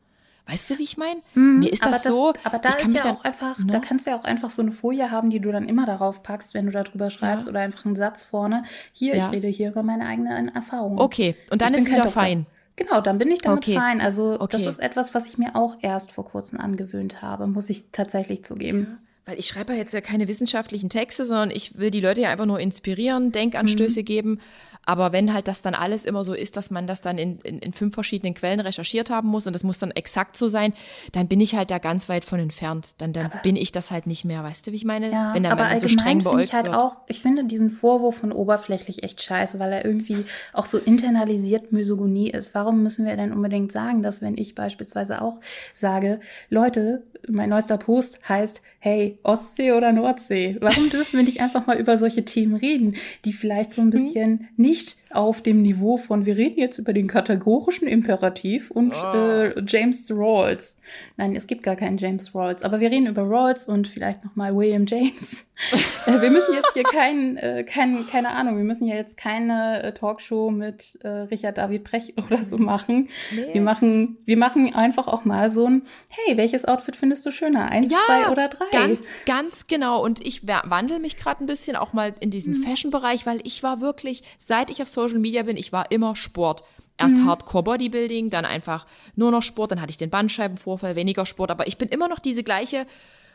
Weißt 0.47 0.69
du, 0.69 0.77
wie 0.77 0.83
ich 0.83 0.97
meine? 0.97 1.21
Mhm, 1.35 1.59
Mir 1.59 1.71
ist 1.71 1.85
das, 1.85 2.03
das, 2.03 2.11
so. 2.11 2.33
Aber 2.43 2.59
da 2.59 2.69
ist 2.69 2.93
ja 2.93 3.11
auch 3.11 3.23
einfach, 3.23 3.57
no? 3.59 3.67
da 3.67 3.79
ne? 3.79 3.81
kannst 3.81 4.05
du 4.05 4.11
ja 4.11 4.17
auch 4.17 4.25
einfach 4.25 4.49
so 4.49 4.61
eine 4.61 4.71
Folie 4.71 5.09
haben, 5.09 5.29
die 5.29 5.39
du 5.39 5.51
dann 5.51 5.67
immer 5.67 5.85
darauf 5.85 6.21
packst, 6.21 6.53
wenn 6.53 6.65
du 6.65 6.71
darüber 6.71 7.09
schreibst 7.09 7.45
ja. 7.45 7.49
oder 7.49 7.61
einfach 7.61 7.85
einen 7.85 7.95
Satz 7.95 8.23
vorne. 8.23 8.63
Hier, 8.91 9.15
ja. 9.15 9.25
ich 9.25 9.31
rede 9.31 9.47
hier 9.47 9.69
über 9.69 9.83
meine 9.83 10.05
eigenen 10.05 10.49
Erfahrungen. 10.49 10.99
Okay, 10.99 11.35
und 11.49 11.61
dann 11.61 11.73
ich 11.73 11.81
ist 11.81 11.91
wieder 11.91 12.07
fein. 12.07 12.45
Genau, 12.75 13.01
dann 13.01 13.17
bin 13.17 13.31
ich 13.31 13.41
damit 13.41 13.59
okay. 13.59 13.75
fein. 13.75 14.01
Also 14.01 14.39
okay. 14.39 14.57
das 14.57 14.65
ist 14.65 14.79
etwas, 14.79 15.13
was 15.13 15.27
ich 15.27 15.37
mir 15.37 15.55
auch 15.55 15.77
erst 15.81 16.11
vor 16.11 16.25
kurzem 16.25 16.59
angewöhnt 16.59 17.21
habe, 17.21 17.47
muss 17.47 17.69
ich 17.69 17.91
tatsächlich 17.91 18.43
zugeben. 18.43 18.87
Ja 18.89 18.97
weil 19.25 19.39
ich 19.39 19.47
schreibe 19.47 19.73
ja 19.73 19.79
jetzt 19.79 19.93
ja 19.93 20.01
keine 20.01 20.27
wissenschaftlichen 20.27 20.89
Texte, 20.89 21.23
sondern 21.23 21.51
ich 21.51 21.77
will 21.77 21.91
die 21.91 22.01
Leute 22.01 22.21
ja 22.21 22.29
einfach 22.29 22.45
nur 22.45 22.59
inspirieren, 22.59 23.31
Denkanstöße 23.31 24.01
mhm. 24.01 24.05
geben. 24.05 24.39
Aber 24.85 25.13
wenn 25.13 25.33
halt 25.33 25.47
das 25.47 25.61
dann 25.61 25.75
alles 25.75 26.03
immer 26.03 26.25
so 26.25 26.33
ist, 26.33 26.57
dass 26.57 26.69
man 26.69 26.87
das 26.87 26.99
dann 27.01 27.17
in, 27.17 27.39
in, 27.39 27.59
in, 27.59 27.71
fünf 27.71 27.93
verschiedenen 27.93 28.33
Quellen 28.33 28.59
recherchiert 28.59 29.09
haben 29.09 29.29
muss 29.29 29.47
und 29.47 29.53
das 29.53 29.63
muss 29.63 29.79
dann 29.79 29.91
exakt 29.91 30.35
so 30.35 30.49
sein, 30.49 30.73
dann 31.13 31.29
bin 31.29 31.39
ich 31.39 31.55
halt 31.55 31.71
da 31.71 31.77
ganz 31.77 32.09
weit 32.09 32.25
von 32.25 32.39
entfernt. 32.39 32.95
Dann, 32.97 33.13
dann 33.13 33.31
bin 33.43 33.55
ich 33.55 33.71
das 33.71 33.91
halt 33.91 34.07
nicht 34.07 34.25
mehr. 34.25 34.43
Weißt 34.43 34.67
du, 34.67 34.71
wie 34.71 34.75
ich 34.75 34.83
meine? 34.83 35.09
Ja, 35.09 35.33
wenn 35.33 35.43
dann 35.43 35.57
aber 35.57 35.79
so 35.79 35.87
streng 35.87 36.21
beäugt 36.23 36.43
ich 36.43 36.53
halt 36.53 36.65
wird. 36.65 36.75
auch, 36.75 36.97
ich 37.07 37.21
finde 37.21 37.45
diesen 37.45 37.71
Vorwurf 37.71 38.17
von 38.17 38.33
oberflächlich 38.33 39.03
echt 39.03 39.21
scheiße, 39.21 39.57
weil 39.57 39.71
er 39.71 39.85
irgendwie 39.85 40.25
auch 40.51 40.65
so 40.65 40.79
internalisiert 40.79 41.71
Misogonie 41.71 42.31
ist. 42.31 42.53
Warum 42.53 42.83
müssen 42.83 43.05
wir 43.05 43.15
denn 43.15 43.31
unbedingt 43.31 43.71
sagen, 43.71 44.03
dass 44.03 44.21
wenn 44.21 44.37
ich 44.37 44.53
beispielsweise 44.53 45.21
auch 45.21 45.39
sage, 45.73 46.19
Leute, 46.49 47.03
mein 47.29 47.49
neuester 47.49 47.77
Post 47.77 48.19
heißt, 48.27 48.61
hey, 48.83 49.17
Ostsee 49.23 49.71
oder 49.71 49.93
Nordsee? 49.93 50.57
Warum 50.59 50.89
dürfen 50.89 51.17
wir 51.17 51.23
nicht 51.23 51.39
einfach 51.39 51.67
mal 51.67 51.79
über 51.79 51.97
solche 51.97 52.25
Themen 52.25 52.57
reden, 52.57 52.97
die 53.23 53.31
vielleicht 53.31 53.73
so 53.73 53.79
ein 53.79 53.87
mhm. 53.87 53.91
bisschen 53.91 54.49
nicht 54.57 54.97
auf 55.15 55.41
dem 55.41 55.61
Niveau 55.61 55.97
von, 55.97 56.25
wir 56.25 56.37
reden 56.37 56.59
jetzt 56.59 56.77
über 56.77 56.93
den 56.93 57.07
kategorischen 57.07 57.87
Imperativ 57.87 58.71
und 58.71 58.93
oh. 58.93 59.17
äh, 59.17 59.63
James 59.67 60.11
Rawls. 60.11 60.81
Nein, 61.17 61.35
es 61.35 61.47
gibt 61.47 61.63
gar 61.63 61.75
keinen 61.75 61.97
James 61.97 62.33
Rawls, 62.33 62.63
aber 62.63 62.79
wir 62.79 62.91
reden 62.91 63.07
über 63.07 63.23
Rawls 63.23 63.67
und 63.67 63.87
vielleicht 63.87 64.23
nochmal 64.23 64.55
William 64.55 64.85
James. 64.85 65.51
äh, 66.05 66.21
wir 66.21 66.31
müssen 66.31 66.53
jetzt 66.53 66.73
hier 66.73 66.83
kein, 66.83 67.37
äh, 67.37 67.63
kein, 67.63 68.07
keine 68.07 68.29
Ahnung, 68.29 68.57
wir 68.57 68.63
müssen 68.63 68.87
ja 68.87 68.95
jetzt 68.95 69.17
keine 69.17 69.83
äh, 69.83 69.93
Talkshow 69.93 70.49
mit 70.49 70.99
äh, 71.03 71.07
Richard 71.07 71.57
David 71.57 71.83
Brecht 71.83 72.13
oder 72.25 72.43
so 72.43 72.57
machen. 72.57 73.09
Nee. 73.31 73.53
Wir 73.53 73.61
machen, 73.61 74.17
wir 74.25 74.37
machen 74.37 74.73
einfach 74.73 75.07
auch 75.07 75.25
mal 75.25 75.49
so 75.49 75.67
ein, 75.67 75.83
hey, 76.09 76.37
welches 76.37 76.65
Outfit 76.65 76.95
findest 76.95 77.25
du 77.25 77.31
schöner? 77.31 77.69
Eins, 77.69 77.91
ja, 77.91 77.97
zwei 78.05 78.31
oder 78.31 78.49
drei? 78.49 78.65
Ganz, 78.71 78.99
ganz 79.25 79.67
genau. 79.67 80.03
Und 80.03 80.25
ich 80.25 80.47
wandle 80.47 80.99
mich 80.99 81.17
gerade 81.17 81.43
ein 81.43 81.47
bisschen 81.47 81.75
auch 81.75 81.93
mal 81.93 82.13
in 82.19 82.29
diesen 82.29 82.59
mhm. 82.59 82.63
Fashion-Bereich, 82.63 83.25
weil 83.25 83.39
ich 83.43 83.63
war 83.63 83.79
wirklich, 83.79 84.23
seit 84.45 84.69
ich 84.69 84.81
auf 84.81 84.87
Social 84.87 85.02
Social 85.03 85.19
Media 85.19 85.43
bin, 85.43 85.57
ich 85.57 85.71
war 85.71 85.91
immer 85.91 86.15
Sport. 86.15 86.63
Erst 86.97 87.17
mhm. 87.17 87.25
Hardcore 87.25 87.63
Bodybuilding, 87.63 88.29
dann 88.29 88.45
einfach 88.45 88.85
nur 89.15 89.31
noch 89.31 89.41
Sport, 89.41 89.71
dann 89.71 89.81
hatte 89.81 89.89
ich 89.89 89.97
den 89.97 90.09
Bandscheibenvorfall, 90.09 90.95
weniger 90.95 91.25
Sport, 91.25 91.51
aber 91.51 91.67
ich 91.67 91.77
bin 91.77 91.89
immer 91.89 92.07
noch 92.07 92.19
diese 92.19 92.43
gleiche 92.43 92.85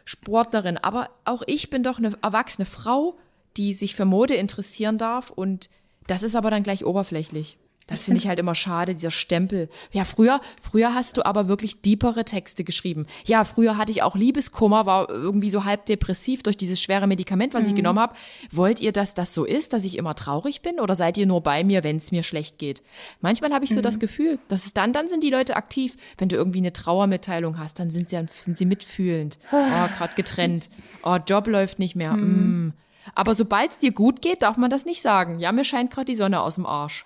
Sportlerin. 0.04 0.78
Aber 0.78 1.10
auch 1.24 1.42
ich 1.46 1.68
bin 1.68 1.82
doch 1.82 1.98
eine 1.98 2.16
erwachsene 2.22 2.66
Frau, 2.66 3.18
die 3.56 3.74
sich 3.74 3.96
für 3.96 4.04
Mode 4.04 4.34
interessieren 4.34 4.96
darf 4.96 5.30
und 5.30 5.68
das 6.06 6.22
ist 6.22 6.36
aber 6.36 6.50
dann 6.50 6.62
gleich 6.62 6.84
oberflächlich. 6.84 7.58
Das 7.89 8.05
finde 8.05 8.20
ich 8.20 8.28
halt 8.28 8.39
immer 8.39 8.55
schade, 8.55 8.93
dieser 8.93 9.11
Stempel. 9.11 9.70
Ja, 9.93 10.05
früher, 10.05 10.43
früher 10.61 10.95
hast 10.95 11.16
du 11.16 11.24
aber 11.24 11.49
wirklich 11.49 11.80
deepere 11.80 12.26
Texte 12.26 12.62
geschrieben. 12.62 13.07
Ja, 13.24 13.45
früher 13.45 13.78
hatte 13.78 13.91
ich 13.91 14.03
auch 14.03 14.14
Liebeskummer, 14.14 14.84
war 14.84 15.09
irgendwie 15.09 15.49
so 15.49 15.64
halb 15.64 15.86
depressiv 15.86 16.43
durch 16.43 16.59
dieses 16.59 16.82
schwere 16.82 17.07
Medikament, 17.07 17.55
was 17.55 17.62
mhm. 17.62 17.70
ich 17.70 17.74
genommen 17.74 17.99
habe. 17.99 18.14
Wollt 18.53 18.80
ihr, 18.80 18.93
dass 18.93 19.14
das 19.14 19.32
so 19.32 19.47
ist, 19.47 19.72
dass 19.72 19.84
ich 19.84 19.97
immer 19.97 20.14
traurig 20.14 20.61
bin 20.61 20.80
oder 20.80 20.95
seid 20.95 21.16
ihr 21.16 21.24
nur 21.24 21.41
bei 21.41 21.64
mir, 21.64 21.82
wenn 21.82 21.97
es 21.97 22.12
mir 22.12 22.22
schlecht 22.22 22.59
geht? 22.59 22.82
Manchmal 23.22 23.55
habe 23.55 23.64
ich 23.64 23.72
so 23.72 23.80
mhm. 23.80 23.84
das 23.84 23.99
Gefühl, 23.99 24.39
dass 24.49 24.66
es 24.66 24.74
dann, 24.74 24.93
dann 24.93 25.09
sind 25.09 25.24
die 25.24 25.30
Leute 25.30 25.57
aktiv. 25.57 25.97
Wenn 26.18 26.28
du 26.28 26.36
irgendwie 26.36 26.59
eine 26.59 26.74
Trauermitteilung 26.74 27.59
hast, 27.59 27.78
dann 27.78 27.91
sind 27.91 28.11
sie, 28.11 28.22
sind 28.39 28.59
sie 28.59 28.66
mitfühlend. 28.66 29.39
Oh, 29.68 29.89
gerade 29.99 30.14
getrennt. 30.14 30.70
Oh, 31.03 31.16
Job 31.16 31.47
läuft 31.47 31.78
nicht 31.78 31.95
mehr. 31.95 32.12
Mhm. 32.12 32.66
Mm. 32.66 32.72
Aber 33.14 33.34
sobald 33.34 33.72
es 33.72 33.78
dir 33.78 33.93
gut 33.93 34.22
geht, 34.22 34.43
darf 34.43 34.57
man 34.57 34.70
das 34.70 34.84
nicht 34.84 35.03
sagen. 35.03 35.41
Ja, 35.41 35.53
mir 35.53 35.64
scheint 35.64 35.91
gerade 35.91 36.07
die 36.07 36.14
Sonne 36.14 36.41
aus 36.41 36.55
dem 36.57 36.66
Arsch. 36.66 37.05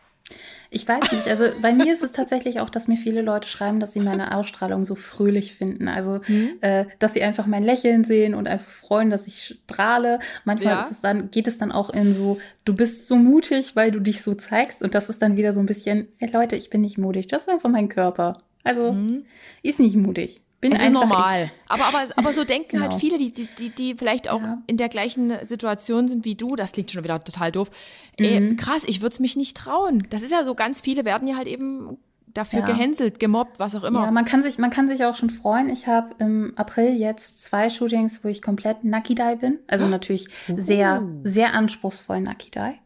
Ich 0.75 0.89
weiß 0.89 1.13
nicht. 1.13 1.29
Also 1.29 1.45
bei 1.61 1.75
mir 1.75 1.93
ist 1.93 2.03
es 2.03 2.13
tatsächlich 2.13 2.59
auch, 2.59 2.71
dass 2.71 2.89
mir 2.89 2.97
viele 2.97 3.21
Leute 3.21 3.47
schreiben, 3.47 3.79
dass 3.79 3.93
sie 3.93 4.01
meine 4.01 4.35
Ausstrahlung 4.35 4.87
so 4.87 4.95
fröhlich 4.95 5.55
finden. 5.55 5.87
Also, 5.87 6.21
mhm. 6.27 6.53
äh, 6.63 6.87
dass 6.99 7.13
sie 7.13 7.23
einfach 7.23 7.47
mein 7.47 7.63
Lächeln 7.63 8.05
sehen 8.05 8.35
und 8.35 8.49
einfach 8.49 8.71
freuen, 8.71 9.11
dass 9.11 9.27
ich 9.27 9.59
strahle. 9.65 10.19
Manchmal 10.45 10.73
ja. 10.73 10.81
ist 10.81 10.91
es 10.91 11.03
dann, 11.03 11.31
geht 11.31 11.47
es 11.47 11.59
dann 11.59 11.73
auch 11.73 11.91
in 11.91 12.15
so, 12.15 12.39
du 12.65 12.75
bist 12.75 13.07
so 13.07 13.17
mutig, 13.17 13.77
weil 13.77 13.91
du 13.91 14.01
dich 14.01 14.23
so 14.23 14.35
zeigst. 14.35 14.83
Und 14.83 14.95
das 14.95 15.11
ist 15.11 15.21
dann 15.21 15.37
wieder 15.37 15.53
so 15.53 15.61
ein 15.61 15.67
bisschen, 15.67 16.09
hey 16.17 16.31
Leute, 16.33 16.57
ich 16.57 16.71
bin 16.71 16.81
nicht 16.81 16.97
mutig. 16.97 17.27
Das 17.27 17.43
ist 17.43 17.49
einfach 17.51 17.69
mein 17.69 17.91
Körper. 17.91 18.33
Also, 18.65 18.93
mhm. 18.93 19.27
ist 19.63 19.79
nicht 19.79 19.97
mutig. 19.97 20.41
Bin 20.63 20.73
es 20.73 20.81
ist 20.81 20.93
normal. 20.93 21.51
Aber, 21.67 21.87
aber, 21.87 22.07
aber 22.15 22.33
so 22.33 22.45
denken 22.45 22.81
halt 22.81 22.91
genau. 22.91 22.93
halt 22.93 23.01
viele, 23.01 23.19
die, 23.19 23.35
die, 23.35 23.49
die, 23.59 23.71
die 23.71 23.95
vielleicht 23.97 24.31
auch 24.31 24.41
ja. 24.41 24.63
in 24.69 24.77
der 24.77 24.89
gleichen 24.89 25.45
Situation 25.45 26.07
sind 26.07 26.25
wie 26.25 26.37
du. 26.37 26.55
Das 26.55 26.71
klingt 26.71 26.93
schon 26.93 27.03
wieder 27.03 27.23
total 27.23 27.51
doof. 27.51 27.69
Mhm. 28.17 28.25
Ey, 28.25 28.57
krass, 28.57 28.85
ich 28.87 29.01
würde 29.03 29.13
es 29.13 29.19
mich 29.19 29.35
nicht 29.35 29.57
trauen. 29.57 30.07
Das 30.11 30.23
ist 30.23 30.31
ja 30.31 30.45
so, 30.45 30.55
ganz 30.55 30.81
viele 30.81 31.05
werden 31.05 31.27
ja 31.27 31.37
halt 31.37 31.49
eben 31.49 31.99
dafür 32.35 32.61
ja. 32.61 32.67
gehänselt, 32.67 33.21
gemobbt, 33.21 33.59
was 33.59 33.75
auch 33.75 33.85
immer. 33.85 34.05
Ja, 34.05 34.11
man 34.11 34.25
kann 34.25 34.43
sich, 34.43 34.59
man 34.59 34.71
kann 34.71 34.89
sich 34.89 35.05
auch 35.05 35.17
schon 35.17 35.31
freuen. 35.31 35.69
Ich 35.69 35.87
habe 35.87 36.15
im 36.19 36.53
April 36.57 36.95
jetzt 36.95 37.45
zwei 37.45 37.71
Shootings, 37.71 38.25
wo 38.25 38.29
ich 38.29 38.43
komplett 38.43 38.85
Nakidai 38.85 39.37
bin. 39.37 39.59
Also 39.67 39.87
natürlich 39.87 40.29
uh. 40.49 40.55
sehr, 40.59 41.03
sehr 41.25 41.55
anspruchsvoll 41.55 42.21
Nakidai. 42.21 42.79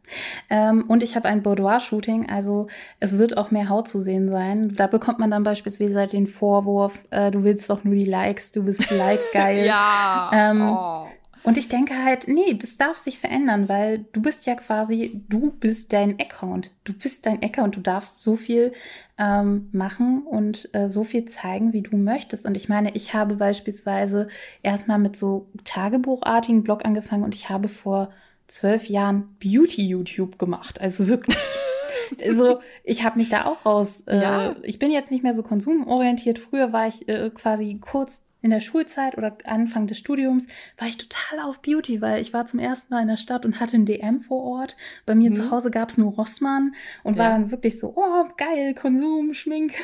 Ähm, 0.50 0.84
und 0.88 1.02
ich 1.02 1.16
habe 1.16 1.28
ein 1.28 1.42
Boudoir-Shooting, 1.42 2.28
also 2.30 2.68
es 3.00 3.18
wird 3.18 3.36
auch 3.36 3.50
mehr 3.50 3.68
Haut 3.68 3.88
zu 3.88 4.00
sehen 4.00 4.30
sein. 4.30 4.74
Da 4.76 4.86
bekommt 4.86 5.18
man 5.18 5.30
dann 5.30 5.42
beispielsweise 5.42 6.06
den 6.06 6.26
Vorwurf, 6.26 7.04
äh, 7.10 7.30
du 7.30 7.42
willst 7.42 7.68
doch 7.70 7.84
nur 7.84 7.94
die 7.94 8.04
Likes, 8.04 8.52
du 8.52 8.62
bist 8.64 8.90
like-geil. 8.96 9.66
ja. 9.66 10.30
Ähm, 10.32 10.62
oh. 10.62 11.08
Und 11.46 11.56
ich 11.56 11.68
denke 11.68 12.04
halt, 12.04 12.26
nee, 12.26 12.54
das 12.54 12.76
darf 12.76 12.98
sich 12.98 13.20
verändern, 13.20 13.68
weil 13.68 14.04
du 14.12 14.20
bist 14.20 14.46
ja 14.46 14.56
quasi, 14.56 15.22
du 15.28 15.52
bist 15.52 15.92
dein 15.92 16.18
Account. 16.18 16.72
Du 16.82 16.92
bist 16.92 17.24
dein 17.24 17.40
Account. 17.40 17.76
Du 17.76 17.80
darfst 17.80 18.20
so 18.20 18.34
viel 18.34 18.72
ähm, 19.16 19.68
machen 19.70 20.24
und 20.24 20.68
äh, 20.72 20.88
so 20.88 21.04
viel 21.04 21.24
zeigen, 21.26 21.72
wie 21.72 21.82
du 21.82 21.96
möchtest. 21.96 22.46
Und 22.46 22.56
ich 22.56 22.68
meine, 22.68 22.96
ich 22.96 23.14
habe 23.14 23.36
beispielsweise 23.36 24.26
erstmal 24.64 24.98
mit 24.98 25.14
so 25.14 25.46
tagebuchartigen 25.62 26.64
Blog 26.64 26.84
angefangen 26.84 27.22
und 27.22 27.32
ich 27.32 27.48
habe 27.48 27.68
vor 27.68 28.10
zwölf 28.48 28.88
Jahren 28.88 29.36
Beauty-YouTube 29.38 30.40
gemacht. 30.40 30.80
Also 30.80 31.06
wirklich. 31.06 31.38
also 32.24 32.58
ich 32.82 33.04
habe 33.04 33.18
mich 33.18 33.28
da 33.28 33.44
auch 33.44 33.64
raus. 33.64 34.02
Äh, 34.08 34.20
ja. 34.20 34.56
Ich 34.64 34.80
bin 34.80 34.90
jetzt 34.90 35.12
nicht 35.12 35.22
mehr 35.22 35.32
so 35.32 35.44
konsumorientiert. 35.44 36.40
Früher 36.40 36.72
war 36.72 36.88
ich 36.88 37.08
äh, 37.08 37.30
quasi 37.30 37.78
kurz 37.80 38.25
in 38.46 38.50
der 38.50 38.60
Schulzeit 38.60 39.18
oder 39.18 39.36
Anfang 39.44 39.88
des 39.88 39.98
Studiums 39.98 40.46
war 40.78 40.86
ich 40.86 40.96
total 40.96 41.40
auf 41.40 41.62
Beauty, 41.62 42.00
weil 42.00 42.22
ich 42.22 42.32
war 42.32 42.46
zum 42.46 42.60
ersten 42.60 42.94
Mal 42.94 43.02
in 43.02 43.08
der 43.08 43.16
Stadt 43.16 43.44
und 43.44 43.58
hatte 43.58 43.76
ein 43.76 43.86
DM 43.86 44.20
vor 44.20 44.44
Ort. 44.44 44.76
Bei 45.04 45.16
mir 45.16 45.30
mhm. 45.30 45.34
zu 45.34 45.50
Hause 45.50 45.72
gab 45.72 45.88
es 45.88 45.98
nur 45.98 46.12
Rossmann 46.12 46.72
und 47.02 47.16
ja. 47.16 47.24
war 47.24 47.30
dann 47.30 47.50
wirklich 47.50 47.80
so, 47.80 47.94
oh, 47.96 48.24
geil, 48.36 48.72
Konsum, 48.74 49.34
Schmink. 49.34 49.74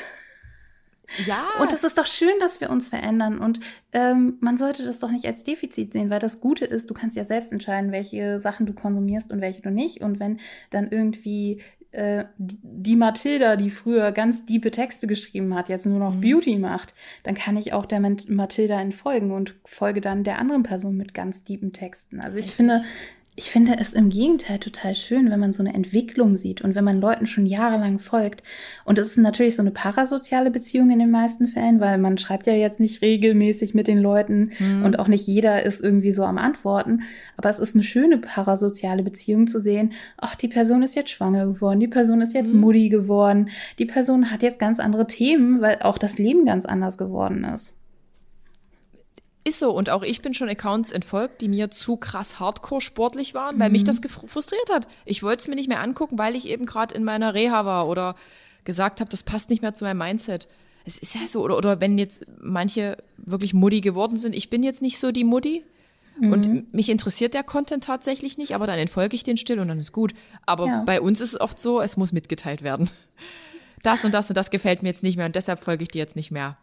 Ja. 1.26 1.48
Und 1.60 1.72
es 1.72 1.82
ist 1.82 1.98
doch 1.98 2.06
schön, 2.06 2.38
dass 2.38 2.60
wir 2.60 2.70
uns 2.70 2.86
verändern. 2.86 3.38
Und 3.40 3.58
ähm, 3.92 4.38
man 4.40 4.56
sollte 4.56 4.84
das 4.84 5.00
doch 5.00 5.10
nicht 5.10 5.26
als 5.26 5.42
Defizit 5.42 5.92
sehen, 5.92 6.08
weil 6.08 6.20
das 6.20 6.40
Gute 6.40 6.64
ist, 6.64 6.88
du 6.88 6.94
kannst 6.94 7.16
ja 7.16 7.24
selbst 7.24 7.52
entscheiden, 7.52 7.90
welche 7.90 8.38
Sachen 8.38 8.64
du 8.64 8.72
konsumierst 8.72 9.32
und 9.32 9.40
welche 9.40 9.60
du 9.60 9.70
nicht. 9.70 10.02
Und 10.02 10.20
wenn 10.20 10.38
dann 10.70 10.88
irgendwie 10.88 11.60
äh, 11.92 12.24
die 12.38 12.96
Mathilda, 12.96 13.56
die 13.56 13.70
früher 13.70 14.12
ganz 14.12 14.46
diepe 14.46 14.70
Texte 14.70 15.06
geschrieben 15.06 15.54
hat, 15.54 15.68
jetzt 15.68 15.86
nur 15.86 15.98
noch 15.98 16.14
mhm. 16.14 16.20
Beauty 16.20 16.56
macht, 16.56 16.94
dann 17.22 17.34
kann 17.34 17.56
ich 17.56 17.72
auch 17.72 17.86
der 17.86 18.00
Mathilda 18.00 18.80
entfolgen 18.80 19.30
und 19.30 19.54
folge 19.64 20.00
dann 20.00 20.24
der 20.24 20.38
anderen 20.38 20.62
Person 20.62 20.96
mit 20.96 21.14
ganz 21.14 21.44
tiefen 21.44 21.72
Texten. 21.72 22.20
Also 22.20 22.38
ich 22.38 22.46
Richtig. 22.46 22.56
finde, 22.56 22.84
ich 23.34 23.50
finde 23.50 23.78
es 23.78 23.94
im 23.94 24.10
Gegenteil 24.10 24.58
total 24.58 24.94
schön, 24.94 25.30
wenn 25.30 25.40
man 25.40 25.54
so 25.54 25.62
eine 25.62 25.72
Entwicklung 25.72 26.36
sieht 26.36 26.60
und 26.60 26.74
wenn 26.74 26.84
man 26.84 27.00
Leuten 27.00 27.26
schon 27.26 27.46
jahrelang 27.46 27.98
folgt. 27.98 28.42
Und 28.84 28.98
es 28.98 29.08
ist 29.08 29.16
natürlich 29.16 29.56
so 29.56 29.62
eine 29.62 29.70
parasoziale 29.70 30.50
Beziehung 30.50 30.90
in 30.90 30.98
den 30.98 31.10
meisten 31.10 31.48
Fällen, 31.48 31.80
weil 31.80 31.96
man 31.96 32.18
schreibt 32.18 32.46
ja 32.46 32.52
jetzt 32.52 32.78
nicht 32.78 33.00
regelmäßig 33.00 33.72
mit 33.72 33.86
den 33.86 33.96
Leuten 33.96 34.50
mhm. 34.58 34.84
und 34.84 34.98
auch 34.98 35.08
nicht 35.08 35.26
jeder 35.26 35.62
ist 35.62 35.82
irgendwie 35.82 36.12
so 36.12 36.24
am 36.24 36.36
Antworten. 36.36 37.04
Aber 37.38 37.48
es 37.48 37.58
ist 37.58 37.74
eine 37.74 37.84
schöne 37.84 38.18
parasoziale 38.18 39.02
Beziehung 39.02 39.46
zu 39.46 39.60
sehen, 39.60 39.94
ach, 40.18 40.36
die 40.36 40.48
Person 40.48 40.82
ist 40.82 40.94
jetzt 40.94 41.10
schwanger 41.10 41.46
geworden, 41.46 41.80
die 41.80 41.88
Person 41.88 42.20
ist 42.20 42.34
jetzt 42.34 42.52
mhm. 42.52 42.60
Mutti 42.60 42.90
geworden, 42.90 43.48
die 43.78 43.86
Person 43.86 44.30
hat 44.30 44.42
jetzt 44.42 44.58
ganz 44.58 44.78
andere 44.78 45.06
Themen, 45.06 45.62
weil 45.62 45.78
auch 45.80 45.96
das 45.96 46.18
Leben 46.18 46.44
ganz 46.44 46.66
anders 46.66 46.98
geworden 46.98 47.44
ist. 47.44 47.81
Ist 49.44 49.58
so. 49.58 49.72
Und 49.72 49.90
auch 49.90 50.02
ich 50.02 50.22
bin 50.22 50.34
schon 50.34 50.48
Accounts 50.48 50.92
entfolgt, 50.92 51.40
die 51.40 51.48
mir 51.48 51.70
zu 51.70 51.96
krass 51.96 52.38
hardcore 52.38 52.80
sportlich 52.80 53.34
waren, 53.34 53.58
weil 53.58 53.68
mhm. 53.68 53.72
mich 53.72 53.84
das 53.84 54.00
frustriert 54.00 54.70
hat. 54.70 54.86
Ich 55.04 55.22
wollte 55.22 55.40
es 55.40 55.48
mir 55.48 55.56
nicht 55.56 55.68
mehr 55.68 55.80
angucken, 55.80 56.18
weil 56.18 56.36
ich 56.36 56.46
eben 56.46 56.64
gerade 56.66 56.94
in 56.94 57.02
meiner 57.02 57.34
Reha 57.34 57.64
war 57.64 57.88
oder 57.88 58.14
gesagt 58.64 59.00
habe, 59.00 59.10
das 59.10 59.24
passt 59.24 59.50
nicht 59.50 59.62
mehr 59.62 59.74
zu 59.74 59.84
meinem 59.84 59.98
Mindset. 59.98 60.46
Es 60.84 60.98
ist 60.98 61.14
ja 61.14 61.26
so. 61.26 61.42
Oder, 61.42 61.56
oder 61.58 61.80
wenn 61.80 61.98
jetzt 61.98 62.26
manche 62.40 62.98
wirklich 63.16 63.54
Muddy 63.54 63.80
geworden 63.80 64.16
sind. 64.16 64.34
Ich 64.34 64.50
bin 64.50 64.62
jetzt 64.62 64.82
nicht 64.82 64.98
so 64.98 65.10
die 65.10 65.24
Muddy. 65.24 65.64
Mhm. 66.20 66.32
Und 66.32 66.74
mich 66.74 66.88
interessiert 66.88 67.34
der 67.34 67.42
Content 67.42 67.84
tatsächlich 67.84 68.38
nicht, 68.38 68.54
aber 68.54 68.66
dann 68.66 68.78
entfolge 68.78 69.16
ich 69.16 69.24
den 69.24 69.38
still 69.38 69.58
und 69.58 69.68
dann 69.68 69.80
ist 69.80 69.92
gut. 69.92 70.14
Aber 70.44 70.66
ja. 70.66 70.82
bei 70.84 71.00
uns 71.00 71.20
ist 71.20 71.34
es 71.34 71.40
oft 71.40 71.58
so, 71.58 71.80
es 71.80 71.96
muss 71.96 72.12
mitgeteilt 72.12 72.62
werden. 72.62 72.90
Das 73.82 74.04
und 74.04 74.12
das 74.12 74.28
und 74.28 74.36
das 74.36 74.50
gefällt 74.50 74.82
mir 74.82 74.90
jetzt 74.90 75.02
nicht 75.02 75.16
mehr 75.16 75.26
und 75.26 75.34
deshalb 75.34 75.58
folge 75.58 75.82
ich 75.82 75.88
dir 75.88 75.98
jetzt 75.98 76.14
nicht 76.14 76.30
mehr. 76.30 76.56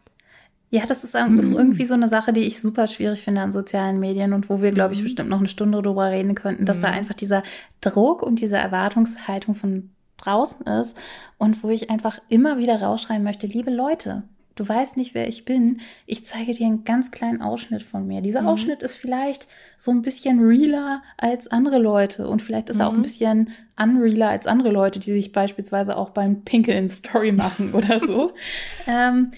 Ja, 0.72 0.86
das 0.86 1.02
ist 1.02 1.16
irgendwie 1.16 1.84
so 1.84 1.94
eine 1.94 2.08
Sache, 2.08 2.32
die 2.32 2.42
ich 2.42 2.60
super 2.60 2.86
schwierig 2.86 3.22
finde 3.22 3.40
an 3.40 3.50
sozialen 3.50 3.98
Medien 3.98 4.32
und 4.32 4.48
wo 4.48 4.62
wir, 4.62 4.70
glaube 4.70 4.94
ich, 4.94 5.00
mhm. 5.00 5.04
bestimmt 5.04 5.28
noch 5.28 5.40
eine 5.40 5.48
Stunde 5.48 5.82
drüber 5.82 6.10
reden 6.10 6.36
könnten, 6.36 6.64
dass 6.64 6.80
da 6.80 6.88
mhm. 6.88 6.94
einfach 6.94 7.14
dieser 7.14 7.42
Druck 7.80 8.22
und 8.22 8.40
diese 8.40 8.56
Erwartungshaltung 8.56 9.56
von 9.56 9.90
draußen 10.18 10.66
ist 10.66 10.96
und 11.38 11.64
wo 11.64 11.70
ich 11.70 11.90
einfach 11.90 12.20
immer 12.28 12.58
wieder 12.58 12.80
rausschreien 12.80 13.24
möchte, 13.24 13.48
liebe 13.48 13.70
Leute, 13.70 14.22
du 14.54 14.68
weißt 14.68 14.96
nicht, 14.96 15.14
wer 15.14 15.26
ich 15.26 15.44
bin. 15.44 15.80
Ich 16.06 16.24
zeige 16.26 16.52
dir 16.54 16.66
einen 16.66 16.84
ganz 16.84 17.10
kleinen 17.10 17.40
Ausschnitt 17.42 17.82
von 17.82 18.06
mir. 18.06 18.20
Dieser 18.20 18.42
mhm. 18.42 18.48
Ausschnitt 18.48 18.82
ist 18.82 18.96
vielleicht 18.96 19.48
so 19.76 19.90
ein 19.90 20.02
bisschen 20.02 20.38
realer 20.38 21.02
als 21.16 21.48
andere 21.48 21.78
Leute 21.78 22.28
und 22.28 22.42
vielleicht 22.42 22.68
ist 22.68 22.76
mhm. 22.76 22.82
er 22.82 22.88
auch 22.88 22.92
ein 22.92 22.98
mhm. 22.98 23.02
bisschen 23.02 23.50
unrealer 23.76 24.28
als 24.28 24.46
andere 24.46 24.70
Leute, 24.70 25.00
die 25.00 25.10
sich 25.10 25.32
beispielsweise 25.32 25.96
auch 25.96 26.10
beim 26.10 26.42
Pinkeln 26.44 26.88
Story 26.88 27.32
machen 27.32 27.72
oder 27.72 27.98
so. 27.98 28.32
ähm, 28.86 29.32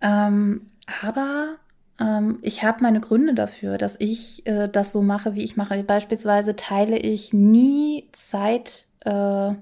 ähm, 0.00 0.70
aber 1.02 1.56
ähm, 1.98 2.38
ich 2.42 2.62
habe 2.62 2.82
meine 2.82 3.00
Gründe 3.00 3.34
dafür, 3.34 3.78
dass 3.78 3.96
ich 3.98 4.46
äh, 4.46 4.68
das 4.68 4.92
so 4.92 5.02
mache, 5.02 5.34
wie 5.34 5.42
ich 5.42 5.56
mache. 5.56 5.82
Beispielsweise 5.82 6.56
teile 6.56 6.98
ich 6.98 7.32
nie 7.32 8.08
Zeit, 8.12 8.86
äh, 9.00 9.52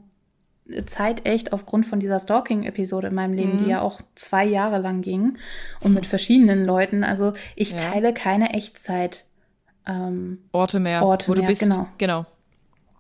Zeit 0.87 1.27
echt 1.27 1.53
aufgrund 1.53 1.87
von 1.87 2.01
dieser 2.01 2.19
Stalking-Episode 2.19 3.09
in 3.09 3.15
meinem 3.15 3.35
Leben, 3.35 3.55
mhm. 3.55 3.65
die 3.65 3.71
ja 3.71 3.83
auch 3.83 4.01
zwei 4.15 4.45
Jahre 4.45 4.79
lang 4.79 5.03
ging 5.03 5.37
und 5.81 5.95
mit 5.95 6.07
verschiedenen 6.07 6.65
Leuten. 6.65 7.05
Also 7.05 7.35
ich 7.55 7.73
ja. 7.73 7.79
teile 7.79 8.15
keine 8.15 8.55
Echtzeit. 8.55 9.25
Ähm, 9.87 10.39
Orte 10.53 10.81
mehr, 10.81 11.05
Orte 11.05 11.29
wo 11.29 11.33
mehr, 11.33 11.43
du 11.43 11.47
bist. 11.47 11.63
Genau. 11.63 11.89
genau. 11.99 12.27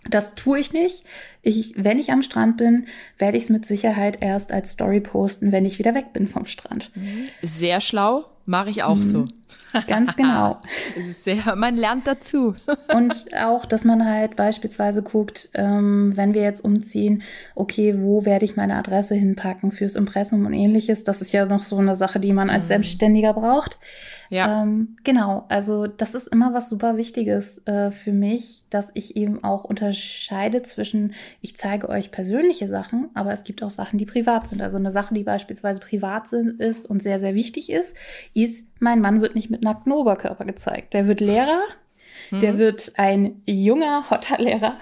Das 0.08 0.34
tue 0.34 0.58
ich 0.58 0.72
nicht. 0.72 1.04
Ich, 1.42 1.74
wenn 1.76 1.98
ich 1.98 2.10
am 2.10 2.22
Strand 2.22 2.56
bin, 2.56 2.86
werde 3.18 3.36
ich 3.36 3.44
es 3.44 3.50
mit 3.50 3.66
Sicherheit 3.66 4.18
erst 4.20 4.52
als 4.52 4.72
Story 4.72 5.00
posten, 5.00 5.52
wenn 5.52 5.64
ich 5.64 5.78
wieder 5.78 5.94
weg 5.94 6.12
bin 6.12 6.28
vom 6.28 6.46
Strand. 6.46 6.90
Sehr 7.42 7.80
schlau, 7.80 8.26
mache 8.46 8.70
ich 8.70 8.82
auch 8.82 8.96
mhm. 8.96 9.02
so. 9.02 9.26
Ganz 9.88 10.16
genau. 10.16 10.60
sehr, 11.22 11.56
man 11.56 11.76
lernt 11.76 12.06
dazu. 12.06 12.54
und 12.94 13.14
auch, 13.36 13.66
dass 13.66 13.84
man 13.84 14.06
halt 14.06 14.36
beispielsweise 14.36 15.02
guckt, 15.02 15.50
ähm, 15.54 16.12
wenn 16.14 16.34
wir 16.34 16.42
jetzt 16.42 16.64
umziehen, 16.64 17.22
okay, 17.54 17.94
wo 17.98 18.24
werde 18.24 18.44
ich 18.44 18.56
meine 18.56 18.76
Adresse 18.76 19.14
hinpacken 19.14 19.72
fürs 19.72 19.96
Impressum 19.96 20.46
und 20.46 20.52
ähnliches. 20.52 21.04
Das 21.04 21.22
ist 21.22 21.32
ja 21.32 21.46
noch 21.46 21.62
so 21.62 21.78
eine 21.78 21.96
Sache, 21.96 22.20
die 22.20 22.32
man 22.32 22.50
als 22.50 22.64
mhm. 22.64 22.68
Selbstständiger 22.68 23.32
braucht. 23.34 23.78
Ja. 24.34 24.62
Ähm, 24.64 24.96
genau, 25.04 25.44
also 25.48 25.86
das 25.86 26.16
ist 26.16 26.26
immer 26.26 26.52
was 26.52 26.68
super 26.68 26.96
Wichtiges 26.96 27.64
äh, 27.68 27.92
für 27.92 28.10
mich, 28.10 28.64
dass 28.68 28.90
ich 28.94 29.16
eben 29.16 29.44
auch 29.44 29.62
unterscheide 29.62 30.60
zwischen, 30.62 31.14
ich 31.40 31.56
zeige 31.56 31.88
euch 31.88 32.10
persönliche 32.10 32.66
Sachen, 32.66 33.10
aber 33.14 33.32
es 33.32 33.44
gibt 33.44 33.62
auch 33.62 33.70
Sachen, 33.70 33.96
die 33.96 34.06
privat 34.06 34.48
sind. 34.48 34.60
Also 34.60 34.76
eine 34.76 34.90
Sache, 34.90 35.14
die 35.14 35.22
beispielsweise 35.22 35.78
privat 35.78 36.26
sind, 36.26 36.60
ist 36.60 36.84
und 36.84 37.00
sehr, 37.00 37.20
sehr 37.20 37.36
wichtig 37.36 37.70
ist, 37.70 37.96
ist, 38.34 38.72
mein 38.80 39.00
Mann 39.00 39.20
wird 39.20 39.36
nicht 39.36 39.50
mit 39.50 39.62
nacktem 39.62 39.92
Oberkörper 39.92 40.44
gezeigt. 40.44 40.94
Der 40.94 41.06
wird 41.06 41.20
Lehrer, 41.20 41.60
mhm. 42.32 42.40
der 42.40 42.58
wird 42.58 42.94
ein 42.96 43.40
junger, 43.46 44.10
hotter 44.10 44.38
Lehrer. 44.38 44.78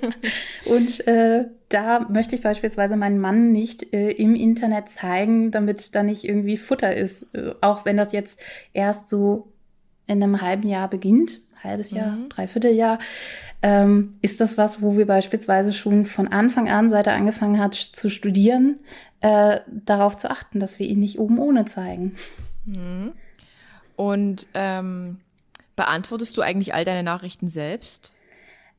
und 0.64 1.06
äh, 1.06 1.46
da 1.68 2.00
möchte 2.08 2.36
ich 2.36 2.42
beispielsweise 2.42 2.96
meinen 2.96 3.18
Mann 3.18 3.52
nicht 3.52 3.92
äh, 3.92 4.10
im 4.10 4.34
Internet 4.34 4.88
zeigen, 4.88 5.50
damit 5.50 5.94
da 5.94 6.02
nicht 6.02 6.24
irgendwie 6.24 6.56
Futter 6.56 6.94
ist. 6.94 7.34
Äh, 7.34 7.54
auch 7.60 7.84
wenn 7.84 7.96
das 7.96 8.12
jetzt 8.12 8.40
erst 8.72 9.08
so 9.08 9.52
in 10.06 10.22
einem 10.22 10.40
halben 10.40 10.68
Jahr 10.68 10.88
beginnt, 10.88 11.40
halbes 11.62 11.90
Jahr, 11.90 12.12
mhm. 12.12 12.28
Dreivierteljahr, 12.28 12.98
ähm, 13.62 14.18
ist 14.22 14.40
das 14.40 14.58
was, 14.58 14.82
wo 14.82 14.96
wir 14.96 15.06
beispielsweise 15.06 15.72
schon 15.72 16.06
von 16.06 16.28
Anfang 16.28 16.68
an, 16.68 16.88
seit 16.88 17.06
er 17.06 17.14
angefangen 17.14 17.58
hat 17.58 17.74
zu 17.74 18.10
studieren, 18.10 18.78
äh, 19.20 19.60
darauf 19.66 20.16
zu 20.16 20.30
achten, 20.30 20.60
dass 20.60 20.78
wir 20.78 20.86
ihn 20.86 21.00
nicht 21.00 21.18
oben 21.18 21.38
ohne 21.38 21.64
zeigen. 21.64 22.16
Mhm. 22.64 23.12
Und 23.96 24.46
ähm, 24.54 25.18
beantwortest 25.74 26.36
du 26.36 26.42
eigentlich 26.42 26.74
all 26.74 26.84
deine 26.84 27.02
Nachrichten 27.02 27.48
selbst? 27.48 28.15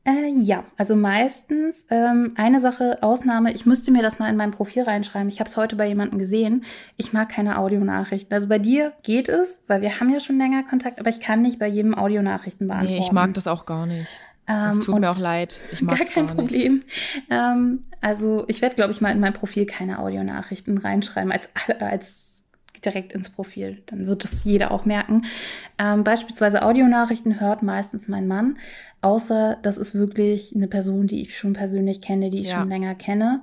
Äh, 0.08 0.30
ja, 0.30 0.64
also 0.78 0.96
meistens 0.96 1.84
ähm, 1.90 2.32
eine 2.36 2.60
Sache, 2.60 2.96
Ausnahme, 3.02 3.52
ich 3.52 3.66
müsste 3.66 3.90
mir 3.90 4.00
das 4.00 4.18
mal 4.18 4.30
in 4.30 4.36
mein 4.36 4.52
Profil 4.52 4.84
reinschreiben. 4.84 5.28
Ich 5.28 5.38
habe 5.38 5.50
es 5.50 5.56
heute 5.58 5.76
bei 5.76 5.86
jemandem 5.86 6.18
gesehen. 6.18 6.64
Ich 6.96 7.12
mag 7.12 7.28
keine 7.28 7.58
Audionachrichten. 7.58 8.32
Also 8.32 8.48
bei 8.48 8.58
dir 8.58 8.94
geht 9.02 9.28
es, 9.28 9.62
weil 9.66 9.82
wir 9.82 10.00
haben 10.00 10.08
ja 10.08 10.20
schon 10.20 10.38
länger 10.38 10.62
Kontakt, 10.62 10.98
aber 10.98 11.10
ich 11.10 11.20
kann 11.20 11.42
nicht 11.42 11.58
bei 11.58 11.66
jedem 11.66 11.94
Audionachrichten 11.94 12.68
beantworten. 12.68 12.94
Nee, 12.94 13.04
ich 13.04 13.12
mag 13.12 13.34
das 13.34 13.46
auch 13.46 13.66
gar 13.66 13.84
nicht. 13.84 14.08
Es 14.46 14.76
ähm, 14.76 14.80
tut 14.80 14.98
mir 14.98 15.10
auch 15.10 15.18
leid. 15.18 15.60
Ich 15.72 15.82
mag 15.82 15.98
gar 16.00 16.08
kein 16.08 16.26
gar 16.26 16.36
Problem. 16.36 16.84
Ähm, 17.28 17.82
also 18.00 18.44
ich 18.48 18.62
werde, 18.62 18.76
glaube 18.76 18.92
ich, 18.92 19.02
mal 19.02 19.10
in 19.10 19.20
mein 19.20 19.34
Profil 19.34 19.66
keine 19.66 19.98
Audionachrichten 19.98 20.78
reinschreiben 20.78 21.30
als 21.32 21.50
als 21.80 22.37
direkt 22.80 23.12
ins 23.12 23.30
Profil. 23.30 23.82
Dann 23.86 24.06
wird 24.06 24.24
es 24.24 24.44
jeder 24.44 24.70
auch 24.70 24.84
merken. 24.84 25.24
Ähm, 25.78 26.04
beispielsweise 26.04 26.62
Audionachrichten 26.62 27.40
hört 27.40 27.62
meistens 27.62 28.08
mein 28.08 28.26
Mann, 28.26 28.58
außer 29.00 29.58
das 29.62 29.78
ist 29.78 29.94
wirklich 29.94 30.54
eine 30.54 30.68
Person, 30.68 31.06
die 31.06 31.22
ich 31.22 31.36
schon 31.38 31.52
persönlich 31.52 32.00
kenne, 32.00 32.30
die 32.30 32.40
ich 32.40 32.50
ja. 32.50 32.58
schon 32.58 32.68
länger 32.68 32.94
kenne. 32.94 33.42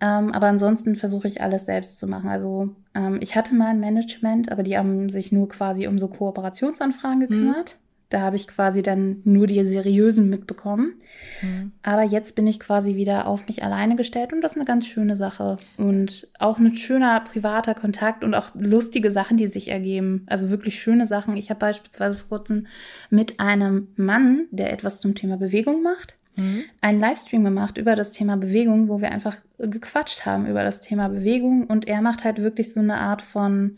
Ähm, 0.00 0.32
aber 0.32 0.46
ansonsten 0.46 0.96
versuche 0.96 1.28
ich 1.28 1.42
alles 1.42 1.66
selbst 1.66 1.98
zu 1.98 2.06
machen. 2.06 2.30
Also 2.30 2.74
ähm, 2.94 3.18
ich 3.20 3.36
hatte 3.36 3.54
mal 3.54 3.68
ein 3.68 3.80
Management, 3.80 4.50
aber 4.50 4.62
die 4.62 4.78
haben 4.78 5.10
sich 5.10 5.30
nur 5.30 5.48
quasi 5.48 5.86
um 5.86 5.98
so 5.98 6.08
Kooperationsanfragen 6.08 7.18
mhm. 7.18 7.28
gekümmert. 7.28 7.76
Mhm. 7.76 7.89
Da 8.10 8.20
habe 8.20 8.34
ich 8.34 8.48
quasi 8.48 8.82
dann 8.82 9.22
nur 9.24 9.46
die 9.46 9.64
seriösen 9.64 10.28
mitbekommen. 10.28 10.94
Mhm. 11.42 11.72
Aber 11.82 12.02
jetzt 12.02 12.34
bin 12.34 12.46
ich 12.48 12.58
quasi 12.58 12.96
wieder 12.96 13.26
auf 13.28 13.46
mich 13.46 13.62
alleine 13.62 13.94
gestellt 13.94 14.32
und 14.32 14.40
das 14.42 14.52
ist 14.52 14.58
eine 14.58 14.66
ganz 14.66 14.86
schöne 14.86 15.16
Sache. 15.16 15.56
Und 15.76 16.28
auch 16.40 16.58
ein 16.58 16.74
schöner 16.74 17.20
privater 17.20 17.74
Kontakt 17.74 18.24
und 18.24 18.34
auch 18.34 18.50
lustige 18.54 19.12
Sachen, 19.12 19.36
die 19.36 19.46
sich 19.46 19.68
ergeben. 19.68 20.26
Also 20.26 20.50
wirklich 20.50 20.82
schöne 20.82 21.06
Sachen. 21.06 21.36
Ich 21.36 21.50
habe 21.50 21.60
beispielsweise 21.60 22.16
vor 22.16 22.38
kurzem 22.38 22.66
mit 23.10 23.38
einem 23.38 23.88
Mann, 23.94 24.46
der 24.50 24.72
etwas 24.72 25.00
zum 25.00 25.14
Thema 25.14 25.36
Bewegung 25.36 25.80
macht, 25.80 26.16
mhm. 26.34 26.64
einen 26.80 26.98
Livestream 26.98 27.44
gemacht 27.44 27.78
über 27.78 27.94
das 27.94 28.10
Thema 28.10 28.36
Bewegung, 28.36 28.88
wo 28.88 29.00
wir 29.00 29.12
einfach 29.12 29.36
gequatscht 29.58 30.26
haben 30.26 30.46
über 30.46 30.64
das 30.64 30.80
Thema 30.80 31.08
Bewegung. 31.08 31.64
Und 31.68 31.86
er 31.86 32.02
macht 32.02 32.24
halt 32.24 32.42
wirklich 32.42 32.72
so 32.72 32.80
eine 32.80 32.96
Art 32.96 33.22
von 33.22 33.76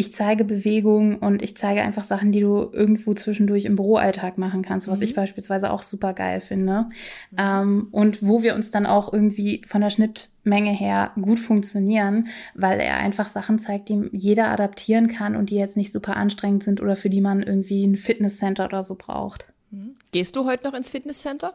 ich 0.00 0.14
zeige 0.14 0.46
Bewegung 0.46 1.18
und 1.18 1.42
ich 1.42 1.58
zeige 1.58 1.82
einfach 1.82 2.04
Sachen, 2.04 2.32
die 2.32 2.40
du 2.40 2.70
irgendwo 2.72 3.12
zwischendurch 3.12 3.66
im 3.66 3.76
Büroalltag 3.76 4.38
machen 4.38 4.62
kannst, 4.62 4.88
was 4.88 5.00
mhm. 5.00 5.04
ich 5.04 5.14
beispielsweise 5.14 5.70
auch 5.70 5.82
super 5.82 6.14
geil 6.14 6.40
finde. 6.40 6.86
Mhm. 7.32 7.36
Ähm, 7.36 7.88
und 7.90 8.26
wo 8.26 8.42
wir 8.42 8.54
uns 8.54 8.70
dann 8.70 8.86
auch 8.86 9.12
irgendwie 9.12 9.60
von 9.66 9.82
der 9.82 9.90
Schnittmenge 9.90 10.70
her 10.70 11.12
gut 11.20 11.38
funktionieren, 11.38 12.28
weil 12.54 12.80
er 12.80 12.96
einfach 12.96 13.28
Sachen 13.28 13.58
zeigt, 13.58 13.90
die 13.90 14.08
jeder 14.12 14.48
adaptieren 14.48 15.08
kann 15.08 15.36
und 15.36 15.50
die 15.50 15.56
jetzt 15.56 15.76
nicht 15.76 15.92
super 15.92 16.16
anstrengend 16.16 16.62
sind 16.62 16.80
oder 16.80 16.96
für 16.96 17.10
die 17.10 17.20
man 17.20 17.42
irgendwie 17.42 17.86
ein 17.86 17.98
Fitnesscenter 17.98 18.64
oder 18.64 18.82
so 18.82 18.94
braucht. 18.94 19.44
Mhm. 19.70 19.92
Gehst 20.12 20.34
du 20.34 20.46
heute 20.46 20.64
noch 20.64 20.72
ins 20.72 20.88
Fitnesscenter? 20.88 21.52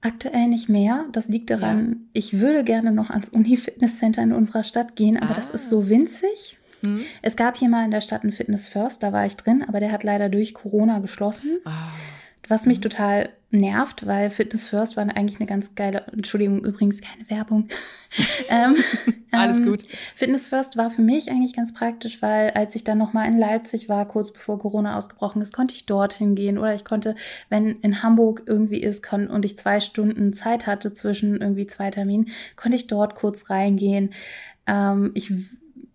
Aktuell 0.00 0.48
nicht 0.48 0.70
mehr. 0.70 1.04
Das 1.12 1.28
liegt 1.28 1.50
daran, 1.50 1.88
ja. 1.88 1.96
ich 2.14 2.40
würde 2.40 2.64
gerne 2.64 2.90
noch 2.90 3.10
ans 3.10 3.28
Uni-Fitnesscenter 3.28 4.22
in 4.22 4.32
unserer 4.32 4.64
Stadt 4.64 4.96
gehen, 4.96 5.18
aber 5.18 5.32
ah. 5.32 5.36
das 5.36 5.50
ist 5.50 5.68
so 5.68 5.90
winzig. 5.90 6.56
Hm. 6.82 7.02
Es 7.22 7.36
gab 7.36 7.56
hier 7.56 7.68
mal 7.68 7.84
in 7.84 7.90
der 7.90 8.00
Stadt 8.00 8.24
ein 8.24 8.32
Fitness 8.32 8.68
First, 8.68 9.02
da 9.02 9.12
war 9.12 9.26
ich 9.26 9.36
drin, 9.36 9.64
aber 9.66 9.80
der 9.80 9.92
hat 9.92 10.04
leider 10.04 10.28
durch 10.28 10.54
Corona 10.54 10.98
geschlossen. 10.98 11.60
Ah. 11.64 11.90
Was 12.48 12.66
mich 12.66 12.80
total 12.80 13.28
nervt, 13.52 14.06
weil 14.06 14.30
Fitness 14.30 14.66
First 14.66 14.96
war 14.96 15.04
eigentlich 15.04 15.38
eine 15.38 15.48
ganz 15.48 15.74
geile, 15.74 16.04
Entschuldigung, 16.12 16.64
übrigens 16.64 17.00
keine 17.00 17.28
Werbung. 17.28 17.68
ähm, 18.48 18.76
Alles 19.30 19.58
ähm, 19.58 19.66
gut. 19.66 19.84
Fitness 20.14 20.46
First 20.46 20.76
war 20.76 20.90
für 20.90 21.02
mich 21.02 21.30
eigentlich 21.30 21.54
ganz 21.54 21.74
praktisch, 21.74 22.22
weil 22.22 22.50
als 22.50 22.74
ich 22.74 22.84
dann 22.84 22.98
nochmal 22.98 23.28
in 23.28 23.38
Leipzig 23.38 23.88
war, 23.88 24.06
kurz 24.06 24.32
bevor 24.32 24.58
Corona 24.58 24.96
ausgebrochen 24.96 25.42
ist, 25.42 25.52
konnte 25.52 25.74
ich 25.74 25.86
dorthin 25.86 26.34
gehen 26.34 26.58
oder 26.58 26.74
ich 26.74 26.84
konnte, 26.84 27.14
wenn 27.48 27.80
in 27.80 28.02
Hamburg 28.02 28.44
irgendwie 28.46 28.80
ist 28.80 29.02
kann, 29.02 29.28
und 29.28 29.44
ich 29.44 29.56
zwei 29.56 29.80
Stunden 29.80 30.32
Zeit 30.32 30.66
hatte 30.66 30.92
zwischen 30.92 31.40
irgendwie 31.40 31.66
zwei 31.66 31.90
Terminen, 31.90 32.28
konnte 32.56 32.76
ich 32.76 32.86
dort 32.86 33.16
kurz 33.16 33.50
reingehen. 33.50 34.12
Ähm, 34.66 35.10
ich 35.14 35.32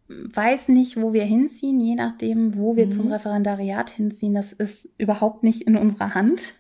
weiß 0.08 0.70
nicht, 0.70 0.98
wo 1.02 1.14
wir 1.14 1.24
hinziehen, 1.24 1.80
je 1.80 1.96
nachdem, 1.96 2.58
wo 2.58 2.76
wir 2.76 2.88
mhm. 2.88 2.92
zum 2.92 3.12
Referendariat 3.12 3.90
hinziehen. 3.90 4.34
Das 4.34 4.54
ist 4.54 4.94
überhaupt 4.98 5.44
nicht 5.44 5.64
in 5.64 5.76
unserer 5.76 6.14
Hand, 6.14 6.54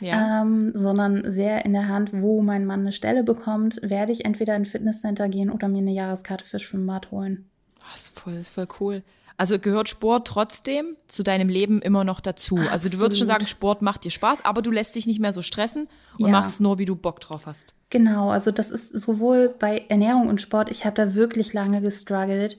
ja. 0.00 0.42
ähm, 0.42 0.72
sondern 0.74 1.30
sehr 1.30 1.64
in 1.64 1.72
der 1.72 1.88
Hand, 1.88 2.10
wo 2.12 2.42
mein 2.42 2.66
Mann 2.66 2.80
eine 2.80 2.92
Stelle 2.92 3.22
bekommt, 3.22 3.80
werde 3.82 4.12
ich 4.12 4.24
entweder 4.24 4.56
in 4.56 4.62
ein 4.62 4.66
Fitnesscenter 4.66 5.28
gehen 5.28 5.50
oder 5.50 5.68
mir 5.68 5.78
eine 5.78 5.92
Jahreskarte 5.92 6.44
fürs 6.44 6.62
Schwimmbad 6.62 7.10
holen. 7.10 7.48
Das 7.92 8.02
ist 8.02 8.18
voll, 8.18 8.44
voll 8.44 8.68
cool. 8.80 9.02
Also 9.40 9.58
gehört 9.58 9.88
Sport 9.88 10.26
trotzdem 10.26 10.98
zu 11.08 11.22
deinem 11.22 11.48
Leben 11.48 11.80
immer 11.80 12.04
noch 12.04 12.20
dazu. 12.20 12.56
Absolut. 12.56 12.72
Also 12.72 12.90
du 12.90 12.98
würdest 12.98 13.18
schon 13.20 13.26
sagen, 13.26 13.46
Sport 13.46 13.80
macht 13.80 14.04
dir 14.04 14.10
Spaß, 14.10 14.44
aber 14.44 14.60
du 14.60 14.70
lässt 14.70 14.94
dich 14.96 15.06
nicht 15.06 15.18
mehr 15.18 15.32
so 15.32 15.40
stressen 15.40 15.88
und 16.18 16.26
ja. 16.26 16.30
machst 16.30 16.60
nur, 16.60 16.78
wie 16.78 16.84
du 16.84 16.94
Bock 16.94 17.20
drauf 17.20 17.46
hast. 17.46 17.74
Genau, 17.88 18.28
also 18.28 18.50
das 18.50 18.70
ist 18.70 18.92
sowohl 18.92 19.48
bei 19.48 19.86
Ernährung 19.88 20.28
und 20.28 20.42
Sport, 20.42 20.70
ich 20.70 20.84
habe 20.84 20.94
da 20.94 21.14
wirklich 21.14 21.54
lange 21.54 21.80
gestruggelt. 21.80 22.58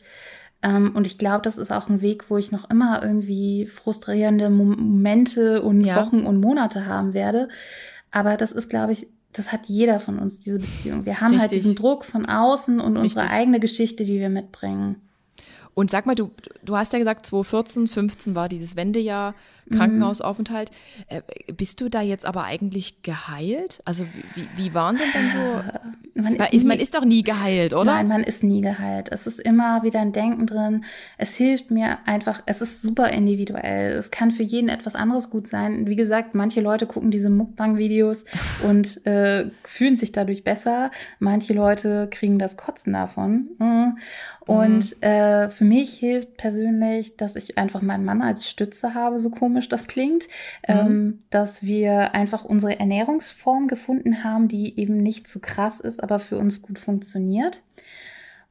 Ähm, 0.64 0.96
und 0.96 1.06
ich 1.06 1.20
glaube, 1.20 1.44
das 1.44 1.60
ist 1.60 1.72
auch 1.72 1.88
ein 1.88 2.02
Weg, 2.02 2.32
wo 2.32 2.40
ich 2.40 2.52
noch 2.52 2.68
immer 2.72 3.04
irgendwie 3.04 3.68
frustrierende 3.68 4.50
Momente 4.50 5.62
und 5.62 5.82
ja. 5.82 5.98
Wochen 5.98 6.26
und 6.26 6.42
Monate 6.42 6.88
haben 6.88 7.14
werde. 7.14 7.50
Aber 8.10 8.38
das 8.38 8.52
ist, 8.52 8.72
glaube 8.72 8.94
ich, 8.94 9.06
das 9.34 9.52
hat 9.52 9.68
jeder 9.68 10.00
von 10.00 10.18
uns, 10.18 10.40
diese 10.40 10.58
Beziehung. 10.58 11.06
Wir 11.06 11.22
haben 11.22 11.34
halt 11.34 11.52
Richtig. 11.52 11.52
halt 11.52 11.52
diesen 11.52 11.76
Druck 11.76 12.06
von 12.06 12.26
außen 12.26 12.80
und 12.80 12.98
Richtig. 12.98 13.18
unsere 13.18 13.30
eigene 13.30 13.60
Geschichte, 13.60 14.04
die 14.04 14.20
wir 14.20 14.30
mitbringen. 14.30 14.96
Und 15.74 15.90
sag 15.90 16.06
mal, 16.06 16.16
du, 16.16 16.32
du 16.64 16.76
hast 16.76 16.94
ja 16.94 17.00
gesagt, 17.00 17.26
2014, 17.26 17.88
15 17.88 18.36
war 18.36 18.50
dieses 18.50 18.76
Wendejahr, 18.76 19.36
Krankenhausaufenthalt. 19.72 20.72
Äh, 21.08 21.22
bist 21.54 21.82
du 21.82 21.90
da 21.90 22.02
jetzt 22.02 22.26
aber 22.26 22.44
eigentlich 22.44 23.04
geheilt? 23.04 23.82
Also 23.86 24.06
wie, 24.36 24.48
wie 24.58 24.74
waren 24.74 24.98
denn 24.98 25.08
dann 25.14 25.30
so? 25.30 26.22
Man 26.22 26.36
ist, 26.36 26.52
nie, 26.54 26.66
man 26.66 26.80
ist 26.80 26.94
doch 26.94 27.06
nie 27.06 27.24
geheilt, 27.24 27.74
oder? 27.74 27.86
Nein, 27.86 28.08
man 28.08 28.24
ist 28.24 28.44
nie 28.44 28.62
geheilt. 28.62 29.08
Es 29.12 29.28
ist 29.28 29.40
immer 29.40 29.84
wieder 29.84 30.02
ein 30.02 30.12
Denken 30.12 30.46
drin. 30.46 30.84
Es 31.18 31.36
hilft 31.36 31.72
mir 31.72 32.00
einfach, 32.06 32.44
es 32.46 32.62
ist 32.62 32.82
super 32.82 33.10
individuell. 33.10 33.94
Es 33.94 34.12
kann 34.12 34.32
für 34.32 34.44
jeden 34.44 34.70
etwas 34.70 34.96
anderes 34.96 35.30
gut 35.30 35.48
sein. 35.48 35.88
Wie 35.88 35.96
gesagt, 35.96 36.36
manche 36.36 36.62
Leute 36.62 36.86
gucken 36.86 37.12
diese 37.12 37.30
Mukbang-Videos 37.30 38.26
und 38.68 39.06
äh, 39.06 39.50
fühlen 39.64 39.96
sich 39.96 40.12
dadurch 40.12 40.44
besser. 40.44 40.92
Manche 41.20 41.54
Leute 41.54 42.08
kriegen 42.12 42.40
das 42.40 42.58
Kotzen 42.58 42.94
davon. 42.94 43.48
Mhm. 43.58 43.98
Und 44.46 44.98
mhm. 44.98 45.04
äh, 45.04 45.50
für 45.62 45.66
mich 45.66 46.00
hilft 46.00 46.38
persönlich, 46.38 47.18
dass 47.18 47.36
ich 47.36 47.60
einfach 47.60 47.84
meinen 47.84 48.04
Mann 48.04 48.24
als 48.24 48.50
Stütze 48.50 48.96
habe, 48.96 49.20
so 49.20 49.30
komisch 49.30 49.70
das 49.70 49.86
klingt, 49.86 50.24
mhm. 50.68 50.76
ähm, 50.76 51.24
dass 51.30 51.62
wir 51.62 52.16
einfach 52.16 52.44
unsere 52.44 52.80
Ernährungsform 52.80 53.68
gefunden 53.68 54.24
haben, 54.24 54.48
die 54.48 54.80
eben 54.80 54.98
nicht 54.98 55.28
zu 55.28 55.40
krass 55.40 55.80
ist, 55.80 56.02
aber 56.02 56.18
für 56.18 56.40
uns 56.40 56.64
gut 56.64 56.80
funktioniert. 56.80 57.62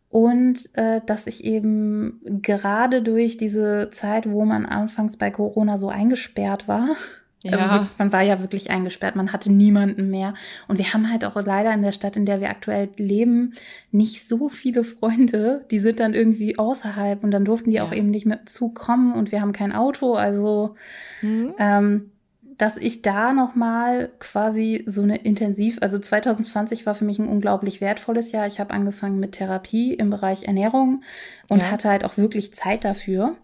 Und 0.09 0.71
äh, 0.75 1.01
dass 1.05 1.27
ich 1.27 1.43
eben 1.43 2.21
gerade 2.43 3.03
durch 3.03 3.37
diese 3.37 3.91
Zeit, 3.91 4.31
wo 4.31 4.45
man 4.45 4.65
anfangs 4.65 5.17
bei 5.17 5.33
Corona 5.33 5.79
so 5.79 5.89
eingesperrt 5.89 6.69
war, 6.69 6.91
ja. 7.43 7.53
Also 7.53 7.87
man 7.97 8.13
war 8.13 8.23
ja 8.23 8.41
wirklich 8.41 8.71
eingesperrt, 8.71 9.17
man 9.17 9.33
hatte 9.33 9.51
niemanden 9.51 10.11
mehr. 10.11 10.35
Und 10.69 10.79
wir 10.79 10.93
haben 10.93 11.11
halt 11.11 11.25
auch 11.25 11.37
leider 11.37 11.73
in 11.73 11.81
der 11.83 11.93
Stadt, 11.93 12.17
in 12.17 12.27
der 12.27 12.41
wir 12.41 12.51
aktuell 12.51 12.91
leben, 12.97 13.55
nicht 13.91 14.29
so 14.29 14.51
viele 14.51 14.85
Freunde. 14.85 15.65
Die 15.71 15.79
sind 15.79 16.01
dann 16.01 16.13
irgendwie 16.13 16.59
außerhalb 16.59 17.25
und 17.25 17.31
dann 17.31 17.47
durften 17.47 17.71
die 17.71 17.77
ja. 17.77 17.85
auch 17.85 17.93
eben 17.93 18.11
nicht 18.11 18.27
mit 18.27 18.49
Zug 18.49 18.75
kommen 18.75 19.15
und 19.15 19.33
wir 19.33 19.41
haben 19.41 19.53
kein 19.53 19.73
Auto. 19.73 20.15
Also 20.15 20.75
mhm. 21.23 21.55
ähm, 21.59 22.11
dass 22.59 22.77
ich 22.77 23.01
da 23.01 23.33
nochmal 23.33 24.11
quasi 24.19 24.85
so 24.87 25.01
eine 25.01 25.17
intensiv, 25.17 25.79
also 25.81 25.99
2020 25.99 26.85
war 26.85 26.95
für 26.95 27.07
mich 27.07 27.19
ein 27.19 27.27
unglaublich 27.27 27.81
wertvolles 27.81 28.33
Jahr. 28.33 28.47
Ich 28.47 28.61
habe 28.61 28.75
angefangen 28.75 29.19
mit 29.19 29.33
Therapie 29.33 29.95
im 29.95 30.11
Bereich 30.11 30.43
Ernährung 30.43 31.03
und 31.49 31.63
ja. 31.63 31.71
hatte 31.71 31.89
halt 31.89 32.05
auch 32.05 32.19
wirklich 32.19 32.53
Zeit 32.53 32.85
dafür. 32.85 33.35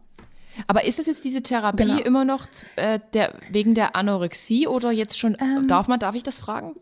Aber 0.66 0.84
ist 0.84 0.98
es 0.98 1.06
jetzt 1.06 1.24
diese 1.24 1.42
Therapie 1.42 1.84
genau. 1.84 2.00
immer 2.00 2.24
noch 2.24 2.46
äh, 2.76 3.00
der, 3.12 3.34
wegen 3.50 3.74
der 3.74 3.96
Anorexie 3.96 4.66
oder 4.66 4.90
jetzt 4.90 5.18
schon, 5.18 5.36
ähm, 5.40 5.66
darf 5.66 5.88
man, 5.88 5.98
darf 5.98 6.14
ich 6.14 6.22
das 6.22 6.38
fragen? 6.38 6.74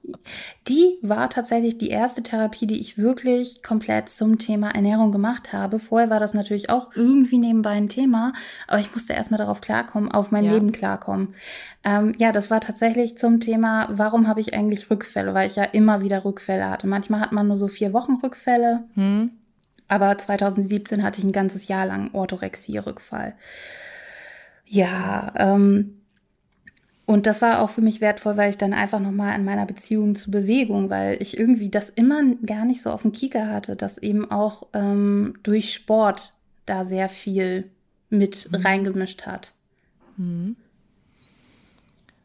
Die 0.69 0.99
war 1.03 1.31
tatsächlich 1.31 1.79
die 1.79 1.89
erste 1.89 2.23
Therapie, 2.23 2.67
die 2.67 2.79
ich 2.79 2.99
wirklich 2.99 3.63
komplett 3.63 4.09
zum 4.09 4.39
Thema 4.39 4.71
Ernährung 4.71 5.13
gemacht 5.13 5.53
habe. 5.53 5.79
Vorher 5.79 6.11
war 6.11 6.21
das 6.21 6.35
natürlich 6.35 6.71
auch 6.71 6.91
irgendwie 6.95 7.39
nebenbei 7.39 7.71
ein 7.71 7.89
Thema, 7.89 8.33
aber 8.67 8.81
ich 8.81 8.93
musste 8.93 9.13
erstmal 9.13 9.39
darauf 9.39 9.61
klarkommen, 9.61 10.11
auf 10.11 10.31
mein 10.31 10.45
ja. 10.45 10.53
Leben 10.53 10.73
klarkommen. 10.73 11.35
Ähm, 11.85 12.15
ja, 12.19 12.33
das 12.33 12.51
war 12.51 12.61
tatsächlich 12.61 13.19
zum 13.19 13.41
Thema, 13.41 13.89
warum 13.91 14.27
habe 14.29 14.41
ich 14.41 14.55
eigentlich 14.55 14.91
Rückfälle, 14.91 15.35
weil 15.35 15.49
ich 15.49 15.57
ja 15.57 15.65
immer 15.65 16.01
wieder 16.01 16.25
Rückfälle 16.25 16.69
hatte. 16.69 16.87
Manchmal 16.87 17.21
hat 17.21 17.33
man 17.33 17.49
nur 17.49 17.59
so 17.59 17.69
vier 17.69 17.93
Wochen 17.93 18.15
Rückfälle. 18.23 18.85
Hm. 18.95 19.31
Aber 19.89 20.16
2017 20.16 21.02
hatte 21.02 21.19
ich 21.19 21.24
ein 21.24 21.32
ganzes 21.32 21.69
Jahr 21.69 21.86
lang 21.86 22.11
Orthorexie-Rückfall. 22.12 23.35
Ja, 24.66 25.32
ähm, 25.36 26.01
und 27.06 27.27
das 27.27 27.43
war 27.43 27.61
auch 27.61 27.69
für 27.69 27.82
mich 27.82 28.01
wertvoll, 28.01 28.36
weil 28.36 28.51
ich 28.51 28.56
dann 28.56 28.73
einfach 28.73 28.98
nochmal 28.98 29.35
an 29.35 29.44
meiner 29.44 29.66
Beziehung 29.66 30.16
zur 30.16 30.32
Bewegung, 30.32 30.89
weil 30.89 31.20
ich 31.20 31.39
irgendwie 31.39 31.69
das 31.69 31.90
immer 31.90 32.23
gar 32.47 32.65
nicht 32.65 32.81
so 32.81 32.90
auf 32.90 33.02
dem 33.02 33.12
Kieker 33.12 33.48
hatte, 33.51 33.77
dass 33.77 33.98
eben 33.98 34.31
auch 34.31 34.69
ähm, 34.73 35.35
durch 35.43 35.74
Sport 35.74 36.32
da 36.65 36.86
sehr 36.86 37.11
viel 37.11 37.70
mit 38.09 38.48
mhm. 38.51 38.56
reingemischt 38.56 39.27
hat. 39.27 39.52
Mhm. 40.16 40.56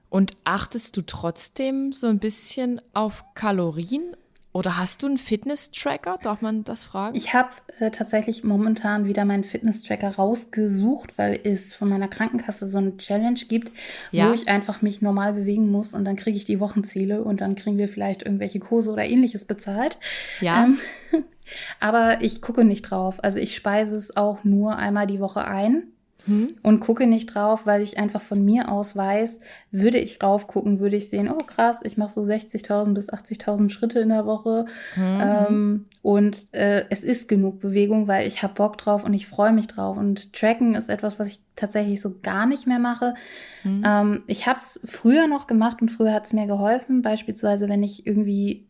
Und 0.10 0.38
achtest 0.44 0.95
du 0.95 1.02
trotzdem 1.02 1.91
so 1.91 2.07
ein 2.07 2.19
bisschen 2.19 2.81
auf 2.94 3.26
Kalorien? 3.36 4.15
Oder 4.60 4.77
hast 4.77 5.03
du 5.03 5.07
einen 5.07 5.18
Fitness-Tracker? 5.18 6.19
Darf 6.22 6.41
man 6.41 6.65
das 6.65 6.84
fragen? 6.84 7.15
Ich 7.15 7.34
habe 7.34 7.48
äh, 7.80 7.91
tatsächlich 7.91 8.44
momentan 8.44 9.06
wieder 9.06 9.23
meinen 9.23 9.45
Fitness-Tracker 9.45 10.15
rausgesucht, 10.15 11.18
weil 11.18 11.40
es 11.45 11.73
von 11.73 11.88
meiner 11.88 12.10
Krankenkasse 12.10 12.68
so 12.68 12.77
eine 12.77 12.98
Challenge 12.98 13.40
gibt, 13.48 13.72
ja. 14.11 14.27
wo 14.27 14.34
ich 14.34 14.49
einfach 14.49 14.81
mich 14.81 15.02
normal 15.02 15.31
bewegen 15.31 15.72
muss 15.72 15.94
und 15.94 16.03
dann 16.03 16.18
kriege 16.18 16.36
ich 16.36 16.44
die 16.44 16.60
Wochenziele 16.60 17.23
und 17.23 17.40
dann 17.40 17.56
kriegen 17.56 17.77
wir 17.77 17.88
vielleicht 17.88 18.23
irgendwelche 18.23 18.60
Kurse 18.60 18.91
oder 18.91 19.06
ähnliches 19.06 19.45
bezahlt. 19.45 19.98
Ja. 20.41 20.65
Ähm, 20.65 20.77
aber 21.80 22.22
ich 22.22 22.41
gucke 22.41 22.65
nicht 22.65 22.81
drauf. 22.81 23.23
Also 23.23 23.40
ich 23.40 23.56
speise 23.56 23.95
es 23.95 24.18
auch 24.18 24.44
nur 24.44 24.76
einmal 24.76 25.07
die 25.07 25.22
Woche 25.22 25.45
ein 25.45 25.84
hm. 26.26 26.48
und 26.64 26.80
gucke 26.80 27.08
nicht 27.08 27.34
drauf, 27.34 27.66
weil 27.66 27.82
ich 27.82 27.98
einfach 27.98 28.22
von 28.22 28.44
mir 28.44 28.72
aus 28.72 28.96
weiß, 28.96 29.41
würde 29.72 29.98
ich 29.98 30.20
drauf 30.20 30.48
gucken, 30.48 30.80
würde 30.80 30.96
ich 30.96 31.10
sehen, 31.10 31.30
oh 31.30 31.38
krass, 31.38 31.82
ich 31.84 31.98
mache 31.98 32.12
so 32.12 32.22
60.000 32.22 32.94
bis 32.94 33.12
80.000 33.12 33.70
Schritte 33.70 34.00
in 34.00 34.10
der 34.10 34.26
Woche 34.26 34.66
hm. 34.94 35.22
ähm, 35.22 35.86
und 36.02 36.54
äh, 36.54 36.86
es 36.90 37.04
ist 37.04 37.28
genug 37.28 37.60
Bewegung, 37.60 38.08
weil 38.08 38.28
ich 38.28 38.44
habe 38.44 38.54
Bock 38.54 38.78
drauf 38.78 39.04
und 39.04 39.14
ich 39.14 39.28
freue 39.28 39.54
mich 39.54 39.68
drauf 39.68 39.98
und 39.98 40.34
Tracken 40.34 40.76
ist 40.76 40.90
etwas, 40.90 41.20
was 41.20 41.28
ich 41.28 41.40
tatsächlich 41.56 42.00
so 42.02 42.16
gar 42.22 42.46
nicht 42.46 42.68
mehr 42.68 42.80
mache. 42.80 43.16
Hm. 43.64 43.84
Ähm, 43.86 44.24
ich 44.28 44.48
habe 44.48 44.58
es 44.58 44.80
früher 44.86 45.28
noch 45.28 45.48
gemacht 45.48 45.82
und 45.82 45.90
früher 45.90 46.14
hat 46.14 46.26
es 46.26 46.34
mir 46.34 46.48
geholfen, 46.48 47.02
beispielsweise 47.02 47.68
wenn 47.68 47.84
ich 47.84 48.08
irgendwie 48.08 48.69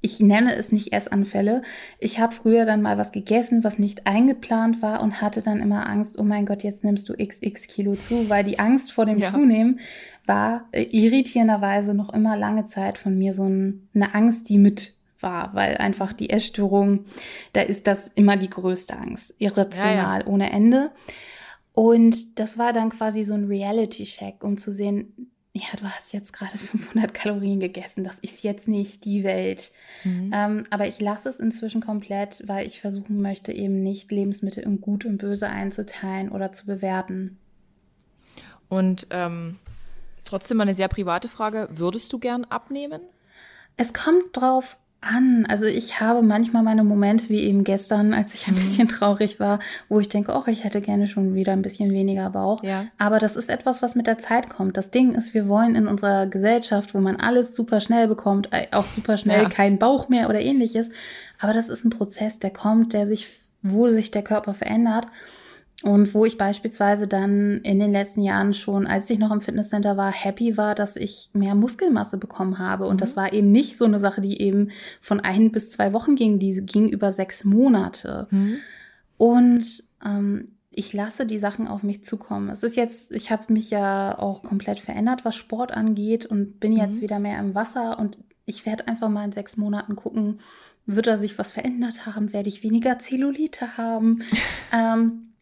ich 0.00 0.20
nenne 0.20 0.54
es 0.54 0.72
nicht 0.72 0.92
Essanfälle. 0.92 1.62
Ich 1.98 2.20
habe 2.20 2.34
früher 2.34 2.64
dann 2.64 2.82
mal 2.82 2.98
was 2.98 3.12
gegessen, 3.12 3.64
was 3.64 3.78
nicht 3.78 4.06
eingeplant 4.06 4.82
war 4.82 5.00
und 5.02 5.20
hatte 5.20 5.42
dann 5.42 5.60
immer 5.60 5.88
Angst, 5.88 6.18
oh 6.18 6.22
mein 6.22 6.46
Gott, 6.46 6.62
jetzt 6.62 6.84
nimmst 6.84 7.08
du 7.08 7.14
xx 7.14 7.66
Kilo 7.66 7.94
zu, 7.94 8.28
weil 8.28 8.44
die 8.44 8.58
Angst 8.58 8.92
vor 8.92 9.06
dem 9.06 9.18
ja. 9.18 9.30
Zunehmen 9.30 9.80
war 10.26 10.68
äh, 10.72 10.82
irritierenderweise 10.82 11.94
noch 11.94 12.12
immer 12.12 12.36
lange 12.36 12.64
Zeit 12.64 12.98
von 12.98 13.16
mir 13.16 13.32
so 13.32 13.44
ein, 13.48 13.88
eine 13.94 14.14
Angst, 14.14 14.48
die 14.48 14.58
mit 14.58 14.94
war, 15.20 15.54
weil 15.54 15.78
einfach 15.78 16.12
die 16.12 16.30
Essstörung, 16.30 17.06
da 17.52 17.62
ist 17.62 17.86
das 17.86 18.08
immer 18.08 18.36
die 18.36 18.50
größte 18.50 18.96
Angst, 18.96 19.34
irrational 19.38 20.20
ja, 20.20 20.26
ja. 20.26 20.32
ohne 20.32 20.50
Ende. 20.50 20.90
Und 21.72 22.38
das 22.38 22.58
war 22.58 22.72
dann 22.72 22.90
quasi 22.90 23.22
so 23.24 23.34
ein 23.34 23.46
Reality-Check, 23.46 24.42
um 24.42 24.56
zu 24.56 24.72
sehen, 24.72 25.30
ja, 25.56 25.76
du 25.78 25.84
hast 25.84 26.12
jetzt 26.12 26.32
gerade 26.32 26.58
500 26.58 27.12
Kalorien 27.14 27.60
gegessen, 27.60 28.04
das 28.04 28.18
ist 28.18 28.42
jetzt 28.42 28.68
nicht 28.68 29.04
die 29.04 29.24
Welt. 29.24 29.72
Mhm. 30.04 30.30
Ähm, 30.34 30.64
aber 30.70 30.86
ich 30.86 31.00
lasse 31.00 31.28
es 31.28 31.40
inzwischen 31.40 31.80
komplett, 31.80 32.42
weil 32.46 32.66
ich 32.66 32.80
versuchen 32.80 33.20
möchte, 33.22 33.52
eben 33.52 33.82
nicht 33.82 34.10
Lebensmittel 34.10 34.62
in 34.62 34.80
gut 34.80 35.04
und 35.04 35.18
böse 35.18 35.48
einzuteilen 35.48 36.30
oder 36.30 36.52
zu 36.52 36.66
bewerten. 36.66 37.38
Und 38.68 39.06
ähm, 39.10 39.58
trotzdem 40.24 40.56
mal 40.58 40.64
eine 40.64 40.74
sehr 40.74 40.88
private 40.88 41.28
Frage, 41.28 41.68
würdest 41.70 42.12
du 42.12 42.18
gern 42.18 42.44
abnehmen? 42.44 43.00
Es 43.76 43.94
kommt 43.94 44.24
drauf 44.32 44.76
an. 45.06 45.46
Also 45.48 45.66
ich 45.66 46.00
habe 46.00 46.22
manchmal 46.22 46.62
meine 46.62 46.84
Momente, 46.84 47.28
wie 47.28 47.40
eben 47.40 47.64
gestern, 47.64 48.14
als 48.14 48.34
ich 48.34 48.46
ein 48.46 48.54
mhm. 48.54 48.58
bisschen 48.58 48.88
traurig 48.88 49.40
war, 49.40 49.60
wo 49.88 50.00
ich 50.00 50.08
denke, 50.08 50.32
oh, 50.34 50.42
ich 50.46 50.64
hätte 50.64 50.80
gerne 50.80 51.06
schon 51.06 51.34
wieder 51.34 51.52
ein 51.52 51.62
bisschen 51.62 51.92
weniger 51.92 52.30
Bauch. 52.30 52.62
Ja. 52.62 52.86
Aber 52.98 53.18
das 53.18 53.36
ist 53.36 53.48
etwas, 53.48 53.82
was 53.82 53.94
mit 53.94 54.06
der 54.06 54.18
Zeit 54.18 54.48
kommt. 54.48 54.76
Das 54.76 54.90
Ding 54.90 55.14
ist, 55.14 55.34
wir 55.34 55.48
wollen 55.48 55.74
in 55.74 55.86
unserer 55.86 56.26
Gesellschaft, 56.26 56.94
wo 56.94 56.98
man 56.98 57.16
alles 57.16 57.54
super 57.54 57.80
schnell 57.80 58.08
bekommt, 58.08 58.50
auch 58.72 58.86
super 58.86 59.16
schnell 59.16 59.44
ja. 59.44 59.48
keinen 59.48 59.78
Bauch 59.78 60.08
mehr 60.08 60.28
oder 60.28 60.40
ähnliches. 60.40 60.90
Aber 61.38 61.52
das 61.52 61.68
ist 61.68 61.84
ein 61.84 61.90
Prozess, 61.90 62.38
der 62.38 62.50
kommt, 62.50 62.92
der 62.92 63.06
sich, 63.06 63.28
wo 63.62 63.88
sich 63.88 64.10
der 64.10 64.22
Körper 64.22 64.54
verändert. 64.54 65.06
Und 65.82 66.14
wo 66.14 66.24
ich 66.24 66.38
beispielsweise 66.38 67.06
dann 67.06 67.58
in 67.58 67.78
den 67.78 67.90
letzten 67.90 68.22
Jahren 68.22 68.54
schon, 68.54 68.86
als 68.86 69.10
ich 69.10 69.18
noch 69.18 69.30
im 69.30 69.42
Fitnesscenter 69.42 69.96
war, 69.96 70.10
happy 70.10 70.56
war, 70.56 70.74
dass 70.74 70.96
ich 70.96 71.28
mehr 71.34 71.54
Muskelmasse 71.54 72.16
bekommen 72.16 72.58
habe. 72.58 72.86
Und 72.86 72.94
mhm. 72.94 73.00
das 73.00 73.16
war 73.16 73.32
eben 73.32 73.52
nicht 73.52 73.76
so 73.76 73.84
eine 73.84 73.98
Sache, 73.98 74.22
die 74.22 74.40
eben 74.40 74.70
von 75.02 75.20
ein 75.20 75.52
bis 75.52 75.70
zwei 75.70 75.92
Wochen 75.92 76.16
ging, 76.16 76.38
die 76.38 76.62
ging 76.64 76.88
über 76.88 77.12
sechs 77.12 77.44
Monate. 77.44 78.26
Mhm. 78.30 78.56
Und 79.18 79.84
ähm, 80.04 80.56
ich 80.70 80.92
lasse 80.92 81.26
die 81.26 81.38
Sachen 81.38 81.68
auf 81.68 81.82
mich 81.82 82.04
zukommen. 82.04 82.48
Es 82.48 82.62
ist 82.62 82.76
jetzt, 82.76 83.12
ich 83.12 83.30
habe 83.30 83.52
mich 83.52 83.70
ja 83.70 84.18
auch 84.18 84.42
komplett 84.42 84.80
verändert, 84.80 85.24
was 85.24 85.36
Sport 85.36 85.72
angeht 85.72 86.24
und 86.24 86.58
bin 86.58 86.72
jetzt 86.72 86.96
mhm. 86.96 87.00
wieder 87.02 87.18
mehr 87.18 87.38
im 87.38 87.54
Wasser 87.54 87.98
und 87.98 88.18
ich 88.46 88.64
werde 88.64 88.88
einfach 88.88 89.08
mal 89.08 89.24
in 89.24 89.32
sechs 89.32 89.56
Monaten 89.56 89.96
gucken, 89.96 90.40
wird 90.86 91.06
da 91.06 91.16
sich 91.16 91.38
was 91.38 91.50
verändert 91.50 92.06
haben, 92.06 92.32
werde 92.32 92.48
ich 92.48 92.62
weniger 92.62 92.98
Zellulite 92.98 93.76
haben. 93.76 94.22
ähm, 94.72 95.32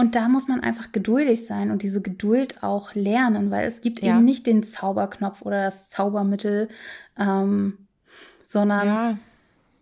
und 0.00 0.14
da 0.14 0.30
muss 0.30 0.48
man 0.48 0.60
einfach 0.60 0.92
geduldig 0.92 1.44
sein 1.44 1.70
und 1.70 1.82
diese 1.82 2.00
Geduld 2.00 2.62
auch 2.62 2.94
lernen, 2.94 3.50
weil 3.50 3.66
es 3.66 3.82
gibt 3.82 4.00
ja. 4.00 4.16
eben 4.16 4.24
nicht 4.24 4.46
den 4.46 4.62
Zauberknopf 4.62 5.42
oder 5.42 5.64
das 5.64 5.90
Zaubermittel, 5.90 6.70
ähm, 7.18 7.76
sondern 8.42 8.86
ja. 8.86 9.18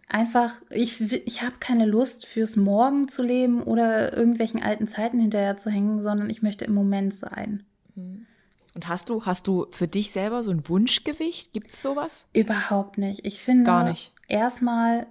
einfach, 0.08 0.54
ich, 0.70 1.00
ich 1.24 1.42
habe 1.42 1.54
keine 1.60 1.86
Lust 1.86 2.26
fürs 2.26 2.56
Morgen 2.56 3.06
zu 3.06 3.22
leben 3.22 3.62
oder 3.62 4.12
irgendwelchen 4.12 4.60
alten 4.60 4.88
Zeiten 4.88 5.20
hinterher 5.20 5.56
zu 5.56 5.70
hängen, 5.70 6.02
sondern 6.02 6.30
ich 6.30 6.42
möchte 6.42 6.64
im 6.64 6.74
Moment 6.74 7.14
sein. 7.14 7.62
Mhm. 7.94 8.26
Und 8.74 8.88
hast 8.88 9.10
du, 9.10 9.24
hast 9.24 9.46
du 9.46 9.66
für 9.70 9.86
dich 9.86 10.10
selber 10.10 10.42
so 10.42 10.50
ein 10.50 10.68
Wunschgewicht? 10.68 11.52
Gibt 11.52 11.70
es 11.70 11.80
sowas? 11.80 12.26
Überhaupt 12.32 12.98
nicht. 12.98 13.24
Ich 13.24 13.40
finde, 13.40 13.64
Gar 13.64 13.84
nicht. 13.84 14.12
erstmal 14.26 15.06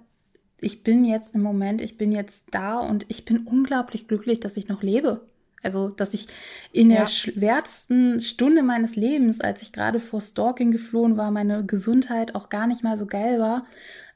ich 0.60 0.82
bin 0.82 1.04
jetzt 1.04 1.34
im 1.34 1.42
Moment, 1.42 1.80
ich 1.80 1.96
bin 1.96 2.12
jetzt 2.12 2.46
da 2.50 2.78
und 2.78 3.06
ich 3.08 3.24
bin 3.24 3.38
unglaublich 3.46 4.08
glücklich, 4.08 4.40
dass 4.40 4.56
ich 4.56 4.68
noch 4.68 4.82
lebe. 4.82 5.22
Also, 5.62 5.88
dass 5.88 6.14
ich 6.14 6.28
in 6.72 6.90
ja. 6.90 7.00
der 7.00 7.06
schwersten 7.08 8.20
Stunde 8.20 8.62
meines 8.62 8.94
Lebens, 8.94 9.40
als 9.40 9.62
ich 9.62 9.72
gerade 9.72 9.98
vor 9.98 10.20
Stalking 10.20 10.70
geflohen 10.70 11.16
war, 11.16 11.30
meine 11.30 11.64
Gesundheit 11.64 12.34
auch 12.34 12.48
gar 12.48 12.66
nicht 12.66 12.84
mal 12.84 12.96
so 12.96 13.06
geil 13.06 13.40
war, 13.40 13.66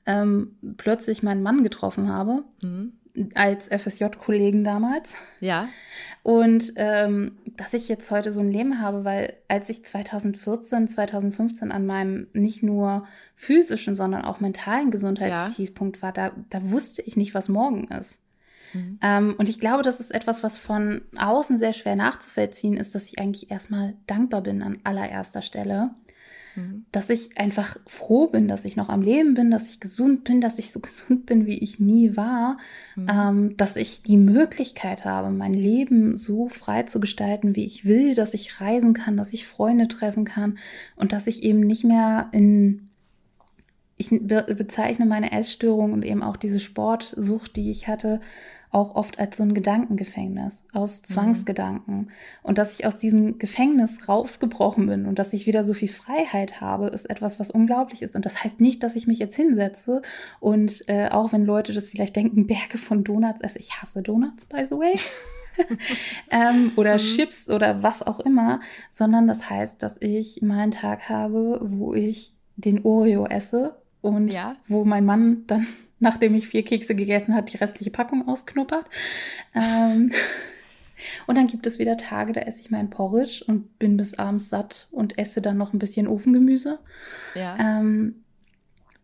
ähm, 0.06 0.56
plötzlich 0.76 1.22
meinen 1.22 1.42
Mann 1.42 1.64
getroffen 1.64 2.08
habe. 2.08 2.44
Mhm 2.62 2.92
als 3.34 3.68
FSJ-Kollegen 3.68 4.64
damals. 4.64 5.16
Ja. 5.40 5.68
Und 6.22 6.72
ähm, 6.76 7.38
dass 7.44 7.74
ich 7.74 7.88
jetzt 7.88 8.10
heute 8.10 8.32
so 8.32 8.40
ein 8.40 8.48
Leben 8.48 8.80
habe, 8.80 9.04
weil 9.04 9.34
als 9.48 9.68
ich 9.68 9.84
2014, 9.84 10.88
2015 10.88 11.72
an 11.72 11.86
meinem 11.86 12.28
nicht 12.32 12.62
nur 12.62 13.06
physischen, 13.34 13.94
sondern 13.94 14.24
auch 14.24 14.40
mentalen 14.40 14.90
Gesundheitstiefpunkt 14.90 15.98
ja. 15.98 16.02
war, 16.02 16.12
da, 16.12 16.32
da 16.48 16.70
wusste 16.70 17.02
ich 17.02 17.16
nicht, 17.16 17.34
was 17.34 17.48
morgen 17.48 17.88
ist. 17.88 18.18
Mhm. 18.72 18.98
Ähm, 19.02 19.34
und 19.36 19.48
ich 19.48 19.60
glaube, 19.60 19.82
das 19.82 20.00
ist 20.00 20.14
etwas, 20.14 20.42
was 20.42 20.56
von 20.56 21.02
außen 21.16 21.58
sehr 21.58 21.74
schwer 21.74 21.96
nachzuvollziehen 21.96 22.76
ist, 22.76 22.94
dass 22.94 23.08
ich 23.08 23.18
eigentlich 23.18 23.50
erstmal 23.50 23.94
dankbar 24.06 24.42
bin 24.42 24.62
an 24.62 24.78
allererster 24.84 25.42
Stelle. 25.42 25.90
Mhm. 26.54 26.84
Dass 26.92 27.10
ich 27.10 27.38
einfach 27.38 27.76
froh 27.86 28.26
bin, 28.26 28.48
dass 28.48 28.64
ich 28.64 28.76
noch 28.76 28.88
am 28.88 29.02
Leben 29.02 29.34
bin, 29.34 29.50
dass 29.50 29.68
ich 29.68 29.80
gesund 29.80 30.24
bin, 30.24 30.40
dass 30.40 30.58
ich 30.58 30.70
so 30.70 30.80
gesund 30.80 31.26
bin, 31.26 31.46
wie 31.46 31.58
ich 31.58 31.80
nie 31.80 32.16
war, 32.16 32.58
mhm. 32.96 33.08
ähm, 33.10 33.56
dass 33.56 33.76
ich 33.76 34.02
die 34.02 34.16
Möglichkeit 34.16 35.04
habe, 35.04 35.30
mein 35.30 35.54
Leben 35.54 36.16
so 36.16 36.48
frei 36.48 36.82
zu 36.84 37.00
gestalten, 37.00 37.56
wie 37.56 37.64
ich 37.64 37.84
will, 37.84 38.14
dass 38.14 38.34
ich 38.34 38.60
reisen 38.60 38.94
kann, 38.94 39.16
dass 39.16 39.32
ich 39.32 39.46
Freunde 39.46 39.88
treffen 39.88 40.24
kann 40.24 40.58
und 40.96 41.12
dass 41.12 41.26
ich 41.26 41.42
eben 41.42 41.60
nicht 41.60 41.84
mehr 41.84 42.28
in 42.32 42.88
ich 43.96 44.10
bezeichne 44.10 45.06
meine 45.06 45.32
Essstörung 45.32 45.92
und 45.92 46.04
eben 46.04 46.22
auch 46.22 46.36
diese 46.36 46.58
Sportsucht, 46.58 47.54
die 47.56 47.70
ich 47.70 47.86
hatte, 47.86 48.20
auch 48.72 48.94
oft 48.94 49.18
als 49.18 49.36
so 49.36 49.42
ein 49.42 49.52
Gedankengefängnis 49.52 50.64
aus 50.72 51.02
mhm. 51.02 51.04
Zwangsgedanken. 51.04 51.96
Mhm. 51.96 52.08
Und 52.42 52.58
dass 52.58 52.72
ich 52.72 52.86
aus 52.86 52.98
diesem 52.98 53.38
Gefängnis 53.38 54.08
rausgebrochen 54.08 54.86
bin 54.86 55.06
und 55.06 55.18
dass 55.18 55.34
ich 55.34 55.46
wieder 55.46 55.62
so 55.62 55.74
viel 55.74 55.88
Freiheit 55.88 56.60
habe, 56.62 56.88
ist 56.88 57.08
etwas, 57.08 57.38
was 57.38 57.50
unglaublich 57.50 58.02
ist. 58.02 58.16
Und 58.16 58.24
das 58.24 58.42
heißt 58.42 58.60
nicht, 58.60 58.82
dass 58.82 58.96
ich 58.96 59.06
mich 59.06 59.18
jetzt 59.18 59.36
hinsetze 59.36 60.00
und 60.40 60.88
äh, 60.88 61.10
auch 61.10 61.32
wenn 61.32 61.44
Leute 61.44 61.74
das 61.74 61.90
vielleicht 61.90 62.16
denken, 62.16 62.46
Berge 62.46 62.78
von 62.78 63.04
Donuts 63.04 63.42
esse. 63.42 63.58
Ich 63.58 63.74
hasse 63.80 64.02
Donuts, 64.02 64.46
by 64.46 64.64
the 64.64 64.76
way. 64.76 64.98
ähm, 66.30 66.72
oder 66.76 66.94
mhm. 66.94 66.98
Chips 66.98 67.50
oder 67.50 67.82
was 67.82 68.02
auch 68.02 68.20
immer, 68.20 68.60
sondern 68.90 69.28
das 69.28 69.50
heißt, 69.50 69.82
dass 69.82 70.00
ich 70.00 70.40
mal 70.40 70.60
einen 70.60 70.72
Tag 70.72 71.10
habe, 71.10 71.60
wo 71.62 71.92
ich 71.92 72.34
den 72.56 72.84
Oreo 72.86 73.26
esse 73.26 73.76
und 74.00 74.28
ja. 74.28 74.56
wo 74.66 74.84
mein 74.86 75.04
Mann 75.04 75.44
dann 75.46 75.66
nachdem 76.02 76.34
ich 76.34 76.48
vier 76.48 76.64
Kekse 76.64 76.94
gegessen 76.94 77.34
habe, 77.34 77.50
die 77.50 77.56
restliche 77.56 77.90
Packung 77.90 78.28
ausknuppert. 78.28 78.84
Ähm, 79.54 80.12
und 81.26 81.38
dann 81.38 81.46
gibt 81.46 81.66
es 81.66 81.78
wieder 81.78 81.96
Tage, 81.96 82.32
da 82.32 82.40
esse 82.40 82.60
ich 82.60 82.70
mein 82.70 82.90
Porridge 82.90 83.44
und 83.46 83.78
bin 83.78 83.96
bis 83.96 84.18
abends 84.18 84.50
satt 84.50 84.88
und 84.90 85.18
esse 85.18 85.40
dann 85.40 85.56
noch 85.56 85.72
ein 85.72 85.78
bisschen 85.78 86.08
Ofengemüse. 86.08 86.80
Ja. 87.34 87.56
Ähm, 87.58 88.16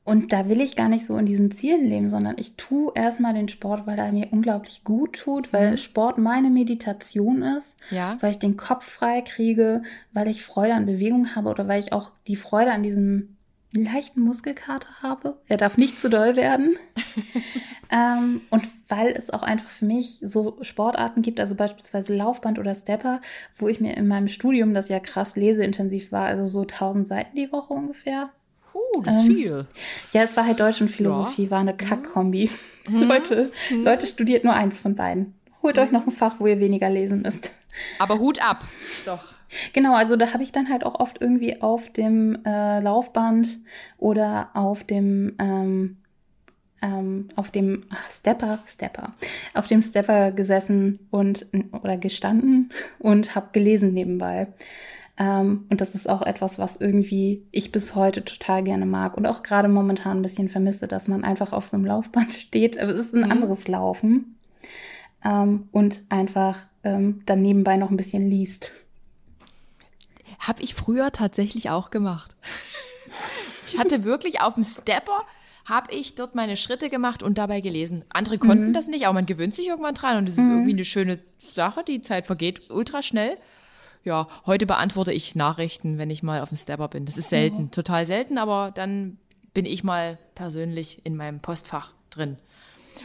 und 0.02 0.32
da 0.32 0.48
will 0.48 0.62
ich 0.62 0.74
gar 0.74 0.88
nicht 0.88 1.04
so 1.04 1.18
in 1.18 1.26
diesen 1.26 1.50
Zielen 1.50 1.84
leben, 1.86 2.08
sondern 2.08 2.36
ich 2.38 2.56
tue 2.56 2.90
erstmal 2.94 3.34
den 3.34 3.48
Sport, 3.48 3.86
weil 3.86 3.98
er 3.98 4.10
mir 4.10 4.28
unglaublich 4.30 4.82
gut 4.82 5.18
tut, 5.18 5.52
weil 5.52 5.72
mhm. 5.72 5.76
Sport 5.76 6.16
meine 6.16 6.50
Meditation 6.50 7.42
ist, 7.42 7.78
ja. 7.90 8.16
weil 8.20 8.30
ich 8.30 8.38
den 8.38 8.56
Kopf 8.56 8.86
frei 8.86 9.20
kriege, 9.20 9.82
weil 10.14 10.28
ich 10.28 10.42
Freude 10.42 10.74
an 10.74 10.86
Bewegung 10.86 11.36
habe 11.36 11.50
oder 11.50 11.68
weil 11.68 11.80
ich 11.80 11.92
auch 11.92 12.12
die 12.26 12.36
Freude 12.36 12.72
an 12.72 12.82
diesem 12.82 13.36
leichten 13.72 14.20
Muskelkater 14.20 14.88
habe. 15.02 15.36
Er 15.46 15.56
darf 15.56 15.76
nicht 15.76 15.98
zu 15.98 16.08
doll 16.08 16.36
werden. 16.36 16.76
ähm, 17.90 18.40
und 18.50 18.66
weil 18.88 19.08
es 19.08 19.30
auch 19.30 19.42
einfach 19.42 19.68
für 19.68 19.84
mich 19.84 20.18
so 20.22 20.58
Sportarten 20.62 21.22
gibt, 21.22 21.38
also 21.38 21.54
beispielsweise 21.54 22.14
Laufband 22.14 22.58
oder 22.58 22.74
Stepper, 22.74 23.20
wo 23.56 23.68
ich 23.68 23.80
mir 23.80 23.96
in 23.96 24.08
meinem 24.08 24.28
Studium, 24.28 24.72
das 24.74 24.88
ja 24.88 25.00
krass 25.00 25.36
leseintensiv 25.36 26.12
war, 26.12 26.26
also 26.26 26.48
so 26.48 26.62
1000 26.62 27.06
Seiten 27.06 27.36
die 27.36 27.52
Woche 27.52 27.74
ungefähr. 27.74 28.30
Uh, 28.74 29.02
das 29.02 29.16
ist 29.16 29.26
ähm, 29.26 29.34
viel. 29.34 29.66
Ja, 30.12 30.22
es 30.22 30.36
war 30.36 30.46
halt 30.46 30.60
Deutsch 30.60 30.80
und 30.80 30.90
Philosophie, 30.90 31.44
ja. 31.44 31.50
war 31.50 31.60
eine 31.60 31.76
Kackkombi. 31.76 32.50
Mhm. 32.88 33.02
Leute, 33.08 33.50
mhm. 33.70 33.84
Leute 33.84 34.06
studiert 34.06 34.44
nur 34.44 34.54
eins 34.54 34.78
von 34.78 34.94
beiden. 34.94 35.34
Holt 35.62 35.76
mhm. 35.76 35.82
euch 35.82 35.90
noch 35.90 36.06
ein 36.06 36.12
Fach, 36.12 36.36
wo 36.38 36.46
ihr 36.46 36.60
weniger 36.60 36.88
lesen 36.88 37.22
müsst. 37.22 37.52
Aber 37.98 38.18
Hut 38.18 38.40
ab, 38.42 38.64
doch. 39.04 39.37
Genau, 39.72 39.94
also 39.94 40.16
da 40.16 40.32
habe 40.32 40.42
ich 40.42 40.52
dann 40.52 40.68
halt 40.68 40.84
auch 40.84 41.00
oft 41.00 41.20
irgendwie 41.20 41.62
auf 41.62 41.90
dem 41.92 42.44
äh, 42.44 42.80
Laufband 42.80 43.58
oder 43.98 44.50
auf 44.54 44.84
dem 44.84 45.34
ähm, 45.38 45.96
ähm, 46.80 47.28
auf 47.34 47.50
dem 47.50 47.84
ach, 47.90 48.10
Stepper, 48.10 48.60
Stepper, 48.66 49.12
auf 49.54 49.66
dem 49.66 49.80
Stepper 49.80 50.32
gesessen 50.32 51.00
und 51.10 51.46
oder 51.72 51.96
gestanden 51.96 52.70
und 52.98 53.34
habe 53.34 53.48
gelesen 53.52 53.94
nebenbei. 53.94 54.48
Ähm, 55.18 55.66
und 55.70 55.80
das 55.80 55.94
ist 55.94 56.08
auch 56.08 56.22
etwas, 56.22 56.58
was 56.58 56.76
irgendwie 56.76 57.42
ich 57.50 57.72
bis 57.72 57.94
heute 57.94 58.24
total 58.24 58.62
gerne 58.62 58.86
mag 58.86 59.16
und 59.16 59.26
auch 59.26 59.42
gerade 59.42 59.68
momentan 59.68 60.18
ein 60.18 60.22
bisschen 60.22 60.48
vermisse, 60.48 60.86
dass 60.86 61.08
man 61.08 61.24
einfach 61.24 61.52
auf 61.52 61.66
so 61.66 61.76
einem 61.76 61.86
Laufband 61.86 62.32
steht. 62.34 62.78
Aber 62.78 62.92
es 62.92 63.00
ist 63.00 63.14
ein 63.14 63.24
mhm. 63.24 63.32
anderes 63.32 63.66
Laufen 63.66 64.36
ähm, 65.24 65.68
und 65.72 66.02
einfach 66.08 66.66
ähm, 66.84 67.22
dann 67.26 67.42
nebenbei 67.42 67.76
noch 67.76 67.90
ein 67.90 67.96
bisschen 67.96 68.30
liest. 68.30 68.70
Habe 70.38 70.62
ich 70.62 70.74
früher 70.74 71.12
tatsächlich 71.12 71.70
auch 71.70 71.90
gemacht. 71.90 72.36
Ich 73.66 73.78
hatte 73.78 74.04
wirklich 74.04 74.40
auf 74.40 74.54
dem 74.54 74.64
Stepper 74.64 75.24
habe 75.68 75.92
ich 75.92 76.14
dort 76.14 76.34
meine 76.34 76.56
Schritte 76.56 76.88
gemacht 76.88 77.22
und 77.22 77.36
dabei 77.36 77.60
gelesen. 77.60 78.04
Andere 78.08 78.38
konnten 78.38 78.68
mhm. 78.68 78.72
das 78.72 78.88
nicht, 78.88 79.06
aber 79.06 79.14
man 79.14 79.26
gewöhnt 79.26 79.54
sich 79.54 79.68
irgendwann 79.68 79.94
dran 79.94 80.16
und 80.16 80.28
es 80.28 80.38
ist 80.38 80.44
mhm. 80.44 80.52
irgendwie 80.52 80.72
eine 80.72 80.84
schöne 80.84 81.18
Sache. 81.38 81.84
Die 81.84 82.00
Zeit 82.00 82.26
vergeht 82.26 82.70
ultra 82.70 83.02
schnell. 83.02 83.36
Ja, 84.04 84.28
heute 84.46 84.64
beantworte 84.64 85.12
ich 85.12 85.34
Nachrichten, 85.34 85.98
wenn 85.98 86.08
ich 86.08 86.22
mal 86.22 86.40
auf 86.40 86.48
dem 86.48 86.56
Stepper 86.56 86.88
bin. 86.88 87.04
Das 87.04 87.18
ist 87.18 87.28
selten, 87.28 87.64
mhm. 87.64 87.70
total 87.70 88.06
selten, 88.06 88.38
aber 88.38 88.70
dann 88.74 89.18
bin 89.52 89.66
ich 89.66 89.84
mal 89.84 90.18
persönlich 90.34 91.02
in 91.04 91.16
meinem 91.16 91.40
Postfach 91.40 91.92
drin. 92.10 92.38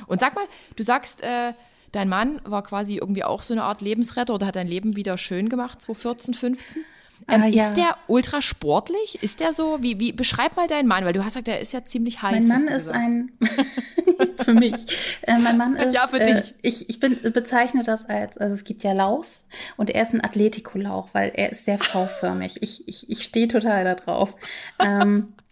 Und 0.08 0.20
sag 0.20 0.36
mal, 0.36 0.46
du 0.76 0.84
sagst, 0.84 1.22
äh, 1.22 1.54
dein 1.92 2.08
Mann 2.08 2.40
war 2.46 2.64
quasi 2.64 2.96
irgendwie 2.96 3.24
auch 3.24 3.42
so 3.42 3.54
eine 3.54 3.64
Art 3.64 3.82
Lebensretter 3.82 4.34
oder 4.34 4.48
hat 4.48 4.56
dein 4.56 4.68
Leben 4.68 4.96
wieder 4.96 5.18
schön 5.18 5.50
gemacht, 5.50 5.82
2014, 5.82 6.34
15? 6.34 6.86
Ähm, 7.28 7.42
ah, 7.44 7.48
ja. 7.48 7.68
Ist 7.68 7.78
der 7.78 7.96
ultra 8.08 8.42
sportlich? 8.42 9.22
Ist 9.22 9.40
der 9.40 9.54
so? 9.54 9.82
Wie, 9.82 10.00
wie 10.00 10.12
beschreib 10.12 10.56
mal 10.56 10.68
deinen 10.68 10.88
Mann, 10.88 11.06
weil 11.06 11.14
du 11.14 11.22
hast 11.22 11.34
gesagt, 11.34 11.48
der 11.48 11.60
ist 11.60 11.74
ja 11.74 11.84
ziemlich 11.84 12.22
heiß. 12.22 12.48
Mein 12.48 12.64
Mann 12.64 12.74
ist 12.74 12.90
ein 12.90 13.32
für 14.44 14.54
mich. 14.54 14.86
Äh, 15.22 15.38
mein 15.38 15.58
Mann 15.58 15.76
ist. 15.78 15.94
Ja, 15.94 16.08
für 16.08 16.20
dich. 16.20 16.52
Äh, 16.52 16.54
ich, 16.62 16.90
ich 16.90 17.00
bin, 17.00 17.20
bezeichne 17.34 17.84
das 17.84 18.06
als, 18.06 18.38
also 18.38 18.54
es 18.54 18.64
gibt 18.64 18.84
ja 18.84 18.94
Laus 18.94 19.48
und 19.78 19.90
er 19.90 20.02
ist 20.02 20.14
ein 20.14 20.24
Atletikolauch, 20.24 21.10
weil 21.14 21.32
er 21.34 21.52
ist 21.52 21.66
sehr 21.66 21.80
V-förmig. 21.80 22.62
Ich, 22.62 22.88
ich, 22.88 23.10
ich 23.10 23.24
stehe 23.24 23.48
total 23.48 23.84
da 23.84 23.96
drauf. 23.96 24.36
ähm, 24.80 25.34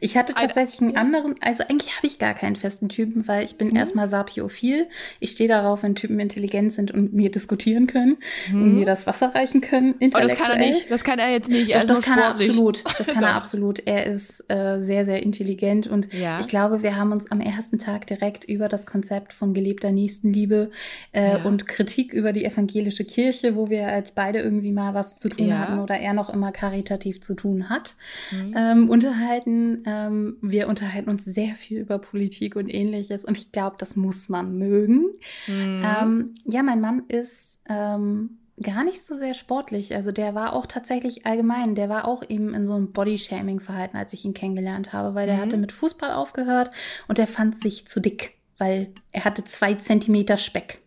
ich 0.00 0.16
hatte 0.16 0.34
tatsächlich 0.34 0.80
einen 0.80 0.96
anderen, 0.96 1.34
also 1.40 1.64
eigentlich 1.68 1.96
habe 1.96 2.06
ich 2.06 2.18
gar 2.18 2.34
keinen 2.34 2.56
festen 2.56 2.88
Typen, 2.88 3.26
weil 3.26 3.44
ich 3.44 3.56
bin 3.56 3.68
mhm. 3.68 3.76
erstmal 3.76 4.06
sapiophil. 4.06 4.88
Ich 5.20 5.32
stehe 5.32 5.48
darauf, 5.48 5.82
wenn 5.82 5.94
Typen 5.94 6.20
intelligent 6.20 6.72
sind 6.72 6.90
und 6.90 7.12
mir 7.14 7.30
diskutieren 7.30 7.86
können 7.86 8.18
mhm. 8.50 8.62
und 8.62 8.74
mir 8.78 8.86
das 8.86 9.06
Wasser 9.06 9.34
reichen 9.34 9.60
können. 9.60 9.94
Oh, 10.00 10.08
das 10.12 10.34
kann 10.34 10.50
er 10.50 10.58
nicht. 10.58 10.90
Das 10.90 11.04
kann 11.04 11.18
er 11.18 11.30
jetzt 11.30 11.48
nicht. 11.48 11.70
Er 11.70 11.80
das, 11.80 11.88
das 11.88 12.04
kann 12.04 12.18
er 12.18 12.28
absolut. 12.28 12.84
Das 12.98 13.06
kann 13.14 13.22
er 13.22 13.34
absolut. 13.34 13.80
Er 13.86 14.06
ist 14.06 14.44
äh, 14.50 14.78
sehr, 14.80 15.04
sehr 15.04 15.22
intelligent 15.22 15.86
und 15.86 16.12
ja. 16.12 16.40
ich 16.40 16.48
glaube, 16.48 16.82
wir 16.82 16.96
haben 16.96 17.12
uns 17.12 17.30
am 17.30 17.40
ersten 17.40 17.78
Tag 17.78 18.06
direkt 18.06 18.44
über 18.44 18.68
das 18.68 18.86
Konzept 18.86 19.32
von 19.32 19.54
gelebter 19.54 19.92
Nächstenliebe 19.92 20.70
äh, 21.12 21.38
ja. 21.38 21.44
und 21.44 21.66
Kritik 21.66 22.12
über 22.12 22.32
die 22.32 22.44
evangelische 22.44 23.04
Kirche, 23.04 23.56
wo 23.56 23.70
wir 23.70 23.86
halt 23.86 24.14
beide 24.14 24.40
irgendwie 24.40 24.72
mal 24.72 24.94
was 24.94 25.18
zu 25.18 25.28
tun 25.28 25.48
ja. 25.48 25.58
hatten 25.58 25.78
oder 25.78 25.96
er 25.96 26.12
noch 26.12 26.28
immer 26.28 26.52
karitativ 26.52 27.20
zu 27.20 27.34
tun 27.34 27.68
hat, 27.70 27.94
mhm. 28.30 28.54
ähm, 28.56 28.90
unterhalten 28.90 29.53
ähm, 29.84 30.38
wir 30.40 30.68
unterhalten 30.68 31.10
uns 31.10 31.24
sehr 31.24 31.54
viel 31.54 31.80
über 31.80 31.98
Politik 31.98 32.56
und 32.56 32.68
ähnliches 32.68 33.24
und 33.24 33.36
ich 33.36 33.52
glaube, 33.52 33.76
das 33.78 33.96
muss 33.96 34.28
man 34.28 34.56
mögen. 34.58 35.06
Mhm. 35.46 35.82
Ähm, 35.84 36.34
ja, 36.44 36.62
mein 36.62 36.80
Mann 36.80 37.04
ist 37.08 37.60
ähm, 37.68 38.38
gar 38.62 38.84
nicht 38.84 39.04
so 39.04 39.16
sehr 39.16 39.34
sportlich. 39.34 39.94
Also 39.94 40.12
der 40.12 40.34
war 40.34 40.52
auch 40.52 40.66
tatsächlich 40.66 41.26
allgemein, 41.26 41.74
der 41.74 41.88
war 41.88 42.06
auch 42.06 42.22
eben 42.28 42.54
in 42.54 42.66
so 42.66 42.74
einem 42.74 42.92
Bodyshaming-Verhalten, 42.92 43.96
als 43.96 44.12
ich 44.12 44.24
ihn 44.24 44.34
kennengelernt 44.34 44.92
habe, 44.92 45.14
weil 45.14 45.26
der 45.26 45.36
mhm. 45.36 45.40
hatte 45.40 45.56
mit 45.56 45.72
Fußball 45.72 46.12
aufgehört 46.12 46.70
und 47.08 47.18
der 47.18 47.26
fand 47.26 47.58
sich 47.58 47.86
zu 47.86 48.00
dick, 48.00 48.34
weil 48.58 48.92
er 49.12 49.24
hatte 49.24 49.44
zwei 49.44 49.74
Zentimeter 49.74 50.36
Speck. 50.36 50.80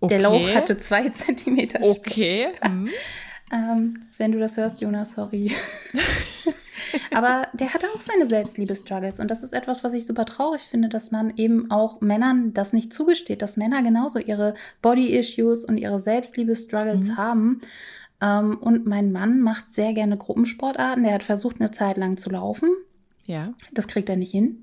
Okay. 0.00 0.14
Der 0.14 0.22
Lauch 0.22 0.54
hatte 0.54 0.78
zwei 0.78 1.08
Zentimeter 1.10 1.78
Speck. 1.82 2.06
Okay. 2.06 2.48
Mhm. 2.66 2.90
ähm, 3.52 4.02
wenn 4.18 4.32
du 4.32 4.38
das 4.38 4.56
hörst, 4.56 4.80
Jonas, 4.80 5.14
sorry. 5.14 5.52
Aber 7.14 7.48
der 7.52 7.74
hatte 7.74 7.86
auch 7.94 8.00
seine 8.00 8.26
Selbstliebe-Struggles. 8.26 9.20
Und 9.20 9.30
das 9.30 9.42
ist 9.42 9.52
etwas, 9.52 9.84
was 9.84 9.94
ich 9.94 10.06
super 10.06 10.24
traurig 10.24 10.62
finde, 10.62 10.88
dass 10.88 11.10
man 11.10 11.32
eben 11.36 11.70
auch 11.70 12.00
Männern 12.00 12.52
das 12.54 12.72
nicht 12.72 12.92
zugesteht, 12.92 13.42
dass 13.42 13.56
Männer 13.56 13.82
genauso 13.82 14.18
ihre 14.18 14.54
Body-Issues 14.82 15.64
und 15.64 15.78
ihre 15.78 16.00
Selbstliebe-Struggles 16.00 17.08
mhm. 17.08 17.16
haben. 17.16 17.60
Ähm, 18.20 18.58
und 18.58 18.86
mein 18.86 19.12
Mann 19.12 19.40
macht 19.40 19.72
sehr 19.72 19.92
gerne 19.92 20.16
Gruppensportarten. 20.16 21.04
Der 21.04 21.14
hat 21.14 21.22
versucht, 21.22 21.60
eine 21.60 21.70
Zeit 21.70 21.96
lang 21.96 22.16
zu 22.16 22.30
laufen. 22.30 22.70
Ja. 23.26 23.52
Das 23.72 23.88
kriegt 23.88 24.08
er 24.08 24.16
nicht 24.16 24.32
hin. 24.32 24.62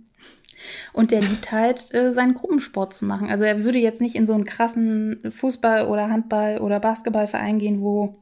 Und 0.94 1.12
der 1.12 1.22
liebt 1.22 1.52
halt, 1.52 1.94
äh, 1.94 2.14
seinen 2.14 2.36
Gruppensport 2.36 2.94
zu 2.94 3.06
machen. 3.06 3.30
Also 3.30 3.44
er 3.44 3.64
würde 3.64 3.80
jetzt 3.80 4.02
nicht 4.02 4.16
in 4.16 4.26
so 4.26 4.34
einen 4.34 4.46
krassen 4.46 5.20
Fußball- 5.24 5.88
oder 5.88 6.10
Handball- 6.10 6.60
oder 6.60 6.80
Basketballverein 6.80 7.60
gehen, 7.60 7.82
wo 7.82 8.16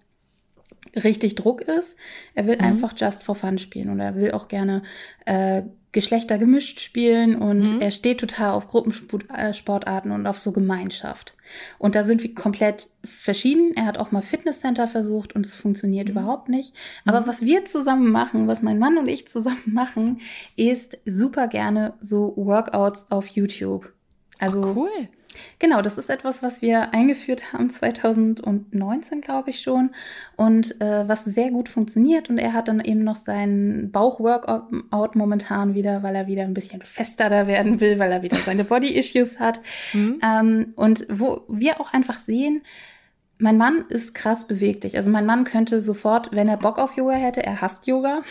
richtig 0.96 1.36
Druck 1.36 1.62
ist. 1.62 1.98
Er 2.34 2.48
will 2.48 2.56
mhm. 2.56 2.64
einfach 2.64 2.94
just 2.96 3.24
for 3.24 3.36
fun 3.36 3.58
spielen 3.58 3.90
und 3.90 4.00
er 4.00 4.16
will 4.16 4.32
auch 4.32 4.48
gerne 4.48 4.84
äh, 5.26 5.64
Geschlechter 5.94 6.38
gemischt 6.38 6.80
spielen 6.80 7.36
und 7.36 7.76
mhm. 7.76 7.82
er 7.82 7.92
steht 7.92 8.22
total 8.22 8.52
auf 8.52 8.68
Gruppensportarten 8.68 10.12
und 10.12 10.26
auf 10.26 10.40
so 10.40 10.54
Gemeinschaft. 10.54 11.36
Und 11.78 11.96
da 11.96 12.04
sind 12.04 12.24
wir 12.24 12.34
komplett 12.34 12.90
verschieden. 13.04 13.74
Er 13.76 13.86
hat 13.86 13.98
auch 13.98 14.12
mal 14.12 14.22
Fitnesscenter 14.22 14.88
versucht 14.88 15.36
und 15.36 15.46
es 15.46 15.54
funktioniert 15.54 16.08
mhm. 16.08 16.14
überhaupt 16.14 16.48
nicht. 16.48 16.74
Aber 17.06 17.22
mhm. 17.22 17.28
was 17.28 17.42
wir 17.44 17.66
zusammen 17.66 18.10
machen, 18.10 18.48
was 18.48 18.62
mein 18.62 18.80
Mann 18.80 18.98
und 18.98 19.10
ich 19.10 19.28
zusammen 19.28 19.62
machen, 19.74 20.22
ist 20.56 20.98
super 21.06 21.48
gerne 21.50 21.94
so 22.00 22.34
Workouts 22.38 23.12
auf 23.12 23.28
YouTube. 23.28 23.92
Also 24.40 24.62
Ach, 24.64 24.76
cool. 24.76 25.10
Genau, 25.60 25.82
das 25.82 25.98
ist 25.98 26.10
etwas, 26.10 26.41
was 26.44 26.62
wir 26.62 26.94
eingeführt 26.94 27.53
haben 27.53 27.70
2019, 27.70 29.22
glaube 29.22 29.52
ich 29.52 29.62
schon, 29.62 29.91
und 30.36 30.80
äh, 30.82 31.08
was 31.08 31.26
sehr 31.26 31.52
gut 31.52 31.70
funktioniert. 31.70 32.30
Und 32.30 32.38
er 32.38 32.53
hat 32.53 32.68
dann 32.68 32.80
eben 32.80 33.03
noch 33.03 33.16
seinen 33.16 33.91
Bauchworkout 33.91 35.16
momentan 35.16 35.74
wieder, 35.74 36.03
weil 36.03 36.16
er 36.16 36.28
wieder 36.28 36.44
ein 36.44 36.53
bisschen 36.53 36.82
fester 36.82 37.30
da 37.30 37.48
werden 37.48 37.80
will, 37.80 37.99
weil 37.99 38.12
er 38.12 38.24
wieder 38.24 38.38
seine 38.38 38.64
Body-Issues 38.64 39.40
hat. 39.40 39.60
Mhm. 39.94 40.20
Ähm, 40.24 40.74
und 40.76 41.06
wo 41.10 41.44
wir 41.48 41.80
auch 41.80 41.94
einfach 41.94 42.16
sehen, 42.16 42.62
mein 43.38 43.58
Mann 43.58 43.86
ist 43.90 44.14
krass 44.14 44.48
beweglich. 44.48 44.98
Also 44.98 45.10
mein 45.10 45.26
Mann 45.26 45.45
könnte 45.45 45.82
sofort, 45.82 46.32
wenn 46.32 46.48
er 46.48 46.58
Bock 46.58 46.78
auf 46.78 46.95
Yoga 46.95 47.14
hätte, 47.14 47.44
er 47.44 47.62
hasst 47.62 47.88
Yoga. 47.88 48.22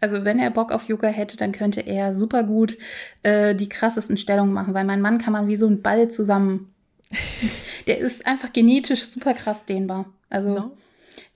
Also 0.00 0.24
wenn 0.24 0.38
er 0.38 0.50
Bock 0.50 0.70
auf 0.70 0.84
Yoga 0.84 1.08
hätte, 1.08 1.36
dann 1.36 1.52
könnte 1.52 1.80
er 1.80 2.14
super 2.14 2.42
gut 2.42 2.76
äh, 3.22 3.54
die 3.54 3.68
krassesten 3.68 4.16
Stellungen 4.16 4.52
machen, 4.52 4.74
weil 4.74 4.84
mein 4.84 5.00
Mann 5.00 5.18
kann 5.18 5.32
man 5.32 5.48
wie 5.48 5.56
so 5.56 5.66
ein 5.66 5.82
Ball 5.82 6.10
zusammen. 6.10 6.74
der 7.86 7.98
ist 7.98 8.26
einfach 8.26 8.52
genetisch 8.52 9.04
super 9.04 9.34
krass 9.34 9.66
dehnbar. 9.66 10.06
Also 10.28 10.54
no. 10.54 10.76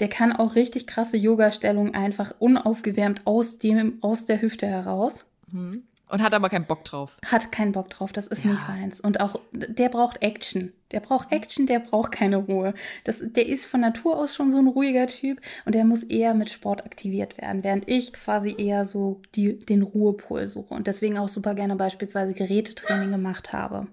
der 0.01 0.09
kann 0.09 0.33
auch 0.33 0.55
richtig 0.55 0.87
krasse 0.87 1.17
Yoga-Stellungen 1.17 1.95
einfach 1.95 2.35
unaufgewärmt 2.39 3.23
aus 3.25 3.59
dem 3.59 3.99
aus 4.03 4.27
der 4.27 4.43
Hüfte 4.43 4.67
heraus. 4.67 5.25
Mhm. 5.51 5.85
Und 6.09 6.23
hat 6.23 6.33
aber 6.33 6.49
keinen 6.49 6.65
Bock 6.65 6.85
drauf. 6.85 7.19
Hat 7.25 7.53
keinen 7.53 7.73
Bock 7.73 7.91
drauf, 7.91 8.13
das 8.13 8.27
ist 8.27 8.45
ja. 8.45 8.53
nicht 8.53 8.63
seins. 8.63 9.01
Und 9.01 9.21
auch, 9.21 9.39
der 9.53 9.89
braucht 9.91 10.23
Action. 10.23 10.73
Der 10.91 11.01
braucht 11.01 11.31
Action, 11.33 11.67
der 11.67 11.81
braucht 11.81 12.13
keine 12.13 12.39
Ruhe. 12.39 12.73
Das, 13.05 13.23
der 13.23 13.47
ist 13.47 13.67
von 13.67 13.81
Natur 13.81 14.17
aus 14.17 14.35
schon 14.35 14.51
so 14.51 14.59
ein 14.59 14.67
ruhiger 14.67 15.07
Typ 15.07 15.41
und 15.67 15.75
der 15.75 15.85
muss 15.85 16.03
eher 16.03 16.33
mit 16.33 16.49
Sport 16.49 16.85
aktiviert 16.85 17.37
werden, 17.37 17.63
während 17.63 17.87
ich 17.89 18.15
quasi 18.15 18.55
eher 18.57 18.87
so 18.87 19.21
die, 19.35 19.59
den 19.59 19.83
Ruhepol 19.83 20.47
suche 20.47 20.73
und 20.73 20.87
deswegen 20.87 21.19
auch 21.19 21.29
super 21.29 21.55
gerne 21.55 21.77
beispielsweise 21.77 22.33
Gerätetraining 22.33 23.11
gemacht 23.11 23.53
habe. 23.53 23.87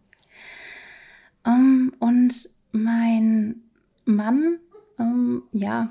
Um, 1.45 1.51
ähm, 1.51 1.93
und 1.99 2.49
mein 2.71 3.61
Mann, 4.05 4.59
um, 4.97 5.05
ähm, 5.05 5.43
ja, 5.51 5.89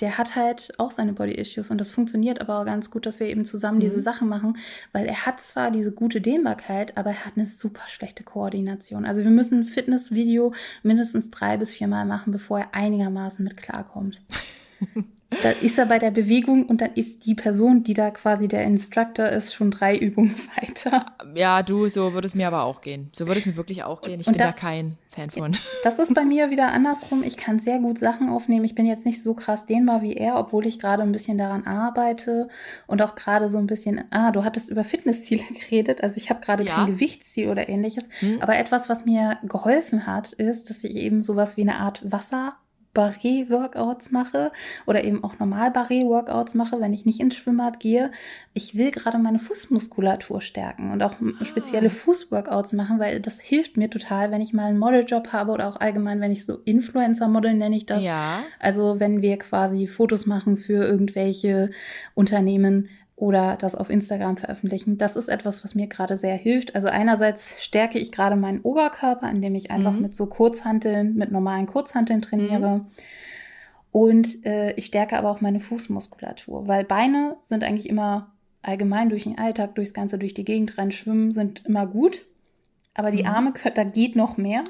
der 0.00 0.18
hat 0.18 0.34
halt 0.34 0.72
auch 0.78 0.90
seine 0.90 1.12
Body-Issues 1.12 1.70
und 1.70 1.78
das 1.78 1.90
funktioniert 1.90 2.40
aber 2.40 2.60
auch 2.60 2.64
ganz 2.64 2.90
gut, 2.90 3.06
dass 3.06 3.20
wir 3.20 3.28
eben 3.28 3.44
zusammen 3.44 3.78
mhm. 3.78 3.82
diese 3.82 4.02
Sachen 4.02 4.28
machen, 4.28 4.56
weil 4.92 5.06
er 5.06 5.26
hat 5.26 5.40
zwar 5.40 5.70
diese 5.70 5.92
gute 5.92 6.20
Dehnbarkeit, 6.20 6.96
aber 6.96 7.10
er 7.10 7.24
hat 7.24 7.34
eine 7.36 7.46
super 7.46 7.88
schlechte 7.88 8.24
Koordination. 8.24 9.04
Also 9.04 9.22
wir 9.22 9.30
müssen 9.30 9.60
ein 9.60 9.64
Fitnessvideo 9.64 10.52
mindestens 10.82 11.30
drei 11.30 11.56
bis 11.56 11.72
viermal 11.72 12.06
machen, 12.06 12.32
bevor 12.32 12.60
er 12.60 12.74
einigermaßen 12.74 13.44
mit 13.44 13.56
klarkommt. 13.56 14.20
Da 15.42 15.50
ist 15.50 15.78
er 15.78 15.86
bei 15.86 15.98
der 15.98 16.10
Bewegung 16.10 16.66
und 16.66 16.80
dann 16.80 16.92
ist 16.94 17.26
die 17.26 17.34
Person, 17.34 17.82
die 17.82 17.94
da 17.94 18.10
quasi 18.10 18.48
der 18.48 18.64
Instructor 18.64 19.26
ist, 19.26 19.54
schon 19.54 19.70
drei 19.70 19.96
Übungen 20.04 20.34
weiter. 20.56 21.06
Ja, 21.34 21.62
du, 21.62 21.88
so 21.88 22.12
würde 22.12 22.26
es 22.26 22.34
mir 22.34 22.46
aber 22.46 22.64
auch 22.64 22.80
gehen. 22.80 23.10
So 23.12 23.26
würde 23.26 23.40
es 23.40 23.46
mir 23.46 23.56
wirklich 23.56 23.84
auch 23.84 24.02
gehen. 24.02 24.20
Ich 24.20 24.26
und 24.26 24.36
bin 24.36 24.42
das, 24.42 24.54
da 24.54 24.60
kein 24.60 24.96
Fan 25.08 25.30
von. 25.30 25.56
Das 25.82 25.98
ist 25.98 26.14
bei 26.14 26.24
mir 26.24 26.50
wieder 26.50 26.72
andersrum. 26.72 27.22
Ich 27.22 27.36
kann 27.36 27.58
sehr 27.58 27.78
gut 27.78 27.98
Sachen 27.98 28.28
aufnehmen. 28.28 28.64
Ich 28.64 28.74
bin 28.74 28.86
jetzt 28.86 29.04
nicht 29.04 29.22
so 29.22 29.34
krass 29.34 29.66
dehnbar 29.66 30.02
wie 30.02 30.14
er, 30.14 30.36
obwohl 30.38 30.66
ich 30.66 30.78
gerade 30.78 31.02
ein 31.02 31.12
bisschen 31.12 31.38
daran 31.38 31.66
arbeite 31.66 32.48
und 32.86 33.02
auch 33.02 33.14
gerade 33.14 33.50
so 33.50 33.58
ein 33.58 33.66
bisschen, 33.66 34.04
ah, 34.10 34.30
du 34.30 34.44
hattest 34.44 34.70
über 34.70 34.84
Fitnessziele 34.84 35.44
geredet. 35.60 36.02
Also 36.02 36.16
ich 36.16 36.30
habe 36.30 36.40
gerade 36.40 36.64
ja. 36.64 36.76
kein 36.76 36.86
Gewichtsziel 36.86 37.48
oder 37.48 37.68
ähnliches. 37.68 38.08
Hm. 38.20 38.40
Aber 38.40 38.56
etwas, 38.56 38.88
was 38.88 39.04
mir 39.04 39.38
geholfen 39.42 40.06
hat, 40.06 40.32
ist, 40.32 40.70
dass 40.70 40.84
ich 40.84 40.96
eben 40.96 41.22
sowas 41.22 41.56
wie 41.56 41.62
eine 41.62 41.76
Art 41.76 42.00
Wasser 42.10 42.56
Barré-Workouts 42.94 44.10
mache 44.12 44.52
oder 44.86 45.04
eben 45.04 45.24
auch 45.24 45.38
normal 45.38 45.70
Barré-Workouts 45.70 46.54
mache, 46.54 46.80
wenn 46.80 46.92
ich 46.92 47.04
nicht 47.04 47.20
ins 47.20 47.36
Schwimmbad 47.36 47.80
gehe. 47.80 48.10
Ich 48.54 48.76
will 48.76 48.90
gerade 48.90 49.18
meine 49.18 49.38
Fußmuskulatur 49.38 50.40
stärken 50.40 50.92
und 50.92 51.02
auch 51.02 51.14
ah. 51.14 51.44
spezielle 51.44 51.90
Fußworkouts 51.90 52.72
machen, 52.74 52.98
weil 52.98 53.20
das 53.20 53.40
hilft 53.40 53.76
mir 53.76 53.90
total, 53.90 54.30
wenn 54.30 54.40
ich 54.40 54.52
mal 54.52 54.66
einen 54.66 54.78
Modeljob 54.78 55.32
habe 55.32 55.52
oder 55.52 55.68
auch 55.68 55.80
allgemein, 55.80 56.20
wenn 56.20 56.32
ich 56.32 56.46
so 56.46 56.58
Influencer-Model 56.64 57.54
nenne 57.54 57.76
ich 57.76 57.86
das. 57.86 58.04
Ja. 58.04 58.42
Also 58.60 59.00
wenn 59.00 59.22
wir 59.22 59.38
quasi 59.38 59.86
Fotos 59.86 60.26
machen 60.26 60.56
für 60.56 60.84
irgendwelche 60.84 61.70
Unternehmen, 62.14 62.88
oder 63.16 63.56
das 63.56 63.74
auf 63.74 63.90
Instagram 63.90 64.36
veröffentlichen. 64.36 64.98
Das 64.98 65.16
ist 65.16 65.28
etwas, 65.28 65.62
was 65.64 65.74
mir 65.74 65.86
gerade 65.86 66.16
sehr 66.16 66.34
hilft. 66.34 66.74
Also 66.74 66.88
einerseits 66.88 67.62
stärke 67.62 67.98
ich 67.98 68.10
gerade 68.10 68.36
meinen 68.36 68.60
Oberkörper, 68.60 69.30
indem 69.30 69.54
ich 69.54 69.70
einfach 69.70 69.92
mhm. 69.92 70.02
mit 70.02 70.16
so 70.16 70.26
Kurzhanteln, 70.26 71.14
mit 71.14 71.30
normalen 71.30 71.66
Kurzhanteln 71.66 72.22
trainiere. 72.22 72.78
Mhm. 72.78 72.86
Und 73.92 74.44
äh, 74.44 74.72
ich 74.72 74.86
stärke 74.86 75.16
aber 75.16 75.30
auch 75.30 75.40
meine 75.40 75.60
Fußmuskulatur, 75.60 76.66
weil 76.66 76.84
Beine 76.84 77.36
sind 77.42 77.62
eigentlich 77.62 77.88
immer 77.88 78.32
allgemein 78.62 79.10
durch 79.10 79.24
den 79.24 79.38
Alltag, 79.38 79.76
durchs 79.76 79.94
Ganze, 79.94 80.18
durch 80.18 80.34
die 80.34 80.44
Gegend 80.44 80.76
rein 80.78 80.90
schwimmen, 80.90 81.32
sind 81.32 81.64
immer 81.64 81.86
gut. 81.86 82.24
Aber 82.94 83.12
die 83.12 83.22
mhm. 83.22 83.28
Arme, 83.28 83.52
da 83.74 83.84
geht 83.84 84.16
noch 84.16 84.36
mehr. 84.36 84.64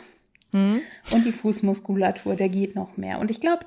Mhm. 0.52 0.80
Und 1.12 1.24
die 1.24 1.32
Fußmuskulatur, 1.32 2.36
der 2.36 2.50
geht 2.50 2.74
noch 2.74 2.98
mehr. 2.98 3.18
Und 3.18 3.30
ich 3.30 3.40
glaube, 3.40 3.64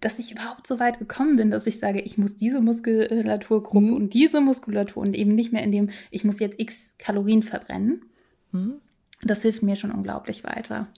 dass 0.00 0.18
ich 0.18 0.32
überhaupt 0.32 0.66
so 0.66 0.80
weit 0.80 0.98
gekommen 0.98 1.36
bin, 1.36 1.50
dass 1.50 1.66
ich 1.66 1.78
sage, 1.78 2.00
ich 2.00 2.16
muss 2.16 2.36
diese 2.36 2.60
Muskulaturgruppe 2.60 3.86
mhm. 3.86 3.94
und 3.94 4.14
diese 4.14 4.40
Muskulatur 4.40 5.02
und 5.02 5.14
eben 5.14 5.34
nicht 5.34 5.52
mehr 5.52 5.62
in 5.62 5.72
dem, 5.72 5.90
ich 6.10 6.24
muss 6.24 6.40
jetzt 6.40 6.58
x 6.58 6.96
Kalorien 6.98 7.42
verbrennen. 7.42 8.02
Mhm. 8.52 8.80
Das 9.22 9.42
hilft 9.42 9.62
mir 9.62 9.76
schon 9.76 9.90
unglaublich 9.92 10.44
weiter. 10.44 10.88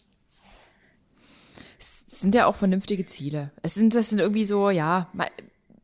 Es 1.79 2.21
sind 2.21 2.35
ja 2.35 2.47
auch 2.47 2.55
vernünftige 2.55 3.05
Ziele. 3.07 3.51
Es 3.63 3.75
sind, 3.75 3.95
das 3.95 4.11
sind 4.11 4.21
irgendwie 4.21 4.45
so, 4.45 4.71
ja, 4.71 5.09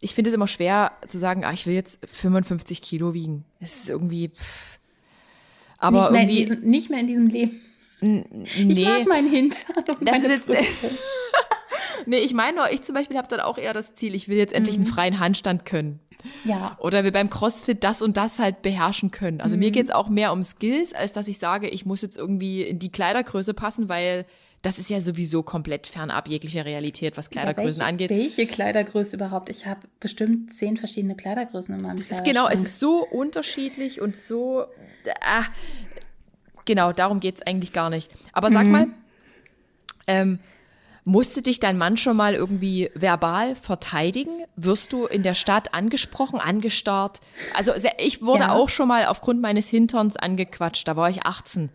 ich 0.00 0.14
finde 0.14 0.28
es 0.28 0.34
immer 0.34 0.46
schwer 0.46 0.92
zu 1.08 1.18
sagen, 1.18 1.44
ah, 1.44 1.52
ich 1.52 1.66
will 1.66 1.74
jetzt 1.74 1.98
55 2.06 2.82
Kilo 2.82 3.14
wiegen. 3.14 3.44
Es 3.58 3.74
ist 3.74 3.88
irgendwie, 3.88 4.28
pff. 4.28 4.78
aber 5.78 6.02
nicht 6.02 6.10
mehr, 6.12 6.20
irgendwie, 6.20 6.36
in 6.36 6.48
diesem, 6.48 6.70
nicht 6.70 6.90
mehr 6.90 7.00
in 7.00 7.06
diesem 7.08 7.26
Leben. 7.26 7.60
Nee. 8.00 8.46
Ich 8.54 8.84
mag 8.84 9.08
meinen 9.08 9.28
Hintern 9.28 9.84
und 9.98 10.08
das 10.08 10.20
meine 10.20 10.34
ist 10.34 10.48
jetzt, 10.48 10.48
Nee, 12.08 12.20
ich 12.20 12.32
meine 12.32 12.56
nur, 12.56 12.70
ich 12.70 12.82
zum 12.82 12.94
Beispiel 12.94 13.18
habe 13.18 13.28
dann 13.28 13.40
auch 13.40 13.58
eher 13.58 13.74
das 13.74 13.92
Ziel, 13.92 14.14
ich 14.14 14.28
will 14.28 14.38
jetzt 14.38 14.54
endlich 14.54 14.78
mhm. 14.78 14.84
einen 14.84 14.92
freien 14.92 15.20
Handstand 15.20 15.66
können. 15.66 16.00
Ja. 16.44 16.76
Oder 16.80 17.04
wir 17.04 17.12
beim 17.12 17.28
CrossFit 17.28 17.84
das 17.84 18.00
und 18.00 18.16
das 18.16 18.38
halt 18.38 18.62
beherrschen 18.62 19.10
können. 19.10 19.40
Also 19.40 19.56
mhm. 19.56 19.60
mir 19.60 19.70
geht's 19.70 19.90
auch 19.90 20.08
mehr 20.08 20.32
um 20.32 20.42
Skills, 20.42 20.94
als 20.94 21.12
dass 21.12 21.28
ich 21.28 21.38
sage, 21.38 21.68
ich 21.68 21.84
muss 21.84 22.00
jetzt 22.02 22.16
irgendwie 22.16 22.62
in 22.62 22.78
die 22.78 22.90
Kleidergröße 22.90 23.52
passen, 23.52 23.88
weil 23.90 24.24
das 24.62 24.78
ist 24.78 24.88
ja 24.88 25.00
sowieso 25.00 25.42
komplett 25.42 25.86
fernab 25.86 26.28
jeglicher 26.28 26.64
Realität, 26.64 27.16
was 27.16 27.30
Kleidergrößen 27.30 27.80
ja, 27.80 27.86
welche, 27.86 28.06
angeht. 28.06 28.10
Welche 28.10 28.46
Kleidergröße 28.46 29.14
überhaupt? 29.14 29.50
Ich 29.50 29.66
habe 29.66 29.80
bestimmt 30.00 30.52
zehn 30.54 30.76
verschiedene 30.76 31.14
Kleidergrößen 31.14 31.74
in 31.74 31.82
meinem 31.82 31.98
das 31.98 32.10
ist 32.10 32.24
Genau, 32.24 32.48
es 32.48 32.60
ist 32.60 32.80
so 32.80 33.06
unterschiedlich 33.06 34.00
und 34.00 34.16
so. 34.16 34.64
Ah, 35.20 35.44
genau, 36.64 36.92
darum 36.92 37.20
geht's 37.20 37.42
eigentlich 37.42 37.72
gar 37.72 37.90
nicht. 37.90 38.10
Aber 38.32 38.50
sag 38.50 38.64
mhm. 38.64 38.72
mal, 38.72 38.86
ähm, 40.08 40.38
musste 41.08 41.40
dich 41.40 41.58
dein 41.58 41.78
Mann 41.78 41.96
schon 41.96 42.16
mal 42.16 42.34
irgendwie 42.34 42.90
verbal 42.94 43.54
verteidigen? 43.54 44.44
Wirst 44.56 44.92
du 44.92 45.06
in 45.06 45.22
der 45.22 45.34
Stadt 45.34 45.72
angesprochen, 45.74 46.38
angestarrt? 46.38 47.20
Also 47.54 47.72
ich 47.98 48.22
wurde 48.22 48.44
ja. 48.44 48.52
auch 48.52 48.68
schon 48.68 48.88
mal 48.88 49.06
aufgrund 49.06 49.40
meines 49.40 49.68
Hinterns 49.68 50.16
angequatscht. 50.16 50.86
Da 50.86 50.96
war 50.96 51.08
ich 51.08 51.24
18. 51.24 51.70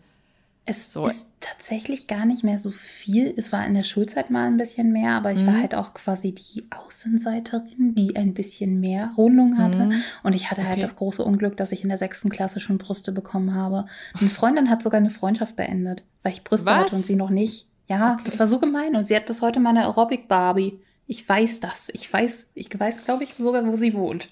Es 0.66 0.92
so. 0.92 1.04
ist 1.06 1.30
tatsächlich 1.40 2.06
gar 2.06 2.24
nicht 2.24 2.42
mehr 2.42 2.58
so 2.58 2.70
viel. 2.70 3.34
Es 3.36 3.52
war 3.52 3.66
in 3.66 3.74
der 3.74 3.82
Schulzeit 3.82 4.30
mal 4.30 4.46
ein 4.46 4.56
bisschen 4.56 4.92
mehr, 4.92 5.12
aber 5.12 5.32
ich 5.32 5.40
mhm. 5.40 5.48
war 5.48 5.60
halt 5.60 5.74
auch 5.74 5.92
quasi 5.92 6.32
die 6.32 6.64
Außenseiterin, 6.70 7.94
die 7.94 8.16
ein 8.16 8.32
bisschen 8.32 8.80
mehr 8.80 9.12
Rundung 9.18 9.58
hatte. 9.58 9.86
Mhm. 9.86 10.02
Und 10.22 10.34
ich 10.34 10.50
hatte 10.50 10.62
halt 10.62 10.74
okay. 10.74 10.80
halt 10.80 10.90
das 10.90 10.96
große 10.96 11.22
Unglück, 11.22 11.58
dass 11.58 11.72
ich 11.72 11.82
in 11.82 11.90
der 11.90 11.98
sechsten 11.98 12.30
Klasse 12.30 12.60
schon 12.60 12.78
Brüste 12.78 13.12
bekommen 13.12 13.54
habe. 13.54 13.86
Eine 14.18 14.30
Freundin 14.30 14.70
hat 14.70 14.82
sogar 14.82 15.00
eine 15.00 15.10
Freundschaft 15.10 15.56
beendet, 15.56 16.04
weil 16.22 16.32
ich 16.32 16.44
Brüste 16.44 16.66
Was? 16.66 16.84
hatte 16.86 16.96
und 16.96 17.02
sie 17.02 17.16
noch 17.16 17.30
nicht. 17.30 17.66
Ja, 17.86 18.14
okay. 18.14 18.22
das 18.24 18.38
war 18.38 18.46
so 18.46 18.58
gemein. 18.58 18.96
Und 18.96 19.06
sie 19.06 19.16
hat 19.16 19.26
bis 19.26 19.42
heute 19.42 19.60
meine 19.60 19.82
Aerobic-Barbie. 19.84 20.80
Ich 21.06 21.28
weiß 21.28 21.60
das. 21.60 21.90
Ich 21.92 22.10
weiß, 22.10 22.52
ich 22.54 22.68
weiß, 22.78 23.04
glaube 23.04 23.24
ich, 23.24 23.34
sogar, 23.34 23.66
wo 23.66 23.76
sie 23.76 23.92
wohnt. 23.92 24.28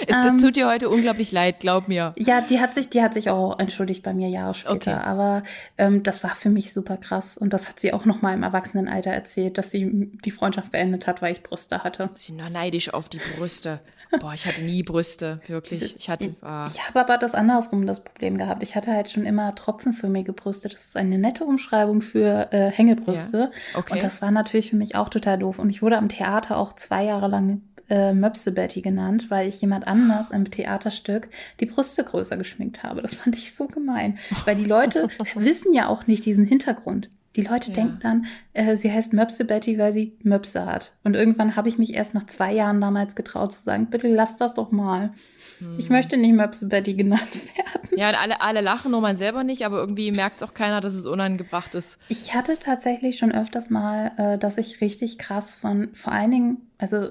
Ist, 0.00 0.08
das 0.08 0.32
ähm, 0.32 0.38
tut 0.38 0.56
dir 0.56 0.66
heute 0.68 0.88
unglaublich 0.88 1.32
leid, 1.32 1.60
glaub 1.60 1.86
mir. 1.86 2.12
Ja, 2.16 2.40
die 2.40 2.58
hat 2.60 2.72
sich, 2.72 2.88
die 2.88 3.02
hat 3.02 3.12
sich 3.12 3.28
auch 3.28 3.58
entschuldigt 3.58 4.02
bei 4.02 4.14
mir 4.14 4.28
Jahre 4.28 4.54
später. 4.54 4.74
Okay. 4.74 4.92
Aber 4.92 5.42
ähm, 5.76 6.02
das 6.02 6.24
war 6.24 6.34
für 6.34 6.48
mich 6.48 6.72
super 6.72 6.96
krass. 6.96 7.36
Und 7.36 7.52
das 7.52 7.68
hat 7.68 7.78
sie 7.78 7.92
auch 7.92 8.06
noch 8.06 8.22
mal 8.22 8.32
im 8.32 8.42
Erwachsenenalter 8.42 9.10
erzählt, 9.10 9.58
dass 9.58 9.70
sie 9.70 10.10
die 10.24 10.30
Freundschaft 10.30 10.72
beendet 10.72 11.06
hat, 11.06 11.20
weil 11.20 11.32
ich 11.32 11.42
Brüste 11.42 11.84
hatte. 11.84 12.08
Sie 12.14 12.32
nur 12.32 12.48
neidisch 12.48 12.94
auf 12.94 13.10
die 13.10 13.20
Brüste. 13.36 13.80
Boah, 14.20 14.32
ich 14.34 14.46
hatte 14.46 14.64
nie 14.64 14.82
Brüste, 14.82 15.40
wirklich. 15.46 15.96
Ich 15.98 16.08
hatte. 16.08 16.34
Ah. 16.40 16.66
Ich 16.72 16.86
habe 16.86 17.00
aber 17.00 17.18
das 17.18 17.34
andersrum 17.34 17.86
das 17.86 18.02
Problem 18.02 18.38
gehabt. 18.38 18.62
Ich 18.62 18.74
hatte 18.74 18.92
halt 18.92 19.10
schon 19.10 19.24
immer 19.24 19.54
tropfenförmige 19.54 20.32
Brüste. 20.32 20.68
Das 20.68 20.86
ist 20.86 20.96
eine 20.96 21.18
nette 21.18 21.44
Umschreibung 21.44 22.00
für 22.00 22.52
äh, 22.52 22.70
Hängebrüste. 22.70 23.50
Ja. 23.72 23.78
Okay. 23.78 23.94
Und 23.94 24.02
das 24.02 24.22
war 24.22 24.30
natürlich 24.30 24.70
für 24.70 24.76
mich 24.76 24.94
auch 24.94 25.08
total 25.08 25.38
doof. 25.38 25.58
Und 25.58 25.70
ich 25.70 25.82
wurde 25.82 25.98
am 25.98 26.08
Theater 26.08 26.56
auch 26.56 26.72
zwei 26.72 27.04
Jahre 27.04 27.28
lang 27.28 27.62
äh, 27.90 28.12
Möpse 28.12 28.52
Betty 28.52 28.80
genannt, 28.80 29.26
weil 29.30 29.48
ich 29.48 29.60
jemand 29.60 29.86
anders 29.86 30.30
im 30.30 30.50
Theaterstück 30.50 31.28
die 31.60 31.66
Brüste 31.66 32.04
größer 32.04 32.36
geschminkt 32.36 32.82
habe. 32.82 33.02
Das 33.02 33.14
fand 33.14 33.36
ich 33.36 33.54
so 33.54 33.66
gemein, 33.66 34.18
weil 34.44 34.56
die 34.56 34.64
Leute 34.64 35.08
wissen 35.34 35.72
ja 35.74 35.88
auch 35.88 36.06
nicht 36.06 36.24
diesen 36.24 36.46
Hintergrund. 36.46 37.10
Die 37.38 37.44
Leute 37.44 37.68
ja. 37.68 37.74
denken 37.74 37.98
dann, 38.02 38.26
äh, 38.52 38.74
sie 38.74 38.92
heißt 38.92 39.12
Möpse 39.12 39.44
Betty, 39.44 39.78
weil 39.78 39.92
sie 39.92 40.18
Möpse 40.24 40.66
hat. 40.66 40.96
Und 41.04 41.14
irgendwann 41.14 41.54
habe 41.54 41.68
ich 41.68 41.78
mich 41.78 41.94
erst 41.94 42.12
nach 42.12 42.26
zwei 42.26 42.52
Jahren 42.52 42.80
damals 42.80 43.14
getraut 43.14 43.52
zu 43.52 43.62
sagen, 43.62 43.86
bitte 43.90 44.08
lass 44.08 44.38
das 44.38 44.54
doch 44.54 44.72
mal. 44.72 45.12
Hm. 45.60 45.78
Ich 45.78 45.88
möchte 45.88 46.16
nicht 46.16 46.34
Möpse 46.34 46.66
Betty 46.66 46.94
genannt 46.94 47.32
werden. 47.56 47.96
Ja, 47.96 48.08
und 48.08 48.16
alle, 48.16 48.40
alle 48.40 48.60
lachen, 48.60 48.90
nur 48.90 49.00
man 49.00 49.16
selber 49.16 49.44
nicht, 49.44 49.64
aber 49.64 49.78
irgendwie 49.78 50.10
merkt 50.10 50.42
auch 50.42 50.52
keiner, 50.52 50.80
dass 50.80 50.94
es 50.94 51.06
unangebracht 51.06 51.76
ist. 51.76 52.00
Ich 52.08 52.34
hatte 52.34 52.58
tatsächlich 52.58 53.18
schon 53.18 53.30
öfters 53.30 53.70
mal, 53.70 54.10
äh, 54.16 54.36
dass 54.36 54.58
ich 54.58 54.80
richtig 54.80 55.16
krass 55.16 55.52
von, 55.52 55.94
vor 55.94 56.12
allen 56.12 56.32
Dingen, 56.32 56.56
also 56.76 57.10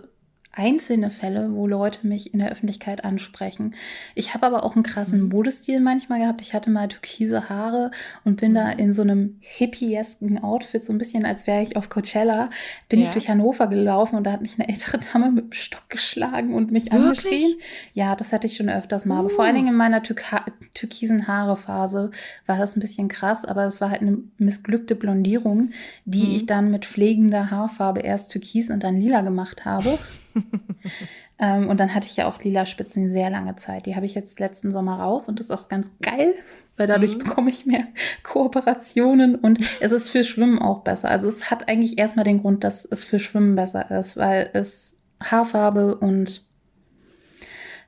einzelne 0.57 1.11
Fälle, 1.11 1.53
wo 1.53 1.67
Leute 1.67 2.07
mich 2.07 2.33
in 2.33 2.39
der 2.39 2.51
Öffentlichkeit 2.51 3.05
ansprechen. 3.05 3.75
Ich 4.15 4.33
habe 4.33 4.47
aber 4.47 4.63
auch 4.63 4.75
einen 4.75 4.83
krassen 4.83 5.23
mhm. 5.23 5.29
Modestil 5.29 5.79
manchmal 5.79 6.19
gehabt. 6.19 6.41
Ich 6.41 6.55
hatte 6.55 6.71
mal 6.71 6.87
türkise 6.87 7.47
Haare 7.47 7.91
und 8.25 8.37
bin 8.37 8.51
mhm. 8.51 8.55
da 8.55 8.71
in 8.71 8.93
so 8.93 9.03
einem 9.03 9.37
hippiesken 9.39 10.43
Outfit, 10.43 10.83
so 10.83 10.91
ein 10.91 10.97
bisschen 10.97 11.25
als 11.25 11.45
wäre 11.45 11.61
ich 11.61 11.77
auf 11.77 11.89
Coachella, 11.89 12.49
bin 12.89 12.99
ja. 12.99 13.05
ich 13.05 13.11
durch 13.11 13.29
Hannover 13.29 13.67
gelaufen 13.67 14.15
und 14.15 14.23
da 14.23 14.31
hat 14.31 14.41
mich 14.41 14.57
eine 14.57 14.67
ältere 14.67 14.99
Dame 15.13 15.29
mit 15.29 15.45
dem 15.45 15.53
Stock 15.53 15.89
geschlagen 15.89 16.55
und 16.55 16.71
mich 16.71 16.85
Wirklich? 16.85 17.03
angeschrien. 17.03 17.53
Ja, 17.93 18.15
das 18.15 18.33
hatte 18.33 18.47
ich 18.47 18.57
schon 18.57 18.69
öfters 18.69 19.05
mal. 19.05 19.17
Uh. 19.17 19.19
Aber 19.19 19.29
vor 19.29 19.45
allen 19.45 19.53
uh. 19.53 19.57
Dingen 19.59 19.69
in 19.69 19.75
meiner 19.75 20.01
Türka 20.01 20.43
türkisen 20.73 21.27
Haare-Phase 21.27 22.09
war 22.47 22.57
das 22.57 22.75
ein 22.75 22.79
bisschen 22.79 23.09
krass, 23.09 23.45
aber 23.45 23.65
es 23.65 23.79
war 23.79 23.91
halt 23.91 24.01
eine 24.01 24.17
missglückte 24.39 24.95
Blondierung, 24.95 25.69
die 26.05 26.25
mhm. 26.25 26.35
ich 26.35 26.45
dann 26.47 26.71
mit 26.71 26.87
pflegender 26.87 27.51
Haarfarbe 27.51 27.99
erst 27.99 28.31
türkis 28.31 28.71
und 28.71 28.83
dann 28.83 28.97
lila 28.97 29.21
gemacht 29.21 29.63
habe. 29.63 29.99
ähm, 31.39 31.69
und 31.69 31.79
dann 31.79 31.93
hatte 31.93 32.07
ich 32.07 32.17
ja 32.17 32.27
auch 32.27 32.41
lila 32.41 32.65
Spitzen 32.65 33.09
sehr 33.09 33.29
lange 33.29 33.55
Zeit. 33.55 33.85
Die 33.85 33.95
habe 33.95 34.05
ich 34.05 34.15
jetzt 34.15 34.39
letzten 34.39 34.71
Sommer 34.71 34.99
raus 34.99 35.27
und 35.27 35.39
das 35.39 35.47
ist 35.47 35.51
auch 35.51 35.69
ganz 35.69 35.97
geil, 35.99 36.33
weil 36.75 36.87
dadurch 36.87 37.15
mhm. 37.15 37.23
bekomme 37.23 37.49
ich 37.49 37.65
mehr 37.65 37.87
Kooperationen 38.23 39.35
und 39.35 39.59
es 39.79 39.91
ist 39.91 40.09
für 40.09 40.23
Schwimmen 40.23 40.59
auch 40.59 40.81
besser. 40.83 41.09
Also 41.09 41.27
es 41.27 41.49
hat 41.49 41.69
eigentlich 41.69 41.97
erstmal 41.97 42.25
den 42.25 42.41
Grund, 42.41 42.63
dass 42.63 42.85
es 42.85 43.03
für 43.03 43.19
Schwimmen 43.19 43.55
besser 43.55 43.89
ist, 43.91 44.17
weil 44.17 44.49
es 44.53 45.01
Haarfarbe 45.21 45.95
und 45.95 46.47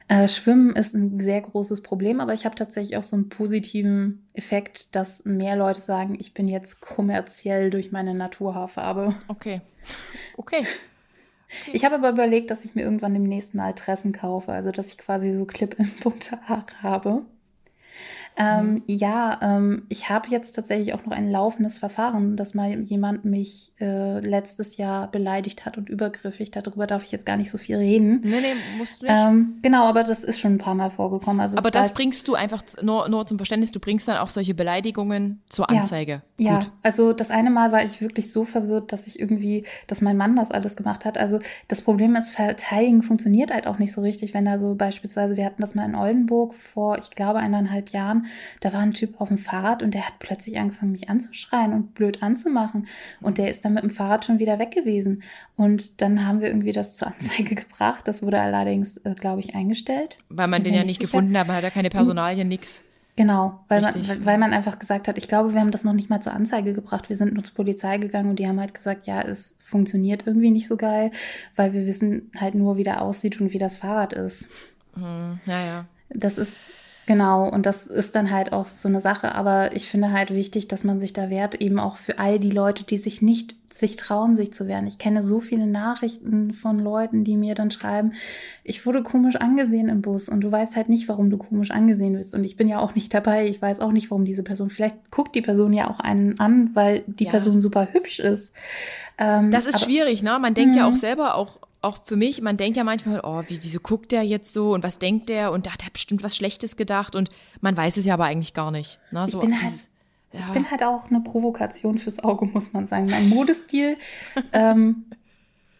äh, 0.09 0.27
Schwimmen 0.27 0.75
ist 0.75 0.95
ein 0.95 1.19
sehr 1.19 1.39
großes 1.39 1.83
Problem, 1.83 2.19
aber 2.19 2.33
ich 2.33 2.43
habe 2.43 2.55
tatsächlich 2.55 2.97
auch 2.97 3.03
so 3.03 3.15
einen 3.15 3.29
positiven 3.29 4.27
Effekt, 4.33 4.95
dass 4.95 5.23
mehr 5.23 5.55
Leute 5.55 5.81
sagen, 5.81 6.17
ich 6.19 6.33
bin 6.33 6.47
jetzt 6.47 6.81
kommerziell 6.81 7.69
durch 7.69 7.91
meine 7.91 8.15
Naturhaarfarbe. 8.15 9.13
Okay. 9.27 9.61
Okay. 10.35 10.65
Ich 11.73 11.85
habe 11.85 11.95
aber 11.95 12.09
überlegt, 12.11 12.51
dass 12.51 12.65
ich 12.65 12.75
mir 12.75 12.83
irgendwann 12.83 13.13
demnächst 13.13 13.55
mal 13.55 13.73
Tressen 13.73 14.13
kaufe, 14.13 14.51
also 14.51 14.71
dass 14.71 14.91
ich 14.91 14.97
quasi 14.97 15.33
so 15.33 15.45
Clip 15.45 15.77
im 15.79 15.91
bunte 16.01 16.39
Haare 16.47 16.81
habe. 16.81 17.25
Ähm, 18.39 18.71
mhm. 18.71 18.83
Ja, 18.87 19.37
ähm, 19.41 19.83
ich 19.89 20.09
habe 20.09 20.29
jetzt 20.29 20.53
tatsächlich 20.53 20.93
auch 20.93 21.05
noch 21.05 21.11
ein 21.11 21.29
laufendes 21.29 21.77
Verfahren, 21.77 22.37
dass 22.37 22.53
mal 22.53 22.79
jemand 22.83 23.25
mich 23.25 23.73
äh, 23.81 24.21
letztes 24.21 24.77
Jahr 24.77 25.11
beleidigt 25.11 25.65
hat 25.65 25.77
und 25.77 25.89
übergriffig. 25.89 26.49
Darüber 26.49 26.87
darf 26.87 27.03
ich 27.03 27.11
jetzt 27.11 27.25
gar 27.25 27.35
nicht 27.35 27.51
so 27.51 27.57
viel 27.57 27.75
reden. 27.75 28.21
Nee, 28.23 28.39
nee, 28.39 28.53
musst 28.77 29.01
du 29.01 29.07
nicht. 29.07 29.15
Ähm, 29.15 29.59
genau, 29.61 29.83
aber 29.83 30.03
das 30.03 30.23
ist 30.23 30.39
schon 30.39 30.53
ein 30.53 30.57
paar 30.57 30.73
Mal 30.73 30.89
vorgekommen. 30.89 31.41
Also 31.41 31.57
aber 31.57 31.69
das 31.69 31.87
halt, 31.87 31.95
bringst 31.95 32.29
du 32.29 32.35
einfach 32.35 32.63
nur, 32.81 33.09
nur 33.09 33.25
zum 33.25 33.37
Verständnis, 33.37 33.71
du 33.71 33.81
bringst 33.81 34.07
dann 34.07 34.17
auch 34.17 34.29
solche 34.29 34.53
Beleidigungen 34.53 35.41
zur 35.49 35.69
Anzeige. 35.69 36.21
Ja, 36.37 36.53
ja, 36.53 36.59
also 36.81 37.11
das 37.11 37.31
eine 37.31 37.49
Mal 37.49 37.73
war 37.73 37.83
ich 37.83 37.99
wirklich 37.99 38.31
so 38.31 38.45
verwirrt, 38.45 38.93
dass 38.93 39.05
ich 39.05 39.19
irgendwie, 39.19 39.65
dass 39.87 39.99
mein 39.99 40.15
Mann 40.15 40.37
das 40.37 40.51
alles 40.51 40.77
gemacht 40.77 41.03
hat. 41.03 41.17
Also 41.17 41.41
das 41.67 41.81
Problem 41.81 42.15
ist, 42.15 42.29
Verteidigen 42.29 43.03
funktioniert 43.03 43.51
halt 43.51 43.67
auch 43.67 43.79
nicht 43.79 43.91
so 43.91 43.99
richtig, 43.99 44.33
wenn 44.33 44.45
da 44.45 44.59
so 44.59 44.75
beispielsweise, 44.75 45.35
wir 45.35 45.43
hatten 45.43 45.61
das 45.61 45.75
mal 45.75 45.83
in 45.83 45.95
Oldenburg 45.95 46.55
vor, 46.55 46.97
ich 46.97 47.11
glaube, 47.11 47.39
eineinhalb 47.39 47.89
Jahren, 47.89 48.27
da 48.59 48.73
war 48.73 48.79
ein 48.81 48.93
Typ 48.93 49.19
auf 49.19 49.29
dem 49.29 49.37
Fahrrad 49.37 49.83
und 49.83 49.93
der 49.93 50.05
hat 50.07 50.19
plötzlich 50.19 50.57
angefangen, 50.57 50.91
mich 50.91 51.09
anzuschreien 51.09 51.73
und 51.73 51.93
blöd 51.93 52.21
anzumachen. 52.23 52.87
Und 53.21 53.37
der 53.37 53.49
ist 53.49 53.65
dann 53.65 53.73
mit 53.73 53.83
dem 53.83 53.89
Fahrrad 53.89 54.25
schon 54.25 54.39
wieder 54.39 54.59
weg 54.59 54.71
gewesen. 54.71 55.23
Und 55.55 56.01
dann 56.01 56.25
haben 56.25 56.41
wir 56.41 56.47
irgendwie 56.47 56.71
das 56.71 56.95
zur 56.95 57.09
Anzeige 57.09 57.55
gebracht. 57.63 58.07
Das 58.07 58.21
wurde 58.21 58.39
allerdings, 58.39 58.97
äh, 58.97 59.15
glaube 59.15 59.39
ich, 59.39 59.55
eingestellt. 59.55 60.17
Weil 60.29 60.47
man 60.47 60.63
den 60.63 60.73
ja 60.73 60.83
nicht 60.83 60.99
sicher. 60.99 61.11
gefunden 61.11 61.37
hat, 61.37 61.47
man 61.47 61.57
hat 61.57 61.63
ja 61.63 61.69
keine 61.69 61.89
Personalien, 61.89 62.47
nix. 62.47 62.83
Genau, 63.19 63.59
weil 63.67 63.81
man, 63.81 64.25
weil 64.25 64.37
man 64.37 64.53
einfach 64.53 64.79
gesagt 64.79 65.09
hat, 65.09 65.17
ich 65.17 65.27
glaube, 65.27 65.53
wir 65.53 65.59
haben 65.59 65.71
das 65.71 65.83
noch 65.83 65.91
nicht 65.91 66.09
mal 66.09 66.21
zur 66.21 66.31
Anzeige 66.31 66.73
gebracht. 66.73 67.09
Wir 67.09 67.17
sind 67.17 67.33
nur 67.33 67.43
zur 67.43 67.53
Polizei 67.53 67.97
gegangen 67.97 68.29
und 68.29 68.39
die 68.39 68.47
haben 68.47 68.61
halt 68.61 68.73
gesagt, 68.73 69.07
ja, 69.07 69.21
es 69.21 69.57
funktioniert 69.61 70.25
irgendwie 70.25 70.51
nicht 70.51 70.69
so 70.69 70.77
geil, 70.77 71.11
weil 71.57 71.73
wir 71.73 71.85
wissen 71.85 72.31
halt 72.39 72.55
nur, 72.55 72.77
wie 72.77 72.85
der 72.85 73.01
aussieht 73.01 73.41
und 73.41 73.51
wie 73.51 73.57
das 73.57 73.75
Fahrrad 73.75 74.13
ist. 74.13 74.47
Hm, 74.93 75.41
ja, 75.45 75.65
ja. 75.65 75.85
Das 76.11 76.37
ist, 76.37 76.55
Genau, 77.09 77.49
und 77.49 77.65
das 77.65 77.87
ist 77.87 78.13
dann 78.13 78.29
halt 78.29 78.53
auch 78.53 78.67
so 78.67 78.87
eine 78.87 79.01
Sache, 79.01 79.33
aber 79.33 79.75
ich 79.75 79.89
finde 79.89 80.11
halt 80.11 80.29
wichtig, 80.29 80.67
dass 80.67 80.83
man 80.83 80.99
sich 80.99 81.11
da 81.11 81.31
wehrt, 81.31 81.55
eben 81.55 81.79
auch 81.79 81.97
für 81.97 82.19
all 82.19 82.37
die 82.37 82.51
Leute, 82.51 82.83
die 82.83 82.97
sich 82.97 83.23
nicht 83.23 83.55
sich 83.73 83.95
trauen, 83.95 84.35
sich 84.35 84.53
zu 84.53 84.67
wehren. 84.67 84.85
Ich 84.85 84.99
kenne 84.99 85.23
so 85.23 85.39
viele 85.39 85.65
Nachrichten 85.65 86.53
von 86.53 86.77
Leuten, 86.77 87.23
die 87.23 87.35
mir 87.35 87.55
dann 87.55 87.71
schreiben, 87.71 88.13
ich 88.63 88.85
wurde 88.85 89.01
komisch 89.01 89.37
angesehen 89.37 89.89
im 89.89 90.03
Bus 90.03 90.29
und 90.29 90.41
du 90.41 90.51
weißt 90.51 90.75
halt 90.75 90.87
nicht, 90.87 91.09
warum 91.09 91.31
du 91.31 91.37
komisch 91.39 91.71
angesehen 91.71 92.15
bist. 92.15 92.35
Und 92.35 92.43
ich 92.43 92.57
bin 92.57 92.67
ja 92.67 92.77
auch 92.77 92.93
nicht 92.93 93.11
dabei. 93.11 93.47
Ich 93.47 93.59
weiß 93.59 93.79
auch 93.79 93.91
nicht, 93.91 94.11
warum 94.11 94.23
diese 94.23 94.43
Person. 94.43 94.69
Vielleicht 94.69 95.09
guckt 95.09 95.33
die 95.33 95.41
Person 95.41 95.73
ja 95.73 95.89
auch 95.89 95.99
einen 95.99 96.39
an, 96.39 96.69
weil 96.75 97.03
die 97.07 97.23
ja. 97.23 97.31
Person 97.31 97.59
super 97.59 97.87
hübsch 97.91 98.19
ist. 98.19 98.53
Ähm, 99.17 99.49
das 99.49 99.65
ist 99.65 99.81
schwierig, 99.81 100.21
ne? 100.21 100.37
Man 100.39 100.53
denkt 100.53 100.75
ja 100.75 100.85
auch 100.85 100.91
mhm. 100.91 100.95
selber 100.95 101.33
auch 101.33 101.59
auch 101.81 102.05
für 102.05 102.15
mich, 102.15 102.41
man 102.41 102.57
denkt 102.57 102.77
ja 102.77 102.83
manchmal, 102.83 103.21
oh, 103.23 103.43
wie, 103.47 103.63
wieso 103.63 103.79
guckt 103.79 104.11
der 104.11 104.23
jetzt 104.23 104.51
so 104.53 104.73
und 104.73 104.83
was 104.83 104.99
denkt 104.99 105.29
der 105.29 105.51
und 105.51 105.65
da 105.65 105.73
hat 105.73 105.83
er 105.85 105.91
bestimmt 105.91 106.23
was 106.23 106.35
Schlechtes 106.35 106.75
gedacht 106.75 107.15
und 107.15 107.29
man 107.61 107.75
weiß 107.77 107.97
es 107.97 108.05
ja 108.05 108.15
aber 108.15 108.25
eigentlich 108.25 108.53
gar 108.53 108.71
nicht. 108.71 108.99
Ne? 109.11 109.27
So, 109.27 109.41
ich, 109.41 109.45
bin 109.49 109.61
halt, 109.61 109.73
ja. 110.33 110.39
ich 110.41 110.47
bin 110.47 110.69
halt 110.69 110.83
auch 110.83 111.09
eine 111.09 111.21
Provokation 111.21 111.97
fürs 111.97 112.19
Auge, 112.19 112.45
muss 112.47 112.73
man 112.73 112.85
sagen. 112.85 113.07
Mein 113.07 113.29
Modestil 113.29 113.97
ähm, 114.51 115.05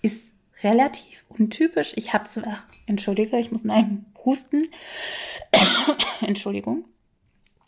ist 0.01 0.31
relativ 0.63 1.25
untypisch. 1.27 1.93
Ich 1.95 2.13
habe 2.13 2.25
zwar, 2.25 2.63
entschuldige, 2.85 3.37
ich 3.37 3.51
muss 3.51 3.63
mal 3.63 3.85
husten. 4.23 4.67
Entschuldigung. 6.21 6.85